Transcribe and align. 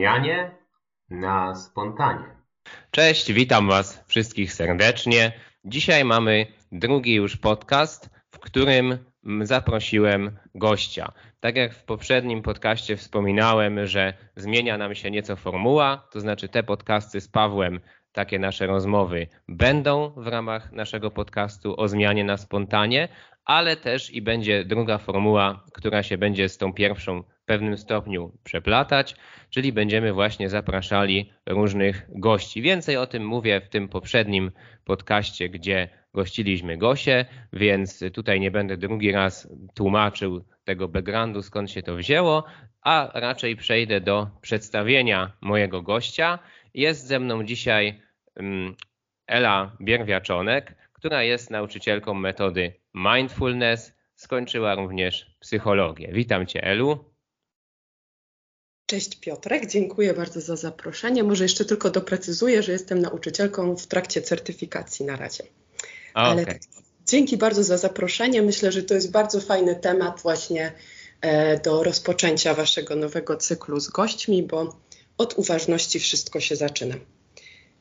zmianie 0.00 0.50
na 1.10 1.54
spontanie. 1.54 2.24
Cześć, 2.90 3.32
witam 3.32 3.68
Was 3.68 4.04
wszystkich 4.06 4.52
serdecznie. 4.52 5.32
Dzisiaj 5.64 6.04
mamy 6.04 6.46
drugi 6.72 7.14
już 7.14 7.36
podcast, 7.36 8.10
w 8.30 8.38
którym 8.38 8.98
zaprosiłem 9.42 10.38
gościa. 10.54 11.12
Tak 11.40 11.56
jak 11.56 11.74
w 11.74 11.84
poprzednim 11.84 12.42
podcaście 12.42 12.96
wspominałem, 12.96 13.86
że 13.86 14.14
zmienia 14.36 14.78
nam 14.78 14.94
się 14.94 15.10
nieco 15.10 15.36
formuła, 15.36 16.08
to 16.10 16.20
znaczy 16.20 16.48
te 16.48 16.62
podcasty 16.62 17.20
z 17.20 17.28
Pawłem, 17.28 17.80
takie 18.12 18.38
nasze 18.38 18.66
rozmowy 18.66 19.26
będą 19.48 20.10
w 20.16 20.26
ramach 20.26 20.72
naszego 20.72 21.10
podcastu 21.10 21.80
o 21.80 21.88
zmianie 21.88 22.24
na 22.24 22.36
spontanie, 22.36 23.08
ale 23.44 23.76
też 23.76 24.10
i 24.10 24.22
będzie 24.22 24.64
druga 24.64 24.98
formuła, 24.98 25.64
która 25.72 26.02
się 26.02 26.18
będzie 26.18 26.48
z 26.48 26.58
tą 26.58 26.72
pierwszą 26.72 27.22
pewnym 27.50 27.78
stopniu 27.78 28.32
przeplatać, 28.44 29.16
czyli 29.50 29.72
będziemy 29.72 30.12
właśnie 30.12 30.48
zapraszali 30.48 31.32
różnych 31.46 32.06
gości. 32.08 32.62
Więcej 32.62 32.96
o 32.96 33.06
tym 33.06 33.26
mówię 33.26 33.60
w 33.60 33.68
tym 33.68 33.88
poprzednim 33.88 34.50
podcaście, 34.84 35.48
gdzie 35.48 35.88
gościliśmy 36.14 36.76
Gosię, 36.76 37.26
więc 37.52 38.04
tutaj 38.14 38.40
nie 38.40 38.50
będę 38.50 38.76
drugi 38.76 39.12
raz 39.12 39.48
tłumaczył 39.74 40.44
tego 40.64 40.88
backgroundu, 40.88 41.42
skąd 41.42 41.70
się 41.70 41.82
to 41.82 41.96
wzięło, 41.96 42.44
a 42.82 43.10
raczej 43.14 43.56
przejdę 43.56 44.00
do 44.00 44.30
przedstawienia 44.40 45.32
mojego 45.40 45.82
gościa. 45.82 46.38
Jest 46.74 47.06
ze 47.06 47.20
mną 47.20 47.44
dzisiaj 47.44 48.02
mm, 48.36 48.74
Ela 49.26 49.76
Bierwiaczonek, 49.80 50.76
która 50.92 51.22
jest 51.22 51.50
nauczycielką 51.50 52.14
metody 52.14 52.74
mindfulness, 52.94 53.98
skończyła 54.14 54.74
również 54.74 55.36
psychologię. 55.40 56.10
Witam 56.12 56.46
Cię, 56.46 56.64
Elu. 56.64 57.09
Cześć 58.90 59.16
Piotrek, 59.16 59.66
dziękuję 59.66 60.14
bardzo 60.14 60.40
za 60.40 60.56
zaproszenie. 60.56 61.24
Może 61.24 61.44
jeszcze 61.44 61.64
tylko 61.64 61.90
doprecyzuję, 61.90 62.62
że 62.62 62.72
jestem 62.72 62.98
nauczycielką 62.98 63.76
w 63.76 63.86
trakcie 63.86 64.22
certyfikacji 64.22 65.06
na 65.06 65.16
razie. 65.16 65.44
Ale 66.14 66.46
tak, 66.46 66.58
dzięki 67.06 67.36
bardzo 67.36 67.64
za 67.64 67.78
zaproszenie. 67.78 68.42
Myślę, 68.42 68.72
że 68.72 68.82
to 68.82 68.94
jest 68.94 69.10
bardzo 69.10 69.40
fajny 69.40 69.76
temat 69.76 70.20
właśnie 70.22 70.72
e, 71.20 71.60
do 71.60 71.82
rozpoczęcia 71.82 72.54
Waszego 72.54 72.96
nowego 72.96 73.36
cyklu 73.36 73.80
z 73.80 73.88
gośćmi, 73.88 74.42
bo 74.42 74.76
od 75.18 75.34
uważności 75.38 76.00
wszystko 76.00 76.40
się 76.40 76.56
zaczyna. 76.56 76.94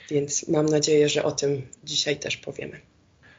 Więc 0.09 0.47
mam 0.47 0.65
nadzieję, 0.65 1.09
że 1.09 1.23
o 1.23 1.31
tym 1.31 1.67
dzisiaj 1.83 2.19
też 2.19 2.37
powiemy. 2.37 2.79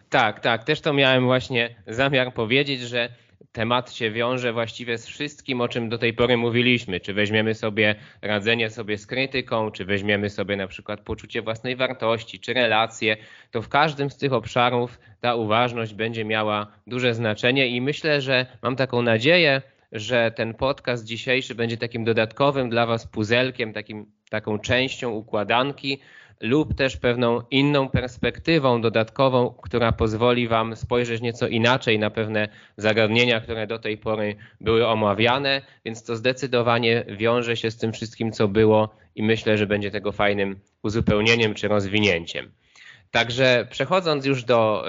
Tak, 0.09 0.41
tak. 0.41 0.65
Też 0.65 0.81
to 0.81 0.93
miałem 0.93 1.25
właśnie 1.25 1.83
zamiar 1.87 2.35
powiedzieć, 2.35 2.81
że 2.81 3.09
temat 3.53 3.93
się 3.93 4.11
wiąże 4.11 4.53
właściwie 4.53 4.99
z 4.99 5.07
wszystkim, 5.07 5.61
o 5.61 5.69
czym 5.69 5.89
do 5.89 5.99
tej 5.99 6.13
pory 6.13 6.37
mówiliśmy. 6.37 7.01
Czy 7.01 7.15
weźmiemy 7.15 7.55
sobie 7.55 7.95
radzenie 8.23 8.71
sobie 8.71 8.99
z 8.99 9.07
krytyką, 9.07 9.71
czy 9.71 9.85
weźmiemy 9.85 10.31
sobie 10.31 10.57
na 10.57 10.67
przykład 10.67 11.01
poczucie 11.01 11.43
własnej 11.43 11.77
wartości, 11.77 12.41
czy 12.41 12.55
relacje, 12.55 13.17
to 13.51 13.63
w 13.63 13.69
każdym 13.69 14.11
z 14.11 14.17
tych 14.17 14.33
obszarów 14.33 14.99
ta 15.21 15.35
uważność 15.35 15.95
będzie 15.95 16.25
miała 16.25 16.67
duże 16.87 17.15
znaczenie 17.15 17.69
i 17.69 17.81
myślę, 17.81 18.21
że 18.21 18.47
mam 18.63 18.77
taką 18.77 19.03
nadzieję, 19.03 19.63
że 19.93 20.33
ten 20.37 20.55
podcast 20.55 21.05
dzisiejszy 21.05 21.55
będzie 21.55 21.77
takim 21.77 22.05
dodatkowym 22.05 22.71
dla 22.71 22.87
Was 22.87 23.07
puzelkiem, 23.07 23.73
takim, 23.73 24.07
taką 24.31 24.59
częścią 24.59 25.11
układanki, 25.11 26.01
lub 26.41 26.75
też 26.75 26.97
pewną 26.97 27.43
inną 27.51 27.89
perspektywą 27.89 28.81
dodatkową, 28.81 29.55
która 29.63 29.93
pozwoli 29.93 30.49
Wam 30.49 30.77
spojrzeć 30.77 31.21
nieco 31.23 31.49
inaczej 31.49 31.99
na 31.99 32.11
pewne 32.11 32.49
zagadnienia, 32.77 33.41
które 33.41 33.67
do 33.67 33.79
tej 33.79 33.99
pory 33.99 34.37
były 34.61 34.87
omawiane, 34.87 35.63
więc 35.85 36.05
to 36.05 36.17
zdecydowanie 36.17 37.05
wiąże 37.09 37.57
się 37.57 37.71
z 37.71 37.77
tym 37.77 37.93
wszystkim, 37.93 38.33
co 38.33 38.49
było 38.49 38.89
i 39.15 39.23
myślę, 39.23 39.59
że 39.59 39.67
będzie 39.67 39.91
tego 39.91 40.13
fajnym 40.13 40.61
uzupełnieniem 40.83 41.55
czy 41.55 41.69
rozwinięciem. 41.69 42.51
Także 43.11 43.67
przechodząc 43.71 44.27
już 44.27 44.45
do 44.45 44.85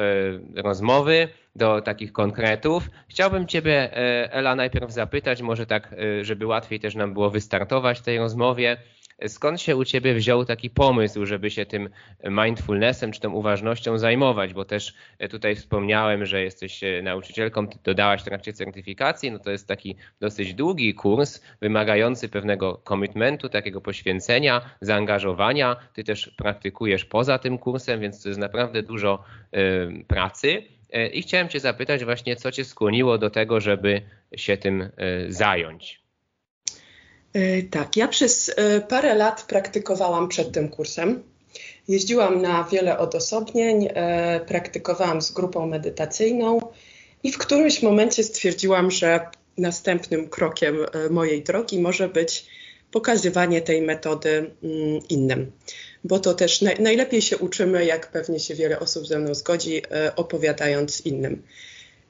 y, 0.55 0.61
rozmowy, 0.61 1.27
do 1.55 1.81
takich 1.81 2.11
konkretów, 2.11 2.89
chciałbym 3.07 3.47
Ciebie, 3.47 3.97
y, 3.97 4.31
Ela, 4.31 4.55
najpierw 4.55 4.91
zapytać, 4.91 5.41
może 5.41 5.65
tak, 5.65 5.93
y, 5.93 6.25
żeby 6.25 6.45
łatwiej 6.45 6.79
też 6.79 6.95
nam 6.95 7.13
było 7.13 7.29
wystartować 7.29 7.99
w 7.99 8.03
tej 8.03 8.17
rozmowie 8.17 8.77
skąd 9.27 9.61
się 9.61 9.75
u 9.75 9.85
Ciebie 9.85 10.13
wziął 10.13 10.45
taki 10.45 10.69
pomysł, 10.69 11.25
żeby 11.25 11.49
się 11.49 11.65
tym 11.65 11.89
mindfulnessem 12.29 13.11
czy 13.11 13.19
tą 13.19 13.31
uważnością 13.31 13.97
zajmować? 13.97 14.53
Bo 14.53 14.65
też 14.65 14.93
e, 15.19 15.27
tutaj 15.27 15.55
wspomniałem, 15.55 16.25
że 16.25 16.43
jesteś 16.43 16.83
e, 16.83 17.01
nauczycielką, 17.01 17.67
dodałaś 17.83 18.21
w 18.21 18.25
trakcie 18.25 18.53
certyfikacji, 18.53 19.31
no 19.31 19.39
to 19.39 19.51
jest 19.51 19.67
taki 19.67 19.95
dosyć 20.19 20.53
długi 20.53 20.93
kurs, 20.93 21.41
wymagający 21.61 22.29
pewnego 22.29 22.73
komitmentu, 22.73 23.49
takiego 23.49 23.81
poświęcenia, 23.81 24.61
zaangażowania. 24.81 25.75
Ty 25.93 26.03
też 26.03 26.31
praktykujesz 26.37 27.05
poza 27.05 27.39
tym 27.39 27.57
kursem, 27.57 27.99
więc 27.99 28.23
to 28.23 28.29
jest 28.29 28.39
naprawdę 28.39 28.83
dużo 28.83 29.23
y, 29.55 30.05
pracy. 30.07 30.63
I 31.13 31.21
chciałem 31.21 31.49
Cię 31.49 31.59
zapytać 31.59 32.05
właśnie, 32.05 32.35
co 32.35 32.51
Cię 32.51 32.65
skłoniło 32.65 33.17
do 33.17 33.29
tego, 33.29 33.59
żeby 33.59 34.01
się 34.35 34.57
tym 34.57 34.89
zająć? 35.29 36.00
E, 37.33 37.63
tak, 37.63 37.97
ja 37.97 38.07
przez 38.07 38.51
e, 38.55 38.81
parę 38.81 39.15
lat 39.15 39.43
praktykowałam 39.43 40.27
przed 40.27 40.51
tym 40.51 40.69
kursem. 40.69 41.23
Jeździłam 41.87 42.41
na 42.41 42.63
wiele 42.63 42.97
odosobnień, 42.97 43.87
e, 43.93 44.39
praktykowałam 44.47 45.21
z 45.21 45.31
grupą 45.31 45.67
medytacyjną 45.67 46.59
i 47.23 47.31
w 47.31 47.37
którymś 47.37 47.81
momencie 47.81 48.23
stwierdziłam, 48.23 48.91
że 48.91 49.27
następnym 49.57 50.29
krokiem 50.29 50.77
mojej 51.09 51.43
drogi 51.43 51.79
może 51.79 52.09
być 52.09 52.45
pokazywanie 52.91 53.61
tej 53.61 53.81
metody 53.81 54.51
mm, 54.63 54.99
innym. 55.09 55.51
Bo 56.03 56.19
to 56.19 56.33
też 56.33 56.61
najlepiej 56.79 57.21
się 57.21 57.37
uczymy, 57.37 57.85
jak 57.85 58.11
pewnie 58.11 58.39
się 58.39 58.55
wiele 58.55 58.79
osób 58.79 59.07
ze 59.07 59.19
mną 59.19 59.35
zgodzi, 59.35 59.81
opowiadając 60.15 61.01
innym. 61.01 61.43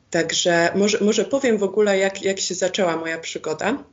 Także 0.10 0.72
może, 0.76 0.98
może 1.02 1.26
powiem 1.26 1.58
w 1.58 1.64
ogóle, 1.64 1.98
jak, 1.98 2.24
jak 2.24 2.40
się 2.40 2.56
zaczęła 2.56 2.98
moja 2.98 3.18
przygoda. 3.18 3.84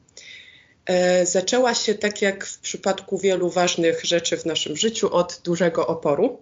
E, 0.88 1.26
zaczęła 1.26 1.74
się 1.74 1.94
tak 1.94 2.22
jak 2.22 2.46
w 2.46 2.58
przypadku 2.58 3.18
wielu 3.18 3.50
ważnych 3.50 4.04
rzeczy 4.04 4.36
w 4.36 4.46
naszym 4.46 4.76
życiu 4.76 5.14
od 5.14 5.40
dużego 5.44 5.86
oporu. 5.86 6.38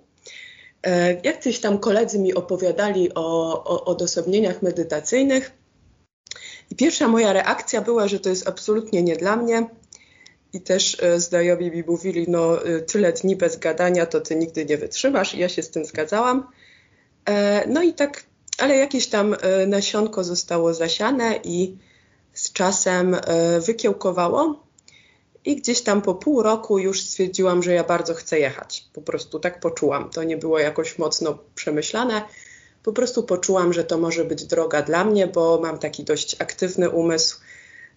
E, 0.83 1.21
jak 1.23 1.41
gdzieś 1.41 1.61
tam 1.61 1.79
koledzy 1.79 2.19
mi 2.19 2.35
opowiadali 2.35 3.15
o, 3.15 3.65
o 3.65 3.85
odosobnieniach 3.85 4.63
medytacyjnych, 4.63 5.51
i 6.71 6.77
pierwsza 6.77 7.09
moja 7.09 7.33
reakcja 7.33 7.81
była, 7.81 8.09
że 8.09 8.21
to 8.21 8.29
jest 8.29 8.49
absolutnie 8.49 9.03
nie 9.03 9.17
dla 9.17 9.37
mnie. 9.37 9.69
I 10.53 10.61
też 10.61 11.03
e, 11.03 11.21
znajomi 11.21 11.71
mi 11.71 11.83
mówili, 11.87 12.25
no 12.29 12.59
tyle 12.87 13.13
dni 13.13 13.37
bez 13.37 13.57
gadania, 13.57 14.07
to 14.07 14.21
ty 14.21 14.37
nigdy 14.37 14.65
nie 14.65 14.79
wytrzymasz. 14.79 15.35
I 15.35 15.39
ja 15.39 15.49
się 15.49 15.63
z 15.63 15.71
tym 15.71 15.85
zgadzałam. 15.85 16.49
No 17.69 17.83
i 17.83 17.95
tak, 17.95 18.25
ale 18.59 18.77
jakieś 18.77 19.07
tam 19.07 19.37
nasionko 19.67 20.25
zostało 20.25 20.75
zasiane 20.75 21.41
i 21.45 21.77
z 22.37 22.53
czasem 22.53 23.15
e, 23.15 23.61
wykiełkowało 23.61 24.67
i 25.45 25.57
gdzieś 25.57 25.83
tam 25.83 26.03
po 26.03 26.15
pół 26.15 26.43
roku 26.43 26.79
już 26.79 27.03
stwierdziłam, 27.03 27.63
że 27.63 27.73
ja 27.73 27.85
bardzo 27.85 28.15
chcę 28.15 28.39
jechać. 28.39 28.85
Po 28.93 29.03
prostu 29.03 29.41
tak 29.41 29.61
poczułam. 29.61 30.11
To 30.11 30.25
nie 30.25 30.37
było 30.37 30.59
jakoś 30.59 30.99
mocno 30.99 31.39
przemyślane. 31.55 32.23
Po 32.83 32.93
prostu 32.93 33.23
poczułam, 33.23 33.73
że 33.73 33.85
to 33.85 33.99
może 33.99 34.25
być 34.25 34.45
droga 34.45 34.83
dla 34.83 35.05
mnie, 35.05 35.27
bo 35.27 35.61
mam 35.63 35.79
taki 35.79 36.05
dość 36.05 36.37
aktywny 36.39 36.91
umysł, 36.91 37.41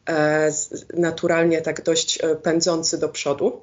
e, 0.09 0.51
naturalnie 0.93 1.61
tak 1.61 1.83
dość 1.83 2.19
e, 2.23 2.35
pędzący 2.35 2.97
do 2.97 3.09
przodu. 3.09 3.61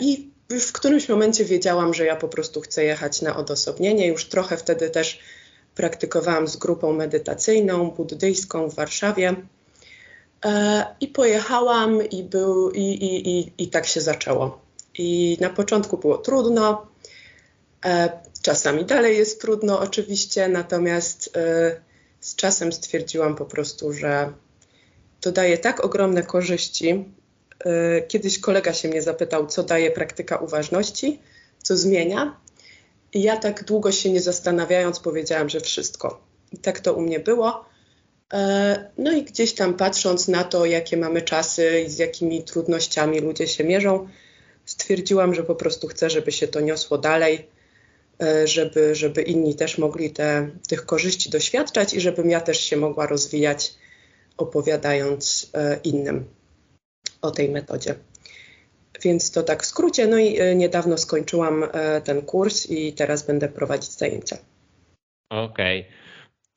I 0.00 0.30
w 0.50 0.72
którymś 0.72 1.08
momencie 1.08 1.44
wiedziałam, 1.44 1.94
że 1.94 2.04
ja 2.04 2.16
po 2.16 2.28
prostu 2.28 2.60
chcę 2.60 2.84
jechać 2.84 3.22
na 3.22 3.36
odosobnienie. 3.36 4.06
Już 4.06 4.28
trochę 4.28 4.56
wtedy 4.56 4.90
też 4.90 5.20
praktykowałam 5.80 6.48
z 6.48 6.56
grupą 6.56 6.92
medytacyjną 6.92 7.90
buddyjską 7.90 8.70
w 8.70 8.74
Warszawie. 8.74 9.36
E, 10.44 10.86
I 11.00 11.08
pojechałam 11.08 12.08
i, 12.08 12.22
był, 12.22 12.70
i, 12.70 12.80
i, 12.80 13.38
i, 13.38 13.52
i 13.58 13.68
tak 13.68 13.86
się 13.86 14.00
zaczęło. 14.00 14.60
I 14.98 15.38
na 15.40 15.50
początku 15.50 15.98
było 15.98 16.18
trudno, 16.18 16.86
e, 17.84 18.20
czasami 18.42 18.84
dalej 18.84 19.18
jest 19.18 19.40
trudno 19.40 19.80
oczywiście, 19.80 20.48
natomiast 20.48 21.36
e, 21.36 21.80
z 22.20 22.36
czasem 22.36 22.72
stwierdziłam 22.72 23.36
po 23.36 23.44
prostu, 23.44 23.92
że 23.92 24.32
to 25.20 25.32
daje 25.32 25.58
tak 25.58 25.84
ogromne 25.84 26.22
korzyści. 26.22 27.04
Kiedyś 28.08 28.38
kolega 28.38 28.72
się 28.72 28.88
mnie 28.88 29.02
zapytał, 29.02 29.46
co 29.46 29.62
daje 29.62 29.90
praktyka 29.90 30.36
uważności, 30.36 31.20
co 31.62 31.76
zmienia. 31.76 32.39
Ja 33.14 33.36
tak 33.36 33.64
długo 33.64 33.92
się 33.92 34.10
nie 34.10 34.20
zastanawiając 34.20 35.00
powiedziałam, 35.00 35.48
że 35.48 35.60
wszystko. 35.60 36.20
I 36.52 36.58
tak 36.58 36.80
to 36.80 36.94
u 36.94 37.00
mnie 37.00 37.20
było. 37.20 37.64
E, 38.32 38.90
no 38.98 39.12
i 39.12 39.22
gdzieś 39.22 39.54
tam 39.54 39.74
patrząc 39.74 40.28
na 40.28 40.44
to, 40.44 40.66
jakie 40.66 40.96
mamy 40.96 41.22
czasy 41.22 41.80
i 41.86 41.90
z 41.90 41.98
jakimi 41.98 42.42
trudnościami 42.42 43.20
ludzie 43.20 43.48
się 43.48 43.64
mierzą, 43.64 44.08
stwierdziłam, 44.66 45.34
że 45.34 45.44
po 45.44 45.54
prostu 45.54 45.88
chcę, 45.88 46.10
żeby 46.10 46.32
się 46.32 46.48
to 46.48 46.60
niosło 46.60 46.98
dalej, 46.98 47.48
e, 48.22 48.46
żeby, 48.46 48.94
żeby 48.94 49.22
inni 49.22 49.54
też 49.54 49.78
mogli 49.78 50.10
te, 50.10 50.50
tych 50.68 50.86
korzyści 50.86 51.30
doświadczać 51.30 51.94
i 51.94 52.00
żebym 52.00 52.30
ja 52.30 52.40
też 52.40 52.60
się 52.60 52.76
mogła 52.76 53.06
rozwijać, 53.06 53.74
opowiadając 54.36 55.50
e, 55.54 55.80
innym. 55.84 56.24
o 57.22 57.30
tej 57.30 57.48
metodzie. 57.48 57.94
Więc 59.02 59.30
to 59.30 59.42
tak 59.42 59.62
w 59.62 59.66
skrócie. 59.66 60.06
No 60.06 60.18
i 60.18 60.40
e, 60.40 60.54
niedawno 60.54 60.98
skończyłam 60.98 61.64
e, 61.64 62.00
ten 62.00 62.22
kurs 62.22 62.70
i 62.70 62.92
teraz 62.92 63.26
będę 63.26 63.48
prowadzić 63.48 63.90
zajęcia. 63.90 64.36
Okej. 65.30 65.80
Okay. 65.80 66.09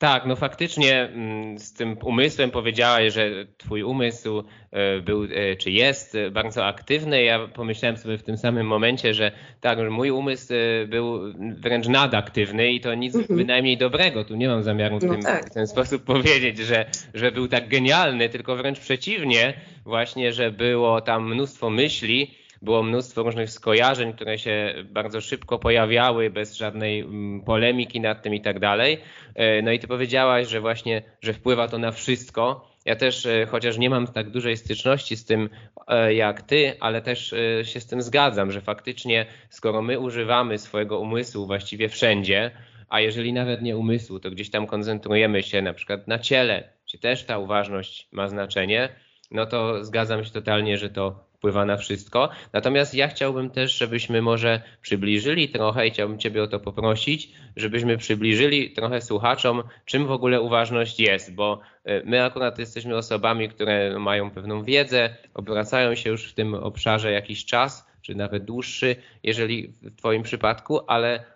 Tak, 0.04 0.26
no 0.26 0.36
faktycznie 0.36 1.02
mm, 1.02 1.58
z 1.58 1.72
tym 1.72 1.96
umysłem 2.02 2.50
powiedziałaś, 2.50 3.12
że 3.12 3.30
twój 3.58 3.82
umysł 3.82 4.44
e, 4.70 5.00
był, 5.00 5.24
e, 5.24 5.56
czy 5.56 5.70
jest 5.70 6.16
bardzo 6.32 6.66
aktywny. 6.66 7.22
Ja 7.22 7.48
pomyślałem 7.48 7.96
sobie 7.96 8.18
w 8.18 8.22
tym 8.22 8.36
samym 8.36 8.66
momencie, 8.66 9.14
że 9.14 9.32
tak, 9.60 9.78
że 9.78 9.90
mój 9.90 10.10
umysł 10.10 10.54
e, 10.54 10.86
był 10.86 11.20
wręcz 11.58 11.88
nadaktywny 11.88 12.72
i 12.72 12.80
to 12.80 12.94
nic 12.94 13.14
mhm. 13.14 13.38
bynajmniej 13.38 13.78
dobrego. 13.78 14.24
Tu 14.24 14.36
nie 14.36 14.48
mam 14.48 14.62
zamiaru 14.62 14.98
w, 14.98 15.02
no 15.02 15.12
tym, 15.12 15.22
tak. 15.22 15.46
w 15.46 15.54
ten 15.54 15.66
sposób 15.66 16.04
powiedzieć, 16.14 16.58
że, 16.58 16.86
że 17.14 17.32
był 17.32 17.48
tak 17.48 17.68
genialny, 17.68 18.28
tylko 18.28 18.56
wręcz 18.56 18.80
przeciwnie, 18.80 19.54
właśnie, 19.84 20.32
że 20.32 20.50
było 20.50 21.00
tam 21.00 21.34
mnóstwo 21.34 21.70
myśli, 21.70 22.34
było 22.64 22.82
mnóstwo 22.82 23.22
różnych 23.22 23.50
skojarzeń, 23.50 24.12
które 24.12 24.38
się 24.38 24.74
bardzo 24.84 25.20
szybko 25.20 25.58
pojawiały, 25.58 26.30
bez 26.30 26.56
żadnej 26.56 27.00
mm, 27.00 27.40
polemiki 27.40 28.00
nad 28.00 28.22
tym 28.22 28.34
i 28.34 28.40
tak 28.40 28.58
dalej. 28.58 28.98
E, 29.34 29.62
no 29.62 29.72
i 29.72 29.78
ty 29.78 29.86
powiedziałaś, 29.86 30.48
że 30.48 30.60
właśnie, 30.60 31.02
że 31.20 31.32
wpływa 31.32 31.68
to 31.68 31.78
na 31.78 31.92
wszystko. 31.92 32.68
Ja 32.84 32.96
też, 32.96 33.26
e, 33.26 33.46
chociaż 33.46 33.78
nie 33.78 33.90
mam 33.90 34.06
tak 34.06 34.30
dużej 34.30 34.56
styczności 34.56 35.16
z 35.16 35.24
tym 35.24 35.48
e, 35.88 36.14
jak 36.14 36.42
ty, 36.42 36.76
ale 36.80 37.02
też 37.02 37.34
się 37.62 37.80
z 37.80 37.86
tym 37.86 38.02
zgadzam, 38.02 38.52
że 38.52 38.60
faktycznie 38.60 39.26
skoro 39.50 39.82
my 39.82 39.98
używamy 39.98 40.58
swojego 40.58 41.00
umysłu 41.00 41.46
właściwie 41.46 41.88
wszędzie, 41.88 42.50
a 42.88 43.00
jeżeli 43.00 43.32
nawet 43.32 43.62
nie 43.62 43.76
umysłu, 43.76 44.20
to 44.20 44.30
gdzieś 44.30 44.50
tam 44.50 44.66
koncentrujemy 44.66 45.42
się 45.42 45.62
na 45.62 45.74
przykład 45.74 46.08
na 46.08 46.18
ciele, 46.18 46.68
gdzie 46.86 46.98
też 46.98 47.24
ta 47.24 47.38
uważność 47.38 48.08
ma 48.12 48.28
znaczenie, 48.28 48.88
no 49.30 49.46
to 49.46 49.84
zgadzam 49.84 50.24
się 50.24 50.30
totalnie, 50.30 50.78
że 50.78 50.90
to 50.90 51.24
wpływa 51.44 51.64
na 51.64 51.76
wszystko. 51.76 52.28
Natomiast 52.52 52.94
ja 52.94 53.08
chciałbym 53.08 53.50
też, 53.50 53.78
żebyśmy 53.78 54.22
może 54.22 54.62
przybliżyli 54.82 55.48
trochę 55.48 55.86
i 55.86 55.90
chciałbym 55.90 56.18
Ciebie 56.18 56.42
o 56.42 56.46
to 56.46 56.60
poprosić, 56.60 57.32
żebyśmy 57.56 57.96
przybliżyli 57.96 58.70
trochę 58.70 59.00
słuchaczom, 59.00 59.62
czym 59.84 60.06
w 60.06 60.10
ogóle 60.10 60.40
uważność 60.40 61.00
jest, 61.00 61.34
bo 61.34 61.60
e, 61.84 62.02
my 62.04 62.24
akurat 62.24 62.58
jesteśmy 62.58 62.96
osobami, 62.96 63.48
które 63.48 63.98
mają 63.98 64.30
pewną 64.30 64.62
wiedzę, 64.62 65.16
obracają 65.34 65.94
się 65.94 66.10
już 66.10 66.30
w 66.30 66.34
tym 66.34 66.54
obszarze 66.54 67.12
jakiś 67.12 67.44
czas, 67.44 67.86
czy 68.02 68.14
nawet 68.14 68.44
dłuższy, 68.44 68.96
jeżeli 69.22 69.68
w 69.82 69.96
Twoim 69.96 70.22
przypadku, 70.22 70.80
ale 70.86 71.33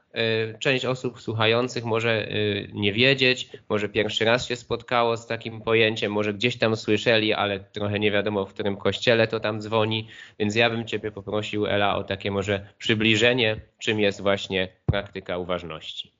część 0.58 0.84
osób 0.84 1.20
słuchających 1.20 1.84
może 1.84 2.28
e, 2.28 2.34
nie 2.72 2.92
wiedzieć, 2.92 3.48
może 3.68 3.88
pierwszy 3.88 4.24
raz 4.24 4.46
się 4.46 4.56
spotkało 4.56 5.16
z 5.16 5.26
takim 5.26 5.60
pojęciem, 5.60 6.12
może 6.12 6.34
gdzieś 6.34 6.58
tam 6.58 6.76
słyszeli, 6.76 7.32
ale 7.32 7.60
trochę 7.60 7.98
nie 7.98 8.10
wiadomo 8.10 8.46
w 8.46 8.54
którym 8.54 8.76
kościele 8.76 9.28
to 9.28 9.40
tam 9.40 9.60
dzwoni, 9.60 10.08
więc 10.38 10.54
ja 10.54 10.70
bym 10.70 10.86
Ciebie 10.86 11.10
poprosił, 11.10 11.66
Ela, 11.66 11.96
o 11.96 12.04
takie 12.04 12.30
może 12.30 12.66
przybliżenie, 12.78 13.60
czym 13.78 14.00
jest 14.00 14.20
właśnie 14.20 14.68
praktyka 14.86 15.38
uważności. 15.38 16.12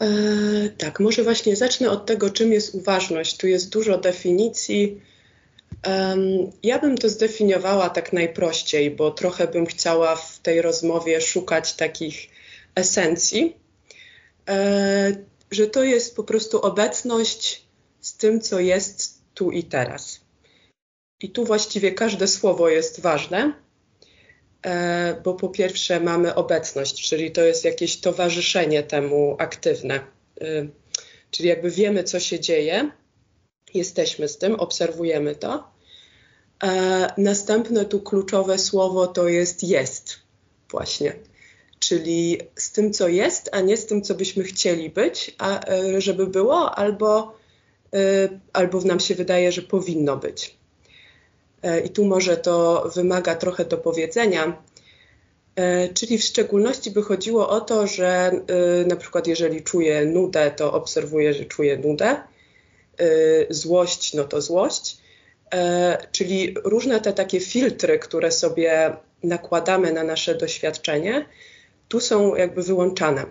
E, 0.00 0.06
tak, 0.78 1.00
może 1.00 1.22
właśnie 1.22 1.56
zacznę 1.56 1.90
od 1.90 2.06
tego, 2.06 2.30
czym 2.30 2.52
jest 2.52 2.74
uważność. 2.74 3.36
Tu 3.36 3.46
jest 3.46 3.72
dużo 3.72 3.98
definicji 3.98 5.00
ja 6.62 6.78
bym 6.78 6.98
to 6.98 7.08
zdefiniowała 7.08 7.90
tak 7.90 8.12
najprościej, 8.12 8.90
bo 8.90 9.10
trochę 9.10 9.48
bym 9.48 9.66
chciała 9.66 10.16
w 10.16 10.38
tej 10.38 10.62
rozmowie 10.62 11.20
szukać 11.20 11.74
takich 11.74 12.28
esencji, 12.74 13.56
e, 14.48 15.16
że 15.50 15.66
to 15.66 15.84
jest 15.84 16.16
po 16.16 16.24
prostu 16.24 16.60
obecność 16.60 17.62
z 18.00 18.16
tym, 18.16 18.40
co 18.40 18.60
jest 18.60 19.22
tu 19.34 19.50
i 19.50 19.64
teraz. 19.64 20.20
I 21.20 21.30
tu 21.30 21.44
właściwie 21.44 21.92
każde 21.92 22.28
słowo 22.28 22.68
jest 22.68 23.00
ważne, 23.00 23.52
e, 24.62 25.20
bo 25.24 25.34
po 25.34 25.48
pierwsze 25.48 26.00
mamy 26.00 26.34
obecność, 26.34 27.08
czyli 27.08 27.30
to 27.30 27.40
jest 27.40 27.64
jakieś 27.64 28.00
towarzyszenie 28.00 28.82
temu 28.82 29.36
aktywne. 29.38 29.94
E, 30.40 30.68
czyli 31.30 31.48
jakby 31.48 31.70
wiemy, 31.70 32.04
co 32.04 32.20
się 32.20 32.40
dzieje, 32.40 32.90
jesteśmy 33.74 34.28
z 34.28 34.38
tym, 34.38 34.54
obserwujemy 34.54 35.34
to. 35.34 35.64
E, 36.64 37.12
następne 37.18 37.84
tu 37.84 38.00
kluczowe 38.00 38.58
słowo 38.58 39.06
to 39.06 39.28
jest 39.28 39.64
jest, 39.64 40.16
właśnie. 40.70 41.12
Czyli 41.78 42.38
z 42.56 42.72
tym, 42.72 42.92
co 42.92 43.08
jest, 43.08 43.48
a 43.52 43.60
nie 43.60 43.76
z 43.76 43.86
tym, 43.86 44.02
co 44.02 44.14
byśmy 44.14 44.44
chcieli 44.44 44.90
być, 44.90 45.34
a, 45.38 45.66
e, 45.66 46.00
żeby 46.00 46.26
było, 46.26 46.74
albo, 46.74 47.34
e, 47.94 48.28
albo 48.52 48.80
nam 48.80 49.00
się 49.00 49.14
wydaje, 49.14 49.52
że 49.52 49.62
powinno 49.62 50.16
być. 50.16 50.58
E, 51.62 51.80
I 51.80 51.90
tu 51.90 52.04
może 52.04 52.36
to 52.36 52.88
wymaga 52.94 53.34
trochę 53.34 53.64
dopowiedzenia. 53.64 54.62
E, 55.56 55.88
czyli 55.88 56.18
w 56.18 56.24
szczególności 56.24 56.90
by 56.90 57.02
chodziło 57.02 57.48
o 57.48 57.60
to, 57.60 57.86
że 57.86 58.06
e, 58.06 58.86
na 58.86 58.96
przykład 58.96 59.26
jeżeli 59.26 59.62
czuję 59.62 60.06
nudę, 60.06 60.50
to 60.50 60.72
obserwuję, 60.72 61.34
że 61.34 61.44
czuję 61.44 61.76
nudę 61.76 62.16
złość, 63.50 64.14
no 64.14 64.24
to 64.24 64.40
złość. 64.40 64.98
E, 65.54 65.98
czyli 66.12 66.54
różne 66.64 67.00
te 67.00 67.12
takie 67.12 67.40
filtry, 67.40 67.98
które 67.98 68.32
sobie 68.32 68.96
nakładamy 69.22 69.92
na 69.92 70.04
nasze 70.04 70.34
doświadczenie, 70.34 71.26
tu 71.88 72.00
są 72.00 72.34
jakby 72.34 72.62
wyłączane. 72.62 73.26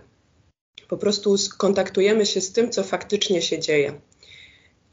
Po 0.88 0.98
prostu 0.98 1.36
kontaktujemy 1.58 2.26
się 2.26 2.42
z 2.42 2.52
tym, 2.52 2.72
co 2.72 2.84
faktycznie 2.84 3.42
się 3.42 3.60
dzieje. 3.60 4.02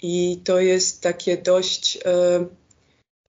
I 0.02 0.40
to 0.44 0.60
jest 0.60 1.02
takie 1.02 1.36
dość, 1.36 1.98
e, 2.06 2.46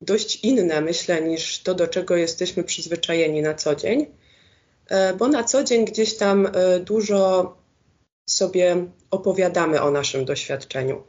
dość 0.01 0.35
inne, 0.43 0.81
myślę, 0.81 1.21
niż 1.21 1.59
to, 1.59 1.75
do 1.75 1.87
czego 1.87 2.15
jesteśmy 2.15 2.63
przyzwyczajeni 2.63 3.41
na 3.41 3.53
co 3.53 3.75
dzień, 3.75 4.05
e, 4.87 5.13
bo 5.13 5.27
na 5.27 5.43
co 5.43 5.63
dzień 5.63 5.85
gdzieś 5.85 6.17
tam 6.17 6.47
dużo 6.81 7.55
sobie 8.29 8.85
opowiadamy 9.11 9.81
o 9.81 9.91
naszym 9.91 10.25
doświadczeniu 10.25 11.03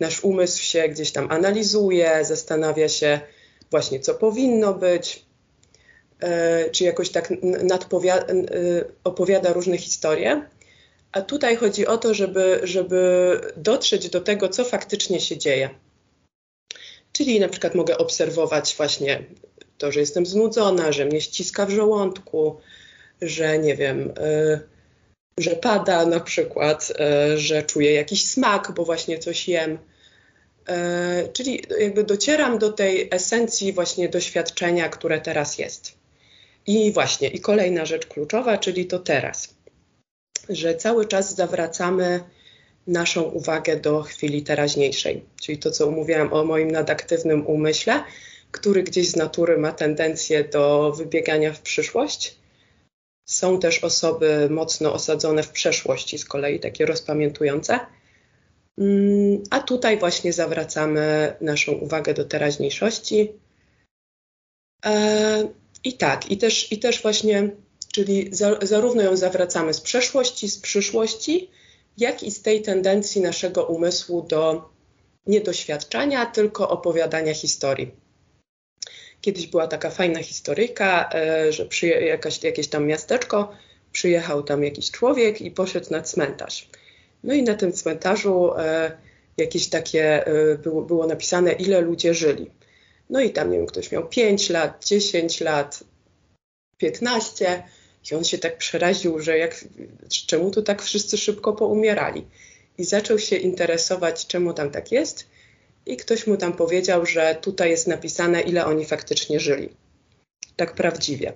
nasz 0.00 0.24
umysł 0.24 0.62
się 0.62 0.88
gdzieś 0.88 1.12
tam 1.12 1.30
analizuje, 1.30 2.24
zastanawia 2.24 2.88
się 2.88 3.20
właśnie, 3.70 4.00
co 4.00 4.14
powinno 4.14 4.74
być, 4.74 5.26
e, 6.20 6.70
czy 6.70 6.84
jakoś 6.84 7.10
tak 7.10 7.32
e, 7.32 7.36
opowiada 9.04 9.52
różne 9.52 9.78
historie. 9.78 10.48
A 11.12 11.22
tutaj 11.22 11.56
chodzi 11.56 11.86
o 11.86 11.98
to, 11.98 12.14
żeby, 12.14 12.60
żeby 12.62 13.40
dotrzeć 13.56 14.08
do 14.08 14.20
tego, 14.20 14.48
co 14.48 14.64
faktycznie 14.64 15.20
się 15.20 15.38
dzieje. 15.38 15.70
Czyli 17.12 17.40
na 17.40 17.48
przykład 17.48 17.74
mogę 17.74 17.98
obserwować 17.98 18.74
właśnie 18.76 19.24
to, 19.78 19.92
że 19.92 20.00
jestem 20.00 20.26
znudzona, 20.26 20.92
że 20.92 21.04
mnie 21.04 21.20
ściska 21.20 21.66
w 21.66 21.70
żołądku, 21.70 22.56
że 23.22 23.58
nie 23.58 23.76
wiem, 23.76 24.10
y, 24.10 24.73
że 25.38 25.56
pada 25.56 26.06
na 26.06 26.20
przykład, 26.20 26.92
e, 26.98 27.38
że 27.38 27.62
czuję 27.62 27.92
jakiś 27.92 28.26
smak, 28.26 28.72
bo 28.72 28.84
właśnie 28.84 29.18
coś 29.18 29.48
jem. 29.48 29.78
E, 30.68 31.28
czyli 31.32 31.62
jakby 31.80 32.04
docieram 32.04 32.58
do 32.58 32.72
tej 32.72 33.08
esencji 33.10 33.72
właśnie 33.72 34.08
doświadczenia, 34.08 34.88
które 34.88 35.20
teraz 35.20 35.58
jest. 35.58 35.92
I 36.66 36.92
właśnie, 36.92 37.28
i 37.28 37.40
kolejna 37.40 37.86
rzecz 37.86 38.06
kluczowa, 38.06 38.58
czyli 38.58 38.86
to 38.86 38.98
teraz. 38.98 39.54
Że 40.48 40.74
cały 40.74 41.06
czas 41.06 41.34
zawracamy 41.34 42.20
naszą 42.86 43.22
uwagę 43.22 43.76
do 43.76 44.02
chwili 44.02 44.42
teraźniejszej. 44.42 45.24
Czyli 45.42 45.58
to, 45.58 45.70
co 45.70 45.90
mówiłam 45.90 46.32
o 46.32 46.44
moim 46.44 46.70
nadaktywnym 46.70 47.46
umyśle, 47.46 48.04
który 48.50 48.82
gdzieś 48.82 49.08
z 49.08 49.16
natury 49.16 49.58
ma 49.58 49.72
tendencję 49.72 50.44
do 50.44 50.92
wybiegania 50.92 51.52
w 51.52 51.60
przyszłość 51.60 52.36
są 53.24 53.60
też 53.60 53.84
osoby 53.84 54.48
mocno 54.50 54.92
osadzone 54.92 55.42
w 55.42 55.50
przeszłości, 55.50 56.18
z 56.18 56.24
kolei 56.24 56.60
takie 56.60 56.86
rozpamiętujące. 56.86 57.80
Mm, 58.78 59.42
a 59.50 59.60
tutaj 59.60 59.98
właśnie 59.98 60.32
zawracamy 60.32 61.36
naszą 61.40 61.72
uwagę 61.72 62.14
do 62.14 62.24
teraźniejszości. 62.24 63.32
E, 64.86 65.48
I 65.84 65.92
tak, 65.92 66.30
i 66.30 66.38
też, 66.38 66.72
i 66.72 66.78
też 66.78 67.02
właśnie, 67.02 67.50
czyli 67.92 68.30
zarówno 68.62 69.02
ją 69.02 69.16
zawracamy 69.16 69.74
z 69.74 69.80
przeszłości, 69.80 70.48
z 70.48 70.58
przyszłości, 70.58 71.50
jak 71.98 72.22
i 72.22 72.30
z 72.30 72.42
tej 72.42 72.62
tendencji 72.62 73.20
naszego 73.20 73.64
umysłu 73.64 74.22
do 74.22 74.70
niedoświadczania, 75.26 76.26
tylko 76.26 76.68
opowiadania 76.68 77.34
historii. 77.34 78.03
Kiedyś 79.24 79.46
była 79.46 79.66
taka 79.66 79.90
fajna 79.90 80.22
historyjka, 80.22 81.10
e, 81.14 81.52
że 81.52 81.66
przyje, 81.66 82.00
jakaś, 82.00 82.42
jakieś 82.42 82.68
tam 82.68 82.86
miasteczko, 82.86 83.52
przyjechał 83.92 84.42
tam 84.42 84.64
jakiś 84.64 84.90
człowiek 84.90 85.40
i 85.40 85.50
poszedł 85.50 85.86
na 85.90 86.02
cmentarz. 86.02 86.68
No 87.24 87.34
i 87.34 87.42
na 87.42 87.54
tym 87.54 87.72
cmentarzu 87.72 88.54
e, 88.58 88.92
jakieś 89.36 89.68
takie 89.68 90.26
e, 90.26 90.58
było, 90.58 90.82
było 90.82 91.06
napisane, 91.06 91.52
ile 91.52 91.80
ludzie 91.80 92.14
żyli. 92.14 92.50
No 93.10 93.20
i 93.20 93.30
tam, 93.30 93.50
nie 93.50 93.58
wiem, 93.58 93.66
ktoś 93.66 93.92
miał 93.92 94.08
5 94.08 94.50
lat, 94.50 94.84
10 94.84 95.40
lat, 95.40 95.84
15 96.78 97.62
i 98.10 98.14
on 98.14 98.24
się 98.24 98.38
tak 98.38 98.58
przeraził, 98.58 99.20
że 99.20 99.38
jak, 99.38 99.64
czemu 100.26 100.50
tu 100.50 100.62
tak 100.62 100.82
wszyscy 100.82 101.18
szybko 101.18 101.52
poumierali. 101.52 102.26
I 102.78 102.84
zaczął 102.84 103.18
się 103.18 103.36
interesować, 103.36 104.26
czemu 104.26 104.54
tam 104.54 104.70
tak 104.70 104.92
jest 104.92 105.33
i 105.86 105.96
ktoś 105.96 106.26
mu 106.26 106.36
tam 106.36 106.52
powiedział, 106.52 107.06
że 107.06 107.38
tutaj 107.40 107.70
jest 107.70 107.86
napisane, 107.86 108.40
ile 108.40 108.66
oni 108.66 108.84
faktycznie 108.84 109.40
żyli. 109.40 109.68
Tak 110.56 110.74
prawdziwie. 110.74 111.32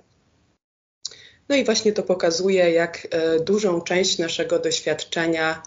No 1.49 1.55
i 1.55 1.63
właśnie 1.63 1.93
to 1.93 2.03
pokazuje, 2.03 2.71
jak 2.71 3.07
e, 3.11 3.39
dużą 3.39 3.81
część 3.81 4.17
naszego 4.17 4.59
doświadczenia 4.59 5.63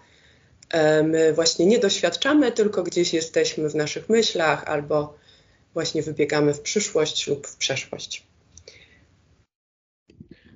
e, 0.71 1.03
my 1.03 1.33
właśnie 1.33 1.67
nie 1.67 1.79
doświadczamy, 1.79 2.53
tylko 2.53 2.83
gdzieś 2.83 3.15
jesteśmy 3.15 3.69
w 3.69 3.75
naszych 3.75 4.09
myślach 4.09 4.65
albo 4.65 5.19
właśnie 5.75 6.03
wybiegamy 6.03 6.55
w 6.55 6.61
przyszłość 6.61 7.27
lub 7.27 7.47
w 7.47 7.57
przeszłość. 7.57 8.27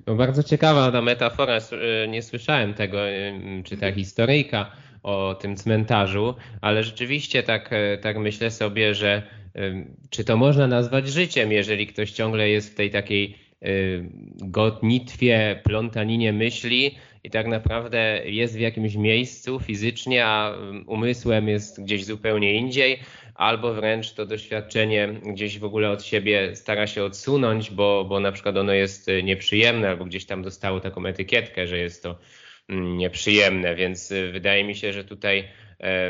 No 0.07 0.15
bardzo 0.15 0.43
ciekawa 0.43 0.93
ta 0.93 1.03
metafora, 1.03 1.57
e, 1.57 2.09
nie 2.09 2.23
słyszałem 2.23 2.75
tego, 2.75 2.99
czy 3.65 3.77
ta 3.77 3.93
historyjka 3.93 4.73
o 5.07 5.37
tym 5.41 5.57
cmentarzu, 5.57 6.35
ale 6.61 6.85
rzeczywiście 6.85 7.43
tak, 7.43 7.71
tak 8.01 8.19
myślę 8.19 8.51
sobie, 8.51 8.95
że 8.95 9.23
czy 10.11 10.25
to 10.25 10.37
można 10.37 10.67
nazwać 10.67 11.09
życiem, 11.09 11.53
jeżeli 11.53 11.87
ktoś 11.87 12.11
ciągle 12.11 12.49
jest 12.49 12.73
w 12.73 12.75
tej 12.75 12.91
takiej 12.91 13.47
Y, 13.65 14.05
gotnitwie, 14.35 15.61
plątaninie 15.65 16.33
myśli 16.33 16.95
i 17.25 17.31
tak 17.31 17.47
naprawdę 17.47 18.21
jest 18.25 18.57
w 18.57 18.61
jakimś 18.61 18.95
miejscu 18.95 19.61
fizycznie, 19.61 20.27
a 20.27 20.53
umysłem 20.87 21.49
jest 21.49 21.83
gdzieś 21.83 22.05
zupełnie 22.05 22.55
indziej, 22.55 22.99
albo 23.35 23.75
wręcz 23.75 24.13
to 24.13 24.27
doświadczenie 24.27 25.09
gdzieś 25.09 25.59
w 25.59 25.65
ogóle 25.65 25.91
od 25.91 26.05
siebie 26.05 26.57
stara 26.57 26.87
się 26.87 27.05
odsunąć, 27.05 27.71
bo, 27.71 28.05
bo 28.05 28.21
na 28.21 28.33
przykład 28.33 28.57
ono 28.57 28.73
jest 28.73 29.07
nieprzyjemne, 29.23 29.89
albo 29.89 30.05
gdzieś 30.05 30.27
tam 30.27 30.43
dostało 30.43 30.81
taką 30.81 31.07
etykietkę, 31.07 31.67
że 31.67 31.79
jest 31.79 32.03
to 32.03 32.19
nieprzyjemne, 32.69 33.75
więc 33.75 34.11
y, 34.11 34.33
wydaje 34.33 34.65
mi 34.65 34.75
się, 34.75 34.93
że 34.93 35.05
tutaj 35.05 35.49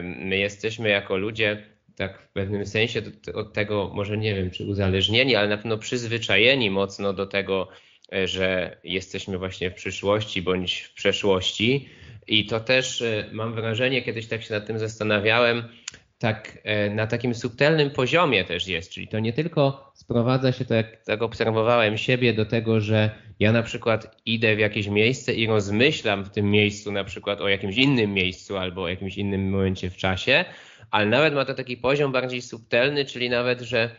my 0.02 0.38
jesteśmy 0.38 0.88
jako 0.88 1.16
ludzie 1.16 1.62
tak 1.96 2.22
w 2.22 2.28
pewnym 2.28 2.66
sensie 2.66 3.02
od 3.34 3.52
tego, 3.52 3.90
może 3.94 4.16
nie 4.16 4.34
wiem, 4.34 4.50
czy 4.50 4.64
uzależnieni, 4.64 5.36
ale 5.36 5.48
na 5.48 5.56
pewno 5.56 5.78
przyzwyczajeni 5.78 6.70
mocno 6.70 7.12
do 7.12 7.26
tego, 7.26 7.68
e, 8.12 8.28
że 8.28 8.76
jesteśmy 8.84 9.38
właśnie 9.38 9.70
w 9.70 9.74
przyszłości 9.74 10.42
bądź 10.42 10.80
w 10.80 10.94
przeszłości. 10.94 11.88
I 12.28 12.46
to 12.46 12.60
też 12.60 13.02
e, 13.02 13.28
mam 13.32 13.54
wrażenie, 13.54 14.02
kiedyś 14.02 14.26
tak 14.26 14.42
się 14.42 14.54
nad 14.54 14.66
tym 14.66 14.78
zastanawiałem, 14.78 15.64
tak 16.18 16.58
e, 16.64 16.90
na 16.90 17.06
takim 17.06 17.34
subtelnym 17.34 17.90
poziomie 17.90 18.44
też 18.44 18.68
jest. 18.68 18.90
Czyli 18.90 19.08
to 19.08 19.18
nie 19.18 19.32
tylko 19.32 19.92
sprowadza 19.94 20.52
się, 20.52 20.64
to 20.64 20.74
jak 20.74 21.04
tak 21.04 21.22
obserwowałem 21.22 21.98
siebie, 21.98 22.32
do 22.32 22.46
tego, 22.46 22.80
że 22.80 23.10
ja 23.40 23.52
na 23.52 23.62
przykład 23.62 24.16
idę 24.26 24.56
w 24.56 24.58
jakieś 24.58 24.88
miejsce 24.88 25.34
i 25.34 25.46
rozmyślam 25.46 26.24
w 26.24 26.30
tym 26.30 26.50
miejscu 26.50 26.92
na 26.92 27.04
przykład 27.04 27.40
o 27.40 27.48
jakimś 27.48 27.76
innym 27.76 28.12
miejscu 28.12 28.56
albo 28.56 28.82
o 28.82 28.88
jakimś 28.88 29.16
innym 29.16 29.50
momencie 29.50 29.90
w 29.90 29.96
czasie, 29.96 30.44
ale 30.90 31.06
nawet 31.06 31.34
ma 31.34 31.44
to 31.44 31.54
taki 31.54 31.76
poziom 31.76 32.12
bardziej 32.12 32.42
subtelny, 32.42 33.04
czyli 33.04 33.30
nawet, 33.30 33.60
że 33.60 33.90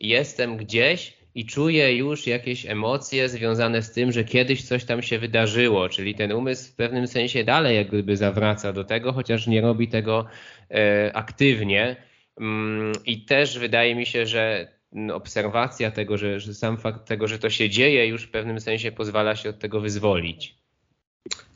jestem 0.00 0.56
gdzieś 0.56 1.21
i 1.34 1.46
czuję 1.46 1.96
już 1.96 2.26
jakieś 2.26 2.66
emocje 2.66 3.28
związane 3.28 3.82
z 3.82 3.92
tym, 3.92 4.12
że 4.12 4.24
kiedyś 4.24 4.64
coś 4.64 4.84
tam 4.84 5.02
się 5.02 5.18
wydarzyło, 5.18 5.88
czyli 5.88 6.14
ten 6.14 6.32
umysł 6.32 6.72
w 6.72 6.74
pewnym 6.74 7.06
sensie 7.06 7.44
dalej 7.44 7.76
jak 7.76 7.88
gdyby 7.88 8.16
zawraca 8.16 8.72
do 8.72 8.84
tego, 8.84 9.12
chociaż 9.12 9.46
nie 9.46 9.60
robi 9.60 9.88
tego 9.88 10.26
e, 10.70 11.10
aktywnie. 11.14 11.96
Mm, 12.40 12.92
I 13.06 13.24
też 13.24 13.58
wydaje 13.58 13.94
mi 13.94 14.06
się, 14.06 14.26
że 14.26 14.68
obserwacja 15.12 15.90
tego, 15.90 16.18
że, 16.18 16.40
że 16.40 16.54
sam 16.54 16.78
fakt 16.78 17.04
tego, 17.04 17.28
że 17.28 17.38
to 17.38 17.50
się 17.50 17.70
dzieje, 17.70 18.06
już 18.06 18.22
w 18.22 18.30
pewnym 18.30 18.60
sensie 18.60 18.92
pozwala 18.92 19.36
się 19.36 19.50
od 19.50 19.58
tego 19.58 19.80
wyzwolić. 19.80 20.62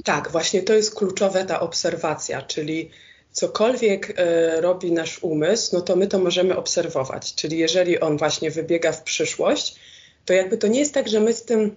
Tak, 0.04 0.30
właśnie 0.32 0.62
to 0.62 0.74
jest 0.74 0.94
kluczowe 0.94 1.44
ta 1.44 1.60
obserwacja, 1.60 2.42
czyli 2.42 2.90
cokolwiek 3.36 4.14
e, 4.16 4.60
robi 4.60 4.92
nasz 4.92 5.22
umysł, 5.22 5.76
no 5.76 5.80
to 5.80 5.96
my 5.96 6.06
to 6.06 6.18
możemy 6.18 6.56
obserwować. 6.56 7.34
Czyli 7.34 7.58
jeżeli 7.58 8.00
on 8.00 8.18
właśnie 8.18 8.50
wybiega 8.50 8.92
w 8.92 9.02
przyszłość, 9.02 9.76
to 10.24 10.32
jakby 10.32 10.58
to 10.58 10.66
nie 10.66 10.80
jest 10.80 10.94
tak, 10.94 11.08
że 11.08 11.20
my 11.20 11.32
z 11.32 11.42
tym 11.42 11.74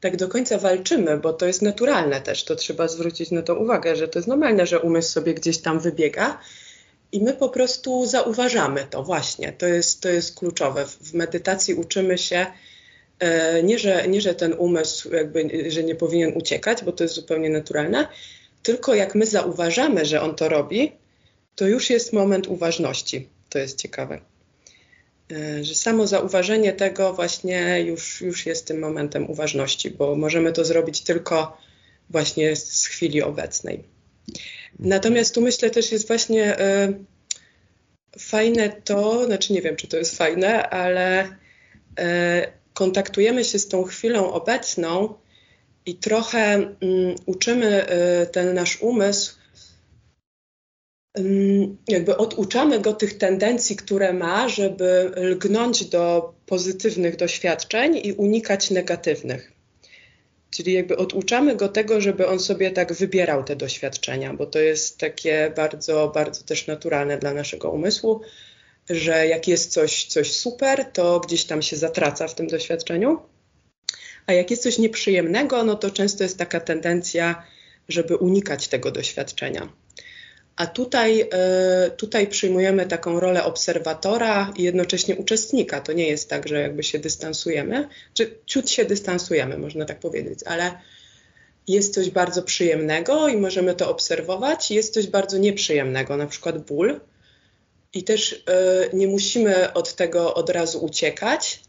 tak 0.00 0.16
do 0.16 0.28
końca 0.28 0.58
walczymy, 0.58 1.16
bo 1.16 1.32
to 1.32 1.46
jest 1.46 1.62
naturalne 1.62 2.20
też. 2.20 2.44
To 2.44 2.56
trzeba 2.56 2.88
zwrócić 2.88 3.30
na 3.30 3.42
to 3.42 3.54
uwagę, 3.54 3.96
że 3.96 4.08
to 4.08 4.18
jest 4.18 4.28
normalne, 4.28 4.66
że 4.66 4.80
umysł 4.80 5.12
sobie 5.12 5.34
gdzieś 5.34 5.58
tam 5.58 5.80
wybiega. 5.80 6.38
I 7.12 7.22
my 7.22 7.34
po 7.34 7.48
prostu 7.48 8.06
zauważamy 8.06 8.86
to 8.90 9.02
właśnie. 9.02 9.52
To 9.52 9.66
jest, 9.66 10.00
to 10.00 10.08
jest 10.08 10.38
kluczowe. 10.38 10.86
W 10.86 11.14
medytacji 11.14 11.74
uczymy 11.74 12.18
się 12.18 12.46
e, 13.18 13.62
nie 13.62 13.78
że, 13.78 14.08
nie, 14.08 14.20
że 14.20 14.34
ten 14.34 14.54
umysł 14.58 15.14
jakby, 15.14 15.70
że 15.70 15.82
nie 15.82 15.94
powinien 15.94 16.32
uciekać, 16.36 16.84
bo 16.84 16.92
to 16.92 17.04
jest 17.04 17.14
zupełnie 17.14 17.50
naturalne, 17.50 18.08
tylko 18.62 18.94
jak 18.94 19.14
my 19.14 19.26
zauważamy, 19.26 20.04
że 20.04 20.20
on 20.20 20.34
to 20.34 20.48
robi, 20.48 20.92
to 21.54 21.66
już 21.66 21.90
jest 21.90 22.12
moment 22.12 22.46
uważności. 22.46 23.28
To 23.48 23.58
jest 23.58 23.78
ciekawe. 23.78 24.20
E, 25.32 25.64
że 25.64 25.74
samo 25.74 26.06
zauważenie 26.06 26.72
tego 26.72 27.14
właśnie 27.14 27.80
już, 27.86 28.20
już 28.20 28.46
jest 28.46 28.66
tym 28.66 28.78
momentem 28.78 29.30
uważności, 29.30 29.90
bo 29.90 30.16
możemy 30.16 30.52
to 30.52 30.64
zrobić 30.64 31.00
tylko 31.00 31.58
właśnie 32.10 32.56
z 32.56 32.86
chwili 32.86 33.22
obecnej. 33.22 33.84
Natomiast 34.78 35.34
tu 35.34 35.40
myślę 35.40 35.70
też 35.70 35.92
jest 35.92 36.06
właśnie 36.06 36.60
y, 36.60 36.94
fajne 38.18 38.68
to, 38.68 39.26
znaczy 39.26 39.52
nie 39.52 39.62
wiem, 39.62 39.76
czy 39.76 39.88
to 39.88 39.96
jest 39.96 40.16
fajne, 40.16 40.70
ale 40.70 41.24
y, 41.24 41.32
kontaktujemy 42.74 43.44
się 43.44 43.58
z 43.58 43.68
tą 43.68 43.84
chwilą 43.84 44.32
obecną 44.32 45.14
i 45.88 45.94
trochę 45.94 46.54
mm, 46.54 46.76
uczymy 47.26 47.86
y, 48.22 48.26
ten 48.26 48.54
nasz 48.54 48.82
umysł, 48.82 49.36
mm, 51.14 51.76
jakby 51.88 52.16
oduczamy 52.16 52.80
go 52.80 52.92
tych 52.92 53.18
tendencji, 53.18 53.76
które 53.76 54.12
ma, 54.12 54.48
żeby 54.48 55.10
lgnąć 55.16 55.84
do 55.84 56.34
pozytywnych 56.46 57.16
doświadczeń 57.16 58.00
i 58.04 58.12
unikać 58.12 58.70
negatywnych. 58.70 59.52
Czyli 60.50 60.72
jakby 60.72 60.96
oduczamy 60.96 61.56
go 61.56 61.68
tego, 61.68 62.00
żeby 62.00 62.26
on 62.26 62.40
sobie 62.40 62.70
tak 62.70 62.92
wybierał 62.92 63.44
te 63.44 63.56
doświadczenia, 63.56 64.34
bo 64.34 64.46
to 64.46 64.58
jest 64.58 64.98
takie 64.98 65.52
bardzo, 65.56 66.12
bardzo 66.14 66.44
też 66.44 66.66
naturalne 66.66 67.18
dla 67.18 67.34
naszego 67.34 67.70
umysłu, 67.70 68.20
że 68.90 69.26
jak 69.26 69.48
jest 69.48 69.72
coś, 69.72 70.04
coś 70.04 70.32
super, 70.32 70.84
to 70.92 71.20
gdzieś 71.20 71.44
tam 71.44 71.62
się 71.62 71.76
zatraca 71.76 72.28
w 72.28 72.34
tym 72.34 72.46
doświadczeniu 72.46 73.18
a 74.28 74.32
jak 74.32 74.50
jest 74.50 74.62
coś 74.62 74.78
nieprzyjemnego, 74.78 75.64
no 75.64 75.74
to 75.74 75.90
często 75.90 76.24
jest 76.24 76.38
taka 76.38 76.60
tendencja, 76.60 77.42
żeby 77.88 78.16
unikać 78.16 78.68
tego 78.68 78.90
doświadczenia. 78.90 79.72
A 80.56 80.66
tutaj, 80.66 81.28
e, 81.32 81.90
tutaj 81.96 82.26
przyjmujemy 82.26 82.86
taką 82.86 83.20
rolę 83.20 83.44
obserwatora 83.44 84.52
i 84.56 84.62
jednocześnie 84.62 85.16
uczestnika. 85.16 85.80
To 85.80 85.92
nie 85.92 86.08
jest 86.08 86.30
tak, 86.30 86.48
że 86.48 86.60
jakby 86.60 86.82
się 86.82 86.98
dystansujemy, 86.98 87.88
czy 88.14 88.38
ciut 88.46 88.70
się 88.70 88.84
dystansujemy, 88.84 89.58
można 89.58 89.84
tak 89.84 90.00
powiedzieć, 90.00 90.38
ale 90.46 90.78
jest 91.68 91.94
coś 91.94 92.10
bardzo 92.10 92.42
przyjemnego 92.42 93.28
i 93.28 93.36
możemy 93.36 93.74
to 93.74 93.90
obserwować, 93.90 94.70
jest 94.70 94.94
coś 94.94 95.06
bardzo 95.06 95.38
nieprzyjemnego, 95.38 96.16
na 96.16 96.26
przykład 96.26 96.66
ból. 96.66 97.00
I 97.94 98.04
też 98.04 98.32
y, 98.32 98.42
nie 98.92 99.06
musimy 99.06 99.72
od 99.72 99.94
tego 99.94 100.34
od 100.34 100.50
razu 100.50 100.84
uciekać, 100.84 101.60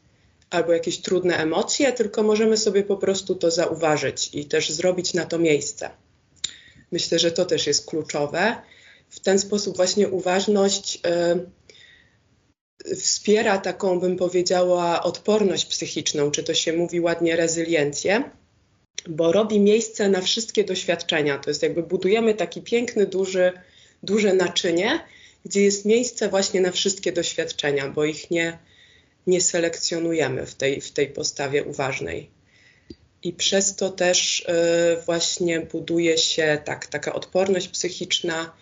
albo 0.49 0.73
jakieś 0.73 0.97
trudne 0.97 1.37
emocje, 1.37 1.91
tylko 1.91 2.23
możemy 2.23 2.57
sobie 2.57 2.83
po 2.83 2.97
prostu 2.97 3.35
to 3.35 3.51
zauważyć 3.51 4.29
i 4.33 4.45
też 4.45 4.69
zrobić 4.71 5.13
na 5.13 5.25
to 5.25 5.39
miejsce. 5.39 5.89
Myślę, 6.91 7.19
że 7.19 7.31
to 7.31 7.45
też 7.45 7.67
jest 7.67 7.85
kluczowe. 7.85 8.55
W 9.09 9.19
ten 9.19 9.39
sposób 9.39 9.75
właśnie 9.75 10.09
uważność 10.09 10.99
y, 12.87 12.95
wspiera 12.95 13.57
taką, 13.57 13.99
bym 13.99 14.17
powiedziała, 14.17 15.03
odporność 15.03 15.65
psychiczną, 15.65 16.31
czy 16.31 16.43
to 16.43 16.53
się 16.53 16.73
mówi 16.73 16.99
ładnie 16.99 17.35
rezyliencję, 17.35 18.23
bo 19.07 19.31
robi 19.31 19.59
miejsce 19.59 20.09
na 20.09 20.21
wszystkie 20.21 20.63
doświadczenia. 20.63 21.37
To 21.37 21.49
jest 21.49 21.63
jakby 21.63 21.83
budujemy 21.83 22.33
taki 22.33 22.61
piękny, 22.61 23.05
duży, 23.05 23.51
duże 24.03 24.33
naczynie, 24.33 24.99
gdzie 25.45 25.61
jest 25.61 25.85
miejsce 25.85 26.29
właśnie 26.29 26.61
na 26.61 26.71
wszystkie 26.71 27.11
doświadczenia, 27.11 27.89
bo 27.89 28.05
ich 28.05 28.31
nie, 28.31 28.57
nie 29.29 29.41
selekcjonujemy 29.41 30.45
w 30.45 30.55
tej, 30.55 30.81
w 30.81 30.91
tej 30.91 31.07
postawie 31.07 31.63
uważnej. 31.63 32.29
I 33.23 33.33
przez 33.33 33.75
to 33.75 33.89
też 33.89 34.39
y, 34.39 35.01
właśnie 35.05 35.59
buduje 35.59 36.17
się 36.17 36.61
tak, 36.65 36.87
taka 36.87 37.13
odporność 37.13 37.67
psychiczna, 37.67 38.53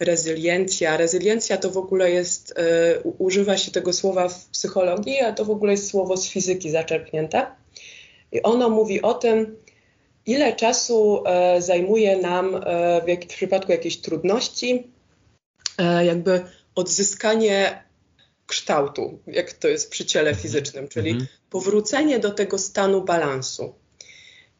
rezyliencja. 0.00 0.96
Rezyliencja 0.96 1.56
to 1.56 1.70
w 1.70 1.76
ogóle 1.76 2.10
jest, 2.10 2.50
y, 2.50 2.54
używa 3.18 3.56
się 3.56 3.70
tego 3.70 3.92
słowa 3.92 4.28
w 4.28 4.44
psychologii, 4.44 5.20
a 5.20 5.32
to 5.32 5.44
w 5.44 5.50
ogóle 5.50 5.72
jest 5.72 5.90
słowo 5.90 6.16
z 6.16 6.28
fizyki 6.28 6.70
zaczerpnięte. 6.70 7.46
I 8.32 8.42
ono 8.42 8.68
mówi 8.68 9.02
o 9.02 9.14
tym, 9.14 9.56
ile 10.26 10.56
czasu 10.56 11.22
y, 11.58 11.62
zajmuje 11.62 12.16
nam 12.16 12.60
w, 13.06 13.24
w 13.24 13.26
przypadku 13.26 13.72
jakiejś 13.72 13.96
trudności, 13.96 14.92
jakby 16.04 16.44
odzyskanie 16.74 17.89
kształtu, 18.50 19.18
jak 19.26 19.52
to 19.52 19.68
jest 19.68 19.90
przy 19.90 20.04
ciele 20.04 20.34
fizycznym, 20.34 20.88
czyli 20.88 21.10
mhm. 21.10 21.28
powrócenie 21.50 22.18
do 22.18 22.30
tego 22.30 22.58
stanu 22.58 23.04
balansu. 23.04 23.74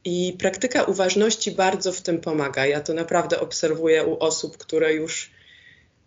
I 0.04 0.37
praktyka 0.38 0.85
uważności 0.85 1.50
bardzo 1.50 1.92
w 1.92 2.00
tym 2.00 2.20
pomaga. 2.20 2.66
Ja 2.66 2.80
to 2.80 2.94
naprawdę 2.94 3.40
obserwuję 3.40 4.04
u 4.04 4.18
osób, 4.18 4.56
które 4.56 4.94
już 4.94 5.30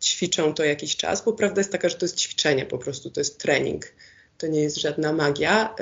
ćwiczą 0.02 0.54
to 0.54 0.64
jakiś 0.64 0.96
czas, 0.96 1.26
bo 1.26 1.34
prawda 1.34 1.60
jest 1.60 1.72
taka, 1.72 1.90
że 1.90 1.96
to 1.96 2.06
jest 2.06 2.18
ćwiczenie 2.18 2.66
po 2.66 2.78
prostu, 2.78 3.10
to 3.10 3.20
jest 3.22 3.40
trening. 3.40 3.94
To 4.38 4.48
nie 4.48 4.62
jest 4.62 4.78
żadna 4.78 5.14
magia, 5.14 5.76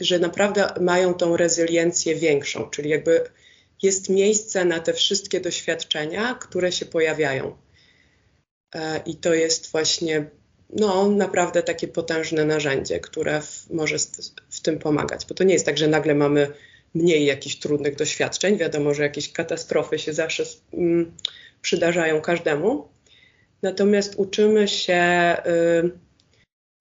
y, 0.00 0.04
że 0.04 0.18
naprawdę 0.18 0.74
mają 0.80 1.14
tą 1.14 1.36
rezyliencję 1.36 2.14
większą, 2.14 2.70
czyli 2.70 2.90
jakby 2.90 3.30
jest 3.82 4.08
miejsce 4.08 4.64
na 4.64 4.80
te 4.80 4.92
wszystkie 4.92 5.40
doświadczenia, 5.40 6.34
które 6.34 6.72
się 6.72 6.86
pojawiają. 6.86 7.56
E, 8.74 9.02
I 9.06 9.16
to 9.16 9.34
jest 9.34 9.72
właśnie 9.72 10.30
no, 10.74 11.08
naprawdę 11.08 11.62
takie 11.62 11.88
potężne 11.88 12.44
narzędzie, 12.44 13.00
które 13.00 13.40
w, 13.40 13.70
może 13.70 13.96
w, 14.50 14.60
tym 14.60 14.78
pomagać. 14.78 15.26
Bo 15.26 15.34
to 15.34 15.44
nie 15.44 15.52
jest 15.52 15.66
tak, 15.66 15.78
że 15.78 15.88
nagle 15.88 16.14
mamy 16.14 16.50
mniej 16.94 17.26
jakichś 17.26 17.56
trudnych 17.56 17.96
doświadczeń. 17.96 18.56
Wiadomo, 18.56 18.94
że 18.94 19.02
jakieś 19.02 19.32
katastrofy 19.32 19.98
się 19.98 20.12
zawsze 20.12 20.44
mm, 20.72 21.12
przydarzają 21.62 22.20
każdemu. 22.20 22.88
Natomiast 23.62 24.14
uczymy 24.16 24.68
się, 24.68 25.36
y, 25.46 25.90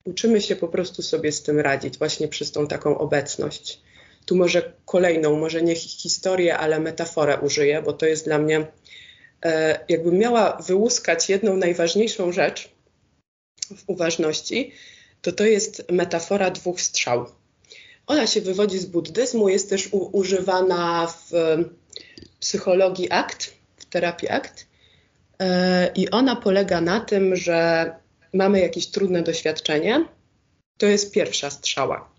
uczymy 0.05 0.41
się 0.41 0.55
po 0.55 0.67
prostu 0.67 1.01
sobie 1.01 1.31
z 1.31 1.43
tym 1.43 1.59
radzić, 1.59 1.97
właśnie 1.97 2.27
przez 2.27 2.51
tą 2.51 2.67
taką 2.67 2.97
obecność. 2.97 3.81
Tu 4.25 4.35
może 4.35 4.73
kolejną, 4.85 5.39
może 5.39 5.62
nie 5.62 5.75
historię, 5.75 6.57
ale 6.57 6.79
metaforę 6.79 7.38
użyję, 7.39 7.81
bo 7.81 7.93
to 7.93 8.05
jest 8.05 8.25
dla 8.25 8.38
mnie, 8.38 8.59
y, 8.59 9.50
jakbym 9.89 10.17
miała 10.17 10.62
wyłuskać 10.67 11.29
jedną 11.29 11.57
najważniejszą 11.57 12.31
rzecz 12.31 12.73
w 13.74 13.84
uważności, 13.88 14.72
to 15.22 15.32
to 15.32 15.46
jest 15.46 15.92
metafora 15.92 16.51
dwóch 16.51 16.82
strzał. 16.82 17.25
Ona 18.08 18.27
się 18.27 18.42
wywodzi 18.42 18.80
z 18.80 18.86
buddyzmu, 18.86 19.50
jest 19.50 19.70
też 19.70 19.89
u, 19.92 20.18
używana 20.18 21.08
w 21.08 21.32
psychologii 22.39 23.08
akt, 23.12 23.53
w 23.77 23.86
terapii 23.86 24.30
akt. 24.30 24.68
E, 25.39 25.92
I 25.96 26.10
ona 26.10 26.36
polega 26.36 26.82
na 26.82 27.00
tym, 27.00 27.36
że 27.36 27.92
mamy 28.34 28.60
jakieś 28.60 28.88
trudne 28.88 29.24
doświadczenie. 29.24 30.06
To 30.77 30.86
jest 30.86 31.12
pierwsza 31.12 31.50
strzała. 31.50 32.13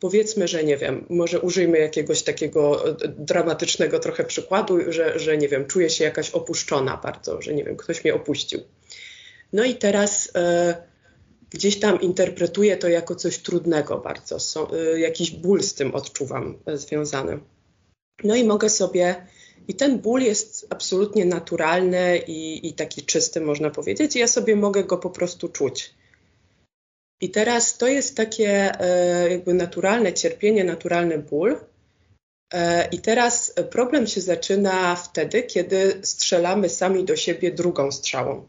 Powiedzmy, 0.00 0.48
że 0.48 0.64
nie 0.64 0.76
wiem, 0.76 1.06
może 1.08 1.40
użyjmy 1.40 1.78
jakiegoś 1.78 2.22
takiego 2.22 2.88
e, 2.88 2.94
dramatycznego 3.08 3.98
trochę 3.98 4.24
przykładu, 4.24 4.92
że, 4.92 5.18
że 5.18 5.38
nie 5.38 5.48
wiem, 5.48 5.66
czuję 5.66 5.90
się 5.90 6.04
jakaś 6.04 6.30
opuszczona 6.30 6.96
bardzo, 6.96 7.42
że 7.42 7.54
nie 7.54 7.64
wiem, 7.64 7.76
ktoś 7.76 8.04
mnie 8.04 8.14
opuścił. 8.14 8.60
No 9.52 9.64
i 9.64 9.74
teraz 9.74 10.30
e, 10.34 10.74
gdzieś 11.50 11.80
tam 11.80 12.00
interpretuję 12.00 12.76
to 12.76 12.88
jako 12.88 13.14
coś 13.14 13.38
trudnego 13.38 13.98
bardzo. 13.98 14.36
Y, 14.94 15.00
jakiś 15.00 15.30
ból 15.30 15.62
z 15.62 15.74
tym 15.74 15.94
odczuwam 15.94 16.58
y, 16.68 16.78
związany. 16.78 17.38
No 18.24 18.36
i 18.36 18.44
mogę 18.44 18.70
sobie, 18.70 19.26
i 19.68 19.74
ten 19.74 19.98
ból 19.98 20.20
jest 20.20 20.66
absolutnie 20.70 21.24
naturalny 21.24 22.18
i, 22.26 22.68
i 22.68 22.74
taki 22.74 23.02
czysty, 23.02 23.40
można 23.40 23.70
powiedzieć, 23.70 24.16
i 24.16 24.18
ja 24.18 24.26
sobie 24.26 24.56
mogę 24.56 24.84
go 24.84 24.98
po 24.98 25.10
prostu 25.10 25.48
czuć. 25.48 25.94
I 27.20 27.30
teraz 27.30 27.78
to 27.78 27.86
jest 27.86 28.16
takie 28.16 28.72
jakby 29.30 29.54
naturalne 29.54 30.12
cierpienie, 30.12 30.64
naturalny 30.64 31.18
ból. 31.18 31.56
I 32.92 32.98
teraz 32.98 33.54
problem 33.70 34.06
się 34.06 34.20
zaczyna 34.20 34.96
wtedy, 34.96 35.42
kiedy 35.42 36.00
strzelamy 36.02 36.68
sami 36.68 37.04
do 37.04 37.16
siebie 37.16 37.52
drugą 37.52 37.92
strzałą. 37.92 38.46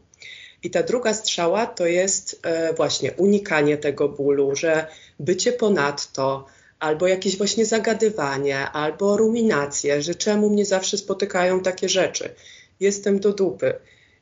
I 0.62 0.70
ta 0.70 0.82
druga 0.82 1.14
strzała 1.14 1.66
to 1.66 1.86
jest 1.86 2.40
e, 2.42 2.72
właśnie 2.74 3.12
unikanie 3.12 3.76
tego 3.76 4.08
bólu, 4.08 4.56
że 4.56 4.86
bycie 5.18 5.52
ponadto, 5.52 6.46
albo 6.78 7.06
jakieś 7.06 7.36
właśnie 7.36 7.66
zagadywanie, 7.66 8.58
albo 8.58 9.16
ruminacje, 9.16 10.02
że 10.02 10.14
czemu 10.14 10.50
mnie 10.50 10.64
zawsze 10.64 10.98
spotykają 10.98 11.60
takie 11.60 11.88
rzeczy. 11.88 12.34
Jestem 12.80 13.20
do 13.20 13.32
dupy. 13.32 13.74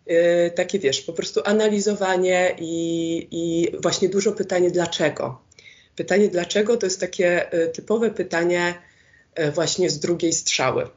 E, 0.07 0.51
takie 0.51 0.79
wiesz, 0.79 1.01
po 1.01 1.13
prostu 1.13 1.41
analizowanie 1.45 2.55
i, 2.59 3.29
i 3.31 3.73
właśnie 3.83 4.09
dużo 4.09 4.33
pytanie 4.33 4.71
dlaczego. 4.71 5.41
Pytanie 5.97 6.29
dlaczego 6.29 6.77
to 6.77 6.87
jest 6.87 7.01
takie 7.01 7.53
e, 7.53 7.67
typowe 7.69 8.11
pytanie 8.11 8.75
właśnie 9.55 9.91
z 9.91 9.99
drugiej 9.99 10.33
strzały. 10.33 10.89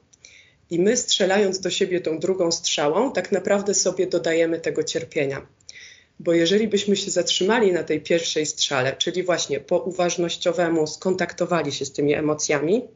I 0.71 0.79
my 0.79 0.97
strzelając 0.97 1.59
do 1.59 1.69
siebie 1.69 2.01
tą 2.01 2.19
drugą 2.19 2.51
strzałą, 2.51 3.13
tak 3.13 3.31
naprawdę 3.31 3.73
sobie 3.73 4.07
dodajemy 4.07 4.59
tego 4.59 4.83
cierpienia. 4.83 5.47
Bo 6.19 6.33
jeżeli 6.33 6.67
byśmy 6.67 6.95
się 6.95 7.11
zatrzymali 7.11 7.71
na 7.71 7.83
tej 7.83 8.01
pierwszej 8.01 8.45
strzale, 8.45 8.95
czyli 8.97 9.23
właśnie 9.23 9.59
po 9.59 9.79
uważnościowemu 9.79 10.87
skontaktowali 10.87 11.71
się 11.71 11.85
z 11.85 11.93
tymi 11.93 12.13
emocjami, 12.13 12.87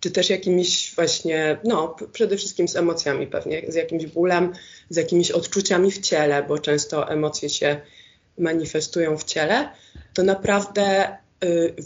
czy 0.00 0.10
też 0.10 0.30
jakimiś 0.30 0.94
właśnie, 0.94 1.58
no 1.64 1.96
przede 2.12 2.36
wszystkim 2.36 2.68
z 2.68 2.76
emocjami 2.76 3.26
pewnie, 3.26 3.62
z 3.68 3.74
jakimś 3.74 4.06
bólem, 4.06 4.52
z 4.90 4.96
jakimiś 4.96 5.30
odczuciami 5.30 5.90
w 5.90 5.98
ciele, 6.00 6.42
bo 6.42 6.58
często 6.58 7.10
emocje 7.10 7.48
się 7.48 7.80
manifestują 8.38 9.18
w 9.18 9.24
ciele, 9.24 9.68
to 10.14 10.22
naprawdę 10.22 11.16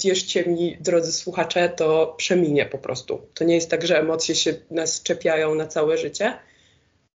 wierzcie 0.04 0.44
mi, 0.44 0.76
drodzy 0.80 1.12
słuchacze, 1.12 1.68
to 1.68 2.14
przeminie 2.16 2.66
po 2.66 2.78
prostu. 2.78 3.20
To 3.34 3.44
nie 3.44 3.54
jest 3.54 3.70
tak, 3.70 3.86
że 3.86 4.00
emocje 4.00 4.34
się 4.34 4.54
nas 4.70 5.02
czepiają 5.02 5.54
na 5.54 5.66
całe 5.66 5.98
życie. 5.98 6.38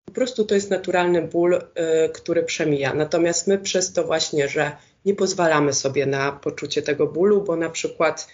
Po 0.06 0.12
prostu 0.12 0.46
to 0.46 0.56
jest 0.56 0.70
naturalny 0.70 1.22
ból, 1.22 1.54
y, 1.54 2.10
który 2.10 2.44
przemija. 2.44 2.94
Natomiast 2.94 3.48
my 3.48 3.58
przez 3.58 3.94
to 3.94 4.04
właśnie, 4.04 4.48
że 4.48 4.72
nie 5.06 5.16
pozwalamy 5.16 5.74
sobie 5.74 6.06
na 6.06 6.32
poczucie 6.32 6.82
tego 6.82 7.08
bólu, 7.08 7.44
bo 7.44 7.56
na 7.56 7.70
przykład 7.70 8.28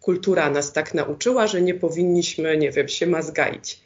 kultura 0.00 0.50
nas 0.50 0.72
tak 0.72 0.94
nauczyła, 0.94 1.46
że 1.46 1.62
nie 1.62 1.74
powinniśmy, 1.74 2.56
nie 2.56 2.70
wiem, 2.70 2.88
się 2.88 3.06
mazgaić, 3.06 3.80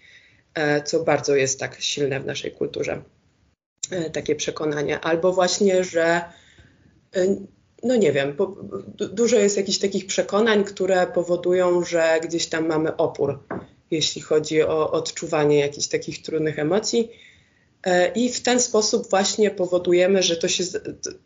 e, 0.55 0.83
co 0.83 1.05
bardzo 1.05 1.37
jest 1.37 1.61
tak 1.61 1.77
silne 1.81 2.21
w 2.21 2.27
naszej 2.27 2.53
kulturze, 2.53 3.03
takie 4.13 4.35
przekonanie. 4.35 5.01
Albo 5.01 5.33
właśnie, 5.33 5.85
że 5.85 6.25
y, 7.17 7.37
no 7.83 7.97
nie 7.97 8.13
wiem, 8.13 8.37
po, 8.37 8.57
dużo 8.99 9.37
jest 9.37 9.57
jakichś 9.57 9.79
takich 9.79 10.07
przekonań, 10.07 10.65
które 10.65 11.07
powodują, 11.07 11.85
że 11.85 12.21
gdzieś 12.23 12.47
tam 12.47 12.67
mamy 12.67 12.97
opór, 12.97 13.39
jeśli 13.91 14.23
chodzi 14.23 14.63
o 14.63 14.91
odczuwanie 14.91 15.59
jakichś 15.59 15.87
takich 15.87 16.23
trudnych 16.23 16.59
emocji. 16.59 17.11
E, 17.83 18.13
I 18.13 18.33
w 18.33 18.41
ten 18.41 18.61
sposób 18.61 19.11
właśnie 19.11 19.51
powodujemy, 19.51 20.23
że 20.23 20.37
to, 20.37 20.49
się, 20.49 20.65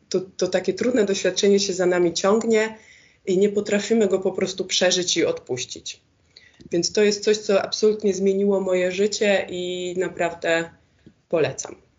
to, 0.09 0.21
to 0.37 0.49
takie 0.49 0.75
trudne 0.75 1.05
doświadczenie 1.05 1.61
się 1.61 1.73
za 1.73 1.87
nami 1.87 2.15
ciągnie 2.15 2.77
i 3.27 3.39
nie 3.39 3.49
potrafimy 3.49 4.09
go 4.09 4.19
po 4.19 4.33
prostu 4.33 4.65
przeżyć 4.65 5.17
i 5.17 5.25
odpuścić. 5.25 6.01
Więc 6.73 6.93
to 6.93 7.03
jest 7.03 7.25
coś, 7.25 7.37
co 7.37 7.63
absolutnie 7.63 8.15
zmieniło 8.15 8.61
moje 8.61 8.93
życie 8.93 9.47
i 9.51 9.95
naprawdę 9.99 10.71
polecam. 11.29 11.90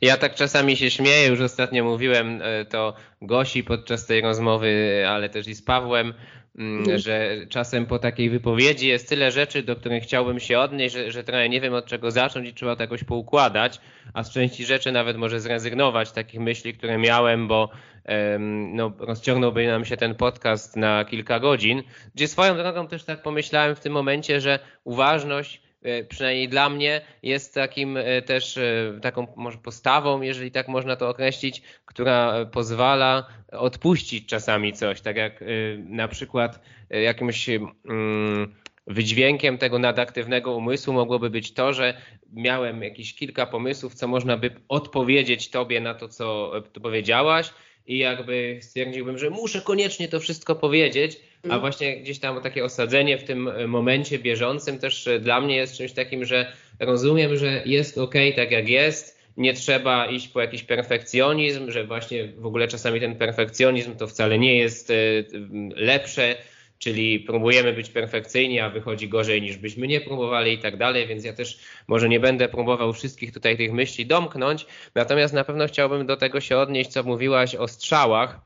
Ja 0.00 0.16
tak 0.16 0.34
czasami 0.34 0.76
się 0.76 0.90
śmieję, 0.90 1.28
już 1.28 1.40
ostatnio 1.40 1.84
mówiłem 1.84 2.42
e, 2.42 2.64
to 2.64 2.94
Gosi 3.22 3.64
podczas 3.64 4.06
tej 4.06 4.20
rozmowy, 4.20 5.04
ale 5.08 5.28
też 5.28 5.48
i 5.48 5.54
z 5.54 5.62
Pawłem, 5.62 6.14
mm, 6.58 6.78
mhm. 6.78 6.98
że 6.98 7.36
czasem 7.48 7.86
po 7.86 7.98
takiej 7.98 8.30
wypowiedzi 8.30 8.88
jest 8.88 9.08
tyle 9.08 9.30
rzeczy, 9.30 9.62
do 9.62 9.76
których 9.76 10.02
chciałbym 10.02 10.40
się 10.40 10.58
odnieść, 10.58 10.94
że, 10.94 11.10
że 11.10 11.24
trochę 11.24 11.48
nie 11.48 11.60
wiem 11.60 11.74
od 11.74 11.86
czego 11.86 12.10
zacząć 12.10 12.48
i 12.48 12.54
trzeba 12.54 12.76
to 12.76 12.82
jakoś 12.82 13.04
poukładać, 13.04 13.80
a 14.14 14.22
z 14.22 14.32
części 14.32 14.64
rzeczy 14.64 14.92
nawet 14.92 15.16
może 15.16 15.40
zrezygnować 15.40 16.12
takich 16.12 16.40
myśli, 16.40 16.74
które 16.74 16.98
miałem, 16.98 17.48
bo 17.48 17.68
no, 18.72 18.92
rozciągnąłby 18.98 19.66
nam 19.66 19.84
się 19.84 19.96
ten 19.96 20.14
podcast 20.14 20.76
na 20.76 21.04
kilka 21.04 21.40
godzin, 21.40 21.82
gdzie 22.14 22.28
swoją 22.28 22.56
drogą 22.56 22.88
też 22.88 23.04
tak 23.04 23.22
pomyślałem 23.22 23.76
w 23.76 23.80
tym 23.80 23.92
momencie, 23.92 24.40
że 24.40 24.58
uważność 24.84 25.61
przynajmniej 26.08 26.48
dla 26.48 26.70
mnie, 26.70 27.00
jest 27.22 27.54
takim 27.54 27.96
e, 27.96 28.22
też 28.22 28.58
e, 28.58 28.98
taką 29.02 29.26
może 29.36 29.58
postawą, 29.58 30.22
jeżeli 30.22 30.50
tak 30.50 30.68
można 30.68 30.96
to 30.96 31.08
określić, 31.08 31.62
która 31.84 32.44
pozwala 32.44 33.26
odpuścić 33.52 34.28
czasami 34.28 34.72
coś, 34.72 35.00
tak 35.00 35.16
jak 35.16 35.44
na 35.78 36.08
przykład 36.08 36.60
jakimś 36.90 37.48
mm, 37.48 38.54
wydźwiękiem 38.86 39.58
tego 39.58 39.78
nadaktywnego 39.78 40.56
umysłu 40.56 40.94
mogłoby 40.94 41.30
być 41.30 41.54
to, 41.54 41.72
że 41.72 41.94
miałem 42.32 42.82
jakieś 42.82 43.14
kilka 43.14 43.46
pomysłów, 43.46 43.94
co 43.94 44.08
można 44.08 44.36
by 44.36 44.50
odpowiedzieć 44.68 45.50
tobie 45.50 45.80
na 45.80 45.94
to, 45.94 46.08
co 46.08 46.52
powiedziałaś 46.82 47.50
i 47.86 47.98
jakby 47.98 48.58
stwierdziłbym, 48.62 49.18
że 49.18 49.30
muszę 49.30 49.60
koniecznie 49.60 50.08
to 50.08 50.20
wszystko 50.20 50.54
powiedzieć, 50.54 51.20
a 51.42 51.44
mhm. 51.44 51.60
właśnie 51.60 51.96
gdzieś 51.96 52.18
tam 52.18 52.42
takie 52.42 52.64
osadzenie 52.64 53.18
w 53.18 53.24
tym 53.24 53.50
momencie 53.68 54.18
bieżącym 54.18 54.78
też 54.78 55.08
dla 55.20 55.40
mnie 55.40 55.56
jest 55.56 55.76
czymś 55.76 55.92
takim, 55.92 56.24
że 56.24 56.52
rozumiem, 56.80 57.36
że 57.36 57.62
jest 57.66 57.98
ok 57.98 58.14
tak 58.36 58.50
jak 58.50 58.68
jest, 58.68 59.22
nie 59.36 59.54
trzeba 59.54 60.06
iść 60.06 60.28
po 60.28 60.40
jakiś 60.40 60.62
perfekcjonizm, 60.62 61.70
że 61.70 61.84
właśnie 61.84 62.28
w 62.36 62.46
ogóle 62.46 62.68
czasami 62.68 63.00
ten 63.00 63.16
perfekcjonizm 63.16 63.96
to 63.96 64.06
wcale 64.06 64.38
nie 64.38 64.58
jest 64.58 64.90
e, 64.90 64.94
lepsze, 65.76 66.36
czyli 66.82 67.20
próbujemy 67.20 67.72
być 67.72 67.90
perfekcyjni, 67.90 68.60
a 68.60 68.70
wychodzi 68.70 69.08
gorzej 69.08 69.42
niż 69.42 69.56
byśmy 69.56 69.86
nie 69.86 70.00
próbowali 70.00 70.52
i 70.52 70.58
tak 70.58 70.76
dalej, 70.76 71.06
więc 71.06 71.24
ja 71.24 71.32
też 71.32 71.58
może 71.88 72.08
nie 72.08 72.20
będę 72.20 72.48
próbował 72.48 72.92
wszystkich 72.92 73.32
tutaj 73.32 73.56
tych 73.56 73.72
myśli 73.72 74.06
domknąć, 74.06 74.66
natomiast 74.94 75.34
na 75.34 75.44
pewno 75.44 75.66
chciałbym 75.66 76.06
do 76.06 76.16
tego 76.16 76.40
się 76.40 76.58
odnieść, 76.58 76.90
co 76.90 77.02
mówiłaś 77.02 77.54
o 77.54 77.68
strzałach, 77.68 78.40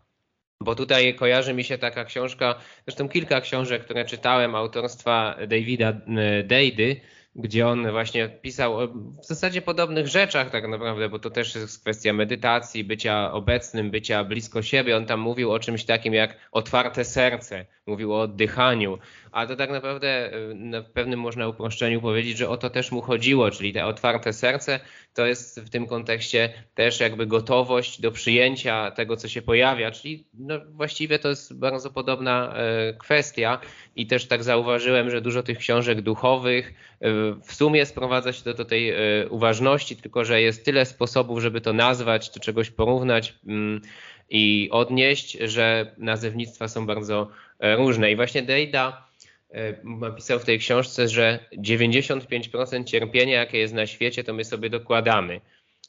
bo 0.61 0.75
tutaj 0.75 1.15
kojarzy 1.15 1.55
mi 1.55 1.65
się 1.65 1.79
taka 1.79 2.05
książka, 2.05 2.55
zresztą 2.87 3.09
kilka 3.09 3.41
książek, 3.41 3.85
które 3.85 4.05
czytałem 4.05 4.55
autorstwa 4.55 5.37
Davida 5.49 5.89
e, 5.89 6.43
Deidy, 6.43 7.01
gdzie 7.35 7.69
on 7.69 7.91
właśnie 7.91 8.29
pisał 8.29 8.79
o 8.79 8.89
w 9.23 9.27
zasadzie 9.27 9.63
podobnych 9.63 10.09
rzeczach 10.09 10.51
tak 10.51 10.69
naprawdę, 10.69 11.09
bo 11.09 11.19
to 11.19 11.31
też 11.31 11.55
jest 11.55 11.81
kwestia 11.81 12.13
medytacji, 12.13 12.85
bycia 12.85 13.33
obecnym, 13.33 13.91
bycia 13.91 14.25
blisko 14.25 14.63
siebie. 14.63 14.97
On 14.97 15.07
tam 15.07 15.21
mówił 15.21 15.53
o 15.53 15.59
czymś 15.59 15.85
takim 15.85 16.15
jak 16.15 16.37
otwarte 16.53 17.05
serce, 17.05 17.67
mówił 17.87 18.15
o 18.15 18.21
oddychaniu, 18.21 18.99
a 19.33 19.47
to 19.47 19.57
tak 19.57 19.71
naprawdę 19.71 20.31
w 20.87 20.91
pewnym 20.93 21.21
można 21.21 21.49
uproszczeniu 21.49 22.01
powiedzieć, 22.01 22.39
że 22.39 22.49
o 22.49 22.57
to 22.57 22.71
też 22.71 22.93
mu 22.93 23.03
chodziło, 23.03 23.51
czyli 23.51 23.73
te 23.73 23.87
otwarte 23.87 24.33
serce 24.33 24.81
to 25.15 25.27
jest 25.27 25.61
w 25.61 25.71
tym 25.71 25.87
kontekście 25.87 26.53
też 26.75 27.01
jakby 27.01 27.27
gotowość 27.27 28.01
do 28.01 28.13
przyjęcia 28.13 28.91
tego, 28.91 29.17
co 29.17 29.29
się 29.29 29.43
pojawia, 29.43 29.91
czyli 29.91 30.27
no 30.35 30.61
właściwie 30.71 31.19
to 31.19 31.29
jest 31.29 31.59
bardzo 31.59 31.91
podobna 31.91 32.55
e, 32.57 32.93
kwestia. 32.93 33.61
I 33.97 34.07
też 34.07 34.27
tak 34.27 34.45
zauważyłem, 34.45 35.11
że 35.11 35.21
dużo 35.21 35.43
tych 35.43 35.59
książek 35.59 36.01
duchowych 36.01 36.75
e, 37.01 37.11
w 37.45 37.55
sumie 37.55 37.87
sprowadza 37.87 38.33
się 38.33 38.45
do, 38.45 38.55
do 38.55 38.65
tej 38.65 38.93
uważności, 39.31 39.97
tylko 39.97 40.25
że 40.25 40.43
jest 40.43 40.65
tyle 40.65 40.85
sposobów, 40.85 41.41
żeby 41.41 41.61
to 41.61 41.73
nazwać, 41.73 42.31
do 42.31 42.41
czegoś 42.41 42.71
porównać 42.71 43.35
mm, 43.47 43.81
i 44.31 44.69
odnieść, 44.73 45.39
że 45.41 45.95
nazewnictwa 45.99 46.69
są 46.69 46.87
bardzo 46.87 47.29
różne. 47.61 48.13
I 48.13 48.17
właśnie 48.17 48.43
Dejda 48.43 49.07
napisał 49.85 50.39
w 50.39 50.45
tej 50.45 50.59
książce, 50.59 51.09
że 51.09 51.39
95% 51.59 52.85
cierpienia, 52.85 53.39
jakie 53.39 53.59
jest 53.59 53.75
na 53.75 53.87
świecie, 53.87 54.25
to 54.25 54.35
my 54.35 54.45
sobie 54.45 54.71
dokładamy. 54.71 55.41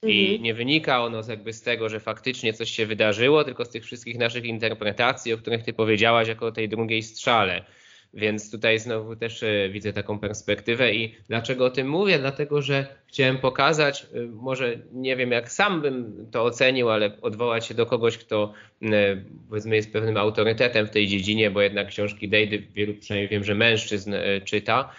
I 0.04 0.26
mhm. 0.26 0.44
nie 0.44 0.54
wynika 0.54 1.04
ono 1.04 1.22
jakby 1.30 1.54
z 1.54 1.62
tego, 1.62 1.90
że 1.90 2.00
faktycznie 2.00 2.54
coś 2.54 2.72
się 2.72 2.86
wydarzyło, 2.86 3.44
tylko 3.44 3.66
z 3.66 3.70
tych 3.70 3.84
wszystkich 3.84 4.18
naszych 4.18 4.46
interpretacji, 4.46 5.34
o 5.34 5.38
których 5.38 5.64
ty 5.64 5.74
powiedziałaś, 5.74 6.28
jako 6.28 6.46
o 6.46 6.52
tej 6.52 6.70
drugiej 6.70 7.04
strzale. 7.04 7.66
Więc 8.14 8.52
tutaj 8.52 8.80
znowu 8.80 9.16
też 9.16 9.44
e, 9.44 9.70
widzę 9.70 9.94
taką 9.94 10.20
perspektywę 10.20 10.94
i 10.94 11.16
dlaczego 11.28 11.66
o 11.66 11.70
tym 11.70 11.90
mówię? 11.90 12.20
Dlatego, 12.20 12.62
że 12.62 12.88
chciałem 13.08 13.38
pokazać, 13.38 14.06
e, 14.14 14.20
może 14.26 14.78
nie 14.94 15.16
wiem 15.16 15.32
jak 15.32 15.52
sam 15.52 15.82
bym 15.82 16.28
to 16.32 16.44
ocenił, 16.44 16.90
ale 16.90 17.22
odwołać 17.22 17.66
się 17.66 17.74
do 17.74 17.86
kogoś, 17.86 18.18
kto 18.18 18.54
e, 18.82 18.88
powiedzmy 19.50 19.76
jest 19.76 19.94
pewnym 19.94 20.18
autorytetem 20.18 20.88
w 20.88 20.90
tej 20.90 21.08
dziedzinie, 21.08 21.52
bo 21.52 21.62
jednak 21.62 21.88
książki 21.88 22.30
Dejdy, 22.30 22.64
wielu 22.74 22.94
przynajmniej 22.94 23.30
wiem, 23.30 23.44
że 23.44 23.56
mężczyzn 23.56 24.14
czyta, 24.46 24.92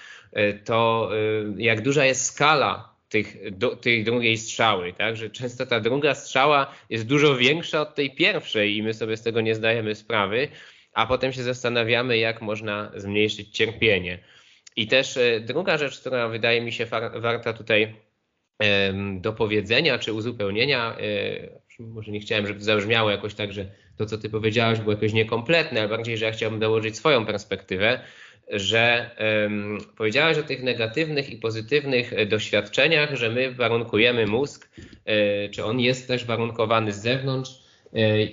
to 0.64 1.10
jak 1.56 1.82
duża 1.82 2.04
jest 2.04 2.24
skala 2.24 2.94
tych, 3.08 3.58
do, 3.58 3.76
tej 3.76 4.04
drugiej 4.04 4.36
strzały, 4.38 4.92
tak? 4.92 5.16
że 5.16 5.30
często 5.30 5.66
ta 5.66 5.80
druga 5.80 6.14
strzała 6.14 6.74
jest 6.90 7.06
dużo 7.06 7.36
większa 7.36 7.80
od 7.80 7.94
tej 7.94 8.10
pierwszej 8.10 8.76
i 8.76 8.82
my 8.82 8.94
sobie 8.94 9.16
z 9.16 9.22
tego 9.22 9.40
nie 9.40 9.54
zdajemy 9.54 9.94
sprawy 9.94 10.48
a 10.98 11.06
potem 11.06 11.32
się 11.32 11.42
zastanawiamy, 11.42 12.18
jak 12.18 12.42
można 12.42 12.92
zmniejszyć 12.96 13.48
cierpienie. 13.48 14.18
I 14.76 14.86
też 14.86 15.16
e, 15.16 15.40
druga 15.40 15.78
rzecz, 15.78 16.00
która 16.00 16.28
wydaje 16.28 16.60
mi 16.60 16.72
się 16.72 16.86
warta 17.14 17.52
tutaj 17.52 17.94
do 19.20 19.32
powiedzenia 19.32 19.98
czy 19.98 20.12
uzupełnienia, 20.12 20.96
e, 20.98 21.82
może 21.82 22.12
nie 22.12 22.20
chciałem, 22.20 22.46
żeby 22.46 22.58
to 22.58 22.64
zabrzmiało 22.64 23.10
jakoś 23.10 23.34
tak, 23.34 23.52
że 23.52 23.66
to, 23.96 24.06
co 24.06 24.18
ty 24.18 24.30
powiedziałeś, 24.30 24.78
było 24.78 24.92
jakoś 24.92 25.12
niekompletne, 25.12 25.80
ale 25.80 25.88
bardziej, 25.88 26.18
że 26.18 26.24
ja 26.24 26.32
chciałbym 26.32 26.60
dołożyć 26.60 26.96
swoją 26.96 27.26
perspektywę, 27.26 28.00
że 28.50 29.10
um, 29.42 29.78
powiedziałeś 29.96 30.38
o 30.38 30.42
tych 30.42 30.62
negatywnych 30.62 31.30
i 31.30 31.36
pozytywnych 31.36 32.28
doświadczeniach, 32.28 33.16
że 33.16 33.30
my 33.30 33.54
warunkujemy 33.54 34.26
mózg, 34.26 34.70
czy 35.50 35.64
on 35.64 35.80
jest 35.80 36.08
też 36.08 36.24
warunkowany 36.24 36.92
z 36.92 37.02
zewnątrz, 37.02 37.50
E, 37.50 37.67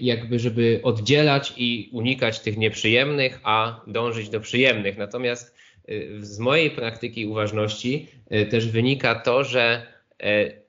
jakby 0.01 0.39
żeby 0.39 0.79
oddzielać 0.83 1.53
i 1.57 1.89
unikać 1.93 2.39
tych 2.39 2.57
nieprzyjemnych, 2.57 3.39
a 3.43 3.81
dążyć 3.87 4.29
do 4.29 4.39
przyjemnych. 4.39 4.97
Natomiast 4.97 5.55
e, 5.87 5.93
z 6.19 6.39
mojej 6.39 6.71
praktyki 6.71 7.25
uważności 7.25 8.07
e, 8.29 8.45
też 8.45 8.67
wynika 8.67 9.15
to, 9.15 9.43
że 9.43 9.95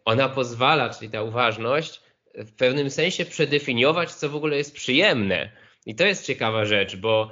ona 0.05 0.29
pozwala, 0.29 0.91
czyli 0.91 1.11
ta 1.11 1.23
uważność, 1.23 2.01
w 2.35 2.53
pewnym 2.53 2.91
sensie 2.91 3.25
przedefiniować, 3.25 4.13
co 4.13 4.29
w 4.29 4.37
ogóle 4.37 4.57
jest 4.57 4.75
przyjemne. 4.75 5.51
I 5.87 5.95
to 5.95 6.07
jest 6.07 6.27
ciekawa 6.27 6.65
rzecz, 6.65 6.97
bo 6.97 7.31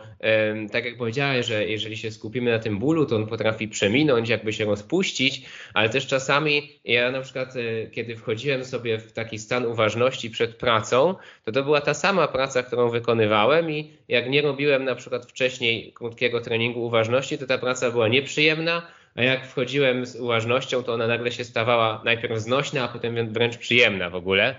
tak 0.72 0.84
jak 0.84 0.96
powiedziałeś, 0.96 1.46
że 1.46 1.66
jeżeli 1.66 1.96
się 1.96 2.10
skupimy 2.10 2.50
na 2.50 2.58
tym 2.58 2.78
bólu, 2.78 3.06
to 3.06 3.16
on 3.16 3.26
potrafi 3.26 3.68
przeminąć, 3.68 4.28
jakby 4.28 4.52
się 4.52 4.64
rozpuścić, 4.64 5.42
ale 5.74 5.88
też 5.88 6.06
czasami 6.06 6.78
ja 6.84 7.10
na 7.10 7.20
przykład, 7.20 7.54
e, 7.56 7.86
kiedy 7.90 8.16
wchodziłem 8.16 8.64
sobie 8.64 8.98
w 8.98 9.12
taki 9.12 9.38
stan 9.38 9.66
uważności 9.66 10.30
przed 10.30 10.56
pracą, 10.56 11.14
to 11.44 11.52
to 11.52 11.62
była 11.62 11.80
ta 11.80 11.94
sama 11.94 12.28
praca, 12.28 12.62
którą 12.62 12.88
wykonywałem 12.88 13.70
i 13.70 13.90
jak 14.08 14.30
nie 14.30 14.42
robiłem 14.42 14.84
na 14.84 14.94
przykład 14.94 15.26
wcześniej 15.26 15.92
krótkiego 15.92 16.40
treningu 16.40 16.86
uważności, 16.86 17.38
to 17.38 17.46
ta 17.46 17.58
praca 17.58 17.90
była 17.90 18.08
nieprzyjemna, 18.08 18.86
a 19.14 19.22
jak 19.22 19.46
wchodziłem 19.46 20.06
z 20.06 20.16
uważnością, 20.16 20.82
to 20.82 20.94
ona 20.94 21.06
nagle 21.06 21.32
się 21.32 21.44
stawała 21.44 22.02
najpierw 22.04 22.38
znośna, 22.38 22.84
a 22.84 22.88
potem 22.88 23.32
wręcz 23.32 23.56
przyjemna 23.56 24.10
w 24.10 24.14
ogóle. 24.14 24.54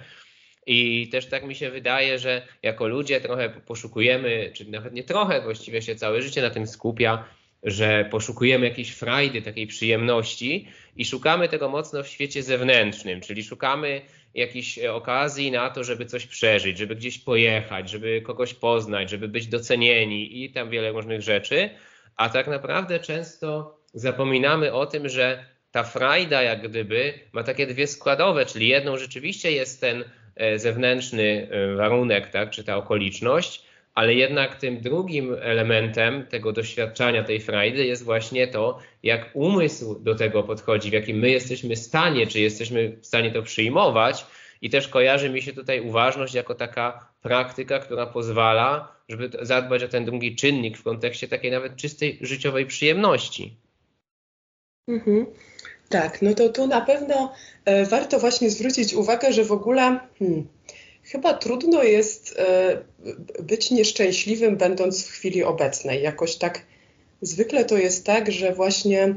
I 0.65 1.09
też 1.11 1.25
tak 1.25 1.45
mi 1.45 1.55
się 1.55 1.71
wydaje, 1.71 2.19
że 2.19 2.41
jako 2.63 2.87
ludzie 2.87 3.21
trochę 3.21 3.49
poszukujemy, 3.49 4.51
czy 4.53 4.71
nawet 4.71 4.93
nie 4.93 5.03
trochę, 5.03 5.41
właściwie 5.41 5.81
się 5.81 5.95
całe 5.95 6.21
życie 6.21 6.41
na 6.41 6.49
tym 6.49 6.67
skupia, 6.67 7.25
że 7.63 8.05
poszukujemy 8.11 8.65
jakiejś 8.65 8.91
frajdy, 8.91 9.41
takiej 9.41 9.67
przyjemności 9.67 10.67
i 10.95 11.05
szukamy 11.05 11.49
tego 11.49 11.69
mocno 11.69 12.03
w 12.03 12.07
świecie 12.07 12.43
zewnętrznym, 12.43 13.21
czyli 13.21 13.43
szukamy 13.43 14.01
jakiejś 14.33 14.79
okazji 14.79 15.51
na 15.51 15.69
to, 15.69 15.83
żeby 15.83 16.05
coś 16.05 16.25
przeżyć, 16.25 16.77
żeby 16.77 16.95
gdzieś 16.95 17.19
pojechać, 17.19 17.89
żeby 17.89 18.21
kogoś 18.21 18.53
poznać, 18.53 19.09
żeby 19.09 19.27
być 19.27 19.47
docenieni 19.47 20.43
i 20.43 20.51
tam 20.51 20.69
wiele 20.69 20.91
różnych 20.91 21.21
rzeczy, 21.21 21.69
a 22.15 22.29
tak 22.29 22.47
naprawdę 22.47 22.99
często 22.99 23.77
zapominamy 23.93 24.73
o 24.73 24.85
tym, 24.85 25.09
że 25.09 25.45
ta 25.71 25.83
frajda 25.83 26.41
jak 26.41 26.69
gdyby 26.69 27.13
ma 27.33 27.43
takie 27.43 27.67
dwie 27.67 27.87
składowe, 27.87 28.45
czyli 28.45 28.67
jedną 28.67 28.97
rzeczywiście 28.97 29.51
jest 29.51 29.81
ten 29.81 30.03
E, 30.03 30.24
zewnętrzny 30.55 31.47
e, 31.51 31.75
warunek, 31.75 32.29
tak, 32.29 32.49
czy 32.49 32.63
ta 32.63 32.77
okoliczność, 32.77 33.65
ale 33.93 34.13
jednak 34.13 34.55
tym 34.55 34.81
drugim 34.81 35.35
elementem 35.41 36.25
tego 36.25 36.51
doświadczania 36.51 37.23
tej 37.23 37.39
frajdy 37.39 37.85
jest 37.85 38.03
właśnie 38.03 38.47
to, 38.47 38.79
jak 39.03 39.29
umysł 39.33 39.99
do 39.99 40.15
tego 40.15 40.43
podchodzi, 40.43 40.89
w 40.89 40.93
jakim 40.93 41.17
my 41.17 41.29
jesteśmy 41.29 41.75
stanie, 41.75 42.27
czy 42.27 42.39
jesteśmy 42.39 42.97
w 43.01 43.05
stanie 43.05 43.31
to 43.31 43.41
przyjmować. 43.41 44.25
I 44.61 44.69
też 44.69 44.87
kojarzy 44.87 45.29
mi 45.29 45.41
się 45.41 45.53
tutaj 45.53 45.81
uważność 45.81 46.33
jako 46.33 46.55
taka 46.55 47.13
praktyka, 47.21 47.79
która 47.79 48.05
pozwala, 48.05 48.95
żeby 49.09 49.29
zadbać 49.41 49.83
o 49.83 49.87
ten 49.87 50.05
drugi 50.05 50.35
czynnik 50.35 50.77
w 50.77 50.83
kontekście 50.83 51.27
takiej 51.27 51.51
nawet 51.51 51.75
czystej 51.75 52.17
życiowej 52.21 52.65
przyjemności. 52.65 53.57
Mhm. 54.87 55.25
Tak, 55.89 56.21
no 56.21 56.33
to 56.33 56.49
tu 56.49 56.67
na 56.67 56.81
pewno 56.81 57.33
e, 57.65 57.85
warto 57.85 58.19
właśnie 58.19 58.49
zwrócić 58.49 58.93
uwagę, 58.93 59.33
że 59.33 59.43
w 59.43 59.51
ogóle 59.51 59.99
hmm, 60.19 60.47
chyba 61.03 61.33
trudno 61.33 61.83
jest 61.83 62.35
e, 62.37 62.77
być 63.43 63.71
nieszczęśliwym, 63.71 64.57
będąc 64.57 65.05
w 65.05 65.11
chwili 65.11 65.43
obecnej. 65.43 66.03
Jakoś 66.03 66.35
tak 66.35 66.61
zwykle 67.21 67.65
to 67.65 67.77
jest 67.77 68.05
tak, 68.05 68.31
że 68.31 68.53
właśnie 68.53 69.15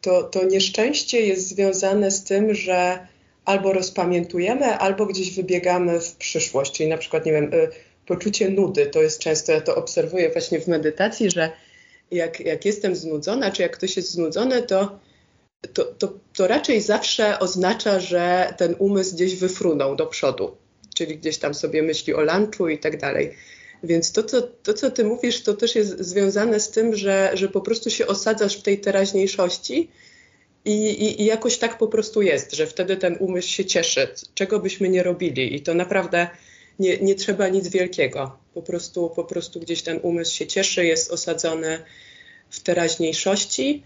to, 0.00 0.22
to 0.22 0.44
nieszczęście 0.44 1.20
jest 1.20 1.48
związane 1.48 2.10
z 2.10 2.24
tym, 2.24 2.54
że 2.54 3.06
albo 3.44 3.72
rozpamiętujemy, 3.72 4.66
albo 4.66 5.06
gdzieś 5.06 5.34
wybiegamy 5.34 6.00
w 6.00 6.16
przyszłość. 6.16 6.72
Czyli 6.72 6.88
na 6.88 6.98
przykład, 6.98 7.26
nie 7.26 7.32
wiem, 7.32 7.50
e, 7.54 7.68
poczucie 8.06 8.50
nudy. 8.50 8.86
To 8.86 9.02
jest 9.02 9.18
często, 9.18 9.52
ja 9.52 9.60
to 9.60 9.76
obserwuję 9.76 10.30
właśnie 10.30 10.60
w 10.60 10.68
medytacji, 10.68 11.30
że 11.30 11.50
jak, 12.10 12.40
jak 12.40 12.64
jestem 12.64 12.96
znudzona, 12.96 13.50
czy 13.50 13.62
jak 13.62 13.76
ktoś 13.76 13.96
jest 13.96 14.10
znudzony, 14.10 14.62
to 14.62 14.98
to, 15.74 15.84
to, 15.84 16.18
to 16.34 16.46
raczej 16.46 16.80
zawsze 16.80 17.38
oznacza, 17.38 18.00
że 18.00 18.54
ten 18.58 18.74
umysł 18.78 19.14
gdzieś 19.14 19.36
wyfrunął 19.36 19.96
do 19.96 20.06
przodu, 20.06 20.56
czyli 20.94 21.18
gdzieś 21.18 21.38
tam 21.38 21.54
sobie 21.54 21.82
myśli 21.82 22.14
o 22.14 22.20
lunchu 22.20 22.68
i 22.68 22.78
tak 22.78 23.00
dalej. 23.00 23.32
Więc 23.82 24.12
to 24.12 24.22
co, 24.22 24.42
to, 24.42 24.74
co 24.74 24.90
ty 24.90 25.04
mówisz, 25.04 25.42
to 25.42 25.54
też 25.54 25.74
jest 25.74 25.98
związane 26.00 26.60
z 26.60 26.70
tym, 26.70 26.96
że, 26.96 27.30
że 27.34 27.48
po 27.48 27.60
prostu 27.60 27.90
się 27.90 28.06
osadzasz 28.06 28.56
w 28.56 28.62
tej 28.62 28.80
teraźniejszości 28.80 29.90
i, 30.64 30.70
i, 30.70 31.22
i 31.22 31.24
jakoś 31.24 31.58
tak 31.58 31.78
po 31.78 31.88
prostu 31.88 32.22
jest, 32.22 32.52
że 32.52 32.66
wtedy 32.66 32.96
ten 32.96 33.16
umysł 33.20 33.48
się 33.48 33.64
cieszy, 33.64 34.08
czego 34.34 34.60
byśmy 34.60 34.88
nie 34.88 35.02
robili. 35.02 35.54
I 35.54 35.60
to 35.60 35.74
naprawdę 35.74 36.28
nie, 36.78 36.98
nie 36.98 37.14
trzeba 37.14 37.48
nic 37.48 37.68
wielkiego. 37.68 38.38
Po 38.54 38.62
prostu, 38.62 39.10
po 39.10 39.24
prostu 39.24 39.60
gdzieś 39.60 39.82
ten 39.82 40.00
umysł 40.02 40.34
się 40.34 40.46
cieszy, 40.46 40.86
jest 40.86 41.12
osadzony 41.12 41.82
w 42.50 42.60
teraźniejszości. 42.60 43.82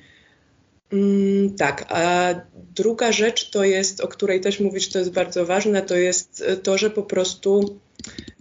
Mm, 0.93 1.55
tak, 1.57 1.85
a 1.89 2.35
druga 2.55 3.13
rzecz 3.13 3.51
to 3.51 3.65
jest, 3.65 4.01
o 4.01 4.09
której 4.09 4.41
też 4.41 4.61
mówisz, 4.61 4.89
to 4.89 4.99
jest 4.99 5.13
bardzo 5.13 5.47
ważne, 5.47 5.83
to 5.83 5.97
jest 5.97 6.45
to, 6.63 6.79
że 6.79 6.91
po 6.91 7.03
prostu 7.03 7.81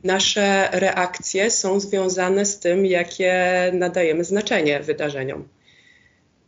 nasze 0.03 0.69
reakcje 0.71 1.51
są 1.51 1.79
związane 1.79 2.45
z 2.45 2.59
tym, 2.59 2.85
jakie 2.85 3.33
nadajemy 3.73 4.23
znaczenie 4.23 4.79
wydarzeniom. 4.79 5.47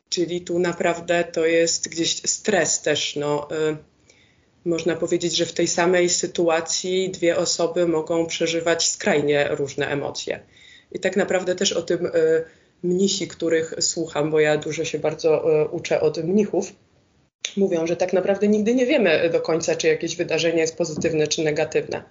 Czyli 0.09 0.41
tu 0.41 0.59
naprawdę 0.59 1.23
to 1.23 1.45
jest 1.45 1.89
gdzieś 1.89 2.21
stres 2.25 2.81
też. 2.81 3.15
No, 3.15 3.47
y, 3.51 3.77
można 4.65 4.95
powiedzieć, 4.95 5.35
że 5.35 5.45
w 5.45 5.53
tej 5.53 5.67
samej 5.67 6.09
sytuacji 6.09 7.09
dwie 7.09 7.37
osoby 7.37 7.87
mogą 7.87 8.25
przeżywać 8.25 8.89
skrajnie 8.89 9.47
różne 9.51 9.87
emocje. 9.87 10.39
I 10.91 10.99
tak 10.99 11.15
naprawdę 11.15 11.55
też 11.55 11.73
o 11.73 11.81
tym 11.81 12.05
y, 12.05 12.11
mnisi, 12.83 13.27
których 13.27 13.73
słucham, 13.79 14.31
bo 14.31 14.39
ja 14.39 14.57
dużo 14.57 14.85
się 14.85 14.99
bardzo 14.99 15.61
e, 15.61 15.67
uczę 15.67 16.01
od 16.01 16.17
mnichów, 16.17 16.73
mówią, 17.57 17.87
że 17.87 17.95
tak 17.95 18.13
naprawdę 18.13 18.47
nigdy 18.47 18.75
nie 18.75 18.85
wiemy 18.85 19.29
do 19.29 19.41
końca, 19.41 19.75
czy 19.75 19.87
jakieś 19.87 20.15
wydarzenie 20.15 20.59
jest 20.59 20.77
pozytywne 20.77 21.27
czy 21.27 21.43
negatywne. 21.43 22.03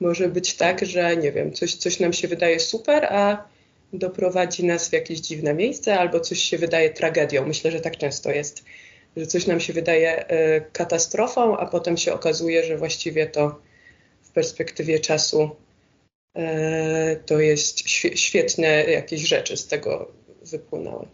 Może 0.00 0.28
być 0.28 0.56
tak, 0.56 0.86
że 0.86 1.16
nie 1.16 1.32
wiem, 1.32 1.52
coś, 1.52 1.74
coś 1.74 2.00
nam 2.00 2.12
się 2.12 2.28
wydaje 2.28 2.60
super, 2.60 3.04
a 3.04 3.48
doprowadzi 3.92 4.64
nas 4.64 4.88
w 4.88 4.92
jakieś 4.92 5.20
dziwne 5.20 5.54
miejsce, 5.54 5.98
albo 5.98 6.20
coś 6.20 6.38
się 6.38 6.58
wydaje 6.58 6.90
tragedią. 6.90 7.46
Myślę, 7.46 7.70
że 7.70 7.80
tak 7.80 7.96
często 7.96 8.30
jest, 8.30 8.64
że 9.16 9.26
coś 9.26 9.46
nam 9.46 9.60
się 9.60 9.72
wydaje 9.72 10.30
y, 10.30 10.62
katastrofą, 10.72 11.56
a 11.56 11.66
potem 11.66 11.96
się 11.96 12.12
okazuje, 12.12 12.64
że 12.64 12.76
właściwie 12.76 13.26
to 13.26 13.60
w 14.22 14.30
perspektywie 14.30 15.00
czasu 15.00 15.50
to 17.26 17.40
jest 17.40 17.88
świetne 18.14 18.84
jakieś 18.84 19.28
rzeczy 19.28 19.56
z 19.56 19.66
tego 19.66 20.12
wypłynęły. 20.50 21.06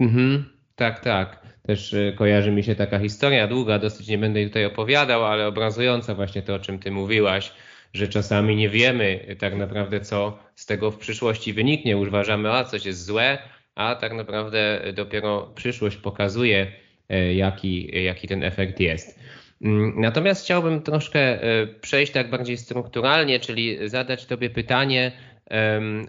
Mhm, 0.00 0.44
tak, 0.76 1.00
tak. 1.00 1.42
Też 1.66 1.92
y, 1.92 2.14
kojarzy 2.18 2.50
mi 2.50 2.64
się 2.64 2.74
taka 2.74 2.98
historia 2.98 3.46
długa, 3.46 3.78
dosyć 3.78 4.08
nie 4.08 4.18
będę 4.18 4.40
jej 4.40 4.48
tutaj 4.48 4.64
opowiadał, 4.64 5.24
ale 5.24 5.46
obrazująca 5.46 6.14
właśnie 6.14 6.42
to, 6.42 6.54
o 6.54 6.58
czym 6.58 6.78
ty 6.78 6.90
mówiłaś, 6.90 7.52
że 7.94 8.08
czasami 8.08 8.56
nie 8.56 8.68
wiemy 8.68 9.36
tak 9.38 9.56
naprawdę, 9.56 10.00
co 10.00 10.38
z 10.54 10.66
tego 10.66 10.90
w 10.90 10.98
przyszłości 10.98 11.52
wyniknie. 11.52 11.96
Uważamy, 11.96 12.52
a 12.52 12.64
coś 12.64 12.86
jest 12.86 13.04
złe, 13.04 13.38
a 13.74 13.94
tak 13.94 14.12
naprawdę 14.12 14.80
dopiero 14.94 15.52
przyszłość 15.54 15.96
pokazuje, 15.96 16.72
e, 17.08 17.34
jaki, 17.34 18.04
jaki 18.04 18.28
ten 18.28 18.42
efekt 18.42 18.80
jest. 18.80 19.18
Mm, 19.62 20.00
natomiast 20.00 20.44
chciałbym 20.44 20.82
troszkę 20.82 21.20
e, 21.20 21.66
przejść 21.66 22.12
tak 22.12 22.30
bardziej 22.30 22.56
strukturalnie, 22.56 23.40
czyli 23.40 23.88
zadać 23.88 24.26
Tobie 24.26 24.50
pytanie 24.50 25.12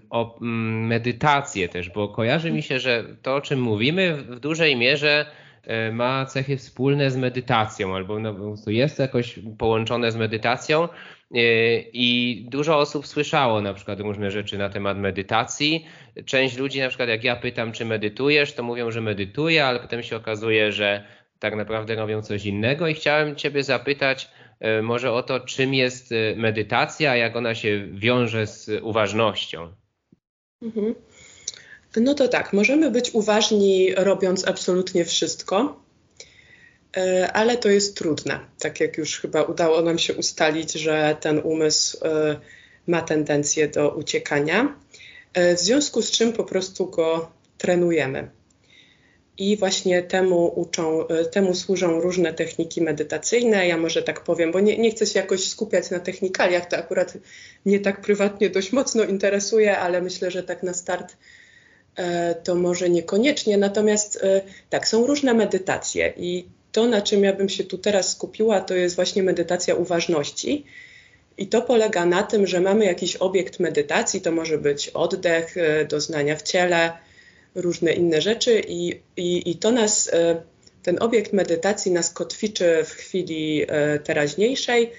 o 0.09 0.39
mm, 0.41 0.87
medytację 0.87 1.69
też, 1.69 1.89
bo 1.89 2.07
kojarzy 2.07 2.51
mi 2.51 2.61
się, 2.63 2.79
że 2.79 3.05
to, 3.21 3.35
o 3.35 3.41
czym 3.41 3.61
mówimy, 3.61 4.15
w 4.15 4.39
dużej 4.39 4.75
mierze 4.75 5.25
e, 5.63 5.91
ma 5.91 6.25
cechy 6.25 6.57
wspólne 6.57 7.11
z 7.11 7.17
medytacją, 7.17 7.95
albo 7.95 8.19
no, 8.19 8.35
jest 8.67 8.99
jakoś 8.99 9.39
połączone 9.57 10.11
z 10.11 10.15
medytacją. 10.15 10.87
I 11.93 12.45
dużo 12.49 12.77
osób 12.77 13.07
słyszało 13.07 13.61
na 13.61 13.73
przykład 13.73 13.99
różne 13.99 14.31
rzeczy 14.31 14.57
na 14.57 14.69
temat 14.69 14.97
medytacji. 14.97 15.85
Część 16.25 16.57
ludzi, 16.57 16.79
na 16.79 16.87
przykład 16.87 17.09
jak 17.09 17.23
ja 17.23 17.35
pytam, 17.35 17.71
czy 17.71 17.85
medytujesz, 17.85 18.53
to 18.53 18.63
mówią, 18.63 18.91
że 18.91 19.01
medytuję, 19.01 19.65
ale 19.65 19.79
potem 19.79 20.03
się 20.03 20.15
okazuje, 20.15 20.71
że 20.71 21.03
tak 21.43 21.55
naprawdę 21.55 21.95
robią 21.95 22.21
coś 22.21 22.45
innego. 22.45 22.87
I 22.87 22.93
chciałem 22.93 23.35
Ciebie 23.35 23.63
zapytać 23.63 24.29
e, 24.59 24.81
może 24.81 25.11
o 25.11 25.23
to, 25.23 25.39
czym 25.39 25.73
jest 25.73 26.11
e, 26.11 26.35
medytacja, 26.35 27.15
jak 27.15 27.35
ona 27.35 27.55
się 27.55 27.87
wiąże 27.93 28.47
z 28.47 28.69
uważnością. 28.81 29.73
Mhm. 30.61 30.95
No 31.95 32.13
to 32.13 32.27
tak, 32.27 32.53
możemy 32.53 32.91
być 32.91 33.11
uważni 33.13 33.95
robiąc 33.95 34.47
absolutnie 34.47 35.05
wszystko, 35.05 35.83
E, 36.97 37.31
ale 37.31 37.57
to 37.57 37.69
jest 37.69 37.97
trudne. 37.97 38.39
Tak 38.59 38.79
jak 38.79 38.97
już 38.97 39.19
chyba 39.19 39.43
udało 39.43 39.81
nam 39.81 39.97
się 39.97 40.13
ustalić, 40.13 40.73
że 40.73 41.17
ten 41.21 41.39
umysł 41.43 41.97
ma 42.87 43.01
tendencję 43.01 43.67
do 43.67 43.89
uciekania, 43.89 44.75
w 45.35 45.59
związku 45.59 46.01
z 46.01 46.11
czym 46.11 46.33
po 46.33 46.43
prostu 46.43 46.89
go 46.89 47.31
trenujemy. 47.57 48.29
I 49.37 49.57
właśnie 49.57 50.03
temu, 50.03 50.53
uczą, 50.55 51.05
temu 51.31 51.55
służą 51.55 52.01
różne 52.01 52.33
techniki 52.33 52.81
medytacyjne. 52.81 53.67
Ja 53.67 53.77
może 53.77 54.03
tak 54.03 54.23
powiem, 54.23 54.51
bo 54.51 54.59
nie, 54.59 54.77
nie 54.77 54.91
chcę 54.91 55.05
się 55.05 55.19
jakoś 55.19 55.47
skupiać 55.47 55.89
na 55.89 55.99
technikaliach, 55.99 56.65
to 56.65 56.77
akurat 56.77 57.13
mnie 57.65 57.79
tak 57.79 58.01
prywatnie 58.01 58.49
dość 58.49 58.71
mocno 58.71 59.03
interesuje, 59.03 59.77
ale 59.77 60.01
myślę, 60.01 60.31
że 60.31 60.43
tak 60.43 60.63
na 60.63 60.73
start 60.73 61.15
to 62.43 62.55
może 62.55 62.89
niekoniecznie. 62.89 63.57
Natomiast 63.57 64.25
tak, 64.69 64.87
są 64.87 65.07
różne 65.07 65.33
medytacje 65.33 66.13
i 66.17 66.45
to, 66.71 66.87
na 66.87 67.01
czym 67.01 67.23
ja 67.23 67.33
bym 67.33 67.49
się 67.49 67.63
tu 67.63 67.77
teraz 67.77 68.11
skupiła, 68.11 68.61
to 68.61 68.75
jest 68.75 68.95
właśnie 68.95 69.23
medytacja 69.23 69.75
uważności. 69.75 70.65
I 71.37 71.47
to 71.47 71.61
polega 71.61 72.05
na 72.05 72.23
tym, 72.23 72.47
że 72.47 72.61
mamy 72.61 72.85
jakiś 72.85 73.15
obiekt 73.15 73.59
medytacji, 73.59 74.21
to 74.21 74.31
może 74.31 74.57
być 74.57 74.89
oddech, 74.89 75.57
e, 75.57 75.85
doznania 75.85 76.35
w 76.35 76.41
ciele, 76.41 76.93
różne 77.55 77.93
inne 77.93 78.21
rzeczy, 78.21 78.61
i, 78.67 79.01
i, 79.17 79.51
i 79.51 79.55
to 79.55 79.71
nas, 79.71 80.09
e, 80.13 80.41
ten 80.83 81.03
obiekt 81.03 81.33
medytacji 81.33 81.91
nas 81.91 82.11
kotwiczy 82.11 82.83
w 82.85 82.91
chwili 82.91 83.65
e, 83.67 83.99
teraźniejszej. 83.99 84.91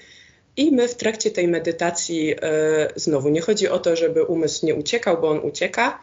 I 0.57 0.71
my 0.71 0.87
w 0.87 0.95
trakcie 0.95 1.31
tej 1.31 1.47
medytacji 1.47 2.35
znowu 2.95 3.29
nie 3.29 3.41
chodzi 3.41 3.67
o 3.67 3.79
to, 3.79 3.95
żeby 3.95 4.23
umysł 4.23 4.65
nie 4.65 4.75
uciekał, 4.75 5.21
bo 5.21 5.29
on 5.29 5.39
ucieka, 5.39 5.99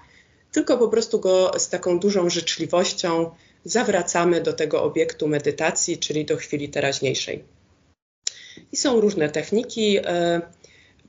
tylko 0.53 0.79
po 0.79 0.88
prostu 0.88 1.21
go 1.21 1.53
z 1.59 1.69
taką 1.69 1.99
dużą 1.99 2.31
życzliwością 2.31 3.31
zawracamy 3.65 4.41
do 4.41 4.53
tego 4.53 4.83
obiektu 4.83 5.29
medytacji, 5.29 5.99
czyli 5.99 6.25
do 6.25 6.37
chwili 6.37 6.69
teraźniejszej. 6.69 7.45
I 8.73 8.77
są 8.77 9.01
różne 9.01 9.29
techniki. 9.29 9.99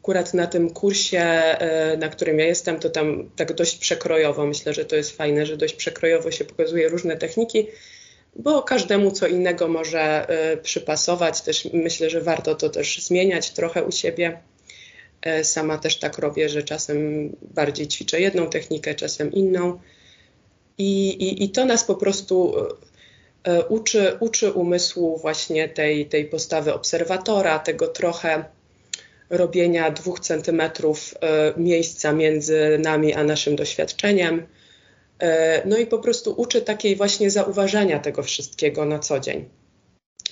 E, 0.04 0.06
akurat 0.06 0.34
na 0.34 0.48
tym 0.48 0.70
kursie, 0.70 1.20
e, 1.20 1.98
na 1.98 2.10
którym 2.10 2.40
ja 2.40 2.46
jestem, 2.46 2.80
to 2.80 2.90
tam 2.90 3.30
tak 3.36 3.54
dość 3.54 3.78
przekrojowo, 3.78 4.46
myślę, 4.46 4.74
że 4.74 4.86
to 4.86 4.96
jest 4.96 5.18
fajne, 5.18 5.46
że 5.46 5.58
dość 5.58 5.74
przekrojowo 5.74 6.32
się 6.32 6.46
pokazuje 6.46 6.90
różne 6.90 7.18
techniki, 7.18 7.68
bo 8.36 8.62
każdemu 8.64 9.12
co 9.12 9.28
innego 9.28 9.68
może 9.68 10.30
e, 10.30 10.58
przypasować. 10.58 11.42
Też 11.42 11.68
myślę, 11.74 12.10
że 12.10 12.22
warto 12.22 12.56
to 12.56 12.70
też 12.70 13.04
zmieniać 13.04 13.52
trochę 13.52 13.84
u 13.84 13.92
siebie. 13.92 14.40
Sama 15.44 15.78
też 15.78 16.00
tak 16.00 16.18
robię, 16.18 16.50
że 16.50 16.64
czasem 16.64 17.30
bardziej 17.42 17.88
ćwiczę 17.88 18.22
jedną 18.22 18.50
technikę, 18.50 18.96
czasem 18.96 19.32
inną. 19.32 19.80
I, 20.78 21.10
i, 21.10 21.44
i 21.44 21.50
to 21.50 21.66
nas 21.66 21.84
po 21.84 21.96
prostu 21.96 22.54
e, 22.58 23.52
e, 23.52 23.66
uczy, 23.66 24.18
uczy 24.20 24.52
umysłu 24.52 25.18
właśnie 25.18 25.70
tej, 25.70 26.06
tej 26.06 26.26
postawy 26.26 26.74
obserwatora, 26.74 27.60
tego 27.60 27.88
trochę 27.88 28.44
robienia 29.30 29.92
dwóch 29.92 30.20
centymetrów 30.20 31.16
e, 31.22 31.54
miejsca 31.58 32.14
między 32.14 32.80
nami 32.80 33.14
a 33.14 33.24
naszym 33.24 33.56
doświadczeniem. 33.56 34.48
No 35.66 35.78
i 35.78 35.86
po 35.86 36.00
prostu 36.00 36.34
uczy 36.38 36.62
takiej 36.62 36.96
właśnie 36.96 37.32
zauważania 37.32 38.00
tego 38.00 38.24
wszystkiego 38.24 38.86
na 38.86 39.00
co 39.00 39.20
dzień. 39.20 39.50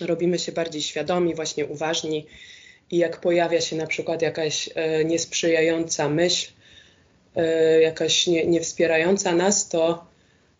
Robimy 0.02 0.40
się 0.40 0.52
bardziej 0.52 0.82
świadomi, 0.82 1.36
właśnie 1.36 1.66
uważni 1.66 2.26
i 2.92 2.98
jak 2.98 3.22
pojawia 3.22 3.62
się 3.62 3.76
na 3.76 3.88
przykład 3.88 4.22
jakaś 4.22 4.70
niesprzyjająca 5.06 6.10
myśl, 6.10 6.52
jakaś 7.82 8.28
nie, 8.28 8.46
niewspierająca 8.46 9.36
nas, 9.36 9.70
to 9.70 10.12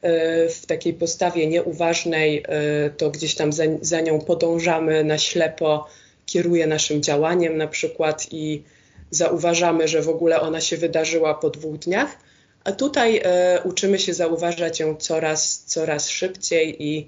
E, 0.02 0.50
w 0.50 0.66
takiej 0.66 0.94
postawie 0.94 1.48
nieuważnej, 1.48 2.44
e, 2.48 2.90
to 2.90 3.10
gdzieś 3.10 3.36
tam 3.36 3.54
za, 3.54 3.64
za 3.82 4.02
nią 4.02 4.20
podążamy 4.20 5.04
na 5.04 5.18
ślepo, 5.18 5.88
kieruje 6.26 6.68
naszym 6.68 7.04
działaniem 7.04 7.58
na 7.58 7.68
przykład 7.68 8.28
i 8.32 8.64
zauważamy, 9.12 9.88
że 9.88 10.02
w 10.02 10.10
ogóle 10.10 10.42
ona 10.42 10.62
się 10.62 10.78
wydarzyła 10.78 11.34
po 11.34 11.50
dwóch 11.50 11.78
dniach, 11.78 12.18
a 12.64 12.72
tutaj 12.72 13.22
e, 13.24 13.62
uczymy 13.64 14.00
się 14.00 14.14
zauważać 14.14 14.80
ją 14.80 14.96
coraz, 14.96 15.66
coraz 15.66 16.10
szybciej 16.10 16.84
i 16.84 17.08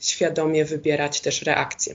świadomie 0.00 0.64
wybierać 0.64 1.20
też 1.20 1.42
reakcje. 1.42 1.94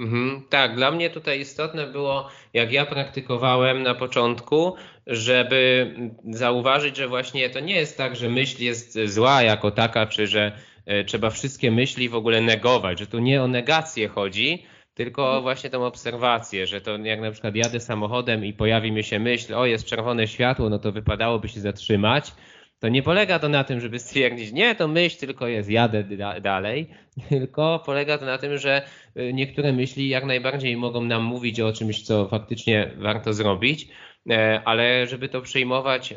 Mhm, 0.00 0.42
tak, 0.48 0.76
dla 0.76 0.90
mnie 0.90 1.10
tutaj 1.10 1.40
istotne 1.40 1.86
było, 1.86 2.28
jak 2.54 2.72
ja 2.72 2.86
praktykowałem 2.86 3.82
na 3.82 3.94
początku, 3.94 4.74
żeby 5.06 5.94
zauważyć, 6.30 6.96
że 6.96 7.08
właśnie 7.08 7.50
to 7.50 7.60
nie 7.60 7.76
jest 7.76 7.96
tak, 7.96 8.16
że 8.16 8.28
myśl 8.28 8.62
jest 8.62 8.98
zła 9.04 9.42
jako 9.42 9.70
taka, 9.70 10.06
czy 10.06 10.26
że 10.26 10.58
e, 10.86 11.04
trzeba 11.04 11.30
wszystkie 11.30 11.70
myśli 11.70 12.08
w 12.08 12.14
ogóle 12.14 12.40
negować, 12.40 12.98
że 12.98 13.06
tu 13.06 13.18
nie 13.18 13.42
o 13.42 13.48
negację 13.48 14.08
chodzi, 14.08 14.66
tylko 14.98 15.22
mhm. 15.22 15.42
właśnie 15.42 15.70
tą 15.70 15.86
obserwację, 15.86 16.66
że 16.66 16.80
to 16.80 16.96
jak 16.96 17.20
na 17.20 17.30
przykład 17.30 17.54
jadę 17.54 17.80
samochodem 17.80 18.44
i 18.44 18.52
pojawi 18.52 18.92
mi 18.92 19.04
się 19.04 19.18
myśl, 19.18 19.54
o 19.54 19.66
jest 19.66 19.84
czerwone 19.84 20.26
światło, 20.26 20.70
no 20.70 20.78
to 20.78 20.92
wypadałoby 20.92 21.48
się 21.48 21.60
zatrzymać, 21.60 22.32
to 22.80 22.88
nie 22.88 23.02
polega 23.02 23.38
to 23.38 23.48
na 23.48 23.64
tym, 23.64 23.80
żeby 23.80 23.98
stwierdzić, 23.98 24.52
nie, 24.52 24.74
to 24.74 24.88
myśl 24.88 25.18
tylko 25.18 25.46
jest, 25.48 25.70
jadę 25.70 26.04
da 26.04 26.40
dalej, 26.40 26.86
tylko 27.28 27.82
polega 27.86 28.18
to 28.18 28.24
na 28.24 28.38
tym, 28.38 28.58
że 28.58 28.82
y, 29.16 29.32
niektóre 29.32 29.72
myśli 29.72 30.08
jak 30.08 30.24
najbardziej 30.24 30.76
mogą 30.76 31.04
nam 31.04 31.22
mówić 31.22 31.60
o 31.60 31.72
czymś, 31.72 32.02
co 32.02 32.28
faktycznie 32.28 32.90
warto 32.96 33.32
zrobić, 33.32 33.88
e, 34.30 34.62
ale 34.64 35.06
żeby 35.06 35.28
to 35.28 35.40
przyjmować 35.40 36.14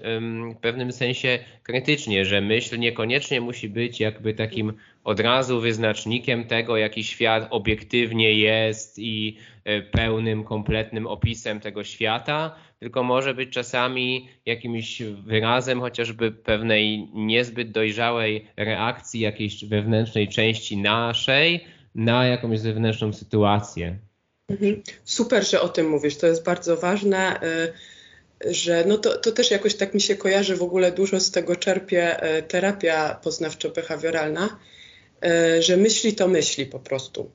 w 0.56 0.60
pewnym 0.62 0.91
sensie 0.91 1.39
krytycznie, 1.63 2.26
że 2.26 2.41
myśl 2.41 2.80
niekoniecznie 2.80 3.41
musi 3.41 3.69
być 3.69 4.00
jakby 4.00 4.34
takim 4.34 4.74
od 5.04 5.19
razu 5.19 5.62
wyznacznikiem 5.62 6.43
tego, 6.43 6.78
jaki 6.78 7.04
świat 7.04 7.47
obiektywnie 7.50 8.34
jest 8.34 9.00
i 9.00 9.38
e, 9.63 9.82
pełnym, 9.82 10.43
kompletnym 10.43 11.08
opisem 11.08 11.60
tego 11.60 11.84
świata, 11.84 12.56
tylko 12.81 13.03
może 13.03 13.33
być 13.33 13.49
czasami 13.49 14.29
jakimś 14.45 15.01
wyrazem 15.01 15.79
chociażby 15.79 16.31
pewnej 16.31 17.09
niezbyt 17.13 17.71
dojrzałej 17.71 18.47
reakcji 18.57 19.19
jakiejś 19.19 19.65
wewnętrznej 19.65 20.27
części 20.27 20.77
naszej 20.77 21.65
na 21.95 22.27
jakąś 22.27 22.59
zewnętrzną 22.59 23.13
sytuację. 23.13 23.99
Mhm. 24.49 24.81
Super, 25.05 25.47
że 25.47 25.61
o 25.61 25.69
tym 25.69 25.89
mówisz. 25.89 26.17
To 26.17 26.27
jest 26.27 26.43
bardzo 26.43 26.77
ważne, 26.77 27.39
y, 28.45 28.53
że 28.53 28.83
no 28.87 28.97
to, 28.97 29.17
to 29.17 29.31
też 29.31 29.51
jakoś 29.51 29.75
tak 29.75 29.93
mi 29.93 30.01
się 30.01 30.15
kojarzy 30.15 30.55
w 30.55 30.63
ogóle 30.63 30.91
dużo 30.91 31.19
z 31.19 31.31
tego 31.31 31.55
czerpie 31.55 32.35
y, 32.37 32.43
terapia 32.43 33.19
poznawczo-behawioralna 33.23 34.47
że 35.59 35.77
myśli 35.77 36.15
to 36.15 36.27
myśli 36.27 36.65
po 36.65 36.79
prostu. 36.79 37.31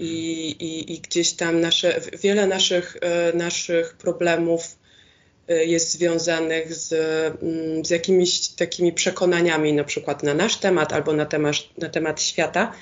I, 0.00 0.50
i, 0.50 0.94
i 0.94 1.00
gdzieś 1.00 1.32
tam 1.32 1.60
nasze, 1.60 2.00
wiele 2.22 2.46
naszych, 2.46 2.96
naszych 3.34 3.94
problemów 3.94 4.78
jest 5.48 5.92
związanych 5.92 6.74
z, 6.74 6.92
mm, 7.42 7.84
z 7.84 7.90
jakimiś 7.90 8.48
takimi 8.48 8.92
przekonaniami, 8.92 9.72
na 9.72 9.84
przykład 9.84 10.22
na 10.22 10.34
nasz 10.34 10.56
temat 10.56 10.92
albo 10.92 11.12
na 11.12 11.26
temat, 11.26 11.56
na 11.78 11.88
temat 11.88 12.22
świata, 12.22 12.72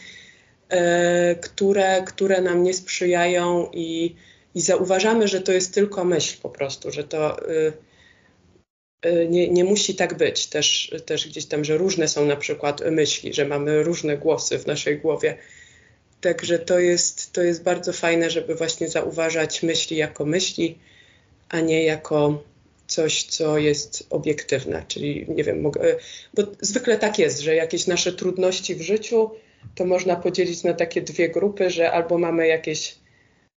które, 1.40 2.02
które 2.07 2.40
nam 2.40 2.62
nie 2.62 2.74
sprzyjają 2.74 3.70
i, 3.72 4.14
i 4.54 4.61
zauważamy, 4.61 5.28
że 5.28 5.40
to 5.40 5.52
jest 5.52 5.74
tylko 5.74 6.04
myśl 6.04 6.37
po 6.42 6.48
prostu, 6.48 6.90
że 6.90 7.04
to 7.04 7.37
nie, 9.28 9.48
nie 9.48 9.64
musi 9.64 9.94
tak 9.94 10.16
być. 10.16 10.46
Też, 10.46 10.94
też 11.07 11.28
gdzieś 11.28 11.46
tam, 11.46 11.64
że 11.64 11.76
różne 11.76 12.09
są 12.09 12.26
na 12.26 12.37
przykład 12.37 12.81
myśli, 12.90 13.35
że 13.35 13.44
mamy 13.44 13.83
różne 13.83 14.16
głosy 14.16 14.59
w 14.59 14.66
naszej 14.66 14.98
głowie. 14.98 15.38
Także 16.20 16.59
to 16.59 16.78
jest, 16.78 17.33
to 17.33 17.42
jest 17.42 17.62
bardzo 17.62 17.92
fajne, 17.92 18.31
żeby 18.31 18.54
właśnie 18.54 18.88
zauważać 18.88 19.62
myśli 19.62 19.96
jako 19.96 20.24
myśli, 20.24 20.78
a 21.48 21.61
nie 21.61 21.85
jako 21.85 22.42
coś, 22.87 23.24
co 23.24 23.59
jest 23.59 24.07
obiektywne. 24.11 24.85
Czyli 24.88 25.26
nie 25.28 25.44
wiem, 25.44 25.61
mogę, 25.61 25.96
bo 26.35 26.42
zwykle 26.61 26.98
tak 26.98 27.18
jest, 27.18 27.40
że 27.40 27.54
jakieś 27.54 27.87
nasze 27.87 28.12
trudności 28.12 28.74
w 28.74 28.83
życiu 28.83 29.31
to 29.74 29.85
można 29.85 30.16
podzielić 30.16 30.64
na 30.64 30.72
takie 30.72 31.02
dwie 31.02 31.28
grupy, 31.28 31.70
że 31.70 31.92
albo 31.92 32.18
mamy 32.18 32.46
jakieś 32.46 32.98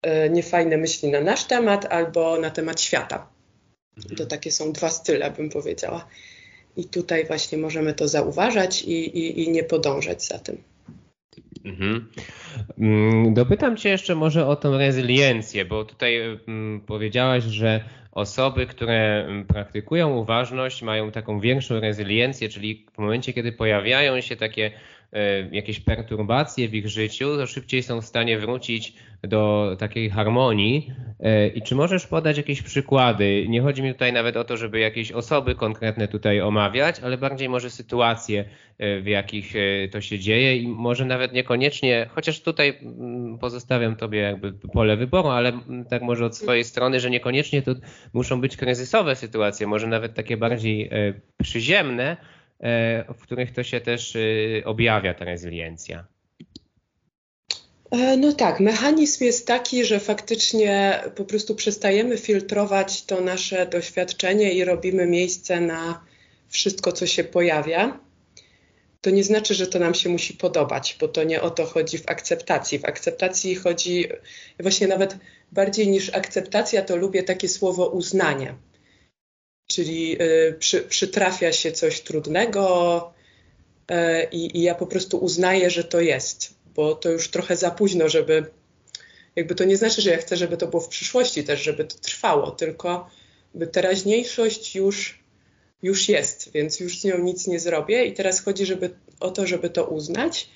E, 0.01 0.29
niefajne 0.29 0.77
myśli 0.77 1.09
na 1.09 1.21
nasz 1.21 1.43
temat 1.43 1.85
albo 1.85 2.37
na 2.37 2.49
temat 2.49 2.81
świata. 2.81 3.27
Mhm. 3.97 4.15
To 4.15 4.25
takie 4.25 4.51
są 4.51 4.71
dwa 4.71 4.89
style, 4.89 5.31
bym 5.31 5.49
powiedziała. 5.49 6.07
I 6.77 6.85
tutaj 6.85 7.25
właśnie 7.25 7.57
możemy 7.57 7.93
to 7.93 8.07
zauważać 8.07 8.81
i, 8.81 9.17
i, 9.17 9.43
i 9.43 9.51
nie 9.51 9.63
podążać 9.63 10.23
za 10.23 10.39
tym. 10.39 10.63
Mhm. 11.65 12.07
Mm, 12.77 13.33
dopytam 13.33 13.77
Cię 13.77 13.89
jeszcze 13.89 14.15
może 14.15 14.47
o 14.47 14.55
tą 14.55 14.77
rezyliencję, 14.77 15.65
bo 15.65 15.85
tutaj 15.85 16.19
mm, 16.47 16.81
powiedziałaś, 16.81 17.43
że 17.43 17.83
osoby, 18.11 18.67
które 18.67 19.25
mm, 19.25 19.45
praktykują 19.45 20.17
uważność, 20.17 20.81
mają 20.81 21.11
taką 21.11 21.39
większą 21.39 21.79
rezyliencję, 21.79 22.49
czyli 22.49 22.85
w 22.93 22.97
momencie, 22.97 23.33
kiedy 23.33 23.51
pojawiają 23.51 24.21
się 24.21 24.35
takie 24.35 24.71
jakieś 25.51 25.79
perturbacje 25.79 26.69
w 26.69 26.75
ich 26.75 26.89
życiu, 26.89 27.37
to 27.37 27.47
szybciej 27.47 27.83
są 27.83 28.01
w 28.01 28.05
stanie 28.05 28.39
wrócić 28.39 28.93
do 29.23 29.75
takiej 29.79 30.09
harmonii. 30.09 30.91
E, 31.19 31.47
I 31.47 31.61
czy 31.61 31.75
możesz 31.75 32.07
podać 32.07 32.37
jakieś 32.37 32.61
przykłady? 32.61 33.45
Nie 33.49 33.61
chodzi 33.61 33.83
mi 33.83 33.93
tutaj 33.93 34.13
nawet 34.13 34.37
o 34.37 34.43
to, 34.43 34.57
żeby 34.57 34.79
jakieś 34.79 35.11
osoby 35.11 35.55
konkretne 35.55 36.07
tutaj 36.07 36.41
omawiać, 36.41 36.99
ale 36.99 37.17
bardziej 37.17 37.49
może 37.49 37.69
sytuacje, 37.69 38.45
e, 38.77 39.01
w 39.01 39.07
jakich 39.07 39.53
to 39.91 40.01
się 40.01 40.19
dzieje 40.19 40.57
i 40.57 40.67
może 40.67 41.05
nawet 41.05 41.33
niekoniecznie, 41.33 42.09
chociaż 42.15 42.41
tutaj 42.41 42.77
mm, 42.81 43.37
pozostawiam 43.37 43.95
Tobie 43.95 44.19
jakby 44.19 44.53
pole 44.53 44.97
wyboru, 44.97 45.29
ale 45.29 45.49
mm, 45.49 45.85
tak 45.85 46.01
może 46.01 46.25
od 46.25 46.37
swojej 46.37 46.63
strony, 46.63 46.99
że 46.99 47.09
niekoniecznie 47.09 47.61
to 47.61 47.75
muszą 48.13 48.41
być 48.41 48.57
kryzysowe 48.57 49.15
sytuacje, 49.15 49.67
może 49.67 49.87
nawet 49.87 50.13
takie 50.13 50.37
bardziej 50.37 50.89
przyziemne, 51.41 52.17
E, 52.17 52.40
w 53.07 53.21
których 53.21 53.51
to 53.51 53.63
się 53.63 53.81
też 53.81 54.15
y, 54.15 54.63
objawia 54.65 55.13
ta 55.13 55.25
rezyliencja. 55.25 56.07
E, 57.91 58.17
no 58.17 58.33
tak, 58.33 58.59
mechanizm 58.59 59.23
jest 59.23 59.47
taki, 59.47 59.85
że 59.85 59.99
faktycznie 59.99 61.03
po 61.15 61.25
prostu 61.25 61.55
przestajemy 61.55 62.17
filtrować 62.17 63.05
to 63.05 63.21
nasze 63.21 63.65
doświadczenie 63.65 64.53
i 64.53 64.65
robimy 64.65 65.07
miejsce 65.07 65.61
na 65.61 66.05
wszystko, 66.49 66.91
co 66.91 67.07
się 67.07 67.23
pojawia. 67.23 67.99
To 69.01 69.09
nie 69.09 69.23
znaczy, 69.23 69.53
że 69.53 69.67
to 69.67 69.79
nam 69.79 69.93
się 69.93 70.09
musi 70.09 70.33
podobać, 70.33 70.97
bo 70.99 71.07
to 71.07 71.23
nie 71.23 71.41
o 71.41 71.49
to 71.49 71.65
chodzi 71.65 71.97
w 71.97 72.09
akceptacji. 72.09 72.79
W 72.79 72.85
akceptacji 72.85 73.55
chodzi 73.55 74.05
właśnie 74.59 74.87
nawet 74.87 75.17
bardziej 75.51 75.87
niż 75.87 76.09
akceptacja, 76.15 76.81
to 76.81 76.95
lubię 76.95 77.23
takie 77.23 77.49
słowo 77.49 77.87
uznanie 77.87 78.55
czyli 79.75 80.21
y, 80.21 80.55
przy, 80.59 80.81
przytrafia 80.81 81.51
się 81.51 81.71
coś 81.71 82.01
trudnego 82.01 83.13
y, 83.91 83.95
i, 84.31 84.57
i 84.57 84.61
ja 84.61 84.75
po 84.75 84.87
prostu 84.87 85.17
uznaję, 85.17 85.69
że 85.69 85.83
to 85.83 86.01
jest, 86.01 86.53
bo 86.75 86.95
to 86.95 87.09
już 87.09 87.29
trochę 87.29 87.55
za 87.55 87.71
późno, 87.71 88.09
żeby 88.09 88.45
jakby 89.35 89.55
to 89.55 89.63
nie 89.63 89.77
znaczy, 89.77 90.01
że 90.01 90.11
ja 90.11 90.17
chcę, 90.17 90.37
żeby 90.37 90.57
to 90.57 90.67
było 90.67 90.81
w 90.81 90.87
przyszłości 90.87 91.43
też, 91.43 91.63
żeby 91.63 91.85
to 91.85 91.97
trwało, 91.97 92.51
tylko 92.51 93.09
by 93.55 93.67
teraźniejszość 93.67 94.75
już, 94.75 95.23
już 95.83 96.09
jest, 96.09 96.51
więc 96.51 96.79
już 96.79 96.99
z 96.99 97.03
nią 97.03 97.17
nic 97.17 97.47
nie 97.47 97.59
zrobię 97.59 98.05
i 98.05 98.13
teraz 98.13 98.43
chodzi 98.43 98.65
żeby, 98.65 98.89
o 99.19 99.31
to, 99.31 99.47
żeby 99.47 99.69
to 99.69 99.85
uznać, 99.85 100.49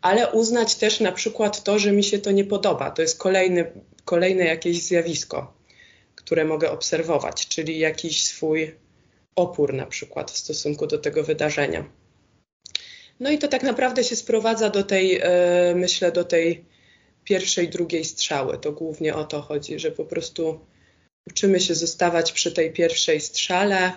ale 0.00 0.32
uznać 0.32 0.74
też 0.74 1.00
na 1.00 1.12
przykład 1.12 1.64
to, 1.64 1.78
że 1.78 1.92
mi 1.92 2.04
się 2.04 2.18
to 2.18 2.30
nie 2.30 2.44
podoba. 2.44 2.90
To 2.90 3.02
jest 3.02 3.18
kolejny, 3.18 3.72
kolejne 4.04 4.44
jakieś 4.44 4.82
zjawisko 4.82 5.55
które 6.26 6.44
mogę 6.44 6.70
obserwować, 6.70 7.48
czyli 7.48 7.78
jakiś 7.78 8.24
swój 8.24 8.74
opór 9.36 9.74
na 9.74 9.86
przykład 9.86 10.30
w 10.30 10.38
stosunku 10.38 10.86
do 10.86 10.98
tego 10.98 11.22
wydarzenia. 11.22 11.90
No 13.20 13.30
i 13.30 13.38
to 13.38 13.48
tak 13.48 13.62
naprawdę 13.62 14.04
się 14.04 14.16
sprowadza 14.16 14.70
do 14.70 14.82
tej, 14.82 15.20
e, 15.22 15.74
myślę, 15.76 16.12
do 16.12 16.24
tej 16.24 16.64
pierwszej, 17.24 17.68
drugiej 17.68 18.04
strzały. 18.04 18.58
To 18.58 18.72
głównie 18.72 19.14
o 19.14 19.24
to 19.24 19.42
chodzi, 19.42 19.78
że 19.78 19.90
po 19.90 20.04
prostu 20.04 20.60
uczymy 21.30 21.60
się 21.60 21.74
zostawać 21.74 22.32
przy 22.32 22.52
tej 22.52 22.72
pierwszej 22.72 23.20
strzale. 23.20 23.92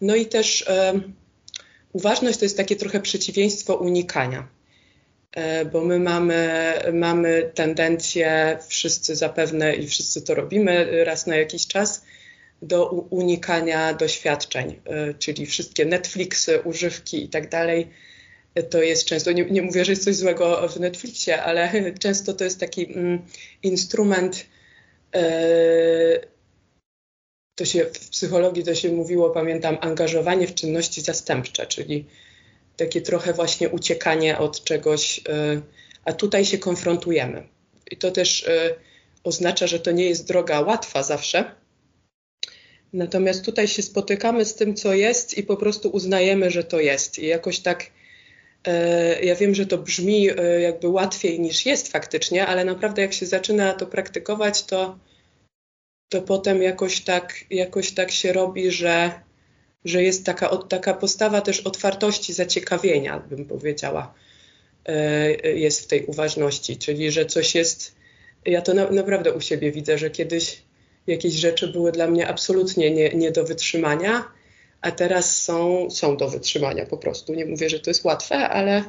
No 0.00 0.14
i 0.14 0.26
też 0.26 0.64
e, 0.68 1.00
uważność 1.92 2.38
to 2.38 2.44
jest 2.44 2.56
takie 2.56 2.76
trochę 2.76 3.00
przeciwieństwo 3.00 3.76
unikania. 3.76 4.48
E, 5.32 5.64
bo 5.64 5.84
my 5.84 5.98
mamy, 5.98 6.72
mamy 6.92 7.50
tendencję, 7.54 8.58
wszyscy 8.68 9.16
zapewne 9.16 9.74
i 9.74 9.86
wszyscy 9.86 10.22
to 10.22 10.34
robimy 10.34 11.04
raz 11.04 11.26
na 11.26 11.36
jakiś 11.36 11.66
czas, 11.66 12.02
do 12.62 12.90
unikania 12.90 13.94
doświadczeń, 13.94 14.80
e, 14.84 15.14
czyli 15.14 15.46
wszystkie 15.46 15.84
Netflixy, 15.84 16.60
używki 16.60 17.24
i 17.24 17.28
tak 17.28 17.48
dalej. 17.48 17.88
E, 18.54 18.62
to 18.62 18.82
jest 18.82 19.04
często, 19.04 19.32
nie, 19.32 19.44
nie, 19.44 19.62
mówię, 19.62 19.84
że 19.84 19.92
jest 19.92 20.04
coś 20.04 20.16
złego 20.16 20.68
w 20.68 20.80
Netflixie, 20.80 21.42
ale 21.42 21.72
często 22.04 22.34
to 22.34 22.44
jest 22.44 22.60
taki 22.60 22.92
mm, 22.92 23.22
instrument. 23.62 24.46
to 27.54 27.64
się 27.64 27.84
w 27.84 28.08
psychologii 28.10 28.64
to 28.64 28.74
się 28.74 28.92
mówiło, 28.92 29.30
pamiętam, 29.30 29.78
angażowanie 29.80 30.46
w 30.46 30.54
czynności 30.54 31.00
zastępcze, 31.00 31.66
czyli 31.66 32.04
takie 32.78 33.00
trochę 33.00 33.32
właśnie 33.32 33.68
uciekanie 33.68 34.38
od 34.38 34.64
czegoś, 34.64 35.20
e, 35.28 35.60
a 36.04 36.12
tutaj 36.12 36.44
się 36.44 36.58
konfrontujemy. 36.58 37.48
I 37.90 37.96
to 37.96 38.10
też 38.10 38.48
e, 38.48 38.74
oznacza, 39.24 39.66
że 39.66 39.80
to 39.80 39.90
nie 39.90 40.04
jest 40.04 40.28
droga 40.28 40.60
łatwa 40.60 41.02
zawsze. 41.02 41.54
Natomiast 42.92 43.44
tutaj 43.44 43.68
się 43.68 43.82
spotykamy 43.82 44.44
z 44.44 44.54
tym, 44.54 44.74
co 44.74 44.94
jest 44.94 45.38
i 45.38 45.42
po 45.42 45.56
prostu 45.56 45.88
uznajemy, 45.88 46.50
że 46.50 46.64
to 46.64 46.80
jest. 46.80 47.18
I 47.18 47.26
jakoś 47.26 47.58
tak, 47.60 47.86
e, 48.64 49.24
ja 49.24 49.34
wiem, 49.34 49.54
że 49.54 49.66
to 49.66 49.78
brzmi 49.78 50.28
jakby 50.60 50.88
łatwiej 50.88 51.40
niż 51.40 51.66
jest 51.66 51.92
faktycznie, 51.92 52.46
ale 52.46 52.64
naprawdę 52.64 53.02
jak 53.02 53.12
się 53.12 53.26
zaczyna 53.26 53.72
to 53.72 53.86
praktykować, 53.86 54.64
to, 54.64 54.98
to 56.08 56.22
potem 56.22 56.62
jakoś 56.62 57.00
tak, 57.00 57.34
jakoś 57.50 57.92
tak 57.92 58.10
się 58.10 58.32
robi, 58.32 58.70
że 58.70 59.27
że 59.84 60.02
jest 60.02 60.26
taka, 60.26 60.56
taka 60.56 60.94
postawa 60.94 61.40
też 61.40 61.60
otwartości, 61.60 62.32
zaciekawienia, 62.32 63.18
bym 63.18 63.44
powiedziała, 63.44 64.14
e, 64.86 65.52
jest 65.52 65.84
w 65.84 65.86
tej 65.86 66.06
uważności, 66.06 66.76
czyli 66.76 67.12
że 67.12 67.26
coś 67.26 67.54
jest, 67.54 67.94
ja 68.44 68.62
to 68.62 68.74
na, 68.74 68.90
naprawdę 68.90 69.32
u 69.32 69.40
siebie 69.40 69.72
widzę, 69.72 69.98
że 69.98 70.10
kiedyś 70.10 70.62
jakieś 71.06 71.34
rzeczy 71.34 71.68
były 71.68 71.92
dla 71.92 72.06
mnie 72.06 72.28
absolutnie 72.28 72.90
nie, 72.90 73.08
nie 73.08 73.32
do 73.32 73.44
wytrzymania, 73.44 74.24
a 74.80 74.90
teraz 74.90 75.44
są, 75.44 75.90
są 75.90 76.16
do 76.16 76.28
wytrzymania 76.28 76.86
po 76.86 76.98
prostu. 76.98 77.34
Nie 77.34 77.46
mówię, 77.46 77.70
że 77.70 77.80
to 77.80 77.90
jest 77.90 78.04
łatwe, 78.04 78.36
ale 78.36 78.84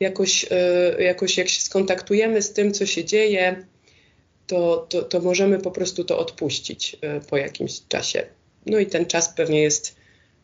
jakoś, 0.00 0.46
e, 0.50 1.02
jakoś 1.02 1.36
jak 1.36 1.48
się 1.48 1.60
skontaktujemy 1.60 2.42
z 2.42 2.52
tym, 2.52 2.72
co 2.72 2.86
się 2.86 3.04
dzieje, 3.04 3.66
to, 4.46 4.86
to, 4.88 5.02
to 5.02 5.20
możemy 5.20 5.58
po 5.58 5.70
prostu 5.70 6.04
to 6.04 6.18
odpuścić 6.18 6.96
e, 7.00 7.20
po 7.20 7.36
jakimś 7.36 7.80
czasie. 7.88 8.26
No 8.66 8.78
i 8.78 8.86
ten 8.86 9.06
czas 9.06 9.28
pewnie 9.28 9.62
jest 9.62 9.95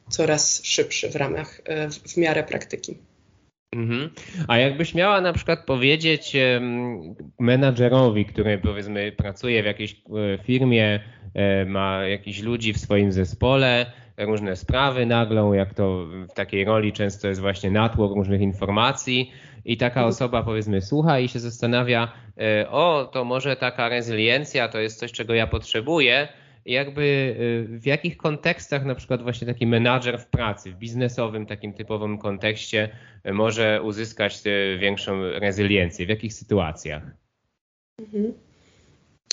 coraz 0.09 0.65
szybszy 0.65 1.11
w 1.11 1.17
ramach, 1.17 1.61
e, 1.65 1.91
w 1.91 2.17
miarę 2.17 2.45
praktyki. 2.45 2.99
Mhm. 3.77 4.11
A 4.49 4.59
jakbyś 4.59 4.95
miała 4.95 5.21
na 5.21 5.33
przykład 5.33 5.65
powiedzieć 5.67 6.37
menadżerowi, 7.39 8.25
który 8.25 8.59
powiedzmy 8.59 9.13
pracuje 9.13 9.63
w 9.63 9.67
jakiejś 9.67 9.93
e, 9.93 10.39
firmie, 10.45 11.01
e, 11.35 11.65
ma 11.65 12.05
jakichś 12.05 12.41
ludzi 12.41 12.73
w 12.73 12.79
swoim 12.79 13.13
zespole, 13.13 13.93
różne 14.19 14.57
sprawy 14.57 15.07
naglą, 15.07 15.53
jak 15.53 15.75
to 15.75 16.07
w 16.31 16.33
takiej 16.35 16.65
roli 16.65 16.93
często 16.93 17.29
jest 17.29 17.41
właśnie 17.41 17.71
natłok 17.71 18.17
różnych 18.17 18.41
informacji 18.41 19.33
i 19.65 19.77
taka 19.77 20.01
mhm. 20.01 20.07
osoba 20.07 20.43
powiedzmy 20.43 20.81
słucha 20.81 21.19
i 21.19 21.29
się 21.29 21.39
zastanawia, 21.39 22.13
o 22.71 23.11
to 23.13 23.25
może 23.25 23.57
taka 23.57 23.89
rezyliencja 23.89 24.69
to 24.69 24.81
jest 24.81 24.99
coś, 24.99 25.13
czego 25.13 25.35
ja 25.35 25.47
potrzebuję, 25.47 26.29
jakby 26.67 27.03
y, 27.73 27.79
w 27.79 27.87
jakich 27.87 28.17
kontekstach 28.17 28.85
na 28.85 28.95
przykład 28.95 29.23
właśnie 29.23 29.47
taki 29.47 29.67
menadżer 29.67 30.21
w 30.21 30.27
pracy, 30.27 30.73
w 30.73 30.77
biznesowym 30.77 31.47
takim 31.47 31.73
typowym 31.73 32.19
kontekście 32.19 32.97
y, 33.27 33.33
może 33.33 33.83
uzyskać 33.83 34.41
y, 34.47 34.79
większą 34.79 35.23
rezyliencję? 35.23 36.07
W 36.07 36.09
jakich 36.09 36.35
sytuacjach? 36.35 37.03
Mhm. 37.99 38.33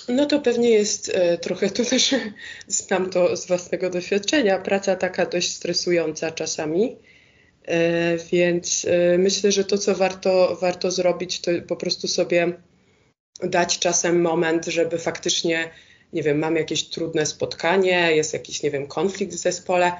No 0.09 0.25
to 0.25 0.39
pewnie 0.39 0.69
jest 0.69 1.17
trochę, 1.41 1.69
to 1.69 1.86
też 1.86 2.15
znam 2.67 3.09
to 3.09 3.36
z 3.36 3.47
własnego 3.47 3.89
doświadczenia, 3.89 4.59
praca 4.59 4.95
taka 4.95 5.25
dość 5.25 5.51
stresująca 5.51 6.32
czasami, 6.32 6.95
więc 8.32 8.88
myślę, 9.17 9.51
że 9.51 9.63
to, 9.63 9.77
co 9.77 9.95
warto, 9.95 10.57
warto 10.61 10.91
zrobić, 10.91 11.41
to 11.41 11.51
po 11.67 11.75
prostu 11.75 12.07
sobie 12.07 12.53
dać 13.43 13.80
czasem 13.80 14.21
moment, 14.21 14.65
żeby 14.65 14.97
faktycznie 14.97 15.69
nie 16.14 16.24
wiem, 16.24 16.39
mam 16.39 16.55
jakieś 16.55 16.84
trudne 16.84 17.26
spotkanie, 17.26 18.16
jest 18.16 18.34
jakiś, 18.34 18.64
nie 18.64 18.72
wiem, 18.72 18.88
konflikt 18.88 19.34
w 19.34 19.38
zespole 19.38 19.91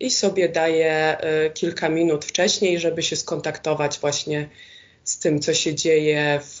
i 0.00 0.10
sobie 0.10 0.48
daję 0.48 1.16
y, 1.46 1.50
kilka 1.50 1.88
minut 1.88 2.24
wcześniej, 2.24 2.78
żeby 2.78 3.02
się 3.02 3.16
skontaktować 3.16 3.98
właśnie 3.98 4.48
z 5.04 5.18
tym, 5.18 5.40
co 5.40 5.54
się 5.54 5.74
dzieje 5.74 6.40
w 6.42 6.60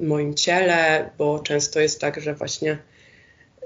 moim 0.00 0.34
ciele, 0.34 1.10
bo 1.18 1.38
często 1.38 1.80
jest 1.80 2.00
tak, 2.00 2.20
że 2.20 2.34
właśnie 2.34 2.78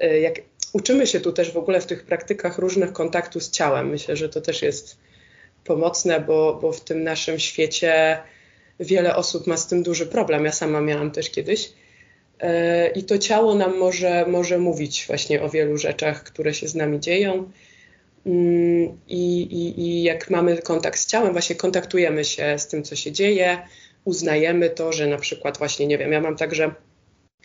y, 0.03 0.21
jak 0.21 0.35
uczymy 0.73 1.07
się 1.07 1.21
tu 1.21 1.33
też 1.33 1.53
w 1.53 1.57
ogóle 1.57 1.81
w 1.81 1.87
tych 1.87 2.03
praktykach 2.03 2.59
różnych 2.59 2.93
kontaktów 2.93 3.43
z 3.43 3.51
ciałem. 3.51 3.89
Myślę, 3.89 4.17
że 4.17 4.29
to 4.29 4.41
też 4.41 4.63
jest 4.63 4.99
pomocne, 5.65 6.21
bo, 6.21 6.59
bo 6.63 6.73
w 6.73 6.81
tym 6.81 7.03
naszym 7.03 7.39
świecie 7.39 8.19
wiele 8.81 9.17
osób 9.17 9.47
ma 9.47 9.57
z 9.57 9.67
tym 9.67 9.83
duży 9.83 10.07
problem. 10.07 10.45
Ja 10.45 10.53
sama 10.53 10.81
miałam 10.81 11.11
też 11.11 11.31
kiedyś. 11.31 11.73
E, 12.41 12.89
I 12.89 13.05
to 13.05 13.19
ciało 13.19 13.55
nam 13.55 13.79
może, 13.79 14.27
może 14.27 14.59
mówić 14.59 15.05
właśnie 15.07 15.43
o 15.43 15.51
wielu 15.51 15.77
rzeczach, 15.77 16.25
które 16.25 16.55
się 16.55 16.69
z 16.69 16.75
nami 16.75 17.01
dzieją. 17.01 17.51
Mm, 18.27 18.99
I, 19.09 19.43
i, 19.43 19.81
I 19.81 20.03
jak 20.03 20.31
mamy 20.31 20.63
kontakt 20.63 20.99
z 20.99 21.07
ciałem, 21.07 21.33
właśnie 21.33 21.57
kontaktujemy 21.57 22.25
się 22.25 22.59
z 22.59 22.67
tym, 22.67 22.83
co 22.83 22.97
się 22.97 23.13
dzieje, 23.13 23.59
uznajemy 24.05 24.71
to, 24.71 24.93
że 24.93 25.07
na 25.07 25.19
przykład 25.19 25.59
właśnie, 25.59 25.87
nie 25.87 25.99
wiem, 25.99 26.13
ja 26.13 26.21
mam 26.21 26.37
także 26.37 26.75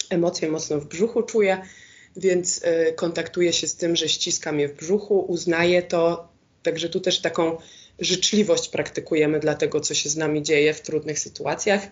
emocje 0.10 0.52
mocno 0.52 0.80
w 0.80 0.86
brzuchu 0.86 1.24
czuję, 1.24 1.62
więc 2.16 2.62
e, 2.64 2.94
kontaktuję 2.94 3.54
się 3.54 3.68
z 3.68 3.76
tym, 3.76 3.96
że 3.96 4.10
ściska 4.10 4.52
mnie 4.52 4.68
w 4.68 4.74
brzuchu, 4.74 5.20
uznaję 5.20 5.82
to, 5.82 6.28
także 6.64 6.90
tu 6.90 7.00
też 7.00 7.22
taką 7.22 7.58
życzliwość 8.00 8.70
praktykujemy 8.70 9.40
dla 9.40 9.56
tego, 9.56 9.80
co 9.80 9.94
się 9.94 10.10
z 10.10 10.18
nami 10.18 10.44
dzieje 10.44 10.74
w 10.74 10.82
trudnych 10.82 11.20
sytuacjach 11.20 11.88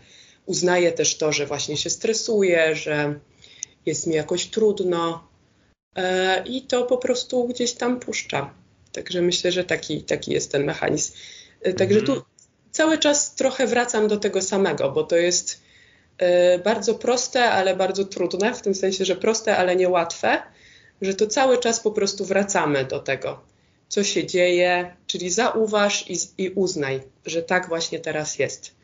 uznaję 0.46 0.92
też 0.92 1.18
to, 1.18 1.32
że 1.32 1.46
właśnie 1.46 1.78
się 1.78 1.90
stresuję, 1.90 2.76
że 2.76 3.20
jest 3.86 4.08
mi 4.08 4.16
jakoś 4.16 4.46
trudno 4.46 5.28
e, 5.96 6.44
i 6.46 6.62
to 6.62 6.84
po 6.84 6.98
prostu 6.98 7.48
gdzieś 7.48 7.74
tam 7.74 8.00
puszcza. 8.00 8.54
Także 8.92 9.22
myślę, 9.22 9.52
że 9.52 9.64
taki, 9.64 10.04
taki 10.04 10.32
jest 10.32 10.52
ten 10.52 10.64
mechanizm. 10.64 11.14
E, 11.62 11.74
także 11.74 12.00
mhm. 12.00 12.20
tu 12.20 12.26
cały 12.72 12.98
czas 12.98 13.36
trochę 13.36 13.68
wracam 13.68 14.08
do 14.08 14.18
tego 14.18 14.42
samego, 14.42 14.92
bo 14.92 15.04
to 15.04 15.16
jest 15.16 15.62
e, 16.18 16.60
bardzo 16.60 16.96
proste, 16.96 17.52
ale 17.52 17.76
bardzo 17.76 18.06
trudne, 18.06 18.54
w 18.54 18.62
tym 18.62 18.76
sensie, 18.76 19.06
że 19.06 19.16
proste, 19.16 19.58
ale 19.58 19.76
niełatwe, 19.76 20.42
że 21.02 21.14
to 21.14 21.28
cały 21.28 21.58
czas 21.58 21.80
po 21.80 21.92
prostu 21.92 22.26
wracamy 22.26 22.86
do 22.86 23.00
tego, 23.00 23.42
co 23.88 24.04
się 24.04 24.26
dzieje, 24.26 24.96
czyli 25.08 25.30
zauważ 25.30 26.10
i, 26.10 26.18
i 26.38 26.50
uznaj, 26.50 27.02
że 27.26 27.44
tak 27.44 27.68
właśnie 27.68 28.00
teraz 28.00 28.40
jest. 28.40 28.81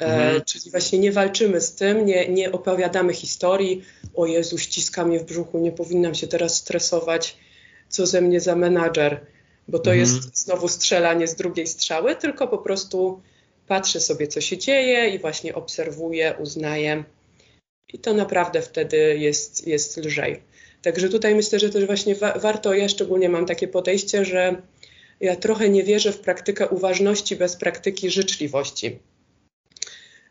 E, 0.00 0.04
mhm. 0.04 0.44
Czyli 0.44 0.70
właśnie 0.70 0.98
nie 0.98 1.12
walczymy 1.12 1.60
z 1.60 1.74
tym, 1.74 2.06
nie, 2.06 2.28
nie 2.28 2.52
opowiadamy 2.52 3.14
historii, 3.14 3.84
o 4.14 4.26
Jezu, 4.26 4.58
ściska 4.58 5.04
mnie 5.04 5.20
w 5.20 5.24
brzuchu, 5.24 5.58
nie 5.58 5.72
powinnam 5.72 6.14
się 6.14 6.26
teraz 6.26 6.56
stresować, 6.56 7.36
co 7.88 8.06
ze 8.06 8.20
mnie 8.20 8.40
za 8.40 8.56
menadżer, 8.56 9.26
bo 9.68 9.78
to 9.78 9.90
mhm. 9.90 10.00
jest 10.00 10.36
znowu 10.36 10.68
strzelanie 10.68 11.26
z 11.26 11.34
drugiej 11.34 11.66
strzały, 11.66 12.16
tylko 12.16 12.48
po 12.48 12.58
prostu 12.58 13.20
patrzę 13.66 14.00
sobie, 14.00 14.26
co 14.26 14.40
się 14.40 14.58
dzieje 14.58 15.08
i 15.08 15.18
właśnie 15.18 15.54
obserwuję, 15.54 16.34
uznaję. 16.38 17.04
I 17.92 17.98
to 17.98 18.14
naprawdę 18.14 18.62
wtedy 18.62 19.18
jest, 19.18 19.66
jest 19.66 19.96
lżej. 19.96 20.42
Także 20.82 21.08
tutaj 21.08 21.34
myślę, 21.34 21.58
że 21.58 21.70
też 21.70 21.86
właśnie 21.86 22.14
wa 22.14 22.38
warto, 22.38 22.74
ja 22.74 22.88
szczególnie 22.88 23.28
mam 23.28 23.46
takie 23.46 23.68
podejście, 23.68 24.24
że 24.24 24.62
ja 25.20 25.36
trochę 25.36 25.68
nie 25.68 25.82
wierzę 25.82 26.12
w 26.12 26.20
praktykę 26.20 26.68
uważności 26.68 27.36
bez 27.36 27.56
praktyki 27.56 28.10
życzliwości 28.10 28.98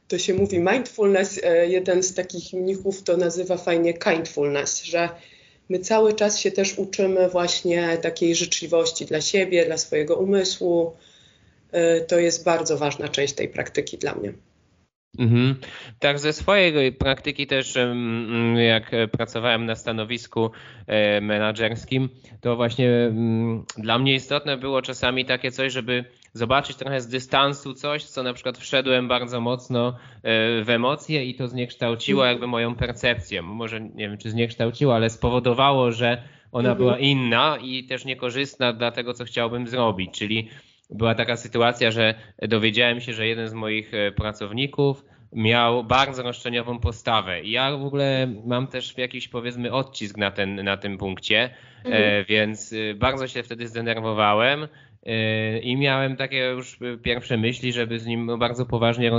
to 0.10 0.18
się 0.18 0.34
mówi 0.34 0.60
mindfulness, 0.60 1.41
e, 1.43 1.68
jeden 1.68 2.03
z 2.03 2.14
takich 2.14 2.53
mnichów 2.53 3.03
to 3.03 3.18
nazywa 3.18 3.57
fajnie 3.57 3.93
kindfulness, 3.93 4.84
że 4.84 5.10
my 5.70 5.80
cały 5.80 6.14
czas 6.14 6.39
się 6.39 6.51
też 6.51 6.78
uczymy 6.78 7.30
właśnie 7.30 7.97
takiej 7.97 8.36
życzliwości 8.36 9.05
dla 9.05 9.22
siebie, 9.22 9.66
dla 9.66 9.78
swojego 9.78 10.16
umysłu. 10.16 10.95
E, 11.72 12.01
to 12.01 12.20
jest 12.20 12.45
bardzo 12.45 12.78
ważna 12.78 13.10
część 13.10 13.34
tej 13.34 13.49
praktyki 13.49 13.97
dla 13.97 14.16
mnie. 14.16 14.34
Mhm. 15.20 15.55
Tak, 15.99 16.20
ze 16.20 16.34
swojej 16.34 16.93
praktyki 16.93 17.47
też, 17.47 17.78
jak 18.55 18.91
pracowałem 19.12 19.66
na 19.66 19.76
stanowisku 19.76 20.51
e, 20.88 21.22
menedżerskim, 21.22 22.10
to 22.41 22.55
właśnie 22.55 22.89
dla 23.78 23.99
mnie 23.99 24.14
istotne 24.14 24.57
było 24.57 24.82
czasami 24.82 25.26
takie 25.26 25.51
coś, 25.51 25.74
żeby 25.74 26.05
zobaczyć 26.40 26.78
trochę 26.78 27.02
z 27.02 27.08
dystansu 27.08 27.74
coś, 27.74 28.04
co 28.04 28.24
na 28.24 28.34
przykład 28.34 28.58
wszedłem 28.58 29.08
bardzo 29.08 29.42
mocno 29.42 29.88
e, 29.90 30.64
w 30.64 30.70
emocje 30.70 31.26
i 31.26 31.36
to 31.36 31.48
zniekształciło 31.48 32.26
jakby 32.26 32.48
moją 32.48 32.76
percepcję. 32.76 33.42
Może 33.42 33.82
nie 33.82 34.10
wiem, 34.10 34.18
czy 34.18 34.32
zniekształciło, 34.32 34.96
ale 34.96 35.10
spowodowało, 35.10 35.92
że 35.92 36.24
ona 36.52 36.70
mhm. 36.70 36.78
była 36.78 37.00
inna 37.00 37.58
i 37.62 37.84
też 37.84 38.06
niekorzystna 38.06 38.74
dla 38.74 38.92
tego, 38.92 39.14
co 39.14 39.26
chciałbym 39.26 39.68
zrobić. 39.68 40.12
Czyli 40.12 40.50
była 40.90 41.16
taka 41.16 41.38
sytuacja, 41.38 41.92
że 41.92 42.16
dowiedziałem 42.42 43.02
się, 43.02 43.14
że 43.14 43.28
jeden 43.28 43.48
z 43.48 43.54
moich 43.54 43.94
e, 43.94 44.12
pracowników 44.12 45.06
miał 45.34 45.84
bardzo 45.84 46.23
roszczeniową 46.23 46.80
postawę. 46.80 47.41
I 47.41 47.51
ja 47.51 47.77
w 47.77 47.86
ogóle 47.86 48.27
mam 48.45 48.67
też 48.67 48.97
jakiś 48.97 49.27
powiedzmy 49.27 49.71
odcisk 49.71 50.17
na, 50.17 50.32
ten, 50.32 50.63
na 50.63 50.77
tym 50.77 50.97
punkcie, 50.97 51.49
e, 51.86 51.86
mhm. 51.86 52.25
więc 52.30 52.75
bardzo 52.95 53.27
się 53.27 53.43
wtedy 53.43 53.67
zdenerwowałem. 53.67 54.67
Yy, 55.05 55.59
I 55.59 55.77
miałem 55.77 56.15
takie 56.15 56.38
już 56.38 56.80
pierwsze 57.03 57.38
myśli, 57.38 57.73
żeby 57.73 57.99
z 57.99 58.05
nim 58.05 58.39
bardzo 58.39 58.65
poważnie 58.65 59.11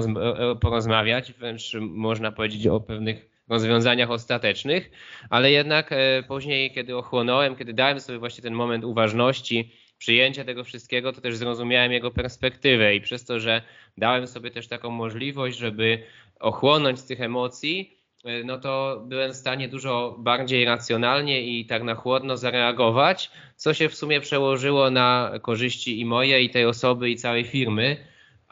porozmawiać, 0.60 1.32
wręcz 1.32 1.74
można 1.80 2.32
powiedzieć 2.32 2.66
o 2.66 2.80
pewnych 2.80 3.30
rozwiązaniach 3.48 4.10
ostatecznych, 4.10 4.90
ale 5.30 5.50
jednak 5.50 5.92
e, 5.92 6.22
później, 6.22 6.70
kiedy 6.70 6.96
ochłonąłem, 6.96 7.56
kiedy 7.56 7.72
dałem 7.72 8.00
sobie 8.00 8.18
właśnie 8.18 8.42
ten 8.42 8.54
moment 8.54 8.84
uważności, 8.84 9.72
przyjęcia 10.00 10.44
tego 10.44 10.64
wszystkiego, 10.64 11.12
to 11.12 11.20
też 11.20 11.36
zrozumiałem 11.36 11.92
jego 11.92 12.10
perspektywę 12.10 12.94
i 12.94 13.00
przez 13.00 13.24
to, 13.24 13.40
że 13.40 13.62
dałem 13.98 14.26
sobie 14.26 14.50
też 14.50 14.68
taką 14.68 14.90
możliwość, 14.90 15.58
żeby 15.58 16.02
ochłonąć 16.40 16.98
z 16.98 17.06
tych 17.06 17.20
emocji, 17.20 18.00
E, 18.24 18.44
no 18.44 18.58
to 18.58 19.02
byłem 19.06 19.32
w 19.32 19.36
stanie 19.36 19.68
dużo 19.68 20.16
bardziej 20.18 20.64
racjonalnie 20.64 21.42
i 21.42 21.66
tak 21.66 21.82
na 21.82 21.94
chłodno 21.94 22.36
zareagować, 22.36 23.30
co 23.56 23.74
się 23.74 23.88
w 23.88 23.94
sumie 23.94 24.20
przełożyło 24.20 24.90
na 24.90 25.32
korzyści 25.42 26.00
i 26.00 26.04
moje, 26.04 26.42
i 26.42 26.50
tej 26.50 26.66
osoby, 26.66 27.10
i 27.10 27.16
całej 27.16 27.44
firmy. 27.44 27.96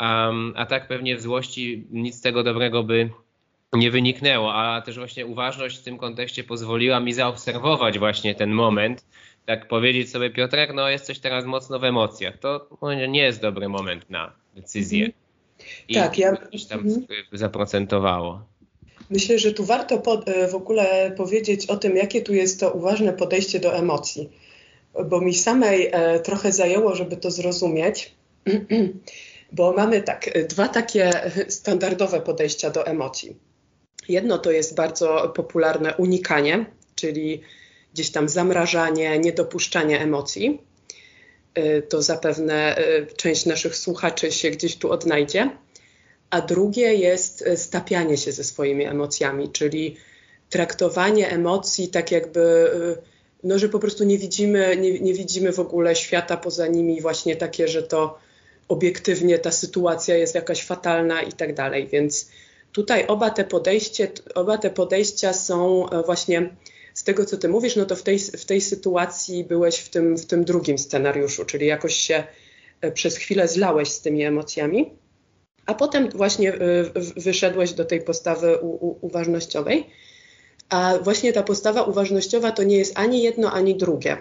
Um, 0.00 0.52
a 0.56 0.66
tak 0.66 0.88
pewnie 0.88 1.16
w 1.16 1.20
złości 1.20 1.86
nic 1.90 2.14
z 2.14 2.20
tego 2.20 2.42
dobrego 2.42 2.82
by 2.82 3.10
nie 3.72 3.90
wyniknęło, 3.90 4.54
a 4.54 4.80
też 4.80 4.98
właśnie 4.98 5.26
uważność 5.26 5.78
w 5.78 5.84
tym 5.84 5.98
kontekście 5.98 6.44
pozwoliła 6.44 7.00
mi 7.00 7.12
zaobserwować 7.12 7.98
właśnie 7.98 8.34
ten 8.34 8.50
moment, 8.50 9.06
tak 9.48 9.68
powiedzieć 9.68 10.10
sobie 10.10 10.30
Piotrek, 10.30 10.74
no 10.74 10.88
jesteś 10.88 11.18
teraz 11.18 11.44
mocno 11.44 11.78
w 11.78 11.84
emocjach, 11.84 12.38
to 12.38 12.68
nie 13.08 13.22
jest 13.22 13.40
dobry 13.40 13.68
moment 13.68 14.10
na 14.10 14.32
decyzję. 14.54 15.06
Mhm. 15.06 15.22
I 15.88 15.94
tak, 15.94 16.18
ja... 16.18 16.36
tam 16.68 16.80
mhm. 16.80 17.06
zaprocentowało. 17.32 18.42
Myślę, 19.10 19.38
że 19.38 19.52
tu 19.52 19.64
warto 19.64 20.02
e, 20.26 20.48
w 20.48 20.54
ogóle 20.54 21.14
powiedzieć 21.16 21.66
o 21.66 21.76
tym, 21.76 21.96
jakie 21.96 22.22
tu 22.22 22.34
jest 22.34 22.60
to 22.60 22.70
uważne 22.70 23.12
podejście 23.12 23.60
do 23.60 23.74
emocji, 23.74 24.30
bo 25.04 25.20
mi 25.20 25.34
samej 25.34 25.88
e, 25.92 26.20
trochę 26.20 26.52
zajęło, 26.52 26.94
żeby 26.94 27.16
to 27.16 27.30
zrozumieć, 27.30 28.14
bo 29.52 29.72
mamy 29.72 30.02
tak, 30.02 30.36
e, 30.36 30.44
dwa 30.44 30.68
takie 30.68 31.10
standardowe 31.60 32.20
podejścia 32.20 32.70
do 32.70 32.86
emocji. 32.86 33.36
Jedno 34.08 34.38
to 34.38 34.50
jest 34.50 34.74
bardzo 34.74 35.32
popularne 35.36 35.94
unikanie, 35.96 36.66
czyli 36.94 37.42
gdzieś 37.98 38.10
tam 38.10 38.28
zamrażanie, 38.28 39.18
niedopuszczanie 39.18 40.00
emocji. 40.00 40.62
To 41.88 42.02
zapewne 42.02 42.76
część 43.16 43.46
naszych 43.46 43.76
słuchaczy 43.76 44.32
się 44.32 44.50
gdzieś 44.50 44.76
tu 44.76 44.92
odnajdzie 44.92 45.50
a 46.30 46.40
drugie 46.40 46.94
jest 46.94 47.42
e, 47.46 47.56
stapianie 47.56 48.16
się 48.16 48.32
ze 48.32 48.44
swoimi 48.44 48.84
emocjami, 48.84 49.48
czyli 49.48 49.96
traktowanie 50.50 51.30
emocji 51.30 51.88
tak 51.88 52.10
jakby, 52.12 52.70
no, 53.44 53.58
że 53.58 53.68
po 53.68 53.78
prostu 53.78 54.04
nie 54.04 54.18
widzimy, 54.18 54.76
nie, 54.76 55.00
nie 55.00 55.14
widzimy 55.14 55.52
w 55.52 55.60
ogóle 55.60 55.96
świata 55.96 56.36
poza 56.36 56.66
nimi, 56.66 57.00
właśnie 57.00 57.36
takie, 57.36 57.68
że 57.68 57.82
to 57.82 58.18
obiektywnie 58.68 59.38
ta 59.38 59.50
sytuacja 59.50 60.16
jest 60.16 60.34
jakaś 60.34 60.64
fatalna 60.64 61.22
i 61.22 61.32
tak 61.32 61.54
dalej. 61.54 61.88
Więc 61.92 62.30
tutaj 62.72 63.06
oba 63.06 63.30
te, 63.30 63.44
podejście, 63.44 64.08
oba 64.34 64.58
te 64.58 64.70
podejścia 64.70 65.32
są 65.32 65.90
e, 65.90 66.02
właśnie 66.02 66.50
z 66.98 67.04
tego, 67.04 67.24
co 67.24 67.36
ty 67.36 67.48
mówisz, 67.48 67.76
no 67.76 67.86
to 67.86 67.96
w 67.96 68.02
tej, 68.02 68.18
w 68.18 68.44
tej 68.44 68.60
sytuacji 68.60 69.44
byłeś 69.44 69.78
w 69.78 69.88
tym, 69.88 70.16
w 70.16 70.26
tym 70.26 70.44
drugim 70.44 70.78
scenariuszu, 70.78 71.44
czyli 71.44 71.66
jakoś 71.66 71.96
się 71.96 72.24
e, 72.80 72.92
przez 72.92 73.16
chwilę 73.16 73.48
zlałeś 73.48 73.88
z 73.88 74.00
tymi 74.00 74.24
emocjami, 74.24 74.90
a 75.66 75.74
potem 75.74 76.10
właśnie 76.10 76.54
e, 76.54 76.58
wyszedłeś 77.16 77.72
do 77.72 77.84
tej 77.84 78.00
postawy 78.00 78.56
u, 78.56 78.88
u, 78.88 79.06
uważnościowej. 79.06 79.86
A 80.68 80.98
właśnie 81.02 81.32
ta 81.32 81.42
postawa 81.42 81.82
uważnościowa 81.82 82.52
to 82.52 82.62
nie 82.62 82.76
jest 82.76 82.98
ani 82.98 83.22
jedno, 83.22 83.52
ani 83.52 83.76
drugie, 83.76 84.16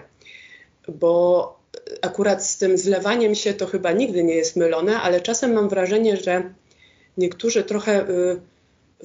bo 0.88 1.60
akurat 2.02 2.46
z 2.46 2.58
tym 2.58 2.78
zlewaniem 2.78 3.34
się 3.34 3.54
to 3.54 3.66
chyba 3.66 3.92
nigdy 3.92 4.24
nie 4.24 4.34
jest 4.34 4.56
mylone, 4.56 5.00
ale 5.00 5.20
czasem 5.20 5.52
mam 5.52 5.68
wrażenie, 5.68 6.16
że 6.16 6.54
niektórzy 7.16 7.64
trochę 7.64 8.08
y, 8.08 8.40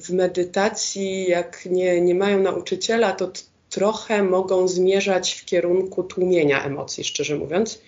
w 0.00 0.10
medytacji, 0.10 1.28
jak 1.28 1.66
nie, 1.66 2.00
nie 2.00 2.14
mają 2.14 2.40
nauczyciela, 2.40 3.12
to 3.12 3.30
trochę 3.74 4.22
mogą 4.22 4.68
zmierzać 4.68 5.32
w 5.32 5.44
kierunku 5.44 6.02
tłumienia 6.02 6.64
emocji, 6.64 7.04
szczerze 7.04 7.36
mówiąc, 7.36 7.80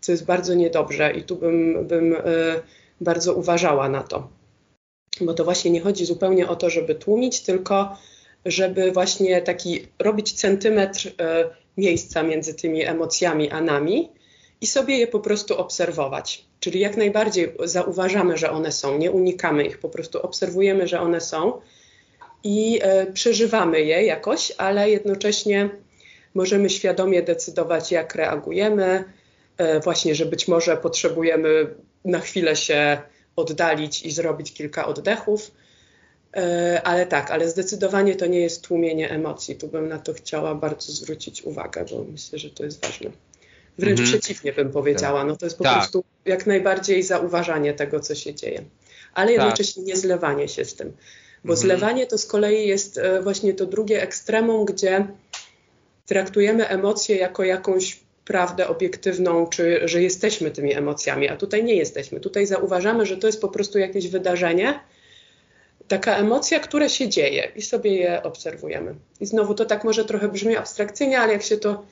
co 0.00 0.12
jest 0.12 0.24
bardzo 0.24 0.54
niedobrze 0.54 1.12
i 1.12 1.22
tu 1.22 1.36
bym, 1.36 1.86
bym 1.86 2.12
y, 2.12 2.18
bardzo 3.00 3.34
uważała 3.34 3.88
na 3.88 4.02
to. 4.02 4.28
Bo 5.20 5.34
to 5.34 5.44
właśnie 5.44 5.70
nie 5.70 5.80
chodzi 5.80 6.04
zupełnie 6.04 6.48
o 6.48 6.56
to, 6.56 6.70
żeby 6.70 6.94
tłumić, 6.94 7.40
tylko 7.40 7.96
żeby 8.44 8.92
właśnie 8.92 9.42
taki 9.42 9.86
robić 9.98 10.32
centymetr 10.32 11.06
y, 11.06 11.12
miejsca 11.76 12.22
między 12.22 12.54
tymi 12.54 12.84
emocjami 12.84 13.50
a 13.50 13.60
nami 13.60 14.08
i 14.60 14.66
sobie 14.66 14.98
je 14.98 15.06
po 15.06 15.20
prostu 15.20 15.58
obserwować. 15.58 16.44
Czyli 16.60 16.80
jak 16.80 16.96
najbardziej 16.96 17.52
zauważamy, 17.64 18.36
że 18.36 18.50
one 18.50 18.72
są, 18.72 18.98
nie 18.98 19.10
unikamy 19.10 19.64
ich, 19.64 19.78
po 19.78 19.88
prostu 19.88 20.22
obserwujemy, 20.22 20.88
że 20.88 21.00
one 21.00 21.20
są 21.20 21.60
i 22.44 22.80
e, 22.82 23.06
przeżywamy 23.06 23.82
je 23.82 24.02
jakoś, 24.02 24.52
ale 24.58 24.90
jednocześnie 24.90 25.70
możemy 26.34 26.70
świadomie 26.70 27.22
decydować, 27.22 27.92
jak 27.92 28.14
reagujemy. 28.14 29.04
E, 29.56 29.80
właśnie, 29.80 30.14
że 30.14 30.26
być 30.26 30.48
może 30.48 30.76
potrzebujemy 30.76 31.66
na 32.04 32.20
chwilę 32.20 32.56
się 32.56 32.98
oddalić 33.36 34.02
i 34.06 34.10
zrobić 34.10 34.52
kilka 34.52 34.86
oddechów. 34.86 35.50
E, 36.36 36.80
ale 36.84 37.06
tak, 37.06 37.30
ale 37.30 37.48
zdecydowanie 37.48 38.16
to 38.16 38.26
nie 38.26 38.40
jest 38.40 38.62
tłumienie 38.62 39.10
emocji. 39.10 39.56
Tu 39.56 39.68
bym 39.68 39.88
na 39.88 39.98
to 39.98 40.12
chciała 40.12 40.54
bardzo 40.54 40.92
zwrócić 40.92 41.42
uwagę, 41.42 41.84
bo 41.90 42.04
myślę, 42.12 42.38
że 42.38 42.50
to 42.50 42.64
jest 42.64 42.86
ważne. 42.86 43.10
Wręcz 43.78 44.00
mhm. 44.00 44.20
przeciwnie 44.20 44.52
bym 44.52 44.70
powiedziała. 44.70 45.24
No 45.24 45.36
to 45.36 45.46
jest 45.46 45.58
po 45.58 45.64
tak. 45.64 45.74
prostu 45.74 46.04
jak 46.24 46.46
najbardziej 46.46 47.02
zauważanie 47.02 47.74
tego, 47.74 48.00
co 48.00 48.14
się 48.14 48.34
dzieje. 48.34 48.64
Ale 49.14 49.26
tak. 49.26 49.36
jednocześnie 49.36 49.82
tak. 49.82 49.88
nie 49.88 49.96
zlewanie 49.96 50.48
się 50.48 50.64
z 50.64 50.74
tym. 50.74 50.92
Bo 51.44 51.52
mhm. 51.52 51.56
zlewanie 51.56 52.06
to 52.06 52.18
z 52.18 52.26
kolei 52.26 52.68
jest 52.68 52.98
e, 52.98 53.22
właśnie 53.22 53.54
to 53.54 53.66
drugie 53.66 54.02
ekstremum, 54.02 54.64
gdzie 54.64 55.06
traktujemy 56.06 56.68
emocje 56.68 57.16
jako 57.16 57.44
jakąś 57.44 58.00
prawdę 58.24 58.68
obiektywną, 58.68 59.46
czy 59.46 59.80
że 59.88 60.02
jesteśmy 60.02 60.50
tymi 60.50 60.74
emocjami, 60.74 61.28
a 61.28 61.36
tutaj 61.36 61.64
nie 61.64 61.74
jesteśmy. 61.74 62.20
Tutaj 62.20 62.46
zauważamy, 62.46 63.06
że 63.06 63.16
to 63.16 63.26
jest 63.26 63.40
po 63.40 63.48
prostu 63.48 63.78
jakieś 63.78 64.08
wydarzenie, 64.08 64.80
taka 65.88 66.16
emocja, 66.16 66.60
która 66.60 66.88
się 66.88 67.08
dzieje 67.08 67.52
i 67.56 67.62
sobie 67.62 67.94
je 67.94 68.22
obserwujemy. 68.22 68.94
I 69.20 69.26
znowu 69.26 69.54
to 69.54 69.64
tak 69.64 69.84
może 69.84 70.04
trochę 70.04 70.28
brzmi 70.28 70.56
abstrakcyjnie, 70.56 71.20
ale 71.20 71.32
jak 71.32 71.42
się 71.42 71.56
to 71.56 71.84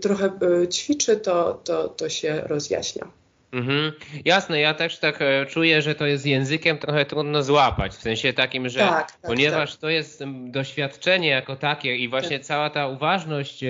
trochę 0.00 0.26
e, 0.62 0.68
ćwiczy, 0.68 1.16
to, 1.16 1.60
to, 1.64 1.88
to 1.88 2.08
się 2.08 2.42
rozjaśnia. 2.46 3.08
Mhm. 3.54 3.92
Jasne, 4.24 4.60
ja 4.60 4.74
też 4.74 4.98
tak 4.98 5.22
e, 5.22 5.46
czuję, 5.46 5.82
że 5.82 5.94
to 5.94 6.06
jest 6.06 6.26
językiem 6.26 6.78
trochę 6.78 7.04
trudno 7.04 7.42
złapać, 7.42 7.92
w 7.92 8.00
sensie 8.02 8.32
takim, 8.32 8.68
że 8.68 8.80
tak, 8.80 9.12
tak, 9.12 9.20
ponieważ 9.22 9.70
tak. 9.70 9.80
to 9.80 9.88
jest 9.88 10.24
doświadczenie 10.46 11.28
jako 11.28 11.56
takie 11.56 11.96
i 11.96 12.08
właśnie 12.08 12.38
tak. 12.38 12.46
cała 12.46 12.70
ta 12.70 12.88
uważność 12.88 13.64
e, 13.64 13.66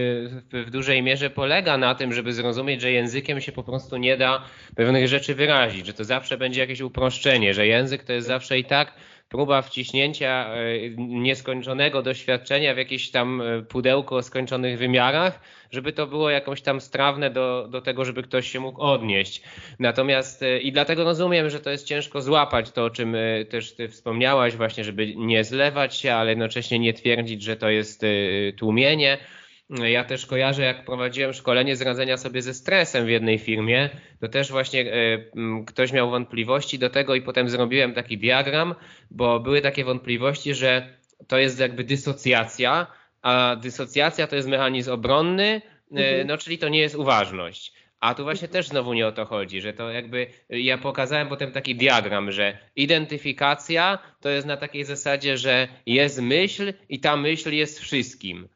w, 0.52 0.66
w 0.66 0.70
dużej 0.70 1.02
mierze 1.02 1.30
polega 1.30 1.78
na 1.78 1.94
tym, 1.94 2.12
żeby 2.12 2.32
zrozumieć, 2.32 2.80
że 2.80 2.90
językiem 2.90 3.40
się 3.40 3.52
po 3.52 3.62
prostu 3.62 3.96
nie 3.96 4.16
da 4.16 4.42
pewnych 4.76 5.08
rzeczy 5.08 5.34
wyrazić, 5.34 5.86
że 5.86 5.92
to 5.92 6.04
zawsze 6.04 6.38
będzie 6.38 6.60
jakieś 6.60 6.80
uproszczenie, 6.80 7.54
że 7.54 7.66
język 7.66 8.04
to 8.04 8.12
jest 8.12 8.26
zawsze 8.26 8.58
i 8.58 8.64
tak 8.64 8.92
próba 9.28 9.62
wciśnięcia 9.62 10.54
e, 10.54 10.56
nieskończonego 10.98 12.02
doświadczenia 12.02 12.74
w 12.74 12.78
jakieś 12.78 13.10
tam 13.10 13.40
e, 13.40 13.62
pudełko 13.62 14.16
o 14.16 14.22
skończonych 14.22 14.78
wymiarach, 14.78 15.40
żeby 15.70 15.92
to 15.92 16.06
było 16.06 16.30
jakąś 16.30 16.62
tam 16.62 16.80
strawne 16.80 17.30
do, 17.30 17.68
do 17.70 17.80
tego, 17.80 18.04
żeby 18.04 18.22
ktoś 18.22 18.50
się 18.50 18.60
mógł 18.60 18.82
odnieść. 18.82 19.42
Natomiast 19.78 20.42
e, 20.42 20.58
i 20.58 20.72
dlatego 20.72 21.04
rozumiem, 21.04 21.50
że 21.50 21.60
to 21.60 21.70
jest 21.70 21.86
ciężko 21.86 22.22
złapać 22.22 22.70
to, 22.70 22.84
o 22.84 22.90
czym 22.90 23.16
też 23.50 23.74
ty 23.74 23.88
wspomniałaś 23.88 24.56
właśnie, 24.56 24.84
żeby 24.84 25.16
nie 25.16 25.44
zlewać 25.44 25.96
się, 25.96 26.14
ale 26.14 26.30
jednocześnie 26.30 26.78
nie 26.78 26.92
twierdzić, 26.94 27.42
że 27.42 27.56
to 27.56 27.68
jest 27.70 28.02
tłumienie. 28.56 29.18
Ja 29.70 30.04
też 30.04 30.26
kojarzę, 30.26 30.62
jak 30.62 30.84
prowadziłem 30.84 31.32
szkolenie 31.32 31.76
z 31.76 31.82
radzenia 31.82 32.16
sobie 32.16 32.42
ze 32.42 32.54
stresem 32.54 33.06
w 33.06 33.08
jednej 33.08 33.38
firmie, 33.38 33.90
to 34.20 34.28
też 34.28 34.50
właśnie 34.50 34.92
e, 34.92 35.18
ktoś 35.66 35.92
miał 35.92 36.10
wątpliwości 36.10 36.78
do 36.78 36.90
tego 36.90 37.14
i 37.14 37.22
potem 37.22 37.48
zrobiłem 37.48 37.94
taki 37.94 38.18
diagram, 38.18 38.74
bo 39.10 39.40
były 39.40 39.60
takie 39.60 39.84
wątpliwości, 39.84 40.54
że 40.54 40.98
to 41.28 41.38
jest 41.38 41.60
jakby 41.60 41.84
dysocjacja, 41.84 42.86
a 43.22 43.56
dysocjacja 43.56 44.26
to 44.26 44.36
jest 44.36 44.48
mechanizm 44.48 44.92
obronny, 44.92 45.44
e, 45.44 45.60
mhm. 45.90 46.26
no 46.26 46.38
czyli 46.38 46.58
to 46.58 46.68
nie 46.68 46.80
jest 46.80 46.94
uważność. 46.94 47.72
A 48.00 48.14
tu 48.14 48.22
właśnie 48.22 48.48
też 48.48 48.68
znowu 48.68 48.94
nie 48.94 49.06
o 49.06 49.12
to 49.12 49.24
chodzi, 49.24 49.60
że 49.60 49.72
to 49.72 49.90
jakby 49.90 50.26
ja 50.48 50.78
pokazałem 50.78 51.28
potem 51.28 51.52
taki 51.52 51.74
diagram, 51.74 52.32
że 52.32 52.58
identyfikacja 52.76 53.98
to 54.20 54.28
jest 54.28 54.46
na 54.46 54.56
takiej 54.56 54.84
zasadzie, 54.84 55.38
że 55.38 55.68
jest 55.86 56.22
myśl 56.22 56.72
i 56.88 57.00
ta 57.00 57.16
myśl 57.16 57.52
jest 57.52 57.80
wszystkim. 57.80 58.48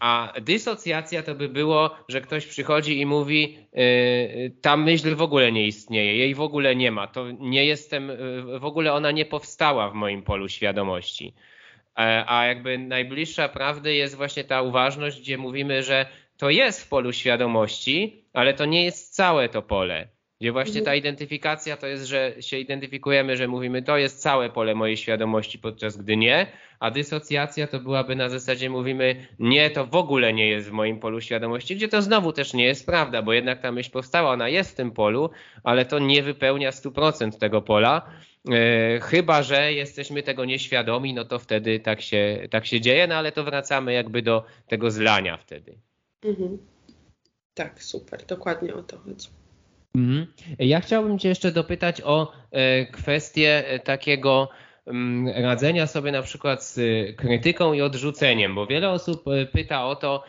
A 0.00 0.32
dysocjacja 0.40 1.22
to 1.22 1.34
by 1.34 1.48
było, 1.48 1.96
że 2.08 2.20
ktoś 2.20 2.46
przychodzi 2.46 3.00
i 3.00 3.06
mówi, 3.06 3.58
yy, 3.72 4.50
ta 4.62 4.76
myśl 4.76 5.14
w 5.14 5.22
ogóle 5.22 5.52
nie 5.52 5.66
istnieje, 5.66 6.16
jej 6.16 6.34
w 6.34 6.40
ogóle 6.40 6.76
nie 6.76 6.90
ma, 6.90 7.06
to 7.06 7.30
nie 7.30 7.64
jestem, 7.64 8.08
yy, 8.08 8.58
w 8.58 8.64
ogóle 8.64 8.92
ona 8.92 9.10
nie 9.10 9.24
powstała 9.24 9.90
w 9.90 9.94
moim 9.94 10.22
polu 10.22 10.48
świadomości. 10.48 11.34
E, 11.98 12.24
a 12.26 12.46
jakby 12.46 12.78
najbliższa 12.78 13.48
prawdy 13.48 13.94
jest 13.94 14.16
właśnie 14.16 14.44
ta 14.44 14.62
uważność, 14.62 15.20
gdzie 15.20 15.38
mówimy, 15.38 15.82
że 15.82 16.06
to 16.36 16.50
jest 16.50 16.84
w 16.84 16.88
polu 16.88 17.12
świadomości, 17.12 18.24
ale 18.32 18.54
to 18.54 18.64
nie 18.64 18.84
jest 18.84 19.14
całe 19.14 19.48
to 19.48 19.62
pole. 19.62 20.08
Gdzie 20.40 20.52
właśnie 20.52 20.82
ta 20.82 20.94
identyfikacja 20.94 21.76
to 21.76 21.86
jest, 21.86 22.04
że 22.04 22.34
się 22.40 22.58
identyfikujemy, 22.58 23.36
że 23.36 23.48
mówimy, 23.48 23.82
to 23.82 23.98
jest 23.98 24.22
całe 24.22 24.50
pole 24.50 24.74
mojej 24.74 24.96
świadomości, 24.96 25.58
podczas 25.58 25.96
gdy 25.96 26.16
nie, 26.16 26.46
a 26.80 26.90
dysocjacja 26.90 27.66
to 27.66 27.80
byłaby 27.80 28.16
na 28.16 28.28
zasadzie 28.28 28.70
mówimy, 28.70 29.26
nie, 29.38 29.70
to 29.70 29.86
w 29.86 29.94
ogóle 29.94 30.32
nie 30.32 30.48
jest 30.48 30.68
w 30.68 30.72
moim 30.72 31.00
polu 31.00 31.20
świadomości, 31.20 31.76
gdzie 31.76 31.88
to 31.88 32.02
znowu 32.02 32.32
też 32.32 32.54
nie 32.54 32.64
jest 32.64 32.86
prawda, 32.86 33.22
bo 33.22 33.32
jednak 33.32 33.60
ta 33.60 33.72
myśl 33.72 33.90
powstała, 33.90 34.30
ona 34.30 34.48
jest 34.48 34.70
w 34.70 34.74
tym 34.74 34.90
polu, 34.90 35.30
ale 35.62 35.84
to 35.84 35.98
nie 35.98 36.22
wypełnia 36.22 36.70
100% 36.70 37.38
tego 37.38 37.62
pola. 37.62 38.10
E, 38.50 39.00
chyba, 39.00 39.42
że 39.42 39.72
jesteśmy 39.72 40.22
tego 40.22 40.44
nieświadomi, 40.44 41.14
no 41.14 41.24
to 41.24 41.38
wtedy 41.38 41.80
tak 41.80 42.00
się, 42.00 42.48
tak 42.50 42.66
się 42.66 42.80
dzieje, 42.80 43.06
no 43.06 43.14
ale 43.14 43.32
to 43.32 43.44
wracamy 43.44 43.92
jakby 43.92 44.22
do 44.22 44.44
tego 44.68 44.90
zlania 44.90 45.36
wtedy. 45.36 45.78
Mhm. 46.24 46.58
Tak, 47.54 47.82
super, 47.82 48.26
dokładnie 48.26 48.74
o 48.74 48.82
to 48.82 48.98
chodzi. 48.98 49.28
Mhm. 49.98 50.26
Ja 50.58 50.80
chciałbym 50.80 51.18
Cię 51.18 51.28
jeszcze 51.28 51.52
dopytać 51.52 52.00
o 52.04 52.32
e, 52.50 52.86
kwestię 52.86 53.68
e, 53.68 53.78
takiego 53.78 54.48
mm, 54.86 55.28
radzenia 55.44 55.86
sobie 55.86 56.12
na 56.12 56.22
przykład 56.22 56.64
z 56.64 56.76
krytyką 57.16 57.72
i 57.72 57.82
odrzuceniem, 57.82 58.54
bo 58.54 58.66
wiele 58.66 58.90
osób 58.90 59.28
e, 59.28 59.46
pyta 59.46 59.86
o 59.86 59.96
to, 59.96 60.24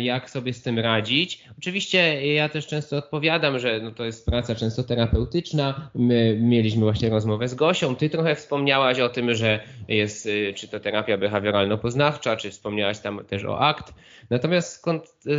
jak 0.00 0.30
sobie 0.30 0.52
z 0.52 0.62
tym 0.62 0.78
radzić. 0.78 1.44
Oczywiście 1.58 2.26
ja 2.34 2.48
też 2.48 2.66
często 2.66 2.96
odpowiadam, 2.96 3.58
że 3.58 3.80
no 3.82 3.90
to 3.90 4.04
jest 4.04 4.26
praca 4.26 4.54
często 4.54 4.84
terapeutyczna. 4.84 5.90
My 5.94 6.38
mieliśmy 6.40 6.82
właśnie 6.82 7.10
rozmowę 7.10 7.48
z 7.48 7.54
Gosią. 7.54 7.96
Ty 7.96 8.10
trochę 8.10 8.34
wspomniałaś 8.34 9.00
o 9.00 9.08
tym, 9.08 9.34
że 9.34 9.60
jest 9.88 10.28
czy 10.54 10.68
to 10.68 10.80
terapia 10.80 11.18
behawioralno-poznawcza, 11.18 12.36
czy 12.36 12.50
wspomniałaś 12.50 12.98
tam 12.98 13.24
też 13.24 13.44
o 13.44 13.58
akt. 13.58 13.94
Natomiast 14.30 14.84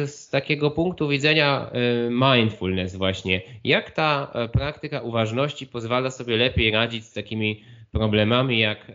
z 0.05 0.29
takiego 0.29 0.71
punktu 0.71 1.07
widzenia 1.07 1.71
y, 2.07 2.09
mindfulness 2.11 2.95
właśnie, 2.95 3.41
jak 3.63 3.91
ta 3.91 4.31
e, 4.33 4.49
praktyka 4.49 5.01
uważności 5.01 5.67
pozwala 5.67 6.11
sobie 6.11 6.37
lepiej 6.37 6.71
radzić 6.71 7.05
z 7.05 7.13
takimi 7.13 7.63
problemami 7.91 8.59
jak 8.59 8.89
e, 8.89 8.93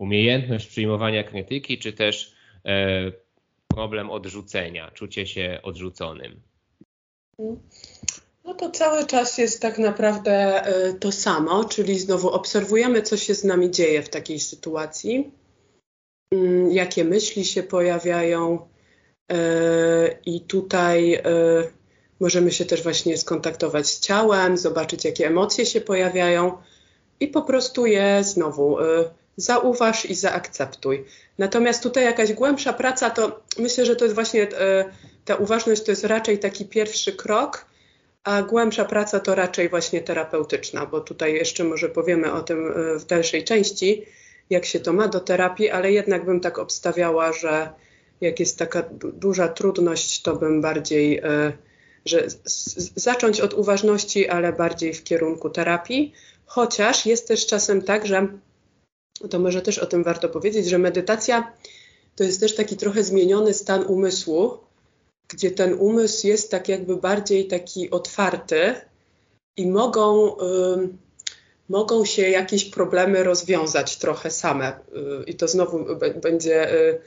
nieumiejętność 0.00 0.66
przyjmowania 0.66 1.24
krytyki, 1.24 1.78
czy 1.78 1.92
też 1.92 2.34
e, 2.64 3.12
problem 3.74 4.10
odrzucenia, 4.10 4.90
czucie 4.90 5.26
się 5.26 5.60
odrzuconym? 5.62 6.40
No 8.44 8.54
to 8.54 8.70
cały 8.70 9.06
czas 9.06 9.38
jest 9.38 9.62
tak 9.62 9.78
naprawdę 9.78 10.64
to 11.00 11.12
samo, 11.12 11.64
czyli 11.64 11.98
znowu 11.98 12.30
obserwujemy, 12.30 13.02
co 13.02 13.16
się 13.16 13.34
z 13.34 13.44
nami 13.44 13.70
dzieje 13.70 14.02
w 14.02 14.08
takiej 14.08 14.40
sytuacji 14.40 15.32
Mm, 16.34 16.72
jakie 16.72 17.04
myśli 17.04 17.44
się 17.44 17.62
pojawiają. 17.62 18.68
E, 19.32 20.18
I 20.26 20.40
tutaj 20.40 21.14
e, 21.14 21.22
możemy 22.20 22.52
się 22.52 22.64
też 22.64 22.82
właśnie 22.82 23.18
skontaktować 23.18 23.86
z 23.86 24.00
ciałem, 24.00 24.56
zobaczyć, 24.58 25.04
jakie 25.04 25.26
emocje 25.26 25.66
się 25.66 25.80
pojawiają 25.80 26.58
i 27.20 27.28
po 27.28 27.42
prostu 27.42 27.86
je 27.86 28.24
znowu 28.24 28.80
e, 28.80 28.84
zauważ 29.36 30.06
i 30.06 30.14
zaakceptuj. 30.14 31.04
Natomiast 31.38 31.82
tutaj 31.82 32.04
jakaś 32.04 32.32
głębsza 32.32 32.72
praca, 32.72 33.10
to 33.10 33.40
myślę, 33.58 33.86
że 33.86 33.96
to 33.96 34.04
jest 34.04 34.14
właśnie 34.14 34.42
e, 34.42 34.84
ta 35.24 35.34
uważność 35.34 35.82
to 35.82 35.92
jest 35.92 36.04
raczej 36.04 36.38
taki 36.38 36.64
pierwszy 36.64 37.12
krok, 37.12 37.66
a 38.24 38.42
głębsza 38.42 38.84
praca 38.84 39.20
to 39.20 39.34
raczej 39.34 39.68
właśnie 39.68 40.00
terapeutyczna, 40.02 40.86
bo 40.86 41.00
tutaj 41.00 41.34
jeszcze 41.34 41.64
może 41.64 41.88
powiemy 41.88 42.32
o 42.32 42.42
tym 42.42 42.66
e, 42.66 42.98
w 42.98 43.04
dalszej 43.04 43.44
części, 43.44 44.04
jak 44.50 44.64
się 44.64 44.80
to 44.80 44.92
ma 44.92 45.08
do 45.08 45.20
terapii, 45.20 45.70
ale 45.70 45.92
jednak 45.92 46.24
bym 46.24 46.40
tak 46.40 46.58
obstawiała, 46.58 47.32
że 47.32 47.68
jak 48.20 48.40
jest 48.40 48.58
taka 48.58 48.82
duża 49.14 49.48
trudność, 49.48 50.22
to 50.22 50.36
bym 50.36 50.60
bardziej, 50.60 51.18
e, 51.18 51.52
że 52.04 52.26
zacząć 52.96 53.40
od 53.40 53.54
uważności, 53.54 54.28
ale 54.28 54.52
bardziej 54.52 54.94
w 54.94 55.04
kierunku 55.04 55.50
terapii. 55.50 56.12
Chociaż 56.46 57.06
jest 57.06 57.28
też 57.28 57.46
czasem 57.46 57.82
tak, 57.82 58.06
że 58.06 58.28
to 59.30 59.38
może 59.38 59.62
też 59.62 59.78
o 59.78 59.86
tym 59.86 60.04
warto 60.04 60.28
powiedzieć, 60.28 60.66
że 60.66 60.78
medytacja 60.78 61.52
to 62.16 62.24
jest 62.24 62.40
też 62.40 62.54
taki 62.54 62.76
trochę 62.76 63.04
zmieniony 63.04 63.54
stan 63.54 63.84
umysłu, 63.86 64.58
gdzie 65.28 65.50
ten 65.50 65.74
umysł 65.74 66.26
jest 66.26 66.50
tak 66.50 66.68
jakby 66.68 66.96
bardziej 66.96 67.46
taki 67.46 67.90
otwarty 67.90 68.74
i 69.56 69.66
mogą, 69.66 70.36
y, 70.38 70.88
mogą 71.68 72.04
się 72.04 72.28
jakieś 72.30 72.64
problemy 72.64 73.24
rozwiązać 73.24 73.98
trochę 73.98 74.30
same. 74.30 74.72
Y, 74.72 75.24
I 75.26 75.34
to 75.34 75.48
znowu 75.48 75.86
będzie 76.22 76.74
y, 76.74 77.00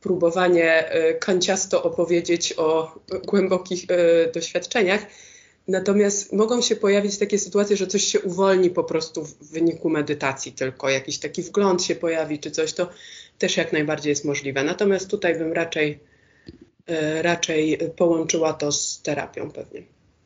próbowanie 0.00 0.96
y, 0.96 1.14
kanciasto 1.14 1.82
opowiedzieć 1.82 2.54
o 2.56 2.94
głębokich 3.26 3.84
y, 3.90 4.32
doświadczeniach. 4.32 5.06
Natomiast 5.68 6.32
mogą 6.32 6.62
się 6.62 6.76
pojawić 6.76 7.18
takie 7.18 7.38
sytuacje, 7.38 7.76
że 7.76 7.86
coś 7.86 8.04
się 8.04 8.20
uwolni 8.20 8.70
po 8.70 8.84
prostu 8.84 9.24
w 9.24 9.52
wyniku 9.52 9.90
medytacji, 9.90 10.52
tylko 10.52 10.88
jakiś 10.88 11.18
taki 11.18 11.42
wgląd 11.42 11.82
się 11.82 11.94
pojawi 11.94 12.38
czy 12.38 12.50
coś, 12.50 12.72
to 12.72 12.90
też 13.38 13.56
jak 13.56 13.72
najbardziej 13.72 14.10
jest 14.10 14.24
możliwe. 14.24 14.64
Natomiast 14.64 15.10
tutaj 15.10 15.38
bym 15.38 15.52
raczej, 15.52 15.98
y, 16.90 17.22
raczej 17.22 17.78
połączyła 17.96 18.52
to 18.52 18.72
z 18.72 19.02
terapią 19.02 19.50
pewnie. 19.50 19.82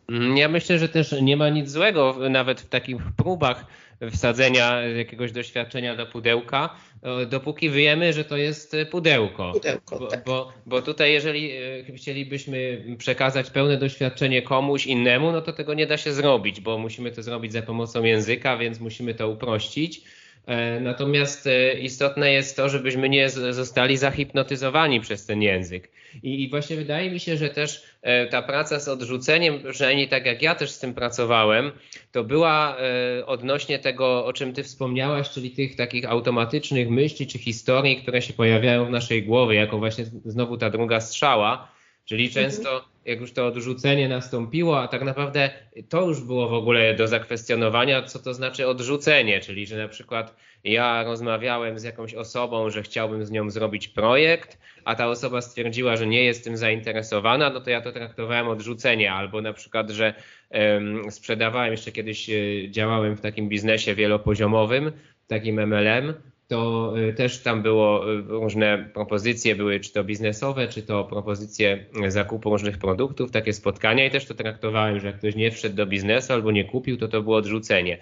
Mm, 0.09 0.37
ja 0.37 0.49
myślę, 0.49 0.79
że 0.79 0.89
też 0.89 1.15
nie 1.23 1.37
ma 1.37 1.49
nic 1.49 1.71
złego 1.71 2.17
nawet 2.31 2.61
w 2.61 2.69
takich 2.69 2.97
próbach 3.17 3.65
wsadzenia 4.11 4.83
jakiegoś 4.83 5.33
doświadczenia 5.33 5.97
do 5.97 6.07
pudełka, 6.07 6.77
e, 7.03 7.27
dopóki 7.27 7.71
wiemy, 7.71 8.13
że 8.13 8.25
to 8.25 8.37
jest 8.37 8.77
pudełko. 8.91 9.53
Pudełko, 9.53 9.99
bo, 9.99 10.07
tak. 10.07 10.25
bo, 10.25 10.53
bo 10.67 10.83
tutaj 10.83 11.13
jeżeli 11.13 11.51
e, 11.51 11.97
chcielibyśmy 11.97 12.85
przekazać 12.99 13.51
pełne 13.51 13.77
doświadczenie 13.77 14.43
komuś 14.43 14.87
innemu, 14.87 15.33
no 15.33 15.41
to 15.41 15.53
tego 15.53 15.75
nie 15.75 15.87
da 15.87 15.97
się 15.97 16.13
zrobić, 16.13 16.61
bo 16.61 16.79
musimy 16.79 17.13
to 17.13 17.23
zrobić 17.23 17.53
za 17.53 17.63
pomocą 17.63 18.05
języka, 18.05 18.57
więc 18.57 18.81
musimy 18.81 19.15
to 19.15 19.29
uprościć. 19.29 20.03
E, 20.47 20.81
natomiast 20.81 21.49
istotne 21.81 22.33
jest 22.33 22.57
to, 22.57 22.69
żebyśmy 22.69 23.09
nie 23.09 23.31
zostali 23.31 23.97
zahipnotyzowani 23.97 25.01
przez 25.01 25.27
ten 25.27 25.43
język. 25.43 25.91
I, 26.23 26.43
I, 26.43 26.51
właśnie 26.51 26.77
wydaje 26.77 27.11
mi 27.11 27.21
się, 27.21 27.37
że 27.37 27.49
też 27.51 27.83
e, 28.03 28.27
ta 28.27 28.43
praca 28.43 28.81
z 28.81 28.89
odrzuceniem, 28.89 29.63
przynajmniej 29.73 30.09
tak 30.09 30.27
jak 30.27 30.43
ja 30.43 30.55
też 30.55 30.71
z 30.71 30.79
tym 30.79 30.95
pracowałem, 30.95 31.73
to 32.13 32.25
była 32.25 32.77
e, 32.79 33.27
odnośnie 33.27 33.79
tego, 33.79 34.27
o 34.27 34.33
czym 34.33 34.53
ty 34.53 34.63
wspomniałaś, 34.63 35.31
czyli 35.31 35.51
tych 35.51 35.77
takich 35.77 36.11
automatycznych 36.11 36.91
myśli 36.91 37.27
czy 37.27 37.39
historii, 37.39 38.03
które 38.03 38.23
się 38.23 38.33
pojawiają 38.33 38.87
w 38.87 38.91
naszej 38.91 39.23
głowie, 39.23 39.57
jako 39.57 39.79
właśnie 39.79 40.05
znowu 40.25 40.57
ta 40.57 40.71
druga 40.71 41.01
strzała. 41.01 41.69
Czyli 42.05 42.27
mhm. 42.27 42.45
często, 42.45 42.85
jak 43.09 43.21
już 43.21 43.33
to 43.33 43.47
odrzucenie 43.47 44.09
nastąpiło, 44.09 44.81
a 44.81 44.89
tak 44.89 45.03
naprawdę 45.03 45.51
to 45.89 46.09
już 46.09 46.21
było 46.21 46.49
w 46.49 46.53
ogóle 46.53 46.95
do 46.95 47.09
zakwestionowania, 47.09 48.03
co 48.03 48.19
to 48.19 48.35
znaczy 48.35 48.69
odrzucenie, 48.69 49.41
czyli 49.41 49.67
że 49.67 49.77
na 49.77 49.89
przykład 49.89 50.37
ja 50.65 51.05
rozmawiałem 51.05 51.79
z 51.79 51.83
jakąś 51.83 52.15
osobą, 52.15 52.71
że 52.71 52.83
chciałbym 52.83 53.25
z 53.25 53.31
nią 53.31 53.51
zrobić 53.51 53.89
projekt, 53.89 54.59
a 54.85 54.95
ta 54.95 55.09
osoba 55.09 55.41
stwierdziła, 55.41 55.97
że 55.97 56.07
nie 56.07 56.25
jest 56.25 56.45
tym 56.45 56.57
zainteresowana, 56.57 57.51
no 57.51 57.61
to 57.61 57.71
ja 57.71 57.81
to 57.81 57.93
traktowałem 57.93 58.49
odrzucenie, 58.49 59.13
albo 59.13 59.43
na 59.43 59.53
przykład, 59.53 59.91
że 59.91 60.15
um, 60.51 61.11
sprzedawałem, 61.11 61.71
jeszcze 61.71 61.93
kiedyś 61.93 62.31
e, 62.31 62.35
działałem 62.71 63.17
w 63.17 63.21
takim 63.21 63.49
biznesie 63.49 63.95
wielopoziomowym, 63.95 64.93
takim 65.27 65.61
MLM, 65.61 66.15
to 66.49 66.95
e, 66.99 67.13
też 67.13 67.39
tam 67.39 67.63
było 67.63 68.13
e, 68.13 68.21
różne 68.21 68.91
propozycje, 68.95 69.57
były 69.57 69.81
czy 69.81 69.93
to 69.93 70.05
biznesowe, 70.05 70.69
czy 70.69 70.83
to 70.83 71.05
propozycje 71.05 71.85
zakupu 72.09 72.51
różnych 72.51 72.79
produktów, 72.79 73.31
takie 73.31 73.53
spotkania 73.53 74.07
i 74.07 74.11
też 74.11 74.27
to 74.27 74.35
traktowałem, 74.35 75.01
że 75.01 75.07
jak 75.07 75.19
ktoś 75.19 75.35
nie 75.35 75.51
wszedł 75.51 75.77
do 75.77 75.87
biznesu 75.87 76.33
albo 76.33 76.51
nie 76.51 76.65
kupił, 76.65 76.97
to 76.97 77.09
to 77.09 77.23
było 77.23 77.37
odrzucenie. 77.37 77.99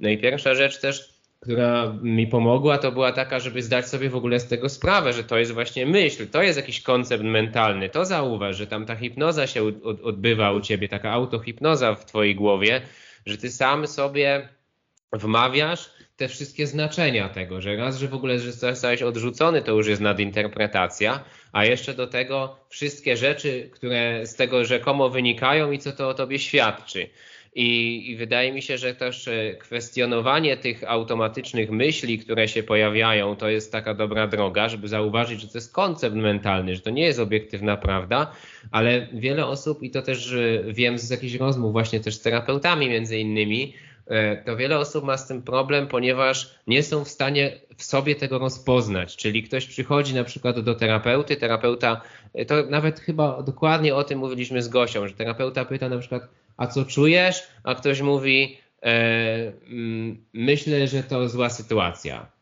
No 0.00 0.08
i 0.08 0.18
pierwsza 0.18 0.54
rzecz 0.54 0.80
też, 0.80 1.18
która 1.40 1.98
mi 2.02 2.26
pomogła, 2.26 2.78
to 2.78 2.92
była 2.92 3.12
taka, 3.12 3.40
żeby 3.40 3.62
zdać 3.62 3.88
sobie 3.88 4.10
w 4.10 4.16
ogóle 4.16 4.40
z 4.40 4.48
tego 4.48 4.68
sprawę, 4.68 5.12
że 5.12 5.24
to 5.24 5.38
jest 5.38 5.52
właśnie 5.52 5.86
myśl, 5.86 6.28
to 6.28 6.42
jest 6.42 6.56
jakiś 6.56 6.80
koncept 6.80 7.24
mentalny. 7.24 7.88
To 7.88 8.04
zauważ, 8.04 8.56
że 8.56 8.66
tam 8.66 8.86
ta 8.86 8.96
hipnoza 8.96 9.46
się 9.46 9.62
odbywa 10.02 10.52
u 10.52 10.60
ciebie, 10.60 10.88
taka 10.88 11.12
autohipnoza 11.12 11.94
w 11.94 12.04
twojej 12.04 12.34
głowie, 12.34 12.80
że 13.26 13.38
ty 13.38 13.50
sam 13.50 13.86
sobie 13.86 14.48
wmawiasz 15.12 15.97
te 16.18 16.28
wszystkie 16.28 16.66
znaczenia 16.66 17.28
tego, 17.28 17.60
że 17.60 17.76
raz, 17.76 17.98
że 17.98 18.08
w 18.08 18.14
ogóle 18.14 18.38
że 18.38 18.52
zostałeś 18.52 19.02
odrzucony, 19.02 19.62
to 19.62 19.72
już 19.72 19.86
jest 19.86 20.02
nadinterpretacja, 20.02 21.24
a 21.52 21.64
jeszcze 21.64 21.94
do 21.94 22.06
tego 22.06 22.56
wszystkie 22.68 23.16
rzeczy, 23.16 23.70
które 23.72 24.26
z 24.26 24.34
tego 24.34 24.64
rzekomo 24.64 25.08
wynikają 25.08 25.72
i 25.72 25.78
co 25.78 25.92
to 25.92 26.08
o 26.08 26.14
tobie 26.14 26.38
świadczy. 26.38 27.08
I, 27.54 28.10
I, 28.10 28.16
wydaje 28.16 28.52
mi 28.52 28.62
się, 28.62 28.78
że 28.78 28.94
też 28.94 29.28
e, 29.28 29.54
kwestionowanie 29.54 30.56
tych 30.56 30.84
automatycznych 30.84 31.70
myśli, 31.70 32.18
które 32.18 32.48
się 32.48 32.62
pojawiają, 32.62 33.36
to 33.36 33.48
jest 33.48 33.72
taka 33.72 33.94
dobra 33.94 34.26
droga, 34.26 34.68
żeby 34.68 34.88
zauważyć, 34.88 35.40
że 35.40 35.48
to 35.48 35.58
jest 35.58 35.72
koncept 35.72 36.16
mentalny, 36.16 36.74
że 36.74 36.80
to 36.80 36.90
nie 36.90 37.02
jest 37.02 37.18
obiektywna 37.18 37.76
prawda, 37.76 38.32
ale 38.70 39.08
wiele 39.12 39.46
osób, 39.46 39.82
i 39.82 39.90
to 39.90 40.02
też 40.02 40.32
e, 40.32 40.72
wiem 40.72 40.98
z 40.98 41.10
jakichś 41.10 41.34
rozmów 41.34 41.72
właśnie 41.72 42.00
też 42.00 42.14
z 42.14 42.20
terapeutami 42.20 42.88
między 42.88 43.18
innymi, 43.18 43.74
to 44.46 44.56
wiele 44.56 44.78
osób 44.78 45.04
ma 45.04 45.16
z 45.16 45.26
tym 45.26 45.42
problem, 45.42 45.86
ponieważ 45.86 46.54
nie 46.66 46.82
są 46.82 47.04
w 47.04 47.08
stanie 47.08 47.60
w 47.76 47.82
sobie 47.82 48.14
tego 48.14 48.38
rozpoznać. 48.38 49.16
Czyli 49.16 49.42
ktoś 49.42 49.66
przychodzi 49.66 50.14
na 50.14 50.24
przykład 50.24 50.60
do 50.60 50.74
terapeuty, 50.74 51.36
terapeuta, 51.36 52.00
to 52.46 52.54
nawet 52.70 53.00
chyba 53.00 53.42
dokładnie 53.42 53.94
o 53.94 54.04
tym 54.04 54.18
mówiliśmy 54.18 54.62
z 54.62 54.68
Gosią, 54.68 55.08
że 55.08 55.14
terapeuta 55.14 55.64
pyta 55.64 55.88
na 55.88 55.98
przykład, 55.98 56.28
a 56.56 56.66
co 56.66 56.84
czujesz? 56.84 57.42
A 57.64 57.74
ktoś 57.74 58.00
mówi, 58.00 58.58
e, 58.82 59.52
myślę, 60.32 60.86
że 60.86 61.02
to 61.02 61.28
zła 61.28 61.50
sytuacja. 61.50 62.37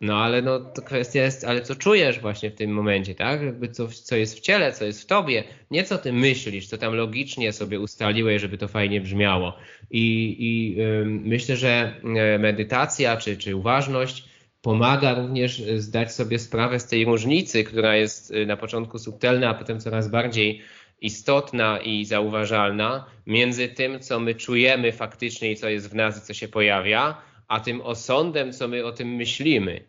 No 0.00 0.16
ale 0.16 0.42
no 0.42 0.60
to 0.60 0.82
kwestia 0.82 1.22
jest, 1.22 1.44
ale 1.44 1.62
co 1.62 1.74
czujesz 1.74 2.20
właśnie 2.20 2.50
w 2.50 2.54
tym 2.54 2.70
momencie, 2.70 3.14
tak? 3.14 3.42
Jakby 3.42 3.68
co, 3.68 3.88
co 3.88 4.16
jest 4.16 4.38
w 4.38 4.40
ciele, 4.40 4.72
co 4.72 4.84
jest 4.84 5.02
w 5.02 5.06
tobie, 5.06 5.44
nie 5.70 5.84
co 5.84 5.98
ty 5.98 6.12
myślisz, 6.12 6.66
co 6.66 6.78
tam 6.78 6.94
logicznie 6.94 7.52
sobie 7.52 7.80
ustaliłeś, 7.80 8.42
żeby 8.42 8.58
to 8.58 8.68
fajnie 8.68 9.00
brzmiało. 9.00 9.56
I, 9.90 10.36
i 10.38 10.80
y, 10.82 11.04
myślę, 11.04 11.56
że 11.56 12.00
e, 12.04 12.38
medytacja 12.38 13.16
czy, 13.16 13.36
czy 13.36 13.56
uważność 13.56 14.24
pomaga 14.62 15.14
również 15.14 15.62
zdać 15.76 16.14
sobie 16.14 16.38
sprawę 16.38 16.80
z 16.80 16.86
tej 16.86 17.04
różnicy, 17.04 17.64
która 17.64 17.96
jest 17.96 18.30
y, 18.30 18.46
na 18.46 18.56
początku 18.56 18.98
subtelna, 18.98 19.48
a 19.48 19.54
potem 19.54 19.80
coraz 19.80 20.08
bardziej 20.08 20.62
istotna 21.00 21.78
i 21.78 22.04
zauważalna 22.04 23.06
między 23.26 23.68
tym, 23.68 24.00
co 24.00 24.20
my 24.20 24.34
czujemy 24.34 24.92
faktycznie 24.92 25.52
i 25.52 25.56
co 25.56 25.68
jest 25.68 25.90
w 25.90 25.94
nas 25.94 26.18
i 26.18 26.26
co 26.26 26.34
się 26.34 26.48
pojawia, 26.48 27.27
a 27.48 27.60
tym 27.60 27.80
osądem, 27.80 28.52
co 28.52 28.68
my 28.68 28.86
o 28.86 28.92
tym 28.92 29.08
myślimy. 29.08 29.80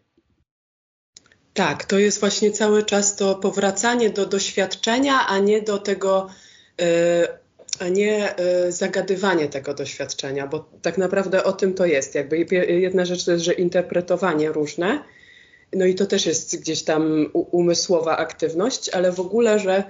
Tak, 1.53 1.85
to 1.85 1.99
jest 1.99 2.19
właśnie 2.19 2.51
cały 2.51 2.83
czas 2.83 3.15
to 3.15 3.35
powracanie 3.35 4.09
do 4.09 4.25
doświadczenia, 4.25 5.27
a 5.27 5.39
nie 5.39 5.61
do 5.61 5.77
tego, 5.77 6.29
e, 6.81 7.27
a 7.79 7.87
nie 7.87 8.35
e, 8.35 8.71
zagadywanie 8.71 9.47
tego 9.47 9.73
doświadczenia, 9.73 10.47
bo 10.47 10.69
tak 10.81 10.97
naprawdę 10.97 11.43
o 11.43 11.53
tym 11.53 11.73
to 11.73 11.85
jest. 11.85 12.15
Jakby 12.15 12.37
jedna 12.67 13.05
rzecz 13.05 13.25
to 13.25 13.31
jest, 13.31 13.43
że 13.43 13.53
interpretowanie 13.53 14.51
różne, 14.51 15.03
no 15.73 15.85
i 15.85 15.95
to 15.95 16.05
też 16.05 16.25
jest 16.25 16.61
gdzieś 16.61 16.83
tam 16.83 17.29
umysłowa 17.33 18.17
aktywność, 18.17 18.89
ale 18.89 19.11
w 19.11 19.19
ogóle, 19.19 19.59
że 19.59 19.83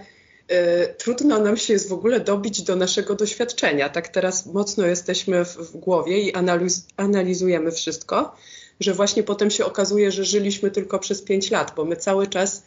trudno 0.98 1.40
nam 1.40 1.58
się 1.58 1.74
jest 1.74 1.90
w 1.90 1.94
ogóle 1.94 2.20
dobić 2.20 2.62
do 2.62 2.76
naszego 2.76 3.16
doświadczenia. 3.16 3.90
Tak 3.90 4.08
teraz 4.08 4.46
mocno 4.46 4.86
jesteśmy 4.86 5.46
w, 5.46 5.58
w 5.58 5.78
głowie 5.78 6.20
i 6.20 6.34
analiz, 6.34 6.88
analizujemy 6.98 7.72
wszystko, 7.72 8.36
że 8.80 8.94
właśnie 8.94 9.24
potem 9.24 9.52
się 9.52 9.66
okazuje, 9.66 10.12
że 10.12 10.26
żyliśmy 10.26 10.72
tylko 10.72 11.00
przez 11.00 11.22
pięć 11.22 11.52
lat, 11.52 11.74
bo 11.76 11.86
my 11.86 11.96
cały 11.96 12.28
czas 12.28 12.66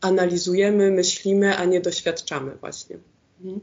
analizujemy, 0.00 0.90
myślimy, 0.90 1.56
a 1.56 1.64
nie 1.64 1.80
doświadczamy 1.80 2.56
właśnie. 2.60 2.96
Mhm. 3.40 3.60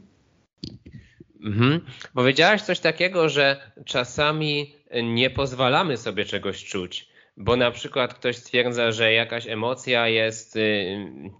Mhm. 1.44 1.80
Powiedziałaś 2.14 2.62
coś 2.62 2.80
takiego, 2.80 3.28
że 3.28 3.72
czasami 3.84 4.74
nie 5.02 5.30
pozwalamy 5.30 5.96
sobie 5.96 6.24
czegoś 6.24 6.64
czuć, 6.64 7.08
bo 7.36 7.56
na 7.56 7.70
przykład 7.70 8.14
ktoś 8.14 8.36
stwierdza, 8.36 8.92
że 8.92 9.12
jakaś 9.12 9.46
emocja 9.46 10.08
jest 10.08 10.56
y, 10.56 10.86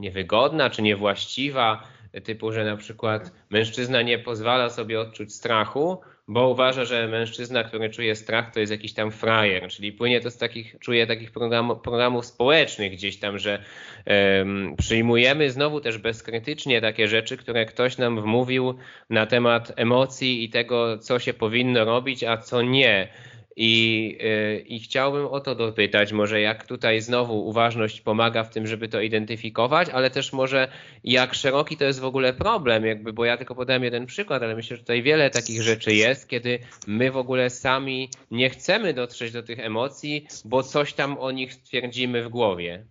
niewygodna 0.00 0.70
czy 0.70 0.82
niewłaściwa, 0.82 1.93
typu, 2.20 2.52
że 2.52 2.64
na 2.64 2.76
przykład 2.76 3.32
mężczyzna 3.50 4.02
nie 4.02 4.18
pozwala 4.18 4.70
sobie 4.70 5.00
odczuć 5.00 5.34
strachu, 5.34 6.00
bo 6.28 6.48
uważa, 6.48 6.84
że 6.84 7.08
mężczyzna, 7.08 7.64
który 7.64 7.90
czuje 7.90 8.16
strach, 8.16 8.52
to 8.52 8.60
jest 8.60 8.72
jakiś 8.72 8.94
tam 8.94 9.10
frajer, 9.10 9.68
czyli 9.68 9.92
płynie 9.92 10.20
to 10.20 10.30
z 10.30 10.36
takich, 10.36 10.76
czuje 10.80 11.06
takich 11.06 11.30
program, 11.30 11.80
programów 11.82 12.26
społecznych 12.26 12.92
gdzieś 12.92 13.16
tam, 13.16 13.38
że 13.38 13.62
um, 14.06 14.74
przyjmujemy 14.78 15.50
znowu 15.50 15.80
też 15.80 15.98
bezkrytycznie 15.98 16.80
takie 16.80 17.08
rzeczy, 17.08 17.36
które 17.36 17.66
ktoś 17.66 17.98
nam 17.98 18.20
wmówił 18.20 18.74
na 19.10 19.26
temat 19.26 19.72
emocji 19.76 20.44
i 20.44 20.50
tego, 20.50 20.98
co 20.98 21.18
się 21.18 21.34
powinno 21.34 21.84
robić, 21.84 22.24
a 22.24 22.36
co 22.36 22.62
nie. 22.62 23.08
I, 23.56 24.18
y, 24.20 24.64
I 24.66 24.80
chciałbym 24.80 25.26
o 25.26 25.40
to 25.40 25.54
dopytać, 25.54 26.12
może 26.12 26.40
jak 26.40 26.66
tutaj 26.66 27.00
znowu 27.00 27.46
uważność 27.46 28.00
pomaga 28.00 28.44
w 28.44 28.50
tym, 28.50 28.66
żeby 28.66 28.88
to 28.88 29.00
identyfikować, 29.00 29.88
ale 29.88 30.10
też 30.10 30.32
może 30.32 30.68
jak 31.04 31.34
szeroki 31.34 31.76
to 31.76 31.84
jest 31.84 32.00
w 32.00 32.04
ogóle 32.04 32.32
problem, 32.32 32.86
jakby, 32.86 33.12
bo 33.12 33.24
ja 33.24 33.36
tylko 33.36 33.54
podałem 33.54 33.84
jeden 33.84 34.06
przykład, 34.06 34.42
ale 34.42 34.54
myślę, 34.54 34.76
że 34.76 34.82
tutaj 34.82 35.02
wiele 35.02 35.30
takich 35.30 35.62
rzeczy 35.62 35.94
jest, 35.94 36.28
kiedy 36.28 36.58
my 36.86 37.10
w 37.10 37.16
ogóle 37.16 37.50
sami 37.50 38.10
nie 38.30 38.50
chcemy 38.50 38.94
dotrzeć 38.94 39.32
do 39.32 39.42
tych 39.42 39.58
emocji, 39.58 40.26
bo 40.44 40.62
coś 40.62 40.92
tam 40.92 41.18
o 41.18 41.30
nich 41.30 41.54
stwierdzimy 41.54 42.24
w 42.24 42.28
głowie. 42.28 42.84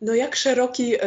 No 0.00 0.14
jak 0.14 0.36
szeroki 0.36 0.94
e, 0.94 1.00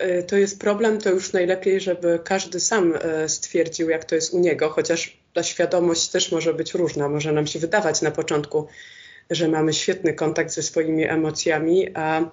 e, 0.00 0.22
to 0.22 0.36
jest 0.36 0.60
problem, 0.60 1.00
to 1.00 1.10
już 1.10 1.32
najlepiej, 1.32 1.80
żeby 1.80 2.20
każdy 2.24 2.60
sam 2.60 2.94
e, 2.94 3.28
stwierdził, 3.28 3.90
jak 3.90 4.04
to 4.04 4.14
jest 4.14 4.34
u 4.34 4.38
niego, 4.38 4.68
chociaż 4.68 5.21
ta 5.32 5.42
świadomość 5.42 6.08
też 6.08 6.32
może 6.32 6.54
być 6.54 6.74
różna. 6.74 7.08
Może 7.08 7.32
nam 7.32 7.46
się 7.46 7.58
wydawać 7.58 8.02
na 8.02 8.10
początku, 8.10 8.66
że 9.30 9.48
mamy 9.48 9.72
świetny 9.72 10.14
kontakt 10.14 10.52
ze 10.52 10.62
swoimi 10.62 11.04
emocjami, 11.04 11.88
a, 11.94 12.30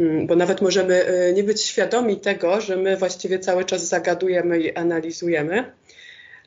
mm, 0.00 0.26
bo 0.26 0.36
nawet 0.36 0.60
możemy 0.60 1.06
nie 1.34 1.44
być 1.44 1.62
świadomi 1.62 2.16
tego, 2.16 2.60
że 2.60 2.76
my 2.76 2.96
właściwie 2.96 3.38
cały 3.38 3.64
czas 3.64 3.88
zagadujemy 3.88 4.60
i 4.60 4.74
analizujemy. 4.74 5.72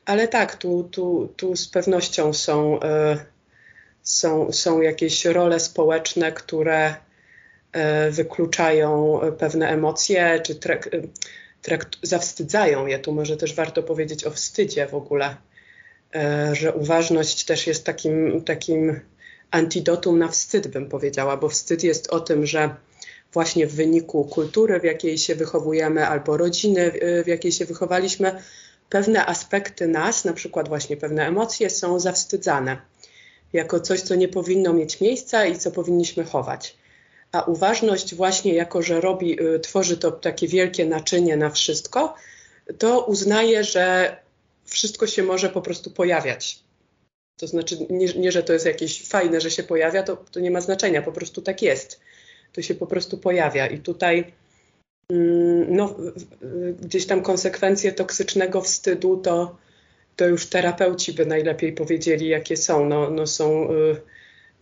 Ale 0.04 0.28
tak, 0.28 0.56
tu, 0.56 0.88
tu, 0.92 1.32
tu 1.36 1.56
z 1.56 1.68
pewnością 1.68 2.32
są, 2.32 2.80
są, 4.02 4.52
są 4.52 4.80
jakieś 4.80 5.24
role 5.24 5.60
społeczne, 5.60 6.32
które 6.32 6.94
E, 7.72 8.10
wykluczają 8.10 9.20
pewne 9.38 9.68
emocje, 9.68 10.40
czy 10.44 10.54
trak, 10.54 10.88
trakt, 11.62 11.88
zawstydzają 12.02 12.86
je. 12.86 12.98
Tu 12.98 13.12
może 13.12 13.36
też 13.36 13.54
warto 13.54 13.82
powiedzieć 13.82 14.24
o 14.24 14.30
wstydzie 14.30 14.86
w 14.86 14.94
ogóle, 14.94 15.36
że 16.52 16.72
uważność 16.72 17.44
też 17.44 17.66
jest 17.66 17.84
takim, 17.84 18.42
takim 18.44 19.00
antidotum 19.50 20.18
na 20.18 20.28
wstyd, 20.28 20.68
bym 20.68 20.88
powiedziała, 20.88 21.36
bo 21.36 21.48
wstyd 21.48 21.82
jest 21.84 22.10
o 22.10 22.20
tym, 22.20 22.46
że 22.46 22.74
właśnie 23.32 23.66
w 23.66 23.74
wyniku 23.74 24.24
kultury, 24.24 24.80
w 24.80 24.84
jakiej 24.84 25.18
się 25.18 25.34
wychowujemy, 25.34 26.06
albo 26.06 26.36
rodziny, 26.36 26.92
w 27.24 27.26
jakiej 27.26 27.52
się 27.52 27.64
wychowaliśmy, 27.64 28.42
pewne 28.88 29.26
aspekty 29.26 29.88
nas, 29.88 30.24
na 30.24 30.32
przykład 30.32 30.68
właśnie 30.68 30.96
pewne 30.96 31.26
emocje, 31.26 31.70
są 31.70 32.00
zawstydzane 32.00 32.76
jako 33.52 33.80
coś, 33.80 34.00
co 34.00 34.14
nie 34.14 34.28
powinno 34.28 34.72
mieć 34.72 35.00
miejsca 35.00 35.46
i 35.46 35.58
co 35.58 35.70
powinniśmy 35.70 36.24
chować. 36.24 36.76
A 37.32 37.42
uważność 37.42 38.14
właśnie 38.14 38.54
jako, 38.54 38.82
że 38.82 39.00
robi, 39.00 39.42
y, 39.42 39.60
tworzy 39.60 39.96
to 39.96 40.10
takie 40.10 40.48
wielkie 40.48 40.86
naczynie 40.86 41.36
na 41.36 41.50
wszystko, 41.50 42.14
to 42.78 43.04
uznaje, 43.04 43.64
że 43.64 44.16
wszystko 44.72 45.06
się 45.06 45.22
może 45.22 45.48
po 45.48 45.62
prostu 45.62 45.90
pojawiać. 45.90 46.62
To 47.36 47.46
znaczy 47.46 47.86
nie, 47.90 48.06
nie 48.06 48.32
że 48.32 48.42
to 48.42 48.52
jest 48.52 48.66
jakieś 48.66 49.08
fajne, 49.08 49.40
że 49.40 49.50
się 49.50 49.62
pojawia, 49.62 50.02
to, 50.02 50.16
to 50.16 50.40
nie 50.40 50.50
ma 50.50 50.60
znaczenia, 50.60 51.02
po 51.02 51.12
prostu 51.12 51.42
tak 51.42 51.62
jest. 51.62 52.00
To 52.52 52.62
się 52.62 52.74
po 52.74 52.86
prostu 52.86 53.18
pojawia 53.18 53.66
i 53.66 53.78
tutaj 53.78 54.32
mm, 55.10 55.76
no, 55.76 55.96
gdzieś 56.80 57.06
tam 57.06 57.22
konsekwencje 57.22 57.92
toksycznego 57.92 58.60
wstydu 58.60 59.16
to, 59.16 59.56
to 60.16 60.26
już 60.26 60.46
terapeuci 60.46 61.12
by 61.12 61.26
najlepiej 61.26 61.72
powiedzieli, 61.72 62.28
jakie 62.28 62.56
są. 62.56 62.88
No, 62.88 63.10
no 63.10 63.26
są 63.26 63.72
y, 63.72 63.96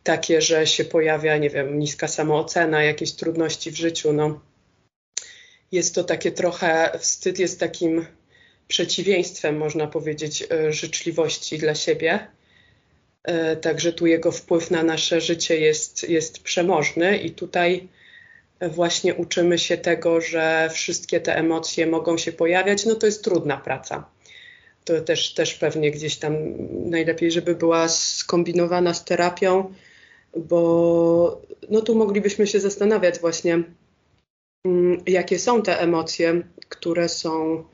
takie, 0.02 0.42
że 0.42 0.66
się 0.66 0.84
pojawia, 0.84 1.36
nie 1.36 1.50
wiem, 1.50 1.78
niska 1.78 2.08
samoocena, 2.08 2.82
jakieś 2.82 3.12
trudności 3.12 3.70
w 3.70 3.76
życiu. 3.76 4.12
No. 4.12 4.40
Jest 5.72 5.94
to 5.94 6.04
takie 6.04 6.32
trochę, 6.32 6.98
wstyd 6.98 7.38
jest 7.38 7.60
takim 7.60 8.06
przeciwieństwem, 8.70 9.56
można 9.56 9.86
powiedzieć, 9.86 10.44
e, 10.50 10.72
życzliwości 10.72 11.58
dla 11.58 11.74
siebie. 11.74 12.26
E, 13.24 13.56
także 13.56 13.92
tu 13.92 14.06
jego 14.06 14.32
wpływ 14.32 14.70
na 14.70 14.82
nasze 14.82 15.20
życie 15.20 15.60
jest, 15.60 16.08
jest 16.08 16.42
przemożny 16.42 17.18
i 17.18 17.30
tutaj 17.30 17.88
właśnie 18.60 19.14
uczymy 19.14 19.58
się 19.58 19.76
tego, 19.76 20.20
że 20.20 20.70
wszystkie 20.72 21.20
te 21.20 21.36
emocje 21.36 21.86
mogą 21.86 22.18
się 22.18 22.32
pojawiać. 22.32 22.86
No 22.86 22.94
to 22.94 23.06
jest 23.06 23.24
trudna 23.24 23.56
praca. 23.56 24.04
To 24.84 25.00
też, 25.00 25.34
też 25.34 25.54
pewnie 25.54 25.90
gdzieś 25.90 26.16
tam 26.16 26.34
najlepiej, 26.90 27.30
żeby 27.30 27.54
była 27.54 27.88
skombinowana 27.88 28.94
z 28.94 29.04
terapią, 29.04 29.74
bo 30.36 31.42
no 31.70 31.80
tu 31.80 31.94
moglibyśmy 31.94 32.46
się 32.46 32.60
zastanawiać 32.60 33.18
właśnie, 33.18 33.62
mm, 34.64 35.02
jakie 35.06 35.38
są 35.38 35.62
te 35.62 35.80
emocje, 35.80 36.42
które 36.68 37.08
są 37.08 37.64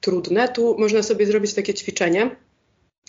trudne. 0.00 0.48
Tu 0.48 0.78
można 0.78 1.02
sobie 1.02 1.26
zrobić 1.26 1.54
takie 1.54 1.74
ćwiczenie. 1.74 2.36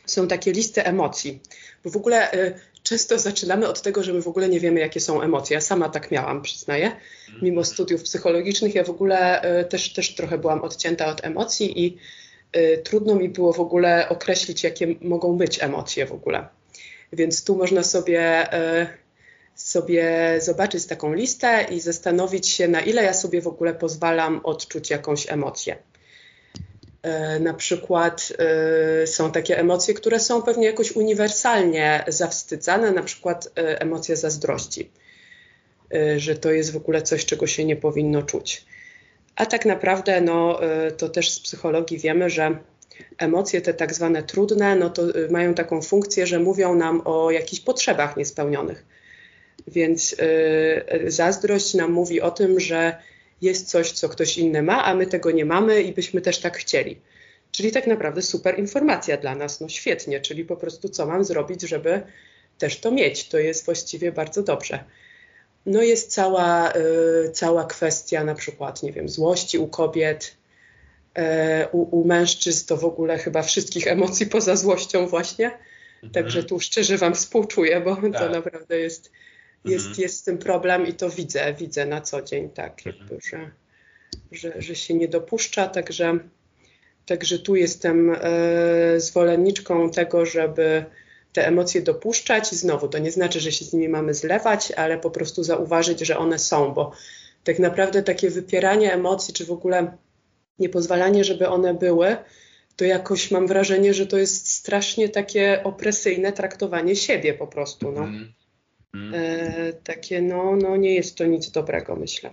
Są 0.05 0.27
takie 0.27 0.51
listy 0.51 0.83
emocji, 0.83 1.41
bo 1.83 1.89
w 1.89 1.95
ogóle 1.95 2.33
y, 2.33 2.53
często 2.83 3.19
zaczynamy 3.19 3.67
od 3.67 3.81
tego, 3.81 4.03
że 4.03 4.13
my 4.13 4.21
w 4.21 4.27
ogóle 4.27 4.49
nie 4.49 4.59
wiemy, 4.59 4.79
jakie 4.79 4.99
są 4.99 5.21
emocje. 5.21 5.55
Ja 5.55 5.61
sama 5.61 5.89
tak 5.89 6.11
miałam, 6.11 6.41
przyznaję. 6.41 6.91
Mimo 7.41 7.63
studiów 7.63 8.03
psychologicznych, 8.03 8.75
ja 8.75 8.83
w 8.83 8.89
ogóle 8.89 9.43
y, 9.61 9.65
też, 9.65 9.93
też 9.93 10.15
trochę 10.15 10.37
byłam 10.37 10.61
odcięta 10.61 11.07
od 11.07 11.25
emocji 11.25 11.85
i 11.85 11.97
y, 12.57 12.81
trudno 12.83 13.15
mi 13.15 13.29
było 13.29 13.53
w 13.53 13.59
ogóle 13.59 14.09
określić, 14.09 14.63
jakie 14.63 14.95
mogą 15.01 15.37
być 15.37 15.63
emocje 15.63 16.05
w 16.05 16.11
ogóle. 16.11 16.47
Więc 17.13 17.43
tu 17.43 17.55
można 17.55 17.83
sobie, 17.83 18.53
e, 18.53 18.87
sobie 19.55 20.35
zobaczyć 20.41 20.85
taką 20.85 21.13
listę 21.13 21.65
i 21.71 21.79
zastanowić 21.79 22.47
się, 22.47 22.67
na 22.67 22.81
ile 22.81 23.03
ja 23.03 23.13
sobie 23.13 23.41
w 23.41 23.47
ogóle 23.47 23.73
pozwalam 23.73 24.41
odczuć 24.43 24.89
jakąś 24.89 25.31
emocję. 25.31 25.77
E, 27.01 27.39
na 27.39 27.53
przykład 27.53 28.33
e, 29.03 29.07
są 29.07 29.31
takie 29.31 29.59
emocje, 29.59 29.93
które 29.93 30.19
są 30.19 30.41
pewnie 30.41 30.65
jakoś 30.65 30.91
uniwersalnie 30.91 32.03
zawstydzane, 32.07 32.91
na 32.91 33.03
przykład 33.03 33.51
emocje 33.55 34.15
zazdrości, 34.15 34.91
że 36.17 36.35
to 36.35 36.51
jest 36.51 36.73
w 36.73 36.77
ogóle 36.77 37.01
coś, 37.01 37.25
czego 37.25 37.47
się 37.47 37.65
nie 37.65 37.75
powinno 37.75 38.23
czuć. 38.23 38.65
A 39.35 39.45
tak 39.45 39.65
naprawdę, 39.65 40.21
no, 40.21 40.59
to 40.97 41.09
też 41.09 41.31
z 41.31 41.39
psychologii 41.39 41.97
wiemy, 41.97 42.29
że 42.29 42.57
emocje 43.17 43.61
te 43.61 43.73
tak 43.73 43.93
zwane 43.93 44.23
trudne, 44.23 44.75
no 44.75 44.89
to 44.89 45.03
mają 45.29 45.53
taką 45.53 45.81
funkcję, 45.81 46.27
że 46.27 46.39
mówią 46.39 46.75
nam 46.75 47.01
o 47.05 47.31
jakichś 47.31 47.61
potrzebach 47.61 48.17
niespełnionych. 48.17 48.85
Więc 49.67 50.15
zazdrość 51.07 51.73
nam 51.73 51.91
mówi 51.91 52.21
o 52.21 52.31
tym, 52.31 52.59
że 52.59 52.95
jest 53.41 53.69
coś, 53.69 53.91
co 53.91 54.09
ktoś 54.09 54.37
inny 54.37 54.63
ma, 54.63 54.85
a 54.85 54.93
my 54.93 55.07
tego 55.07 55.31
nie 55.31 55.45
mamy 55.45 55.81
i 55.81 55.93
byśmy 55.93 56.21
też 56.21 56.39
tak 56.39 56.57
chcieli. 56.57 57.01
Czyli 57.51 57.71
tak 57.71 57.87
naprawdę 57.87 58.21
super 58.21 58.59
informacja 58.59 59.17
dla 59.17 59.35
nas, 59.35 59.61
no 59.61 59.69
świetnie, 59.69 60.21
czyli 60.21 60.45
po 60.45 60.57
prostu 60.57 60.89
co 60.89 61.05
mam 61.05 61.23
zrobić, 61.23 61.61
żeby 61.61 62.01
też 62.57 62.79
to 62.79 62.91
mieć. 62.91 63.29
To 63.29 63.37
jest 63.37 63.65
właściwie 63.65 64.11
bardzo 64.11 64.43
dobrze. 64.43 64.83
No 65.65 65.81
jest 65.81 66.11
cała, 66.11 66.73
y, 66.73 67.31
cała 67.33 67.65
kwestia 67.65 68.23
na 68.23 68.35
przykład, 68.35 68.83
nie 68.83 68.91
wiem, 68.91 69.09
złości 69.09 69.57
u 69.57 69.67
kobiet, 69.67 70.39
E, 71.19 71.67
u, 71.71 72.01
u 72.01 72.07
mężczyzn 72.07 72.67
to 72.67 72.77
w 72.77 72.85
ogóle 72.85 73.17
chyba 73.17 73.41
wszystkich 73.41 73.87
emocji 73.87 74.25
poza 74.25 74.55
złością 74.55 75.07
właśnie. 75.07 75.45
Mhm. 75.45 76.13
Także 76.13 76.43
tu 76.43 76.59
szczerze 76.59 76.97
Wam 76.97 77.15
współczuję, 77.15 77.81
bo 77.81 77.95
tak. 77.95 78.13
to 78.13 78.29
naprawdę 78.29 78.79
jest, 78.79 79.11
jest, 79.65 79.85
mhm. 79.85 80.01
jest 80.01 80.17
z 80.17 80.23
tym 80.23 80.37
problem 80.37 80.87
i 80.87 80.93
to 80.93 81.09
widzę, 81.09 81.53
widzę 81.53 81.85
na 81.85 82.01
co 82.01 82.21
dzień, 82.21 82.49
tak, 82.49 82.87
mhm. 82.87 82.95
jakby, 82.95 83.17
że, 83.29 83.51
że, 84.31 84.61
że 84.61 84.75
się 84.75 84.93
nie 84.93 85.07
dopuszcza. 85.07 85.67
Także, 85.67 86.19
także 87.05 87.39
tu 87.39 87.55
jestem 87.55 88.15
e, 88.21 88.99
zwolenniczką 88.99 89.89
tego, 89.89 90.25
żeby 90.25 90.85
te 91.33 91.47
emocje 91.47 91.81
dopuszczać. 91.81 92.53
I 92.53 92.55
znowu, 92.55 92.87
to 92.87 92.97
nie 92.97 93.11
znaczy, 93.11 93.39
że 93.39 93.51
się 93.51 93.65
z 93.65 93.73
nimi 93.73 93.89
mamy 93.89 94.13
zlewać, 94.13 94.71
ale 94.71 94.97
po 94.97 95.11
prostu 95.11 95.43
zauważyć, 95.43 95.99
że 95.99 96.17
one 96.17 96.39
są, 96.39 96.73
bo 96.73 96.91
tak 97.43 97.59
naprawdę 97.59 98.03
takie 98.03 98.29
wypieranie 98.29 98.93
emocji, 98.93 99.33
czy 99.33 99.45
w 99.45 99.51
ogóle 99.51 99.97
niepozwalanie, 100.59 101.23
żeby 101.23 101.47
one 101.47 101.73
były, 101.73 102.17
to 102.75 102.85
jakoś 102.85 103.31
mam 103.31 103.47
wrażenie, 103.47 103.93
że 103.93 104.07
to 104.07 104.17
jest 104.17 104.51
strasznie 104.51 105.09
takie 105.09 105.63
opresyjne 105.63 106.31
traktowanie 106.31 106.95
siebie 106.95 107.33
po 107.33 107.47
prostu. 107.47 107.91
No. 107.91 108.01
Mm. 108.01 108.33
Mm. 108.93 109.13
E, 109.15 109.73
takie, 109.73 110.21
no, 110.21 110.55
no 110.55 110.77
nie 110.77 110.95
jest 110.95 111.17
to 111.17 111.25
nic 111.25 111.51
dobrego, 111.51 111.95
myślę. 111.95 112.29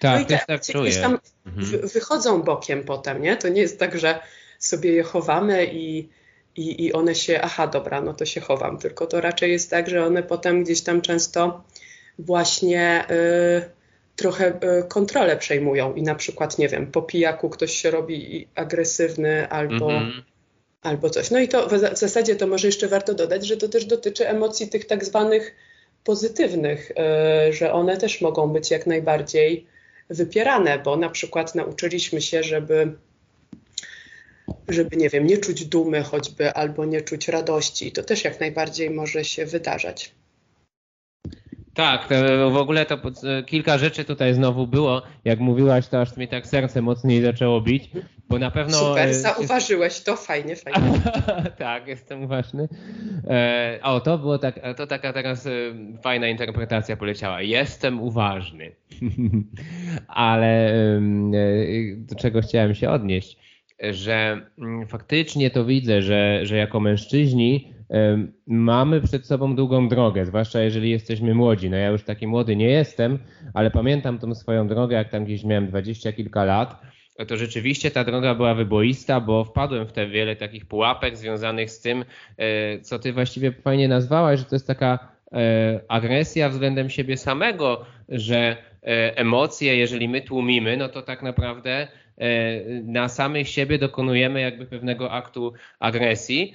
Tak, 0.00 0.14
no 0.14 0.20
i 0.20 0.26
te 0.26 0.44
tak 0.46 0.62
czuję. 0.62 0.92
tam 0.92 1.18
mhm. 1.46 1.88
wychodzą 1.88 2.42
bokiem 2.42 2.84
potem, 2.84 3.22
nie? 3.22 3.36
To 3.36 3.48
nie 3.48 3.60
jest 3.60 3.78
tak, 3.78 3.98
że 3.98 4.20
sobie 4.58 4.92
je 4.92 5.02
chowamy 5.02 5.66
i, 5.72 6.08
i, 6.56 6.84
i 6.84 6.92
one 6.92 7.14
się, 7.14 7.40
aha, 7.42 7.66
dobra, 7.66 8.00
no 8.00 8.14
to 8.14 8.26
się 8.26 8.40
chowam, 8.40 8.78
tylko 8.78 9.06
to 9.06 9.20
raczej 9.20 9.52
jest 9.52 9.70
tak, 9.70 9.88
że 9.88 10.06
one 10.06 10.22
potem 10.22 10.64
gdzieś 10.64 10.80
tam 10.80 11.00
często 11.00 11.64
właśnie... 12.18 13.04
Yy, 13.10 13.78
trochę 14.18 14.60
e, 14.60 14.82
kontrolę 14.82 15.36
przejmują 15.36 15.94
i 15.94 16.02
na 16.02 16.14
przykład, 16.14 16.58
nie 16.58 16.68
wiem, 16.68 16.86
po 16.86 17.02
pijaku 17.02 17.50
ktoś 17.50 17.72
się 17.72 17.90
robi 17.90 18.48
agresywny 18.54 19.48
albo, 19.48 19.88
-hmm. 19.88 20.22
albo 20.82 21.10
coś. 21.10 21.30
No 21.30 21.38
i 21.38 21.48
to 21.48 21.68
w 21.68 21.98
zasadzie 21.98 22.36
to 22.36 22.46
może 22.46 22.68
jeszcze 22.68 22.88
warto 22.88 23.14
dodać, 23.14 23.46
że 23.46 23.56
to 23.56 23.68
też 23.68 23.84
dotyczy 23.84 24.28
emocji 24.28 24.68
tych 24.68 24.86
tak 24.86 25.04
zwanych 25.04 25.54
pozytywnych, 26.08 26.92
e, 26.96 27.52
że 27.52 27.72
one 27.72 27.96
też 27.96 28.20
mogą 28.20 28.48
być 28.48 28.70
jak 28.70 28.86
najbardziej 28.86 29.66
wypierane, 30.10 30.78
bo 30.78 30.96
na 30.96 31.10
przykład 31.10 31.54
nauczyliśmy 31.54 32.20
się, 32.20 32.42
żeby 32.42 32.92
żeby, 34.68 34.96
nie 34.96 35.08
wiem, 35.08 35.26
nie 35.26 35.38
czuć 35.38 35.64
dumy 35.64 36.02
choćby 36.02 36.54
albo 36.54 36.84
nie 36.84 37.00
czuć 37.02 37.28
radości. 37.28 37.92
To 37.92 38.02
też 38.02 38.24
jak 38.24 38.40
najbardziej 38.40 38.90
może 38.90 39.24
się 39.24 39.46
wydarzać. 39.46 40.14
Tak, 41.78 42.08
w 42.52 42.56
ogóle 42.56 42.86
to 42.86 42.98
kilka 43.46 43.78
rzeczy 43.78 44.04
tutaj 44.04 44.34
znowu 44.34 44.66
było. 44.66 45.02
Jak 45.24 45.40
mówiłaś, 45.40 45.88
to 45.88 46.00
aż 46.00 46.16
mi 46.16 46.28
tak 46.28 46.46
serce 46.46 46.82
mocniej 46.82 47.22
zaczęło 47.22 47.60
bić, 47.60 47.90
bo 48.28 48.38
na 48.38 48.50
pewno... 48.50 48.78
Super, 48.78 49.08
e, 49.08 49.14
zauważyłeś 49.14 50.00
to, 50.00 50.16
fajnie, 50.16 50.56
fajnie. 50.56 51.00
tak, 51.58 51.86
jestem 51.86 52.22
uważny. 52.22 52.68
E, 53.28 53.78
o, 53.82 54.00
to 54.00 54.18
było 54.18 54.38
tak, 54.38 54.60
to 54.76 54.86
taka 54.86 55.12
teraz 55.12 55.46
e, 55.46 55.50
fajna 56.02 56.28
interpretacja 56.28 56.96
poleciała. 56.96 57.42
Jestem 57.42 58.00
uważny. 58.00 58.72
Ale 60.08 60.72
do 61.96 62.14
czego 62.14 62.40
chciałem 62.40 62.74
się 62.74 62.90
odnieść? 62.90 63.36
Że 63.90 64.40
mm, 64.58 64.86
faktycznie 64.86 65.50
to 65.50 65.64
widzę, 65.64 66.02
że, 66.02 66.46
że 66.46 66.56
jako 66.56 66.80
mężczyźni 66.80 67.77
mamy 68.46 69.00
przed 69.00 69.26
sobą 69.26 69.56
długą 69.56 69.88
drogę, 69.88 70.24
zwłaszcza 70.24 70.60
jeżeli 70.60 70.90
jesteśmy 70.90 71.34
młodzi. 71.34 71.70
No 71.70 71.76
ja 71.76 71.88
już 71.88 72.02
taki 72.02 72.26
młody 72.26 72.56
nie 72.56 72.68
jestem, 72.68 73.18
ale 73.54 73.70
pamiętam 73.70 74.18
tą 74.18 74.34
swoją 74.34 74.68
drogę, 74.68 74.96
jak 74.96 75.08
tam 75.08 75.24
gdzieś 75.24 75.44
miałem 75.44 75.66
dwadzieścia 75.66 76.12
kilka 76.12 76.44
lat, 76.44 76.82
to 77.26 77.36
rzeczywiście 77.36 77.90
ta 77.90 78.04
droga 78.04 78.34
była 78.34 78.54
wyboista, 78.54 79.20
bo 79.20 79.44
wpadłem 79.44 79.86
w 79.86 79.92
te 79.92 80.06
wiele 80.06 80.36
takich 80.36 80.66
pułapek 80.66 81.16
związanych 81.16 81.70
z 81.70 81.80
tym, 81.80 82.04
e, 82.36 82.80
co 82.80 82.98
ty 82.98 83.12
właściwie 83.12 83.52
fajnie 83.52 83.88
nazwałaś, 83.88 84.38
że 84.38 84.44
to 84.44 84.54
jest 84.54 84.66
taka 84.66 84.98
e, 85.32 85.80
agresja 85.88 86.48
względem 86.48 86.90
siebie 86.90 87.16
samego, 87.16 87.84
że 88.08 88.56
e, 88.82 89.16
emocje, 89.16 89.76
jeżeli 89.76 90.08
my 90.08 90.22
tłumimy, 90.22 90.76
no 90.76 90.88
to 90.88 91.02
tak 91.02 91.22
naprawdę 91.22 91.88
na 92.84 93.08
samych 93.08 93.48
siebie 93.48 93.78
dokonujemy 93.78 94.40
jakby 94.40 94.66
pewnego 94.66 95.10
aktu 95.12 95.52
agresji. 95.80 96.54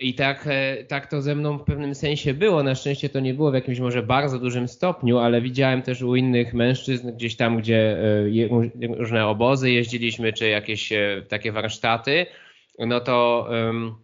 I 0.00 0.14
tak, 0.14 0.46
e, 0.46 0.84
tak 0.84 1.06
to 1.06 1.22
ze 1.22 1.34
mną 1.34 1.58
w 1.58 1.64
pewnym 1.64 1.94
sensie 1.94 2.34
było. 2.34 2.62
Na 2.62 2.74
szczęście 2.74 3.08
to 3.08 3.20
nie 3.20 3.34
było 3.34 3.50
w 3.50 3.54
jakimś 3.54 3.80
może 3.80 4.02
bardzo 4.02 4.38
dużym 4.38 4.68
stopniu, 4.68 5.18
ale 5.18 5.40
widziałem 5.40 5.82
też 5.82 6.02
u 6.02 6.16
innych 6.16 6.54
mężczyzn 6.54 7.12
gdzieś 7.12 7.36
tam, 7.36 7.58
gdzie 7.58 7.98
e, 7.98 8.96
różne 8.98 9.26
obozy 9.26 9.70
jeździliśmy, 9.70 10.32
czy 10.32 10.48
jakieś 10.48 10.92
e, 10.92 11.22
takie 11.28 11.52
warsztaty, 11.52 12.26
no 12.78 13.00
to 13.00 13.46
um, 13.50 13.94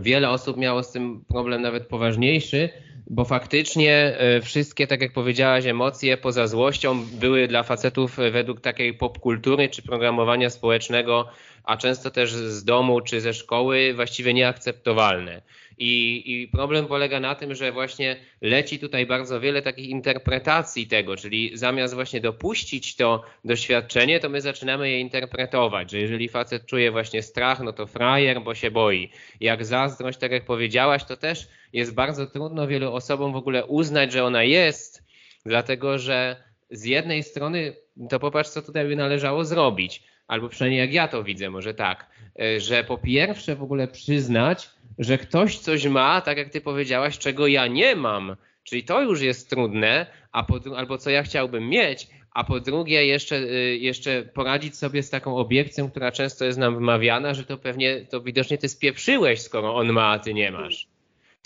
wiele 0.00 0.30
osób 0.30 0.56
miało 0.56 0.82
z 0.82 0.92
tym 0.92 1.24
problem 1.28 1.62
nawet 1.62 1.86
poważniejszy, 1.86 2.68
bo 3.06 3.24
faktycznie 3.24 4.18
wszystkie, 4.42 4.86
tak 4.86 5.00
jak 5.00 5.12
powiedziałaś, 5.12 5.66
emocje 5.66 6.16
poza 6.16 6.46
złością 6.46 7.04
były 7.12 7.48
dla 7.48 7.62
facetów 7.62 8.16
według 8.32 8.60
takiej 8.60 8.94
popkultury 8.94 9.68
czy 9.68 9.82
programowania 9.82 10.50
społecznego 10.50 11.28
a 11.64 11.76
często 11.76 12.10
też 12.10 12.32
z 12.32 12.64
domu 12.64 13.00
czy 13.00 13.20
ze 13.20 13.34
szkoły 13.34 13.94
właściwie 13.94 14.34
nieakceptowalne. 14.34 15.42
I, 15.78 16.22
I, 16.26 16.48
problem 16.48 16.86
polega 16.86 17.20
na 17.20 17.34
tym, 17.34 17.54
że 17.54 17.72
właśnie 17.72 18.16
leci 18.40 18.78
tutaj 18.78 19.06
bardzo 19.06 19.40
wiele 19.40 19.62
takich 19.62 19.88
interpretacji 19.88 20.86
tego, 20.86 21.16
czyli 21.16 21.50
zamiast 21.54 21.94
właśnie 21.94 22.20
dopuścić 22.20 22.96
to 22.96 23.22
doświadczenie, 23.44 24.20
to 24.20 24.28
my 24.28 24.40
zaczynamy 24.40 24.90
je 24.90 25.00
interpretować, 25.00 25.90
że 25.90 25.98
jeżeli 25.98 26.28
facet 26.28 26.66
czuje 26.66 26.90
właśnie 26.90 27.22
strach, 27.22 27.60
no 27.60 27.72
to 27.72 27.86
frajer, 27.86 28.42
bo 28.42 28.54
się 28.54 28.70
boi. 28.70 29.10
Jak 29.40 29.64
zazdrość, 29.64 30.18
tak 30.18 30.32
jak 30.32 30.44
powiedziałaś, 30.44 31.04
to 31.04 31.16
też 31.16 31.48
jest 31.72 31.94
bardzo 31.94 32.26
trudno 32.26 32.66
wielu 32.66 32.92
osobom 32.92 33.32
w 33.32 33.36
ogóle 33.36 33.66
uznać, 33.66 34.12
że 34.12 34.24
ona 34.24 34.42
jest, 34.42 35.02
dlatego 35.46 35.98
że 35.98 36.36
z 36.70 36.84
jednej 36.84 37.22
strony 37.22 37.76
to 38.10 38.20
popatrz, 38.20 38.50
co 38.50 38.62
tutaj 38.62 38.86
by 38.86 38.96
należało 38.96 39.44
zrobić 39.44 40.02
albo 40.28 40.48
przynajmniej 40.48 40.80
jak 40.80 40.92
ja 40.92 41.08
to 41.08 41.24
widzę, 41.24 41.50
może 41.50 41.74
tak, 41.74 42.06
e, 42.40 42.60
że 42.60 42.84
po 42.84 42.98
pierwsze 42.98 43.56
w 43.56 43.62
ogóle 43.62 43.88
przyznać, 43.88 44.70
że 44.98 45.18
ktoś 45.18 45.58
coś 45.58 45.86
ma, 45.86 46.20
tak 46.20 46.38
jak 46.38 46.48
ty 46.48 46.60
powiedziałaś, 46.60 47.18
czego 47.18 47.46
ja 47.46 47.66
nie 47.66 47.96
mam. 47.96 48.36
Czyli 48.64 48.84
to 48.84 49.02
już 49.02 49.20
jest 49.20 49.50
trudne, 49.50 50.06
a 50.32 50.42
po, 50.42 50.60
albo 50.76 50.98
co 50.98 51.10
ja 51.10 51.22
chciałbym 51.22 51.68
mieć, 51.68 52.06
a 52.30 52.44
po 52.44 52.60
drugie 52.60 53.06
jeszcze, 53.06 53.36
e, 53.36 53.76
jeszcze 53.76 54.22
poradzić 54.22 54.76
sobie 54.76 55.02
z 55.02 55.10
taką 55.10 55.36
obiekcją, 55.36 55.90
która 55.90 56.12
często 56.12 56.44
jest 56.44 56.58
nam 56.58 56.74
wymawiana, 56.74 57.34
że 57.34 57.44
to 57.44 57.58
pewnie, 57.58 58.06
to 58.10 58.20
widocznie 58.20 58.58
ty 58.58 58.68
spieprzyłeś, 58.68 59.40
skoro 59.40 59.74
on 59.74 59.92
ma, 59.92 60.06
a 60.06 60.18
ty 60.18 60.34
nie 60.34 60.50
masz. 60.50 60.93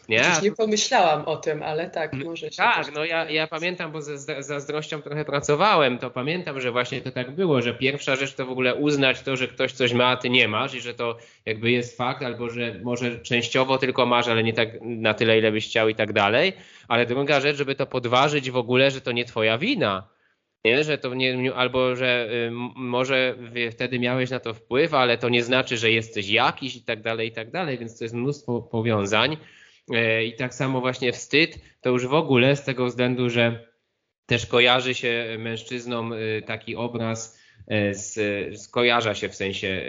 Nie, 0.08 0.22
nie 0.42 0.52
pomyślałam 0.52 1.24
o 1.24 1.36
tym, 1.36 1.62
ale 1.62 1.90
tak, 1.90 2.12
może 2.12 2.50
się. 2.50 2.56
Tak, 2.56 2.92
no 2.94 3.04
ja, 3.04 3.30
ja 3.30 3.46
pamiętam, 3.46 3.92
bo 3.92 4.02
ze 4.02 4.42
zazdrością 4.42 5.02
trochę 5.02 5.24
pracowałem, 5.24 5.98
to 5.98 6.10
pamiętam, 6.10 6.60
że 6.60 6.72
właśnie 6.72 7.00
to 7.00 7.10
tak 7.10 7.30
było, 7.30 7.62
że 7.62 7.74
pierwsza 7.74 8.16
rzecz 8.16 8.34
to 8.34 8.46
w 8.46 8.50
ogóle 8.50 8.74
uznać 8.74 9.20
to, 9.20 9.36
że 9.36 9.48
ktoś 9.48 9.72
coś 9.72 9.92
ma, 9.92 10.06
a 10.06 10.16
ty 10.16 10.30
nie 10.30 10.48
masz 10.48 10.74
i 10.74 10.80
że 10.80 10.94
to 10.94 11.18
jakby 11.46 11.70
jest 11.70 11.96
fakt, 11.96 12.22
albo 12.22 12.50
że 12.50 12.80
może 12.82 13.18
częściowo 13.18 13.78
tylko 13.78 14.06
masz, 14.06 14.28
ale 14.28 14.42
nie 14.42 14.52
tak 14.52 14.68
na 14.80 15.14
tyle, 15.14 15.38
ile 15.38 15.52
byś 15.52 15.66
chciał 15.68 15.88
i 15.88 15.94
tak 15.94 16.12
dalej. 16.12 16.52
Ale 16.88 17.06
druga 17.06 17.40
rzecz, 17.40 17.56
żeby 17.56 17.74
to 17.74 17.86
podważyć 17.86 18.50
w 18.50 18.56
ogóle, 18.56 18.90
że 18.90 19.00
to 19.00 19.12
nie 19.12 19.24
twoja 19.24 19.58
wina. 19.58 20.08
Nie, 20.64 20.84
że 20.84 20.98
to 20.98 21.14
nie, 21.14 21.54
albo 21.54 21.96
że 21.96 22.28
y, 22.32 22.50
może 22.76 23.34
wtedy 23.70 23.98
miałeś 23.98 24.30
na 24.30 24.40
to 24.40 24.54
wpływ, 24.54 24.94
ale 24.94 25.18
to 25.18 25.28
nie 25.28 25.42
znaczy, 25.42 25.76
że 25.76 25.90
jesteś 25.90 26.28
jakiś 26.28 26.76
i 26.76 26.82
tak 26.82 27.02
dalej, 27.02 27.28
i 27.28 27.32
tak 27.32 27.50
dalej, 27.50 27.78
więc 27.78 27.98
to 27.98 28.04
jest 28.04 28.14
mnóstwo 28.14 28.62
powiązań. 28.62 29.36
E, 29.90 30.24
I 30.24 30.32
tak 30.32 30.54
samo 30.54 30.80
właśnie 30.80 31.12
wstyd, 31.12 31.58
to 31.80 31.90
już 31.90 32.06
w 32.06 32.14
ogóle 32.14 32.56
z 32.56 32.64
tego 32.64 32.86
względu, 32.86 33.30
że 33.30 33.68
też 34.26 34.46
kojarzy 34.46 34.94
się 34.94 35.36
mężczyznom 35.38 36.12
y, 36.12 36.42
taki 36.46 36.76
obraz, 36.76 37.38
e, 37.66 37.94
z, 37.94 38.18
skojarza 38.60 39.14
się 39.14 39.28
w 39.28 39.34
sensie 39.34 39.84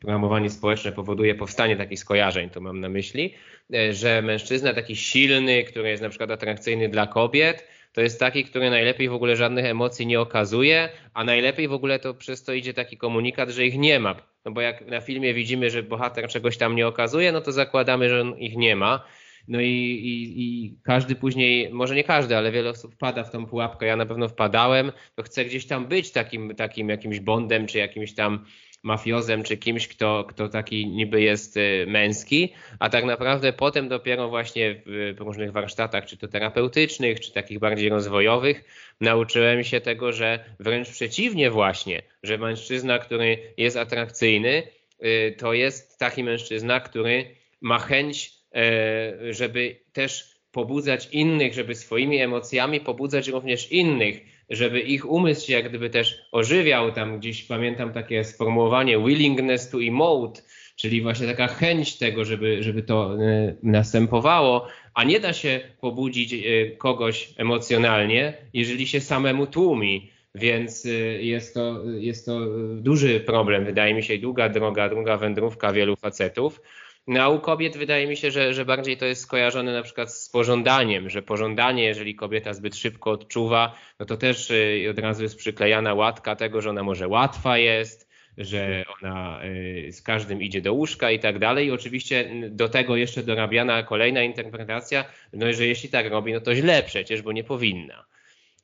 programowanie 0.00 0.50
społeczne 0.50 0.92
powoduje 0.92 1.34
powstanie 1.34 1.76
takich 1.76 1.98
skojarzeń, 1.98 2.50
to 2.50 2.60
mam 2.60 2.80
na 2.80 2.88
myśli, 2.88 3.34
e, 3.74 3.92
że 3.92 4.22
mężczyzna 4.22 4.74
taki 4.74 4.96
silny, 4.96 5.64
który 5.64 5.88
jest 5.88 6.02
na 6.02 6.08
przykład 6.08 6.30
atrakcyjny 6.30 6.88
dla 6.88 7.06
kobiet, 7.06 7.68
to 7.94 8.00
jest 8.00 8.20
taki, 8.20 8.44
który 8.44 8.70
najlepiej 8.70 9.08
w 9.08 9.14
ogóle 9.14 9.36
żadnych 9.36 9.64
emocji 9.64 10.06
nie 10.06 10.20
okazuje, 10.20 10.88
a 11.14 11.24
najlepiej 11.24 11.68
w 11.68 11.72
ogóle 11.72 11.98
to 11.98 12.14
przez 12.14 12.44
to 12.44 12.52
idzie 12.52 12.74
taki 12.74 12.96
komunikat, 12.96 13.50
że 13.50 13.66
ich 13.66 13.78
nie 13.78 14.00
ma. 14.00 14.16
No 14.44 14.52
bo 14.52 14.60
jak 14.60 14.86
na 14.86 15.00
filmie 15.00 15.34
widzimy, 15.34 15.70
że 15.70 15.82
bohater 15.82 16.28
czegoś 16.28 16.56
tam 16.56 16.76
nie 16.76 16.86
okazuje, 16.86 17.32
no 17.32 17.40
to 17.40 17.52
zakładamy, 17.52 18.08
że 18.08 18.20
on 18.20 18.38
ich 18.38 18.56
nie 18.56 18.76
ma. 18.76 19.04
No 19.48 19.60
i, 19.60 19.66
i, 19.66 20.42
i, 20.42 20.74
każdy 20.82 21.14
później, 21.14 21.70
może 21.70 21.94
nie 21.94 22.04
każdy, 22.04 22.36
ale 22.36 22.52
wiele 22.52 22.70
osób 22.70 22.94
wpada 22.94 23.24
w 23.24 23.30
tą 23.30 23.46
pułapkę. 23.46 23.86
Ja 23.86 23.96
na 23.96 24.06
pewno 24.06 24.28
wpadałem, 24.28 24.92
to 25.14 25.22
chcę 25.22 25.44
gdzieś 25.44 25.66
tam 25.66 25.86
być 25.86 26.10
takim, 26.10 26.54
takim 26.54 26.88
jakimś 26.88 27.20
bondem, 27.20 27.66
czy 27.66 27.78
jakimś 27.78 28.14
tam 28.14 28.44
mafiozem, 28.84 29.42
czy 29.42 29.56
kimś, 29.56 29.88
kto, 29.88 30.24
kto 30.28 30.48
taki 30.48 30.86
niby 30.86 31.20
jest 31.20 31.56
y, 31.56 31.84
męski, 31.88 32.52
a 32.78 32.88
tak 32.88 33.04
naprawdę 33.04 33.52
potem 33.52 33.88
dopiero 33.88 34.28
właśnie 34.28 34.82
w 34.86 35.16
różnych 35.18 35.52
warsztatach, 35.52 36.06
czy 36.06 36.16
to 36.16 36.28
terapeutycznych, 36.28 37.20
czy 37.20 37.32
takich 37.32 37.58
bardziej 37.58 37.88
rozwojowych, 37.88 38.64
nauczyłem 39.00 39.64
się 39.64 39.80
tego, 39.80 40.12
że 40.12 40.44
wręcz 40.60 40.90
przeciwnie 40.90 41.50
właśnie, 41.50 42.02
że 42.22 42.38
mężczyzna, 42.38 42.98
który 42.98 43.38
jest 43.56 43.76
atrakcyjny, 43.76 44.62
y, 45.04 45.34
to 45.38 45.52
jest 45.52 45.98
taki 45.98 46.24
mężczyzna, 46.24 46.80
który 46.80 47.26
ma 47.60 47.78
chęć, 47.78 48.32
y, 49.26 49.34
żeby 49.34 49.76
też 49.92 50.34
pobudzać 50.52 51.08
innych, 51.12 51.54
żeby 51.54 51.74
swoimi 51.74 52.20
emocjami 52.20 52.80
pobudzać 52.80 53.28
również 53.28 53.72
innych, 53.72 54.33
żeby 54.50 54.80
ich 54.80 55.10
umysł 55.10 55.46
się 55.46 55.52
jak 55.52 55.68
gdyby 55.68 55.90
też 55.90 56.18
ożywiał. 56.32 56.92
Tam 56.92 57.18
gdzieś 57.18 57.42
pamiętam 57.42 57.92
takie 57.92 58.24
sformułowanie 58.24 58.98
willingness 58.98 59.70
to 59.70 59.78
emote, 59.82 60.42
czyli 60.76 61.02
właśnie 61.02 61.26
taka 61.26 61.46
chęć 61.46 61.96
tego, 61.98 62.24
żeby, 62.24 62.62
żeby 62.62 62.82
to 62.82 63.16
e, 63.22 63.54
następowało, 63.62 64.68
a 64.94 65.04
nie 65.04 65.20
da 65.20 65.32
się 65.32 65.60
pobudzić 65.80 66.32
e, 66.34 66.36
kogoś 66.76 67.34
emocjonalnie, 67.36 68.32
jeżeli 68.52 68.86
się 68.86 69.00
samemu 69.00 69.46
tłumi. 69.46 70.10
Więc 70.34 70.86
e, 70.86 70.88
jest 71.22 71.54
to, 71.54 71.82
jest 71.98 72.26
to 72.26 72.40
duży 72.76 73.20
problem, 73.20 73.64
wydaje 73.64 73.94
mi 73.94 74.02
się, 74.02 74.18
długa 74.18 74.48
droga, 74.48 74.88
długa 74.88 75.16
wędrówka 75.16 75.72
wielu 75.72 75.96
facetów. 75.96 76.60
No 77.06 77.22
a 77.22 77.28
u 77.28 77.40
kobiet 77.40 77.76
wydaje 77.76 78.06
mi 78.06 78.16
się, 78.16 78.30
że, 78.30 78.54
że 78.54 78.64
bardziej 78.64 78.96
to 78.96 79.06
jest 79.06 79.22
skojarzone 79.22 79.72
na 79.72 79.82
przykład 79.82 80.14
z 80.14 80.28
pożądaniem, 80.28 81.10
że 81.10 81.22
pożądanie, 81.22 81.84
jeżeli 81.84 82.14
kobieta 82.14 82.54
zbyt 82.54 82.76
szybko 82.76 83.10
odczuwa, 83.10 83.74
no 83.98 84.06
to 84.06 84.16
też 84.16 84.50
y, 84.50 84.86
od 84.90 84.98
razu 84.98 85.22
jest 85.22 85.36
przyklejana 85.36 85.94
łatka 85.94 86.36
tego, 86.36 86.60
że 86.60 86.70
ona 86.70 86.82
może 86.82 87.08
łatwa 87.08 87.58
jest, 87.58 88.08
że 88.38 88.84
ona 89.02 89.44
y, 89.44 89.92
z 89.92 90.02
każdym 90.02 90.42
idzie 90.42 90.60
do 90.60 90.72
łóżka 90.72 91.10
i 91.10 91.18
tak 91.18 91.38
dalej. 91.38 91.66
I 91.66 91.70
oczywiście 91.70 92.30
do 92.50 92.68
tego 92.68 92.96
jeszcze 92.96 93.22
dorabiana 93.22 93.82
kolejna 93.82 94.22
interpretacja, 94.22 95.04
no 95.32 95.52
że 95.52 95.66
jeśli 95.66 95.88
tak 95.88 96.06
robi, 96.06 96.32
no 96.32 96.40
to 96.40 96.54
źle 96.54 96.82
przecież, 96.82 97.22
bo 97.22 97.32
nie 97.32 97.44
powinna. 97.44 98.04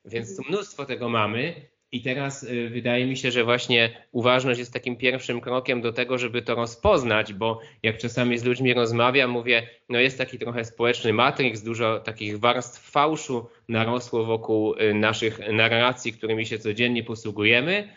Więc 0.05 0.37
tu 0.37 0.43
mnóstwo 0.49 0.85
tego 0.85 1.09
mamy 1.09 1.53
I 1.91 2.01
teraz 2.01 2.43
y, 2.43 2.69
wydaje 2.69 3.05
mi 3.05 3.17
się, 3.17 3.31
że 3.31 3.43
właśnie 3.43 3.89
uważność 4.11 4.59
jest 4.59 4.73
takim 4.73 4.95
pierwszym 4.95 5.41
krokiem 5.41 5.81
do 5.81 5.93
tego, 5.93 6.17
żeby 6.17 6.41
to 6.41 6.55
rozpoznać, 6.55 7.33
bo 7.33 7.59
jak 7.83 7.97
czasami 7.97 8.37
z 8.37 8.43
ludźmi 8.43 8.73
rozmawiam, 8.73 9.31
mówię, 9.31 9.67
no 9.89 9.99
jest 9.99 10.17
taki 10.17 10.39
trochę 10.39 10.65
społeczny 10.65 11.13
matrix, 11.13 11.61
dużo 11.61 11.99
takich 11.99 12.39
warstw 12.39 12.91
fałszu 12.91 13.47
narosło 13.69 14.25
wokół 14.25 14.75
y, 14.75 14.93
naszych 14.93 15.39
narracji, 15.53 16.13
którymi 16.13 16.45
się 16.45 16.59
codziennie 16.59 17.03
posługujemy. 17.03 17.89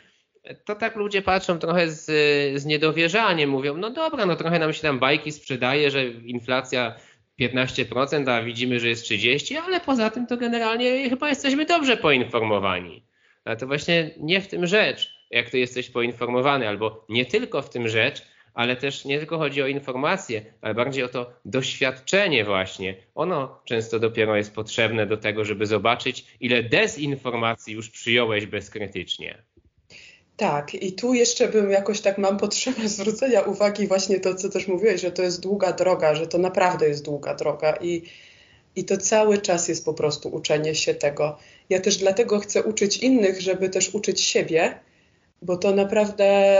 To 0.64 0.74
tak 0.74 0.96
ludzie 0.96 1.22
patrzą 1.22 1.58
trochę 1.58 1.90
z, 1.90 2.04
z 2.60 2.64
niedowierzaniem, 2.64 3.50
mówią, 3.50 3.76
no 3.76 3.90
dobra, 3.90 4.26
no 4.26 4.36
trochę 4.36 4.58
nam 4.58 4.72
się 4.72 4.82
tam 4.82 4.98
bajki 4.98 5.32
sprzedaje, 5.32 5.90
że 5.90 6.06
inflacja 6.06 6.94
15%, 7.40 8.30
a 8.30 8.42
widzimy, 8.42 8.80
że 8.80 8.88
jest 8.88 9.04
30%, 9.04 9.56
ale 9.56 9.80
poza 9.80 10.10
tym 10.10 10.26
to 10.26 10.36
generalnie 10.36 11.10
chyba 11.10 11.28
jesteśmy 11.28 11.66
dobrze 11.66 11.96
poinformowani. 11.96 13.13
Ale 13.44 13.56
to 13.56 13.66
właśnie 13.66 14.10
nie 14.20 14.40
w 14.40 14.48
tym 14.48 14.66
rzecz, 14.66 15.14
jak 15.30 15.50
ty 15.50 15.58
jesteś 15.58 15.90
poinformowany, 15.90 16.68
albo 16.68 17.04
nie 17.08 17.26
tylko 17.26 17.62
w 17.62 17.70
tym 17.70 17.88
rzecz, 17.88 18.22
ale 18.54 18.76
też 18.76 19.04
nie 19.04 19.18
tylko 19.18 19.38
chodzi 19.38 19.62
o 19.62 19.66
informacje, 19.66 20.44
ale 20.60 20.74
bardziej 20.74 21.04
o 21.04 21.08
to 21.08 21.32
doświadczenie 21.44 22.44
właśnie. 22.44 22.94
Ono 23.14 23.60
często 23.64 23.98
dopiero 23.98 24.36
jest 24.36 24.54
potrzebne 24.54 25.06
do 25.06 25.16
tego, 25.16 25.44
żeby 25.44 25.66
zobaczyć, 25.66 26.26
ile 26.40 26.62
dezinformacji 26.62 27.74
już 27.74 27.90
przyjąłeś 27.90 28.46
bezkrytycznie. 28.46 29.42
Tak, 30.36 30.74
i 30.74 30.92
tu 30.92 31.14
jeszcze 31.14 31.48
bym 31.48 31.70
jakoś 31.70 32.00
tak 32.00 32.18
mam 32.18 32.38
potrzebę 32.38 32.88
zwrócenia 32.88 33.40
uwagi 33.40 33.86
właśnie 33.86 34.20
to, 34.20 34.34
co 34.34 34.48
też 34.48 34.68
mówiłeś, 34.68 35.00
że 35.00 35.10
to 35.12 35.22
jest 35.22 35.42
długa 35.42 35.72
droga, 35.72 36.14
że 36.14 36.26
to 36.26 36.38
naprawdę 36.38 36.88
jest 36.88 37.04
długa 37.04 37.34
droga 37.34 37.76
i, 37.80 38.02
i 38.76 38.84
to 38.84 38.96
cały 38.96 39.38
czas 39.38 39.68
jest 39.68 39.84
po 39.84 39.94
prostu 39.94 40.28
uczenie 40.28 40.74
się 40.74 40.94
tego. 40.94 41.38
Ja 41.70 41.80
też 41.80 41.96
dlatego 41.96 42.38
chcę 42.38 42.62
uczyć 42.62 42.96
innych, 42.96 43.40
żeby 43.40 43.68
też 43.68 43.94
uczyć 43.94 44.20
siebie, 44.20 44.78
bo 45.42 45.56
to 45.56 45.74
naprawdę 45.74 46.58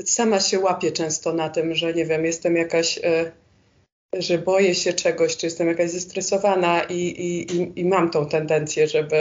y, 0.00 0.06
sama 0.06 0.40
się 0.40 0.60
łapię 0.60 0.92
często 0.92 1.32
na 1.32 1.48
tym, 1.48 1.74
że 1.74 1.94
nie 1.94 2.06
wiem, 2.06 2.24
jestem 2.24 2.56
jakaś, 2.56 2.98
y, 2.98 3.32
że 4.18 4.38
boję 4.38 4.74
się 4.74 4.92
czegoś, 4.92 5.36
czy 5.36 5.46
jestem 5.46 5.68
jakaś 5.68 5.90
zestresowana 5.90 6.82
i, 6.82 6.94
i, 6.96 7.80
i 7.80 7.84
mam 7.84 8.10
tą 8.10 8.26
tendencję, 8.26 8.88
żeby 8.88 9.16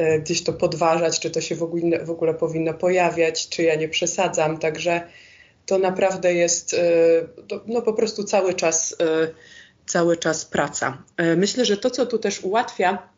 y, 0.00 0.20
gdzieś 0.20 0.42
to 0.42 0.52
podważać, 0.52 1.20
czy 1.20 1.30
to 1.30 1.40
się 1.40 1.54
w 1.54 1.62
ogóle, 1.62 2.04
w 2.04 2.10
ogóle 2.10 2.34
powinno 2.34 2.74
pojawiać, 2.74 3.48
czy 3.48 3.62
ja 3.62 3.74
nie 3.74 3.88
przesadzam. 3.88 4.58
Także 4.58 5.00
to 5.66 5.78
naprawdę 5.78 6.34
jest 6.34 6.74
y, 6.74 6.78
no 7.66 7.82
po 7.82 7.92
prostu 7.92 8.24
cały 8.24 8.54
czas, 8.54 8.92
y, 8.92 9.34
cały 9.86 10.16
czas 10.16 10.44
praca. 10.44 11.02
Y, 11.20 11.36
myślę, 11.36 11.64
że 11.64 11.76
to, 11.76 11.90
co 11.90 12.06
tu 12.06 12.18
też 12.18 12.40
ułatwia, 12.40 13.08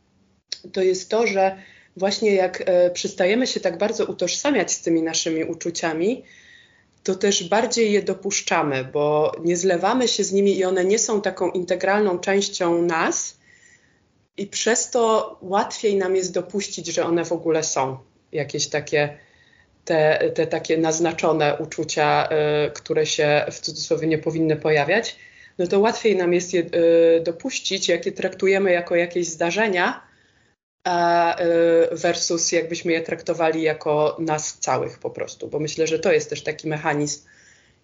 to 0.73 0.83
jest 0.83 1.09
to, 1.11 1.27
że 1.27 1.57
właśnie 1.97 2.35
jak 2.35 2.63
e, 2.67 2.91
przestajemy 2.91 3.47
się 3.47 3.61
tak 3.61 3.79
bardzo 3.79 4.05
utożsamiać 4.05 4.73
z 4.73 4.83
tymi 4.83 5.03
naszymi 5.03 5.45
uczuciami, 5.45 6.25
to 7.03 7.15
też 7.15 7.49
bardziej 7.49 7.93
je 7.93 8.03
dopuszczamy, 8.03 8.85
bo 8.85 9.33
nie 9.45 9.57
zlewamy 9.57 10.09
się 10.09 10.25
z 10.25 10.33
nimi 10.33 10.59
i 10.59 10.65
one 10.65 10.85
nie 10.85 10.99
są 10.99 11.21
taką 11.21 11.51
integralną 11.51 12.19
częścią 12.19 12.83
nas, 12.83 13.37
i 14.37 14.47
przez 14.47 14.91
to 14.91 15.37
łatwiej 15.43 15.97
nam 15.97 16.17
jest 16.17 16.33
dopuścić, 16.33 16.87
że 16.87 17.05
one 17.05 17.25
w 17.25 17.33
ogóle 17.33 17.63
są 17.63 17.99
jakieś 18.33 18.67
takie. 18.69 19.19
Te, 19.85 20.31
te 20.35 20.47
takie 20.47 20.79
naznaczone 20.79 21.57
uczucia, 21.59 22.29
y, 22.67 22.71
które 22.71 23.07
się 23.07 23.47
w 23.51 23.61
cudzysłowie 23.61 24.07
nie 24.07 24.19
powinny 24.19 24.57
pojawiać, 24.57 25.17
no 25.59 25.67
to 25.67 25.81
łatwiej 25.81 26.17
nam 26.17 26.33
jest 26.33 26.55
je 26.55 26.61
y, 26.61 27.21
dopuścić, 27.25 27.89
jak 27.89 28.07
je 28.07 28.13
traktujemy 28.13 28.73
jako 28.73 28.97
jakieś 28.97 29.29
zdarzenia, 29.29 30.15
Y, 30.89 31.97
versus 31.97 32.53
jakbyśmy 32.53 32.93
je 32.93 33.01
traktowali 33.01 33.63
jako 33.63 34.17
nas 34.21 34.59
całych 34.59 34.99
po 34.99 35.11
prostu, 35.11 35.49
bo 35.49 35.59
myślę, 35.59 35.87
że 35.87 35.99
to 35.99 36.13
jest 36.13 36.31
też 36.31 36.43
taki 36.43 36.69
mechanizm 36.69 37.27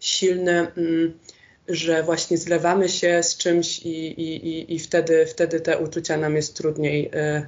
silny, 0.00 0.72
mm, 0.76 1.18
że 1.68 2.02
właśnie 2.02 2.38
zlewamy 2.38 2.88
się 2.88 3.22
z 3.22 3.36
czymś 3.36 3.78
i, 3.78 4.06
i, 4.20 4.74
i 4.74 4.78
wtedy, 4.78 5.26
wtedy 5.26 5.60
te 5.60 5.78
uczucia 5.78 6.16
nam 6.16 6.36
jest 6.36 6.56
trudniej, 6.56 7.10
y, 7.14 7.46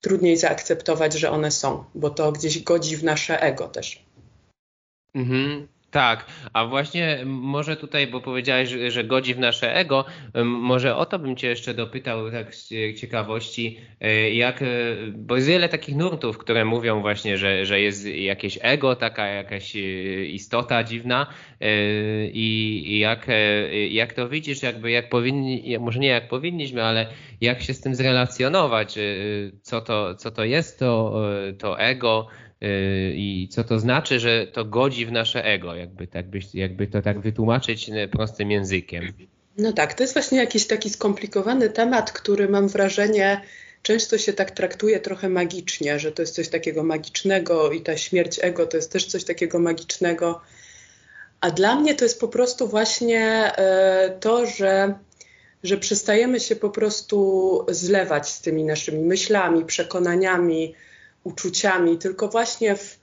trudniej 0.00 0.36
zaakceptować, 0.36 1.12
że 1.12 1.30
one 1.30 1.50
są, 1.50 1.84
bo 1.94 2.10
to 2.10 2.32
gdzieś 2.32 2.62
godzi 2.62 2.96
w 2.96 3.04
nasze 3.04 3.42
ego 3.42 3.68
też. 3.68 4.04
Mhm. 5.14 5.68
Tak, 5.94 6.26
a 6.52 6.66
właśnie 6.66 7.18
może 7.24 7.76
tutaj, 7.76 8.06
bo 8.06 8.20
powiedziałeś, 8.20 8.68
że, 8.88 9.04
godzi 9.04 9.34
w 9.34 9.38
nasze 9.38 9.76
ego, 9.76 10.04
może 10.44 10.96
o 10.96 11.06
to 11.06 11.18
bym 11.18 11.36
cię 11.36 11.48
jeszcze 11.48 11.74
dopytał 11.74 12.30
tak 12.30 12.54
z 12.54 12.68
ciekawości, 13.00 13.78
e, 14.00 14.30
jak, 14.30 14.62
e, 14.62 14.66
bo 15.12 15.36
jest 15.36 15.48
wiele 15.48 15.68
takich 15.68 15.96
nurtów, 15.96 16.38
które 16.38 16.64
mówią 16.64 17.00
właśnie, 17.00 17.38
że, 17.38 17.66
że 17.66 17.80
jest 17.80 18.06
jakieś 18.06 18.58
ego, 18.62 18.96
taka 18.96 19.26
jakaś 19.26 19.76
e, 19.76 19.80
istota 20.24 20.84
dziwna 20.84 21.26
i, 22.32 22.98
jak, 22.98 23.26
jak 23.90 24.12
to 24.12 24.28
widzisz, 24.28 24.62
jakby 24.62 24.90
jak 24.90 25.08
powinni, 25.08 25.78
może 25.78 25.98
nie 25.98 26.08
jak 26.08 26.28
powinniśmy, 26.28 26.84
ale 26.84 27.06
jak 27.40 27.62
się 27.62 27.74
z 27.74 27.80
tym 27.80 27.94
zrelacjonować, 27.94 28.98
co 29.62 29.80
to, 29.80 30.14
co 30.14 30.30
to 30.30 30.44
jest 30.44 30.78
to, 30.78 31.22
to 31.58 31.80
ego, 31.80 32.28
i 33.14 33.48
co 33.50 33.64
to 33.64 33.78
znaczy, 33.78 34.20
że 34.20 34.46
to 34.46 34.64
godzi 34.64 35.06
w 35.06 35.12
nasze 35.12 35.44
ego, 35.44 35.74
jakby, 35.74 36.06
tak, 36.06 36.26
jakby 36.54 36.86
to 36.86 37.02
tak 37.02 37.20
wytłumaczyć 37.20 37.88
y, 37.88 38.08
prostym 38.08 38.50
językiem. 38.50 39.12
No 39.58 39.72
tak, 39.72 39.94
to 39.94 40.02
jest 40.02 40.14
właśnie 40.14 40.38
jakiś 40.38 40.66
taki 40.66 40.90
skomplikowany 40.90 41.70
temat, 41.70 42.12
który 42.12 42.48
mam 42.48 42.68
wrażenie 42.68 43.40
często 43.84 44.18
się 44.18 44.32
tak 44.32 44.50
traktuje 44.50 45.00
trochę 45.00 45.28
magicznie, 45.28 45.98
że 45.98 46.12
to 46.12 46.22
jest 46.22 46.34
coś 46.34 46.48
takiego 46.48 46.84
magicznego 46.84 47.72
i 47.72 47.80
ta 47.80 47.96
śmierć 47.96 48.38
ego 48.42 48.66
to 48.66 48.76
jest 48.76 48.92
też 48.92 49.06
coś 49.06 49.24
takiego 49.24 49.58
magicznego. 49.58 50.40
A 51.40 51.50
dla 51.50 51.76
mnie 51.76 51.94
to 51.94 52.04
jest 52.04 52.20
po 52.20 52.28
prostu 52.28 52.68
właśnie 52.68 53.52
y, 53.52 54.20
to, 54.20 54.46
że, 54.46 54.94
że 55.62 55.76
przestajemy 55.76 56.40
się 56.40 56.56
po 56.56 56.70
prostu 56.70 57.66
zlewać 57.68 58.28
z 58.28 58.40
tymi 58.40 58.64
naszymi 58.64 59.04
myślami, 59.04 59.64
przekonaniami, 59.64 60.74
uczuciami, 61.24 61.98
tylko 61.98 62.28
właśnie 62.28 62.76
w, 62.76 62.98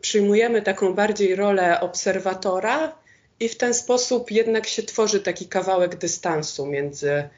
przyjmujemy 0.00 0.62
taką 0.62 0.94
bardziej 0.94 1.36
rolę 1.36 1.80
obserwatora 1.80 2.98
i 3.40 3.48
w 3.48 3.56
ten 3.56 3.74
sposób 3.74 4.30
jednak 4.30 4.66
się 4.66 4.82
tworzy 4.82 5.20
taki 5.20 5.46
kawałek 5.46 5.96
dystansu 5.96 6.66
między, 6.66 7.28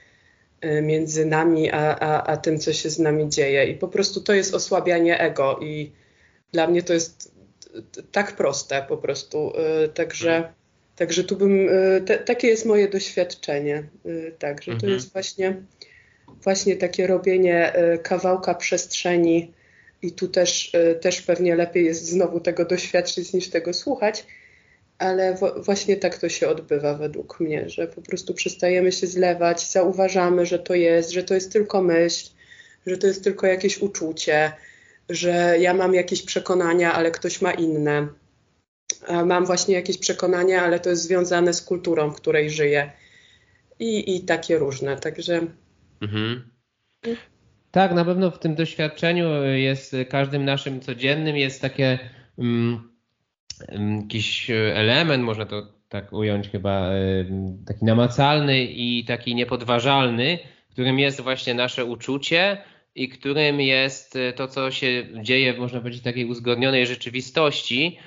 y, 0.65 0.83
między 0.83 1.27
nami 1.27 1.71
a, 1.71 1.99
a, 1.99 2.23
a 2.23 2.37
tym, 2.37 2.59
co 2.59 2.73
się 2.73 2.91
z 2.91 2.99
nami 2.99 3.29
dzieje. 3.29 3.67
I 3.67 3.75
po 3.75 3.89
prostu 3.89 4.21
to 4.21 4.33
jest 4.33 4.55
osłabianie 4.55 5.21
ego 5.21 5.59
i 5.63 5.93
dla 6.53 6.67
mnie 6.67 6.83
to 6.83 6.93
jest 6.93 7.33
tak 8.13 8.37
proste 8.37 8.87
po 8.89 8.97
prostu. 8.97 9.53
Y, 9.85 9.89
także, 9.89 10.53
także 10.97 11.25
tu 11.25 11.37
bym, 11.37 11.69
y, 11.69 12.03
te, 12.07 12.19
takie 12.19 12.49
jest 12.49 12.67
moje 12.67 12.89
doświadczenie. 12.89 13.89
Także 14.39 14.71
to 14.71 14.75
mhm. 14.77 14.93
jest 14.93 15.13
właśnie, 15.13 15.63
właśnie 16.43 16.77
takie 16.77 17.07
robienie 17.07 17.73
kawałka 18.03 18.55
przestrzeni 18.55 19.53
i 20.07 20.13
tu 20.13 20.29
też, 20.29 20.75
e, 20.75 20.95
też 20.95 21.23
pewnie 21.23 21.57
lepiej 21.57 21.85
jest 21.85 22.07
znowu 22.07 22.41
tego 22.41 22.65
doświadczyć 22.65 23.33
niż 23.33 23.51
tego 23.51 23.75
słuchać, 23.75 24.27
ale 24.99 25.37
właśnie 25.65 25.97
tak 25.97 26.19
to 26.19 26.29
się 26.29 26.49
odbywa 26.49 26.95
według 26.95 27.41
mnie, 27.41 27.69
że 27.69 27.89
po 27.89 28.03
prostu 28.03 28.35
przestajemy 28.35 28.93
się 28.93 29.07
zlewać, 29.07 29.71
zauważamy, 29.71 30.47
że 30.47 30.59
to 30.59 30.75
jest, 30.75 31.11
że 31.11 31.23
to 31.23 31.35
jest 31.35 31.53
tylko 31.53 31.83
myśl, 31.83 32.31
że 32.87 32.99
to 32.99 33.07
jest 33.07 33.25
tylko 33.25 33.47
jakieś 33.47 33.79
uczucie, 33.79 34.53
że 35.09 35.57
ja 35.61 35.75
mam 35.75 35.95
jakieś 35.95 36.23
przekonania, 36.23 36.93
ale 36.93 37.11
ktoś 37.11 37.43
ma 37.43 37.53
inne. 37.53 38.09
Mam 39.25 39.47
właśnie 39.47 39.75
jakieś 39.75 39.99
przekonania, 39.99 40.63
ale 40.63 40.81
to 40.81 40.91
jest 40.91 41.03
związane 41.03 41.55
z 41.55 41.63
kulturą, 41.63 42.11
w 42.11 42.17
której 42.17 42.51
żyję. 42.51 42.93
I, 43.79 44.17
i 44.17 44.21
takie 44.25 44.59
różne. 44.59 44.97
Także. 44.97 45.47
Mhm. 46.01 46.51
Tak, 47.77 47.95
na 47.95 48.05
pewno 48.05 48.31
w 48.31 48.39
tym 48.39 48.55
doświadczeniu 48.55 49.45
jest 49.45 49.97
każdym 50.09 50.45
naszym 50.45 50.81
codziennym 50.81 51.37
jest 51.37 51.63
takie 51.63 51.99
um, 52.37 52.93
jakiś 54.01 54.51
element, 54.75 55.25
można 55.25 55.47
to 55.47 55.63
tak 55.89 56.13
ująć 56.13 56.49
chyba, 56.49 56.91
taki 57.67 57.85
namacalny 57.85 58.65
i 58.65 59.05
taki 59.05 59.35
niepodważalny, 59.35 60.39
którym 60.71 60.99
jest 60.99 61.21
właśnie 61.21 61.55
nasze 61.55 61.85
uczucie 61.85 62.59
i 62.95 63.09
którym 63.09 63.61
jest 63.61 64.19
to, 64.37 64.49
co 64.49 64.71
się 64.71 65.07
dzieje, 65.23 65.55
można 65.59 65.81
powiedzieć, 65.81 66.01
w 66.01 66.05
takiej 66.05 66.25
uzgodnionej 66.25 66.87
rzeczywistości, 66.87 67.99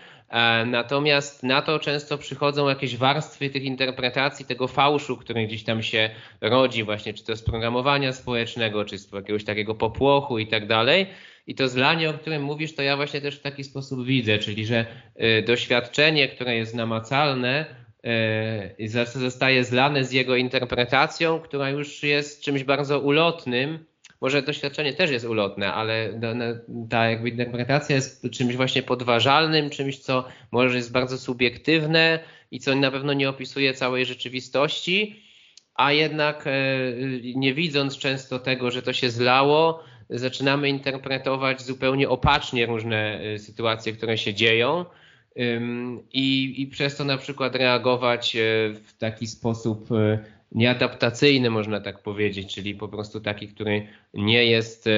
natomiast 0.65 1.43
na 1.43 1.61
to 1.61 1.79
często 1.79 2.17
przychodzą 2.17 2.69
jakieś 2.69 2.97
warstwy 2.97 3.49
tych 3.49 3.63
interpretacji, 3.63 4.45
tego 4.45 4.67
fałszu, 4.67 5.17
który 5.17 5.47
gdzieś 5.47 5.63
tam 5.63 5.83
się 5.83 6.09
rodzi, 6.41 6.83
właśnie 6.83 7.13
czy 7.13 7.23
to 7.23 7.35
z 7.35 7.43
programowania 7.43 8.13
społecznego, 8.13 8.85
czy 8.85 8.97
z 8.97 9.11
jakiegoś 9.11 9.43
takiego 9.43 9.75
popłochu 9.75 10.39
i 10.39 10.47
tak 10.47 10.67
dalej. 10.67 11.07
I 11.47 11.55
to 11.55 11.67
zlanie, 11.67 12.09
o 12.09 12.13
którym 12.13 12.43
mówisz, 12.43 12.75
to 12.75 12.81
ja 12.81 12.95
właśnie 12.95 13.21
też 13.21 13.39
w 13.39 13.41
taki 13.41 13.63
sposób 13.63 14.05
widzę, 14.05 14.37
czyli 14.37 14.65
że 14.65 14.85
e, 15.15 15.41
doświadczenie, 15.41 16.27
które 16.27 16.55
jest 16.55 16.75
namacalne, 16.75 17.65
e, 18.03 19.05
zostaje 19.05 19.63
zlane 19.63 20.03
z 20.03 20.11
jego 20.11 20.35
interpretacją, 20.35 21.39
która 21.39 21.69
już 21.69 22.03
jest 22.03 22.41
czymś 22.41 22.63
bardzo 22.63 22.99
ulotnym, 22.99 23.85
może 24.21 24.41
doświadczenie 24.41 24.93
też 24.93 25.11
jest 25.11 25.25
ulotne, 25.25 25.73
ale 25.73 26.19
ta 26.89 27.09
jakby 27.09 27.29
interpretacja 27.29 27.95
jest 27.95 28.29
czymś 28.31 28.55
właśnie 28.55 28.83
podważalnym, 28.83 29.69
czymś, 29.69 29.99
co 29.99 30.25
może 30.51 30.77
jest 30.77 30.91
bardzo 30.91 31.17
subiektywne 31.17 32.19
i 32.51 32.59
co 32.59 32.75
na 32.75 32.91
pewno 32.91 33.13
nie 33.13 33.29
opisuje 33.29 33.73
całej 33.73 34.05
rzeczywistości, 34.05 35.23
a 35.75 35.91
jednak 35.91 36.47
e, 36.47 36.51
nie 37.35 37.53
widząc 37.53 37.97
często 37.97 38.39
tego, 38.39 38.71
że 38.71 38.81
to 38.81 38.93
się 38.93 39.09
zlało, 39.09 39.83
zaczynamy 40.09 40.69
interpretować 40.69 41.61
zupełnie 41.61 42.09
opacznie 42.09 42.65
różne 42.65 43.21
e, 43.21 43.39
sytuacje, 43.39 43.93
które 43.93 44.17
się 44.17 44.33
dzieją. 44.33 44.85
I, 46.13 46.61
I 46.61 46.67
przez 46.67 46.95
to 46.95 47.03
na 47.03 47.17
przykład 47.17 47.55
reagować 47.55 48.35
e, 48.35 48.39
w 48.73 48.93
taki 48.97 49.27
sposób 49.27 49.89
nieadaptacyjny, 50.51 51.49
można 51.49 51.81
tak 51.81 52.03
powiedzieć, 52.03 52.55
czyli 52.55 52.75
po 52.75 52.87
prostu 52.87 53.21
taki, 53.21 53.47
który 53.47 53.87
nie 54.13 54.45
jest, 54.45 54.89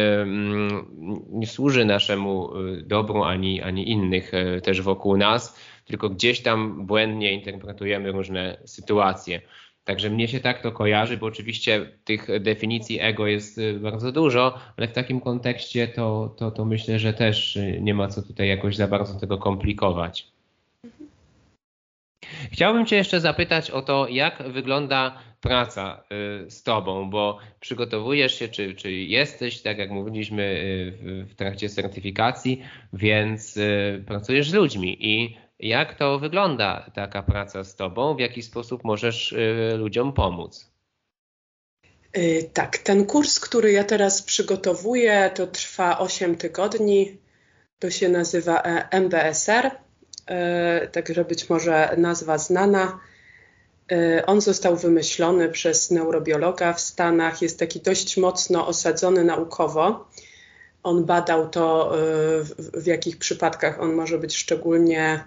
nie 1.30 1.47
służy 1.47 1.86
naszemu 1.86 2.49
dobru 2.84 3.24
ani, 3.24 3.62
ani 3.62 3.89
innych 3.89 4.32
też 4.64 4.82
wokół 4.82 5.18
nas, 5.18 5.60
tylko 5.86 6.10
gdzieś 6.10 6.41
tam 6.41 6.86
błędnie 6.86 7.34
interpretujemy 7.34 8.12
różne 8.12 8.58
sytuacje. 8.66 9.41
Także 9.84 10.10
mnie 10.10 10.28
się 10.28 10.39
tak 10.39 10.62
to 10.62 10.72
kojarzy, 10.72 11.18
bo 11.18 11.26
oczywiście 11.26 11.89
tych 12.04 12.28
definicji 12.39 12.99
ego 12.99 13.28
jest 13.28 13.60
bardzo 13.80 14.12
dużo, 14.12 14.60
ale 14.78 14.88
w 14.88 14.91
takim 14.91 15.22
kontekście 15.22 15.88
to, 15.88 16.36
to, 16.38 16.52
to 16.52 16.66
myślę, 16.66 16.99
że 16.99 17.14
też 17.14 17.60
nie 17.80 17.93
ma 17.93 18.08
co 18.08 18.22
tutaj 18.22 18.47
jakoś 18.47 18.76
za 18.76 18.88
bardzo 18.88 19.20
tego 19.20 19.38
komplikować. 19.38 20.28
Chciałbym 22.52 22.86
Cię 22.86 22.95
jeszcze 22.95 23.22
zapytać 23.22 23.72
o 23.72 23.82
to, 23.82 24.08
jak 24.08 24.43
wygląda 24.52 25.18
praca 25.41 26.03
y, 26.45 26.51
z 26.51 26.63
Tobą, 26.63 27.09
bo 27.09 27.37
przygotowujesz 27.59 28.39
się, 28.39 28.47
czy, 28.47 28.75
czy 28.75 28.91
jesteś, 28.91 29.61
tak 29.61 29.77
jak 29.77 29.91
mówiliśmy 29.91 30.61
w 31.29 31.35
trakcie 31.35 31.69
certyfikacji, 31.69 32.61
więc 32.93 33.59
pracujesz 34.05 34.49
z 34.49 34.53
ludźmi 34.53 34.97
i 35.07 35.37
jak 35.61 35.95
to 35.95 36.19
wygląda 36.19 36.91
taka 36.93 37.23
praca 37.23 37.63
z 37.63 37.75
Tobą? 37.75 38.15
W 38.15 38.19
jaki 38.19 38.43
sposób 38.43 38.83
możesz 38.83 39.31
y, 39.31 39.73
ludziom 39.77 40.13
pomóc? 40.13 40.71
Y, 42.17 42.49
tak, 42.53 42.77
ten 42.77 43.05
kurs, 43.05 43.39
który 43.39 43.71
ja 43.71 43.83
teraz 43.83 44.21
przygotowuję, 44.21 45.31
to 45.35 45.47
trwa 45.47 45.99
8 45.99 46.35
tygodni. 46.35 47.17
To 47.79 47.91
się 47.91 48.09
nazywa 48.09 48.61
e, 48.61 48.89
MBSR, 48.91 49.71
także 50.91 51.25
być 51.25 51.49
może 51.49 51.95
nazwa 51.97 52.37
znana. 52.37 52.99
E, 53.91 54.25
on 54.25 54.41
został 54.41 54.77
wymyślony 54.77 55.49
przez 55.49 55.91
neurobiologa 55.91 56.73
w 56.73 56.81
Stanach. 56.81 57.41
Jest 57.41 57.59
taki 57.59 57.79
dość 57.79 58.17
mocno 58.17 58.67
osadzony 58.67 59.23
naukowo. 59.23 60.07
On 60.83 61.05
badał 61.05 61.49
to, 61.49 61.93
w 62.57 62.85
jakich 62.85 63.17
przypadkach 63.17 63.81
on 63.81 63.93
może 63.93 64.17
być 64.17 64.37
szczególnie 64.37 65.23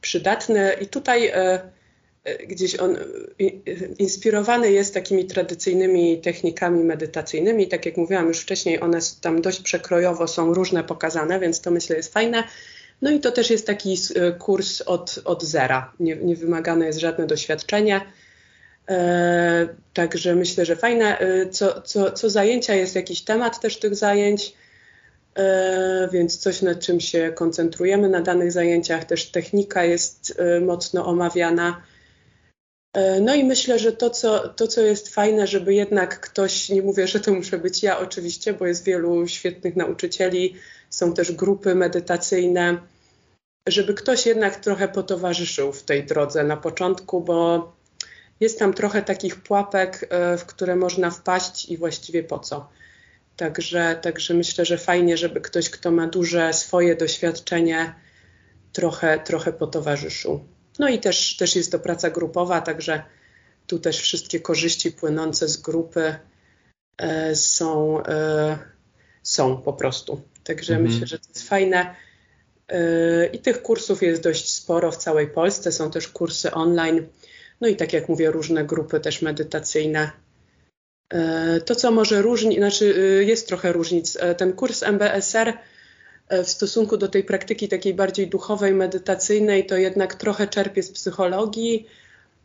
przydatne 0.00 0.76
i 0.80 0.86
tutaj 0.86 1.26
e, 1.26 1.60
gdzieś 2.46 2.76
on 2.76 2.96
inspirowany 3.98 4.72
jest 4.72 4.94
takimi 4.94 5.24
tradycyjnymi 5.24 6.20
technikami 6.20 6.84
medytacyjnymi. 6.84 7.68
Tak 7.68 7.86
jak 7.86 7.96
mówiłam 7.96 8.28
już 8.28 8.40
wcześniej, 8.40 8.80
one 8.80 8.98
tam 9.20 9.42
dość 9.42 9.60
przekrojowo 9.60 10.28
są 10.28 10.54
różne 10.54 10.84
pokazane, 10.84 11.40
więc 11.40 11.60
to 11.60 11.70
myślę 11.70 11.96
jest 11.96 12.12
fajne. 12.12 12.44
No 13.02 13.10
i 13.10 13.20
to 13.20 13.32
też 13.32 13.50
jest 13.50 13.66
taki 13.66 13.96
e, 14.14 14.32
kurs 14.32 14.80
od, 14.80 15.20
od 15.24 15.42
zera. 15.42 15.92
Nie, 16.00 16.16
nie 16.16 16.36
wymagane 16.36 16.86
jest 16.86 16.98
żadne 16.98 17.26
doświadczenie. 17.26 18.00
E, 18.88 19.68
także 19.94 20.34
myślę, 20.34 20.64
że 20.64 20.76
fajne. 20.76 21.18
Co, 21.50 21.82
co, 21.82 22.12
co 22.12 22.30
zajęcia 22.30 22.74
jest 22.74 22.94
jakiś 22.94 23.22
temat 23.22 23.60
też 23.60 23.78
tych 23.78 23.94
zajęć. 23.94 24.54
E, 25.34 26.08
więc 26.12 26.36
coś 26.36 26.62
nad 26.62 26.80
czym 26.80 27.00
się 27.00 27.32
koncentrujemy 27.34 28.08
na 28.08 28.20
danych 28.20 28.52
zajęciach, 28.52 29.04
też 29.04 29.30
technika 29.30 29.84
jest 29.84 30.34
e, 30.38 30.60
mocno 30.60 31.06
omawiana. 31.06 31.82
E, 32.92 33.20
no 33.20 33.34
i 33.34 33.44
myślę, 33.44 33.78
że 33.78 33.92
to 33.92 34.10
co, 34.10 34.48
to, 34.48 34.66
co 34.66 34.80
jest 34.80 35.08
fajne, 35.08 35.46
żeby 35.46 35.74
jednak 35.74 36.20
ktoś, 36.20 36.68
nie 36.68 36.82
mówię, 36.82 37.06
że 37.06 37.20
to 37.20 37.32
muszę 37.32 37.58
być 37.58 37.82
ja 37.82 37.98
oczywiście, 37.98 38.52
bo 38.52 38.66
jest 38.66 38.84
wielu 38.84 39.28
świetnych 39.28 39.76
nauczycieli, 39.76 40.54
są 40.90 41.14
też 41.14 41.32
grupy 41.32 41.74
medytacyjne, 41.74 42.78
żeby 43.68 43.94
ktoś 43.94 44.26
jednak 44.26 44.56
trochę 44.56 44.88
potowarzyszył 44.88 45.72
w 45.72 45.82
tej 45.82 46.04
drodze 46.04 46.44
na 46.44 46.56
początku, 46.56 47.20
bo 47.20 47.72
jest 48.40 48.58
tam 48.58 48.74
trochę 48.74 49.02
takich 49.02 49.42
pułapek, 49.42 50.08
w 50.38 50.44
które 50.46 50.76
można 50.76 51.10
wpaść 51.10 51.64
i 51.68 51.76
właściwie 51.76 52.22
po 52.22 52.38
co. 52.38 52.68
Także, 53.36 53.98
także 54.02 54.34
myślę, 54.34 54.64
że 54.64 54.78
fajnie, 54.78 55.16
żeby 55.16 55.40
ktoś, 55.40 55.70
kto 55.70 55.90
ma 55.90 56.06
duże 56.06 56.52
swoje 56.52 56.96
doświadczenie, 56.96 57.94
trochę, 58.72 59.18
trochę 59.18 59.52
potowarzyszył. 59.52 60.44
No 60.78 60.88
i 60.88 60.98
też, 60.98 61.36
też 61.36 61.56
jest 61.56 61.72
to 61.72 61.78
praca 61.78 62.10
grupowa, 62.10 62.60
także 62.60 63.02
tu 63.66 63.78
też 63.78 64.00
wszystkie 64.00 64.40
korzyści 64.40 64.92
płynące 64.92 65.48
z 65.48 65.56
grupy 65.56 66.14
e, 66.98 67.36
są, 67.36 68.02
e, 68.04 68.58
są 69.22 69.62
po 69.62 69.72
prostu. 69.72 70.20
Także 70.44 70.74
mhm. 70.74 70.90
myślę, 70.90 71.06
że 71.06 71.18
to 71.18 71.28
jest 71.28 71.48
fajne. 71.48 71.94
I 73.32 73.38
tych 73.38 73.62
kursów 73.62 74.02
jest 74.02 74.22
dość 74.22 74.52
sporo 74.52 74.92
w 74.92 74.96
całej 74.96 75.28
Polsce. 75.28 75.72
Są 75.72 75.90
też 75.90 76.08
kursy 76.08 76.50
online. 76.50 77.06
No 77.60 77.68
i 77.68 77.76
tak 77.76 77.92
jak 77.92 78.08
mówię, 78.08 78.30
różne 78.30 78.64
grupy 78.64 79.00
też 79.00 79.22
medytacyjne 79.22 80.10
E, 81.12 81.60
to, 81.60 81.74
co 81.74 81.90
może 81.90 82.22
różnić, 82.22 82.58
znaczy 82.58 82.94
e, 83.20 83.24
jest 83.24 83.48
trochę 83.48 83.72
różnic. 83.72 84.16
E, 84.20 84.34
ten 84.34 84.52
kurs 84.52 84.82
MBSR 84.82 85.52
w 86.44 86.48
stosunku 86.48 86.96
do 86.96 87.08
tej 87.08 87.24
praktyki 87.24 87.68
takiej 87.68 87.94
bardziej 87.94 88.28
duchowej, 88.28 88.74
medytacyjnej, 88.74 89.66
to 89.66 89.76
jednak 89.76 90.14
trochę 90.14 90.46
czerpie 90.48 90.82
z 90.82 90.90
psychologii 90.90 91.86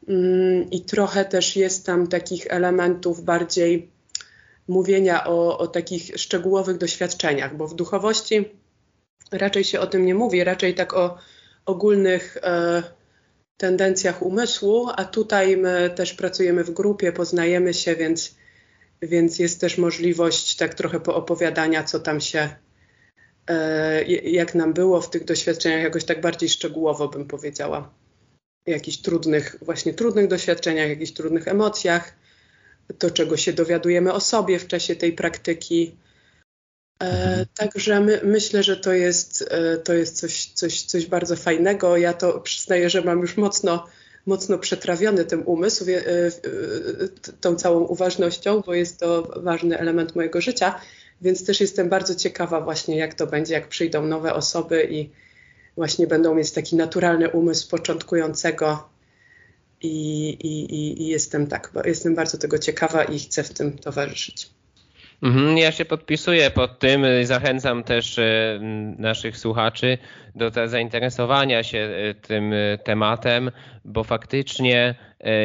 mm, 0.07 0.69
i 0.69 0.81
trochę 0.81 1.25
też 1.25 1.55
jest 1.55 1.85
tam 1.85 2.07
takich 2.07 2.47
elementów 2.49 3.23
bardziej 3.23 3.89
mówienia 4.67 5.27
o, 5.27 5.57
o 5.57 5.67
takich 5.67 6.11
szczegółowych 6.15 6.77
doświadczeniach, 6.77 7.57
bo 7.57 7.67
w 7.67 7.75
duchowości 7.75 8.49
raczej 9.31 9.63
się 9.63 9.79
o 9.79 9.87
tym 9.87 10.05
nie 10.05 10.15
mówi, 10.15 10.43
raczej 10.43 10.75
tak 10.75 10.93
o 10.93 11.17
ogólnych 11.65 12.37
e, 12.43 12.83
tendencjach 13.57 14.21
umysłu, 14.21 14.89
a 14.95 15.05
tutaj 15.05 15.57
my 15.57 15.89
też 15.95 16.13
pracujemy 16.13 16.63
w 16.63 16.71
grupie, 16.71 17.11
poznajemy 17.11 17.73
się, 17.73 17.95
więc 17.95 18.35
więc 19.01 19.39
jest 19.39 19.61
też 19.61 19.77
możliwość 19.77 20.55
tak 20.55 20.73
trochę 20.73 20.99
poopowiadania, 20.99 21.83
co 21.83 21.99
tam 21.99 22.21
się, 22.21 22.49
e, 23.47 24.03
jak 24.23 24.55
nam 24.55 24.73
było 24.73 25.01
w 25.01 25.09
tych 25.09 25.25
doświadczeniach, 25.25 25.83
jakoś 25.83 26.03
tak 26.03 26.21
bardziej 26.21 26.49
szczegółowo 26.49 27.07
bym 27.07 27.27
powiedziała. 27.27 27.93
Jakichś 28.65 28.97
trudnych, 28.97 29.55
właśnie 29.61 29.93
trudnych 29.93 30.27
doświadczeniach, 30.27 30.89
jakichś 30.89 31.11
trudnych 31.11 31.47
emocjach, 31.47 32.13
to 32.99 33.11
czego 33.11 33.37
się 33.37 33.53
dowiadujemy 33.53 34.13
o 34.13 34.19
sobie 34.19 34.59
w 34.59 34.67
czasie 34.67 34.95
tej 34.95 35.13
praktyki. 35.13 35.95
E, 36.99 37.05
mhm. 37.05 37.45
także 37.55 37.99
my, 37.99 38.21
myślę, 38.23 38.63
że 38.63 38.77
to 38.77 38.93
jest, 38.93 39.45
e, 39.49 39.77
to 39.77 39.93
jest 39.93 40.17
coś, 40.17 40.45
coś, 40.45 40.81
coś 40.81 41.05
bardzo 41.05 41.35
fajnego. 41.35 41.97
Ja 41.97 42.13
to 42.13 42.39
przyznaję, 42.39 42.89
że 42.89 43.01
mam 43.01 43.19
już 43.19 43.37
mocno 43.37 43.87
mocno 44.27 44.57
przetrawiony 44.57 45.25
tym 45.25 45.47
umysł, 45.47 45.85
e, 45.89 45.97
e, 45.97 46.31
tą 47.41 47.55
całą 47.55 47.79
uważnością, 47.79 48.61
bo 48.61 48.73
jest 48.73 48.99
to 48.99 49.33
ważny 49.35 49.79
element 49.79 50.15
mojego 50.15 50.41
życia, 50.41 50.79
więc 51.21 51.45
też 51.45 51.61
jestem 51.61 51.89
bardzo 51.89 52.15
ciekawa 52.15 52.61
właśnie, 52.61 52.97
jak 52.97 53.13
to 53.13 53.27
będzie, 53.27 53.53
jak 53.53 53.67
przyjdą 53.67 54.05
nowe 54.05 54.33
osoby 54.33 54.87
i 54.91 55.09
właśnie 55.75 56.07
będą 56.07 56.35
mieć 56.35 56.51
taki 56.51 56.75
naturalny 56.75 57.29
umysł 57.29 57.69
początkującego 57.69 58.89
i, 59.81 60.29
i, 60.29 61.01
i 61.01 61.07
jestem 61.07 61.47
tak, 61.47 61.71
jestem 61.85 62.15
bardzo 62.15 62.37
tego 62.37 62.59
ciekawa 62.59 63.03
i 63.03 63.19
chcę 63.19 63.43
w 63.43 63.53
tym 63.53 63.77
towarzyszyć. 63.77 64.56
Mhm, 65.23 65.57
ja 65.57 65.71
się 65.71 65.85
podpisuję 65.85 66.51
pod 66.51 66.79
tym, 66.79 67.05
zachęcam 67.23 67.83
też 67.83 68.19
e, 68.19 68.59
naszych 68.97 69.37
słuchaczy 69.37 69.97
do 70.35 70.67
zainteresowania 70.67 71.63
się 71.63 71.77
e, 71.77 72.13
tym 72.13 72.53
e, 72.53 72.77
tematem, 72.77 73.51
bo 73.85 74.03
faktycznie 74.03 74.95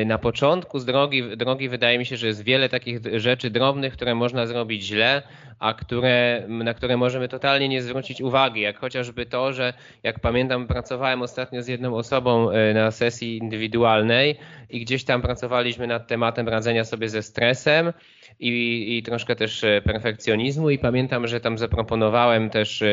na 0.06 0.18
początku 0.18 0.78
z 0.78 0.84
drogi, 0.84 1.36
drogi 1.36 1.68
wydaje 1.68 1.98
mi 1.98 2.06
się, 2.06 2.16
że 2.16 2.26
jest 2.26 2.44
wiele 2.44 2.68
takich 2.68 3.00
rzeczy 3.16 3.50
drobnych, 3.50 3.92
które 3.92 4.14
można 4.14 4.46
zrobić 4.46 4.84
źle, 4.84 5.22
a 5.58 5.74
które, 5.74 6.42
na 6.48 6.74
które 6.74 6.96
możemy 6.96 7.28
totalnie 7.28 7.68
nie 7.68 7.82
zwrócić 7.82 8.20
uwagi, 8.20 8.60
jak 8.60 8.78
chociażby 8.78 9.26
to, 9.26 9.52
że 9.52 9.72
jak 10.02 10.20
pamiętam 10.20 10.66
pracowałem 10.66 11.22
ostatnio 11.22 11.62
z 11.62 11.68
jedną 11.68 11.94
osobą 11.94 12.48
na 12.74 12.90
sesji 12.90 13.36
indywidualnej 13.36 14.36
i 14.70 14.80
gdzieś 14.80 15.04
tam 15.04 15.22
pracowaliśmy 15.22 15.86
nad 15.86 16.06
tematem 16.06 16.48
radzenia 16.48 16.84
sobie 16.84 17.08
ze 17.08 17.22
stresem, 17.22 17.92
i, 18.40 18.96
i 18.98 19.02
troszkę 19.02 19.36
też 19.36 19.64
e, 19.64 19.82
perfekcjonizmu 19.84 20.70
i 20.70 20.78
pamiętam, 20.78 21.26
że 21.26 21.40
tam 21.40 21.58
zaproponowałem 21.58 22.50
też 22.50 22.82
e, 22.82 22.86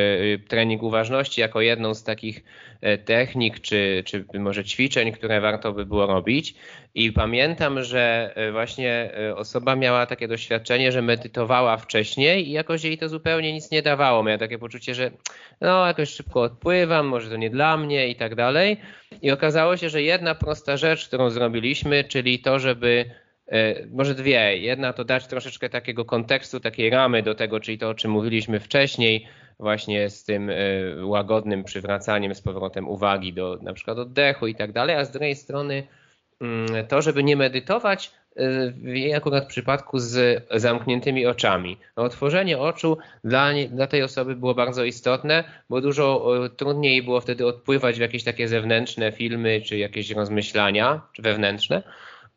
trening 0.47 0.83
uważności 0.83 1.41
jako 1.41 1.61
jedną 1.61 1.93
z 1.93 2.03
takich 2.03 2.43
e, 2.81 2.97
technik 2.97 3.59
czy, 3.59 4.03
czy 4.05 4.25
może 4.39 4.63
ćwiczeń, 4.63 5.11
które 5.11 5.41
warto 5.41 5.73
by 5.73 5.85
było 5.85 6.05
robić 6.05 6.55
I 6.95 7.11
pamiętam, 7.11 7.83
że 7.83 8.31
e, 8.35 8.51
właśnie 8.51 9.11
e, 9.17 9.35
osoba 9.35 9.75
miała 9.75 10.05
takie 10.05 10.27
doświadczenie, 10.27 10.91
że 10.91 11.01
medytowała 11.01 11.77
wcześniej 11.77 12.47
i 12.47 12.51
jakoś 12.51 12.83
jej 12.83 12.97
to 12.97 13.09
zupełnie 13.09 13.53
nic 13.53 13.71
nie 13.71 13.81
dawało. 13.81 14.23
Miała 14.23 14.37
takie 14.37 14.57
poczucie, 14.57 14.95
że 14.95 15.11
no 15.61 15.87
jakoś 15.87 16.09
szybko 16.09 16.41
odpływam, 16.41 17.07
może 17.07 17.29
to 17.29 17.37
nie 17.37 17.49
dla 17.49 17.77
mnie 17.77 18.07
i 18.07 18.15
tak 18.15 18.35
dalej. 18.35 18.77
I 19.21 19.31
okazało 19.31 19.77
się, 19.77 19.89
że 19.89 20.01
jedna 20.01 20.35
prosta 20.35 20.77
rzecz, 20.77 21.07
którą 21.07 21.29
zrobiliśmy, 21.29 22.03
czyli 22.03 22.39
to, 22.39 22.59
żeby 22.59 23.05
e, 23.05 23.28
może 23.91 24.15
dwie. 24.15 24.57
Jedna 24.57 24.93
to 24.93 25.05
dać 25.05 25.27
troszeczkę 25.27 25.69
takiego 25.69 26.05
kontekstu, 26.05 26.59
takiej 26.59 26.89
ramy 26.89 27.23
do 27.23 27.35
tego, 27.35 27.59
czyli 27.59 27.77
to, 27.77 27.89
o 27.89 27.93
czym 27.93 28.11
mówiliśmy 28.11 28.59
wcześniej, 28.59 29.27
właśnie 29.59 30.09
z 30.09 30.23
tym 30.23 30.51
łagodnym 31.03 31.63
przywracaniem 31.63 32.35
z 32.35 32.41
powrotem 32.41 32.87
uwagi 32.87 33.33
do 33.33 33.59
na 33.61 33.73
przykład 33.73 33.97
oddechu 33.97 34.47
i 34.47 34.55
tak 34.55 34.71
dalej, 34.71 34.95
a 34.95 35.05
z 35.05 35.11
drugiej 35.11 35.35
strony 35.35 35.83
Mm, 36.41 36.87
to, 36.87 37.01
żeby 37.01 37.23
nie 37.23 37.35
medytować 37.35 38.11
y, 38.39 38.71
w 38.71 38.87
jej 38.87 39.13
akurat 39.13 39.47
przypadku 39.47 39.99
z 39.99 40.43
zamkniętymi 40.51 41.25
oczami. 41.25 41.77
No, 41.97 42.03
otworzenie 42.03 42.57
oczu 42.57 42.97
dla, 43.23 43.53
nie, 43.53 43.69
dla 43.69 43.87
tej 43.87 44.03
osoby 44.03 44.35
było 44.35 44.53
bardzo 44.53 44.83
istotne, 44.83 45.43
bo 45.69 45.81
dużo 45.81 46.31
trudniej 46.57 47.03
było 47.03 47.21
wtedy 47.21 47.47
odpływać 47.47 47.97
w 47.97 48.01
jakieś 48.01 48.23
takie 48.23 48.47
zewnętrzne 48.47 49.11
filmy 49.11 49.61
czy 49.61 49.77
jakieś 49.77 50.11
rozmyślania 50.11 51.01
czy 51.13 51.21
wewnętrzne. 51.21 51.83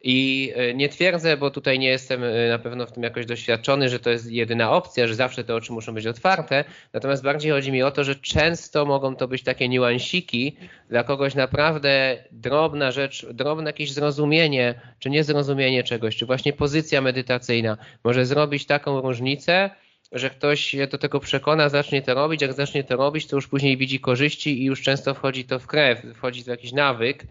I 0.05 0.53
e, 0.57 0.75
nie 0.75 0.89
twierdzę, 0.89 1.37
bo 1.37 1.51
tutaj 1.51 1.79
nie 1.79 1.89
jestem 1.89 2.25
e, 2.25 2.49
na 2.49 2.59
pewno 2.59 2.87
w 2.87 2.93
tym 2.93 3.03
jakoś 3.03 3.27
doświadczony, 3.27 3.89
że 3.89 3.99
to 3.99 4.11
jest 4.11 4.31
jedyna 4.31 4.71
opcja, 4.71 5.07
że 5.07 5.15
zawsze 5.15 5.45
te 5.45 5.55
oczy 5.55 5.73
muszą 5.73 5.95
być 5.95 6.07
otwarte. 6.07 6.65
Natomiast 6.93 7.23
bardziej 7.23 7.53
chodzi 7.53 7.73
mi 7.73 7.83
o 7.83 7.91
to, 7.91 8.05
że 8.05 8.15
często 8.17 8.85
mogą 8.85 9.17
to 9.17 9.29
być 9.29 9.43
takie 9.43 9.69
niuansiki 9.69 10.57
dla 10.89 11.05
kogoś 11.05 11.35
naprawdę 11.35 12.25
drobna 12.33 12.93
rzecz, 12.93 13.27
drobne 13.27 13.65
jakieś 13.65 13.93
zrozumienie, 13.93 14.75
czy 14.99 15.11
niezrozumienie 15.11 15.83
czegoś, 15.83 16.17
czy 16.17 16.27
właśnie 16.27 16.53
pozycja 16.53 17.01
medytacyjna 17.01 17.77
może 18.05 18.27
zrobić 18.27 18.67
taką 18.67 19.01
różnicę, 19.01 19.71
że 20.13 20.31
ktoś 20.31 20.61
się 20.61 20.87
do 20.87 20.99
tego 20.99 21.21
przekona, 21.21 21.69
zacznie 21.69 22.03
to 22.03 22.15
robić, 22.15 22.43
jak 22.43 22.53
zacznie 22.53 22.85
to 22.85 22.97
robić, 22.97 23.27
to 23.27 23.37
już 23.37 23.49
później 23.49 23.77
widzi 23.77 24.01
korzyści 24.01 24.63
i 24.63 24.65
już 24.65 24.83
często 24.83 25.15
wchodzi 25.15 25.45
to 25.45 25.59
w 25.59 25.67
krew, 25.67 26.03
wchodzi 26.15 26.45
w 26.45 26.47
jakiś 26.47 26.73
nawyk 26.73 27.25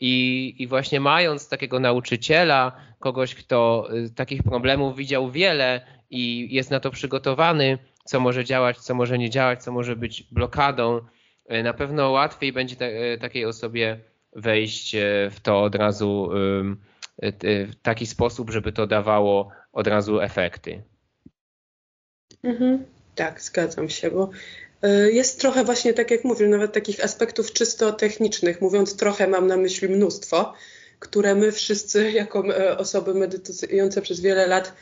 i, 0.00 0.54
I, 0.58 0.66
właśnie 0.66 1.00
mając 1.00 1.48
takiego 1.48 1.80
nauczyciela, 1.80 2.72
kogoś, 2.98 3.34
kto 3.34 3.88
y, 3.94 4.10
takich 4.10 4.42
problemów 4.42 4.96
widział 4.96 5.30
wiele 5.30 5.80
i 6.10 6.54
jest 6.54 6.70
na 6.70 6.80
to 6.80 6.90
przygotowany, 6.90 7.78
co 8.04 8.20
może 8.20 8.44
działać, 8.44 8.78
co 8.78 8.94
może 8.94 9.18
nie 9.18 9.30
działać, 9.30 9.62
co 9.62 9.72
może 9.72 9.96
być 9.96 10.22
blokadą, 10.22 11.00
y, 11.52 11.62
na 11.62 11.72
pewno 11.72 12.10
łatwiej 12.10 12.52
będzie 12.52 12.76
y, 13.14 13.18
takiej 13.18 13.44
osobie 13.44 14.00
wejść 14.36 14.96
w 15.30 15.36
to 15.42 15.62
od 15.62 15.74
razu 15.74 16.30
w 17.42 17.74
taki 17.82 18.06
sposób, 18.06 18.50
żeby 18.50 18.72
to 18.72 18.86
dawało 18.86 19.50
od 19.72 19.86
razu 19.86 20.20
efekty. 20.20 20.82
Mhm, 22.42 22.84
tak, 23.14 23.40
zgadzam 23.40 23.88
się, 23.88 24.10
bo 24.10 24.30
jest 25.12 25.40
trochę 25.40 25.64
właśnie, 25.64 25.94
tak 25.94 26.10
jak 26.10 26.24
mówię, 26.24 26.48
nawet 26.48 26.72
takich 26.72 27.04
aspektów 27.04 27.52
czysto 27.52 27.92
technicznych. 27.92 28.60
Mówiąc 28.60 28.96
trochę, 28.96 29.28
mam 29.28 29.46
na 29.46 29.56
myśli 29.56 29.88
mnóstwo, 29.88 30.54
które 30.98 31.34
my 31.34 31.52
wszyscy, 31.52 32.10
jako 32.10 32.56
e, 32.56 32.78
osoby 32.78 33.14
medytujące 33.14 34.02
przez 34.02 34.20
wiele 34.20 34.46
lat, 34.46 34.72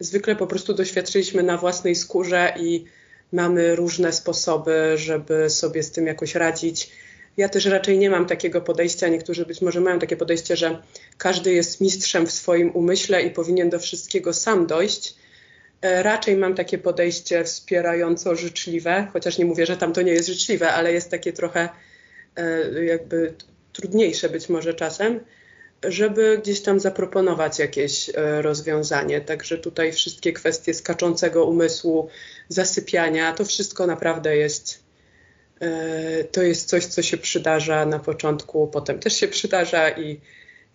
zwykle 0.00 0.36
po 0.36 0.46
prostu 0.46 0.74
doświadczyliśmy 0.74 1.42
na 1.42 1.56
własnej 1.56 1.94
skórze 1.94 2.54
i 2.60 2.84
mamy 3.32 3.76
różne 3.76 4.12
sposoby, 4.12 4.92
żeby 4.96 5.50
sobie 5.50 5.82
z 5.82 5.90
tym 5.90 6.06
jakoś 6.06 6.34
radzić. 6.34 6.90
Ja 7.36 7.48
też 7.48 7.66
raczej 7.66 7.98
nie 7.98 8.10
mam 8.10 8.26
takiego 8.26 8.60
podejścia. 8.60 9.08
Niektórzy 9.08 9.46
być 9.46 9.60
może 9.62 9.80
mają 9.80 9.98
takie 9.98 10.16
podejście, 10.16 10.56
że 10.56 10.82
każdy 11.18 11.52
jest 11.52 11.80
mistrzem 11.80 12.26
w 12.26 12.32
swoim 12.32 12.70
umyśle 12.70 13.22
i 13.22 13.30
powinien 13.30 13.70
do 13.70 13.78
wszystkiego 13.78 14.32
sam 14.32 14.66
dojść. 14.66 15.14
E, 15.82 16.02
raczej 16.02 16.36
mam 16.36 16.54
takie 16.54 16.78
podejście 16.78 17.44
wspierająco 17.44 18.36
życzliwe, 18.36 19.08
chociaż 19.12 19.38
nie 19.38 19.44
mówię, 19.44 19.66
że 19.66 19.76
tam 19.76 19.92
to 19.92 20.02
nie 20.02 20.12
jest 20.12 20.28
życzliwe, 20.28 20.72
ale 20.72 20.92
jest 20.92 21.10
takie 21.10 21.32
trochę 21.32 21.68
e, 22.36 22.84
jakby 22.84 23.34
trudniejsze 23.72 24.28
być 24.28 24.48
może 24.48 24.74
czasem, 24.74 25.20
żeby 25.84 26.38
gdzieś 26.42 26.60
tam 26.60 26.80
zaproponować 26.80 27.58
jakieś 27.58 28.08
e, 28.08 28.42
rozwiązanie. 28.42 29.20
Także 29.20 29.58
tutaj 29.58 29.92
wszystkie 29.92 30.32
kwestie 30.32 30.74
skaczącego 30.74 31.44
umysłu, 31.44 32.08
zasypiania, 32.48 33.32
to 33.32 33.44
wszystko 33.44 33.86
naprawdę 33.86 34.36
jest. 34.36 34.88
To 36.32 36.42
jest 36.42 36.68
coś, 36.68 36.86
co 36.86 37.02
się 37.02 37.16
przydarza 37.16 37.86
na 37.86 37.98
początku, 37.98 38.66
potem 38.66 38.98
też 38.98 39.12
się 39.12 39.28
przydarza 39.28 39.90
i 39.90 40.20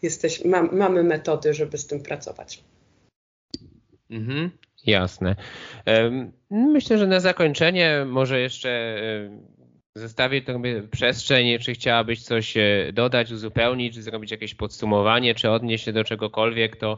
jesteś, 0.02 0.46
mam, 0.46 0.78
mamy 0.78 1.04
metody, 1.04 1.54
żeby 1.54 1.78
z 1.78 1.88
tym 1.88 2.02
pracować. 2.02 2.64
Mhm. 4.10 4.52
Jasne. 4.86 5.36
Myślę, 6.50 6.98
że 6.98 7.08
na 7.08 7.20
zakończenie 7.20 8.06
może 8.06 8.40
jeszcze 8.40 9.00
zostawię 9.96 10.42
tobie 10.42 10.82
przestrzeń, 10.92 11.60
czy 11.60 11.74
chciałabyś 11.74 12.24
coś 12.24 12.58
e, 12.58 12.92
dodać, 12.94 13.32
uzupełnić, 13.32 14.04
zrobić 14.04 14.32
jakieś 14.32 14.56
podsumowanie, 14.56 15.36
czy 15.36 15.50
odnieść 15.50 15.86
się 15.86 15.94
do 15.94 16.04
czegokolwiek, 16.04 16.76
to 16.76 16.98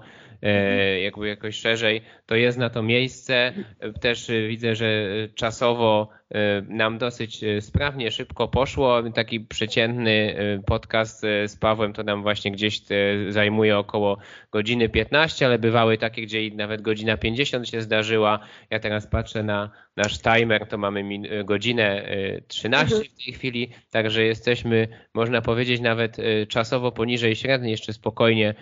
jakby 1.04 1.28
jakoś 1.28 1.56
szerzej, 1.56 2.02
to 2.26 2.36
jest 2.36 2.58
na 2.58 2.70
to 2.70 2.84
miejsce. 2.84 3.54
Też 4.02 4.32
widzę, 4.48 4.76
że 4.76 5.08
czasowo 5.36 6.10
E, 6.36 6.62
nam 6.62 6.98
dosyć 6.98 7.44
e, 7.44 7.62
sprawnie, 7.62 8.12
szybko 8.12 8.48
poszło. 8.48 9.04
Taki 9.12 9.40
przeciętny 9.40 10.36
e, 10.38 10.64
podcast 10.64 11.22
z 11.22 11.56
Pawłem 11.56 11.94
to 11.94 12.04
nam 12.04 12.22
właśnie 12.22 12.52
gdzieś 12.52 12.82
zajmuje 13.30 13.78
około 13.78 14.18
godziny 14.52 14.90
15, 14.90 15.46
ale 15.46 15.60
bywały 15.60 15.98
takie, 15.98 16.22
gdzie 16.22 16.50
nawet 16.56 16.82
godzina 16.82 17.18
50 17.18 17.70
się 17.70 17.82
zdarzyła. 17.82 18.40
Ja 18.70 18.80
teraz 18.80 19.08
patrzę 19.08 19.44
na 19.44 19.70
nasz 19.98 20.22
timer, 20.22 20.68
to 20.68 20.78
mamy 20.78 21.04
godzinę 21.44 22.08
13 22.48 22.96
mhm. 22.96 23.14
w 23.14 23.24
tej 23.24 23.34
chwili, 23.34 23.70
także 23.92 24.24
jesteśmy, 24.24 24.88
można 25.14 25.42
powiedzieć, 25.42 25.82
nawet 25.82 26.18
czasowo 26.48 26.92
poniżej 26.92 27.36
średniej, 27.36 27.72
jeszcze 27.72 27.94
spokojnie. 27.94 28.56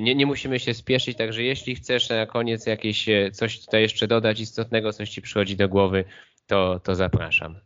Nie, 0.00 0.14
nie 0.14 0.26
musimy 0.26 0.58
się 0.58 0.74
spieszyć, 0.74 1.15
także 1.16 1.42
jeśli 1.42 1.74
chcesz 1.74 2.08
na 2.08 2.26
koniec 2.26 2.66
jakieś 2.66 3.06
coś 3.32 3.60
tutaj 3.60 3.82
jeszcze 3.82 4.06
dodać 4.06 4.40
istotnego, 4.40 4.92
coś 4.92 5.10
ci 5.10 5.22
przychodzi 5.22 5.56
do 5.56 5.68
głowy, 5.68 6.04
to, 6.46 6.80
to 6.84 6.94
zapraszam. 6.94 7.60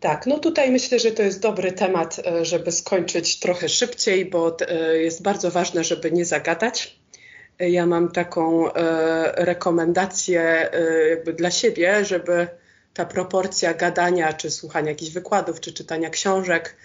Tak, 0.00 0.26
no 0.26 0.38
tutaj 0.38 0.70
myślę, 0.70 0.98
że 0.98 1.10
to 1.10 1.22
jest 1.22 1.42
dobry 1.42 1.72
temat, 1.72 2.20
e, 2.26 2.44
żeby 2.44 2.72
skończyć 2.72 3.40
trochę 3.40 3.68
szybciej, 3.68 4.26
bo 4.26 4.56
e, 4.60 4.98
jest 4.98 5.22
bardzo 5.22 5.50
ważne, 5.50 5.84
żeby 5.84 6.12
nie 6.12 6.24
zagadać. 6.24 7.00
E, 7.58 7.70
ja 7.70 7.86
mam 7.86 8.12
taką 8.12 8.68
rekomendację 9.34 10.70
jakby 11.10 11.32
dla 11.32 11.50
siebie, 11.50 12.04
żeby 12.04 12.48
ta 12.94 13.04
proporcja 13.06 13.74
gadania, 13.74 14.32
czy 14.32 14.50
słuchania 14.50 14.88
jakichś 14.88 15.12
wykładów, 15.12 15.60
czy 15.60 15.72
czytania 15.72 16.10
książek 16.10 16.76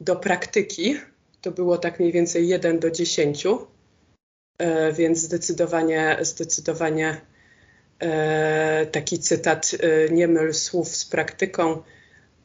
do 0.00 0.16
praktyki 0.16 0.96
to 1.40 1.50
było 1.50 1.78
tak 1.78 2.00
mniej 2.00 2.12
więcej 2.12 2.48
1 2.48 2.78
do 2.78 2.90
10, 2.90 3.46
więc 4.92 5.18
zdecydowanie, 5.18 6.18
zdecydowanie 6.20 7.20
E, 8.00 8.86
taki 8.86 9.18
cytat, 9.18 9.70
e, 9.80 10.12
nie 10.12 10.28
myl 10.28 10.54
słów 10.54 10.96
z 10.96 11.04
praktyką, 11.04 11.82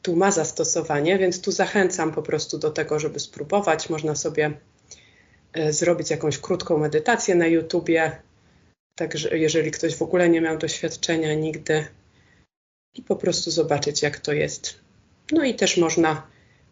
tu 0.02 0.16
ma 0.16 0.30
zastosowanie, 0.30 1.18
więc 1.18 1.40
tu 1.40 1.52
zachęcam 1.52 2.12
po 2.12 2.22
prostu 2.22 2.58
do 2.58 2.70
tego, 2.70 2.98
żeby 2.98 3.20
spróbować. 3.20 3.90
Można 3.90 4.14
sobie 4.14 4.52
e, 5.52 5.72
zrobić 5.72 6.10
jakąś 6.10 6.38
krótką 6.38 6.78
medytację 6.78 7.34
na 7.34 7.46
YouTubie, 7.46 8.16
także 8.94 9.38
jeżeli 9.38 9.70
ktoś 9.70 9.96
w 9.96 10.02
ogóle 10.02 10.28
nie 10.28 10.40
miał 10.40 10.58
doświadczenia 10.58 11.34
nigdy 11.34 11.86
i 12.94 13.02
po 13.02 13.16
prostu 13.16 13.50
zobaczyć, 13.50 14.02
jak 14.02 14.20
to 14.20 14.32
jest. 14.32 14.74
No 15.32 15.44
i 15.44 15.54
też 15.54 15.76
można 15.76 16.26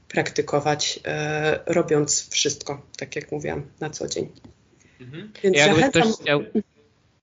praktykować, 0.08 1.00
e, 1.06 1.60
robiąc 1.66 2.28
wszystko, 2.28 2.82
tak 2.96 3.16
jak 3.16 3.32
mówiłam, 3.32 3.70
na 3.80 3.90
co 3.90 4.08
dzień. 4.08 4.32
Mhm. 5.00 5.32
Więc 5.42 5.56
Jakby 5.56 5.76
zachęcam... 5.76 6.02
Ktoś 6.02 6.20
chciał 6.20 6.44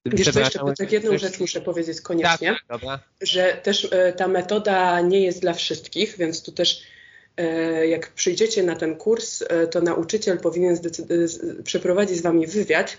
Wiesz 0.05 0.29
co, 0.29 0.39
jeszcze 0.39 0.59
tak 0.77 0.91
jedną 0.91 1.17
rzecz 1.17 1.39
muszę 1.39 1.61
powiedzieć 1.61 2.01
koniecznie, 2.01 2.55
tak, 2.67 2.81
że 3.21 3.59
też 3.63 3.87
e, 3.91 4.13
ta 4.13 4.27
metoda 4.27 5.01
nie 5.01 5.21
jest 5.21 5.41
dla 5.41 5.53
wszystkich, 5.53 6.17
więc 6.17 6.43
tu 6.43 6.51
też 6.51 6.81
e, 7.37 7.87
jak 7.87 8.11
przyjdziecie 8.11 8.63
na 8.63 8.75
ten 8.75 8.95
kurs, 8.95 9.43
e, 9.49 9.67
to 9.67 9.81
nauczyciel 9.81 10.37
powinien 10.37 10.77
przeprowadzić 11.63 12.17
z 12.17 12.21
wami 12.21 12.47
wywiad 12.47 12.97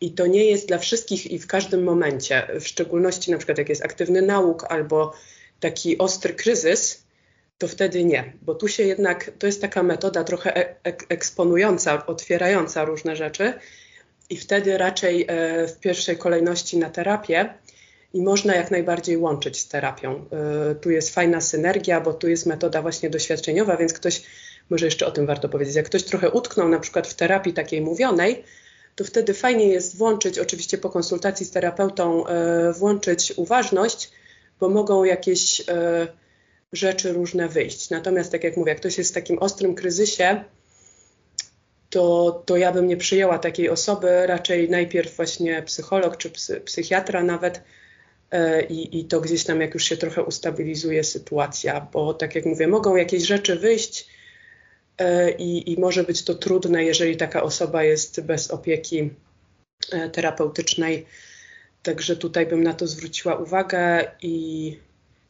i 0.00 0.12
to 0.12 0.26
nie 0.26 0.44
jest 0.44 0.68
dla 0.68 0.78
wszystkich 0.78 1.30
i 1.30 1.38
w 1.38 1.46
każdym 1.46 1.82
momencie, 1.82 2.46
w 2.60 2.68
szczególności 2.68 3.30
na 3.30 3.38
przykład 3.38 3.58
jak 3.58 3.68
jest 3.68 3.84
aktywny 3.84 4.22
nauk 4.22 4.64
albo 4.64 5.14
taki 5.60 5.98
ostry 5.98 6.34
kryzys, 6.34 7.04
to 7.58 7.68
wtedy 7.68 8.04
nie, 8.04 8.32
bo 8.42 8.54
tu 8.54 8.68
się 8.68 8.82
jednak, 8.82 9.30
to 9.38 9.46
jest 9.46 9.60
taka 9.60 9.82
metoda 9.82 10.24
trochę 10.24 10.74
eksponująca, 11.08 12.06
otwierająca 12.06 12.84
różne 12.84 13.16
rzeczy 13.16 13.52
i 14.30 14.36
wtedy 14.36 14.78
raczej 14.78 15.26
e, 15.28 15.68
w 15.68 15.78
pierwszej 15.78 16.16
kolejności 16.16 16.78
na 16.78 16.90
terapię 16.90 17.54
i 18.14 18.22
można 18.22 18.54
jak 18.54 18.70
najbardziej 18.70 19.16
łączyć 19.16 19.60
z 19.60 19.68
terapią. 19.68 20.26
E, 20.70 20.74
tu 20.74 20.90
jest 20.90 21.14
fajna 21.14 21.40
synergia, 21.40 22.00
bo 22.00 22.14
tu 22.14 22.28
jest 22.28 22.46
metoda 22.46 22.82
właśnie 22.82 23.10
doświadczeniowa, 23.10 23.76
więc 23.76 23.92
ktoś 23.92 24.22
może 24.70 24.84
jeszcze 24.84 25.06
o 25.06 25.10
tym 25.10 25.26
warto 25.26 25.48
powiedzieć. 25.48 25.74
Jak 25.74 25.86
ktoś 25.86 26.02
trochę 26.02 26.30
utknął 26.30 26.68
na 26.68 26.80
przykład 26.80 27.08
w 27.08 27.14
terapii 27.14 27.52
takiej 27.52 27.80
mówionej, 27.80 28.44
to 28.96 29.04
wtedy 29.04 29.34
fajnie 29.34 29.66
jest 29.66 29.96
włączyć, 29.96 30.38
oczywiście 30.38 30.78
po 30.78 30.90
konsultacji 30.90 31.46
z 31.46 31.50
terapeutą, 31.50 32.26
e, 32.26 32.72
włączyć 32.72 33.32
uważność, 33.36 34.10
bo 34.60 34.68
mogą 34.68 35.04
jakieś 35.04 35.62
rzeczy 36.72 37.12
różne 37.12 37.48
wyjść. 37.48 37.90
Natomiast, 37.90 38.32
tak 38.32 38.44
jak 38.44 38.56
mówię, 38.56 38.70
jak 38.70 38.78
ktoś 38.78 38.98
jest 38.98 39.10
w 39.10 39.14
takim 39.14 39.38
ostrym 39.38 39.74
kryzysie, 39.74 40.44
to, 41.90 42.42
to 42.46 42.56
ja 42.56 42.72
bym 42.72 42.86
nie 42.86 42.96
przyjęła 42.96 43.38
takiej 43.38 43.68
osoby, 43.68 44.26
raczej 44.26 44.70
najpierw 44.70 45.16
właśnie 45.16 45.62
psycholog 45.62 46.16
czy 46.16 46.30
psy, 46.30 46.60
psychiatra 46.60 47.22
nawet 47.22 47.62
e, 48.30 48.62
i, 48.62 49.00
i 49.00 49.04
to 49.04 49.20
gdzieś 49.20 49.44
tam 49.44 49.60
jak 49.60 49.74
już 49.74 49.84
się 49.84 49.96
trochę 49.96 50.22
ustabilizuje 50.22 51.04
sytuacja, 51.04 51.88
bo 51.92 52.14
tak 52.14 52.34
jak 52.34 52.46
mówię, 52.46 52.68
mogą 52.68 52.96
jakieś 52.96 53.22
rzeczy 53.22 53.56
wyjść 53.56 54.08
e, 54.98 55.30
i, 55.30 55.72
i 55.72 55.80
może 55.80 56.04
być 56.04 56.24
to 56.24 56.34
trudne, 56.34 56.84
jeżeli 56.84 57.16
taka 57.16 57.42
osoba 57.42 57.84
jest 57.84 58.20
bez 58.20 58.50
opieki 58.50 59.10
e, 59.92 60.10
terapeutycznej. 60.10 61.06
Także 61.82 62.16
tutaj 62.16 62.46
bym 62.46 62.62
na 62.62 62.74
to 62.74 62.86
zwróciła 62.86 63.34
uwagę 63.36 64.10
i 64.22 64.78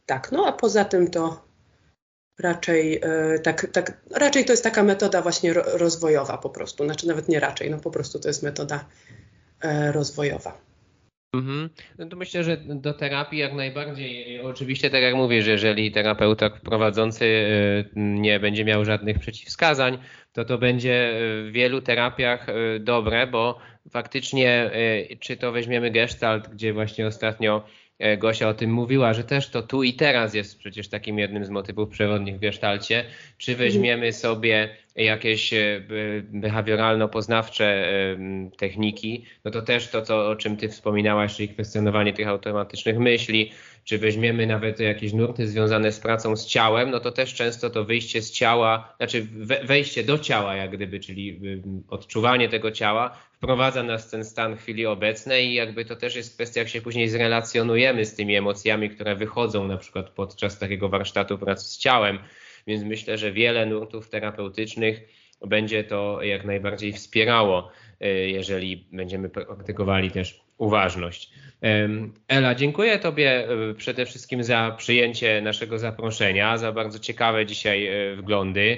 tak, 0.05 0.31
no 0.31 0.45
a 0.45 0.51
poza 0.51 0.85
tym 0.85 1.11
to 1.11 1.50
raczej, 2.41 2.99
e, 3.03 3.39
tak, 3.39 3.67
tak, 3.71 4.01
raczej 4.15 4.45
to 4.45 4.53
jest 4.53 4.63
taka 4.63 4.83
metoda 4.83 5.21
właśnie 5.21 5.53
rozwojowa 5.53 6.37
po 6.37 6.49
prostu, 6.49 6.85
znaczy 6.85 7.07
nawet 7.07 7.29
nie 7.29 7.39
raczej, 7.39 7.69
no 7.69 7.77
po 7.77 7.91
prostu 7.91 8.19
to 8.19 8.27
jest 8.27 8.43
metoda 8.43 8.85
e, 9.61 9.91
rozwojowa. 9.91 10.57
Mhm. 11.33 11.69
No 11.97 12.05
to 12.05 12.15
myślę, 12.15 12.43
że 12.43 12.57
do 12.57 12.93
terapii 12.93 13.39
jak 13.39 13.53
najbardziej. 13.53 14.41
Oczywiście, 14.41 14.89
tak 14.89 15.01
jak 15.01 15.15
mówisz, 15.15 15.47
jeżeli 15.47 15.91
terapeuta 15.91 16.49
prowadzący 16.49 17.25
e, 17.25 17.83
nie 17.95 18.39
będzie 18.39 18.65
miał 18.65 18.85
żadnych 18.85 19.19
przeciwwskazań, 19.19 19.97
to 20.33 20.45
to 20.45 20.57
będzie 20.57 21.13
w 21.47 21.51
wielu 21.51 21.81
terapiach 21.81 22.47
dobre, 22.79 23.27
bo 23.27 23.59
faktycznie, 23.89 24.71
czy 25.19 25.37
to 25.37 25.51
weźmiemy 25.51 25.91
gestalt, 25.91 26.49
gdzie 26.49 26.73
właśnie 26.73 27.07
ostatnio 27.07 27.63
Gosia 28.17 28.49
o 28.49 28.53
tym 28.53 28.73
mówiła, 28.73 29.13
że 29.13 29.23
też 29.23 29.49
to 29.49 29.61
tu 29.61 29.83
i 29.83 29.93
teraz 29.93 30.33
jest 30.33 30.59
przecież 30.59 30.87
takim 30.87 31.19
jednym 31.19 31.45
z 31.45 31.49
motywów 31.49 31.89
przewodnich 31.89 32.35
w 32.35 32.39
gestalcie. 32.39 33.05
Czy 33.37 33.55
weźmiemy 33.55 34.13
sobie 34.13 34.69
jakieś 34.95 35.53
e, 35.53 35.81
behawioralno-poznawcze 36.33 37.63
e, 37.63 38.17
techniki, 38.57 39.25
no 39.45 39.51
to 39.51 39.61
też 39.61 39.87
to, 39.87 40.01
co, 40.01 40.29
o 40.29 40.35
czym 40.35 40.57
ty 40.57 40.69
wspominałaś, 40.69 41.35
czyli 41.35 41.49
kwestionowanie 41.49 42.13
tych 42.13 42.27
automatycznych 42.27 42.99
myśli, 42.99 43.51
czy 43.83 43.97
weźmiemy 43.97 44.47
nawet 44.47 44.79
jakieś 44.79 45.13
nurty 45.13 45.47
związane 45.47 45.91
z 45.91 45.99
pracą 45.99 46.35
z 46.35 46.45
ciałem, 46.45 46.91
no 46.91 46.99
to 46.99 47.11
też 47.11 47.33
często 47.33 47.69
to 47.69 47.85
wyjście 47.85 48.21
z 48.21 48.31
ciała, 48.31 48.93
znaczy 48.97 49.27
wejście 49.63 50.03
do 50.03 50.19
ciała 50.19 50.55
jak 50.55 50.71
gdyby, 50.71 50.99
czyli 50.99 51.39
odczuwanie 51.89 52.49
tego 52.49 52.71
ciała 52.71 53.17
wprowadza 53.41 53.83
nas 53.83 54.07
w 54.07 54.11
ten 54.11 54.25
stan 54.25 54.57
chwili 54.57 54.85
obecnej 54.85 55.47
i 55.47 55.53
jakby 55.53 55.85
to 55.85 55.95
też 55.95 56.15
jest 56.15 56.35
kwestia, 56.35 56.59
jak 56.59 56.69
się 56.69 56.81
później 56.81 57.09
zrelacjonujemy 57.09 58.05
z 58.05 58.15
tymi 58.15 58.35
emocjami, 58.35 58.89
które 58.89 59.15
wychodzą 59.15 59.67
na 59.67 59.77
przykład 59.77 60.09
podczas 60.09 60.59
takiego 60.59 60.89
warsztatu 60.89 61.37
pracy 61.37 61.65
z 61.65 61.77
ciałem. 61.77 62.19
Więc 62.67 62.83
myślę, 62.83 63.17
że 63.17 63.31
wiele 63.31 63.65
nurtów 63.65 64.09
terapeutycznych 64.09 65.01
będzie 65.47 65.83
to 65.83 66.23
jak 66.23 66.45
najbardziej 66.45 66.93
wspierało, 66.93 67.71
y, 68.01 68.29
jeżeli 68.29 68.85
będziemy 68.91 69.29
praktykowali 69.29 70.11
też 70.11 70.41
uważność. 70.57 71.31
Ela, 72.27 72.55
dziękuję 72.55 72.99
Tobie 72.99 73.51
y, 73.69 73.73
przede 73.73 74.05
wszystkim 74.05 74.43
za 74.43 74.75
przyjęcie 74.77 75.41
naszego 75.41 75.79
zaproszenia, 75.79 76.57
za 76.57 76.71
bardzo 76.71 76.99
ciekawe 76.99 77.45
dzisiaj 77.45 78.11
y, 78.11 78.15
wglądy 78.15 78.77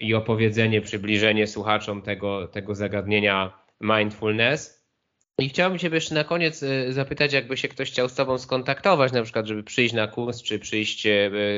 i 0.00 0.14
opowiedzenie, 0.14 0.80
przybliżenie 0.80 1.46
słuchaczom 1.46 2.02
tego, 2.02 2.48
tego 2.48 2.74
zagadnienia 2.74 3.52
mindfulness. 3.80 4.81
I 5.38 5.48
chciałbym 5.48 5.78
Cię 5.78 5.88
jeszcze 5.88 6.14
na 6.14 6.24
koniec 6.24 6.64
zapytać, 6.90 7.32
jakby 7.32 7.56
się 7.56 7.68
ktoś 7.68 7.90
chciał 7.90 8.08
z 8.08 8.14
Tobą 8.14 8.38
skontaktować, 8.38 9.12
na 9.12 9.22
przykład, 9.22 9.46
żeby 9.46 9.62
przyjść 9.62 9.94
na 9.94 10.08
kurs, 10.08 10.42
czy 10.42 10.58
przyjść 10.58 11.02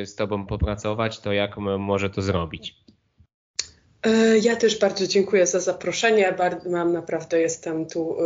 z 0.05 0.15
Tobą 0.15 0.47
popracować, 0.47 1.21
to 1.21 1.33
jak 1.33 1.57
może 1.59 2.11
to 2.11 2.23
zrobić? 2.23 2.85
E, 4.05 4.39
ja 4.39 4.57
też 4.57 4.79
bardzo 4.79 5.07
dziękuję 5.07 5.47
za 5.47 5.61
zaproszenie. 5.61 6.37
Mam 6.67 6.93
naprawdę, 6.93 7.41
jestem 7.41 7.87
tu 7.87 8.17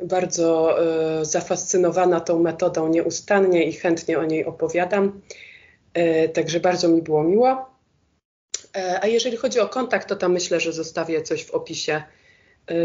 e, 0.00 0.06
bardzo 0.06 0.78
e, 0.80 1.24
zafascynowana 1.24 2.20
tą 2.20 2.42
metodą 2.42 2.88
nieustannie 2.88 3.64
i 3.64 3.72
chętnie 3.72 4.18
o 4.18 4.24
niej 4.24 4.44
opowiadam. 4.44 5.20
Także 6.34 6.60
bardzo 6.60 6.88
mi 6.88 7.02
było 7.02 7.24
miło. 7.24 7.70
A 9.00 9.06
jeżeli 9.06 9.36
chodzi 9.36 9.60
o 9.60 9.68
kontakt, 9.68 10.08
to 10.08 10.16
tam 10.16 10.32
myślę, 10.32 10.60
że 10.60 10.72
zostawię 10.72 11.22
coś 11.22 11.44
w 11.44 11.50
opisie. 11.50 12.02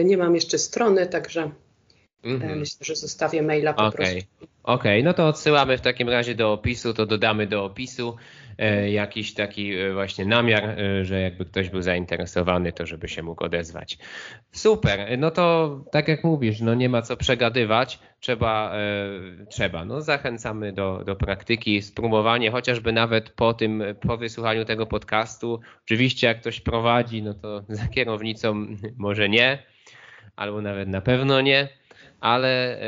Nie 0.03 0.17
mam 0.17 0.35
jeszcze 0.35 0.57
strony, 0.57 1.07
także 1.07 1.51
mhm. 2.23 2.59
myślę, 2.59 2.85
że 2.85 2.95
zostawię 2.95 3.41
maila 3.41 3.73
po 3.73 3.85
okay. 3.85 3.97
prostu. 3.97 4.15
Okej, 4.63 5.01
okay. 5.01 5.03
no 5.03 5.13
to 5.13 5.27
odsyłamy 5.27 5.77
w 5.77 5.81
takim 5.81 6.09
razie 6.09 6.35
do 6.35 6.53
opisu, 6.53 6.93
to 6.93 7.05
dodamy 7.05 7.47
do 7.47 7.65
opisu. 7.65 8.15
E, 8.57 8.91
jakiś 8.91 9.33
taki 9.33 9.75
e, 9.75 9.93
właśnie 9.93 10.25
namiar, 10.25 10.63
e, 10.63 11.05
że 11.05 11.21
jakby 11.21 11.45
ktoś 11.45 11.69
był 11.69 11.81
zainteresowany, 11.81 12.73
to 12.73 12.85
żeby 12.85 13.07
się 13.07 13.23
mógł 13.23 13.43
odezwać. 13.43 13.97
Super, 14.51 15.17
no 15.17 15.31
to 15.31 15.79
tak 15.91 16.07
jak 16.07 16.23
mówisz, 16.23 16.61
no 16.61 16.73
nie 16.73 16.89
ma 16.89 17.01
co 17.01 17.17
przegadywać, 17.17 17.99
trzeba, 18.19 18.73
trzeba. 19.49 19.85
No 19.85 20.01
zachęcamy 20.01 20.73
do, 20.73 21.03
do 21.05 21.15
praktyki, 21.15 21.81
spróbowanie, 21.81 22.51
chociażby 22.51 22.91
nawet 22.91 23.29
po 23.29 23.53
tym, 23.53 23.83
po 24.07 24.17
wysłuchaniu 24.17 24.65
tego 24.65 24.85
podcastu. 24.85 25.59
Oczywiście 25.85 26.27
jak 26.27 26.41
ktoś 26.41 26.61
prowadzi, 26.61 27.23
no 27.23 27.33
to 27.33 27.63
za 27.69 27.87
kierownicą 27.87 28.67
może 28.97 29.29
nie, 29.29 29.63
albo 30.35 30.61
nawet 30.61 30.89
na 30.89 31.01
pewno 31.01 31.41
nie 31.41 31.81
ale 32.19 32.79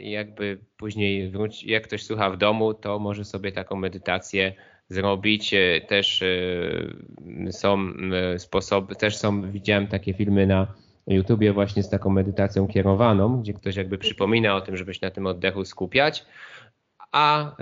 jakby 0.00 0.58
później 0.76 1.30
wróci, 1.30 1.70
jak 1.70 1.84
ktoś 1.84 2.02
słucha 2.02 2.30
w 2.30 2.36
domu, 2.36 2.74
to 2.74 2.98
może 2.98 3.24
sobie 3.24 3.52
taką 3.52 3.76
medytację 3.76 4.54
zrobić. 4.88 5.54
E, 5.54 5.80
też 5.80 6.22
e, 6.22 7.52
są 7.52 7.92
e, 8.34 8.38
sposoby, 8.38 8.96
też 8.96 9.16
są, 9.16 9.52
widziałem 9.52 9.86
takie 9.86 10.14
filmy 10.14 10.46
na 10.46 10.74
YouTubie 11.06 11.52
właśnie 11.52 11.82
z 11.82 11.88
taką 11.88 12.10
medytacją 12.10 12.68
kierowaną, 12.68 13.40
gdzie 13.40 13.52
ktoś 13.52 13.76
jakby 13.76 13.98
przypomina 13.98 14.56
o 14.56 14.60
tym, 14.60 14.76
żeby 14.76 14.94
się 14.94 15.00
na 15.02 15.10
tym 15.10 15.26
oddechu 15.26 15.64
skupiać, 15.64 16.24
a 17.12 17.56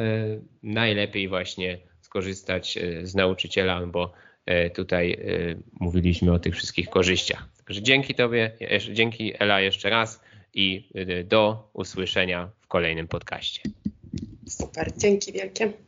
najlepiej 0.62 1.28
właśnie 1.28 1.78
skorzystać 2.00 2.78
z 3.02 3.14
nauczyciela, 3.14 3.86
bo 3.86 4.12
tutaj 4.74 5.18
mówiliśmy 5.80 6.32
o 6.32 6.38
tych 6.38 6.54
wszystkich 6.54 6.88
korzyściach. 6.88 7.48
Także 7.64 7.82
dzięki 7.82 8.14
Tobie, 8.14 8.52
dzięki 8.92 9.32
Ela 9.38 9.60
jeszcze 9.60 9.90
raz 9.90 10.20
i 10.54 10.88
do 11.24 11.70
usłyszenia 11.72 12.50
w 12.60 12.66
kolejnym 12.66 13.08
podcaście. 13.08 13.60
Super, 14.46 14.92
dzięki 14.96 15.32
wielkie. 15.32 15.85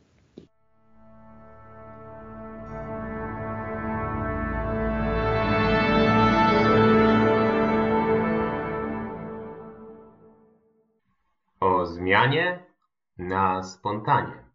Zmianie 11.89 12.65
na 13.17 13.63
spontanie 13.63 14.48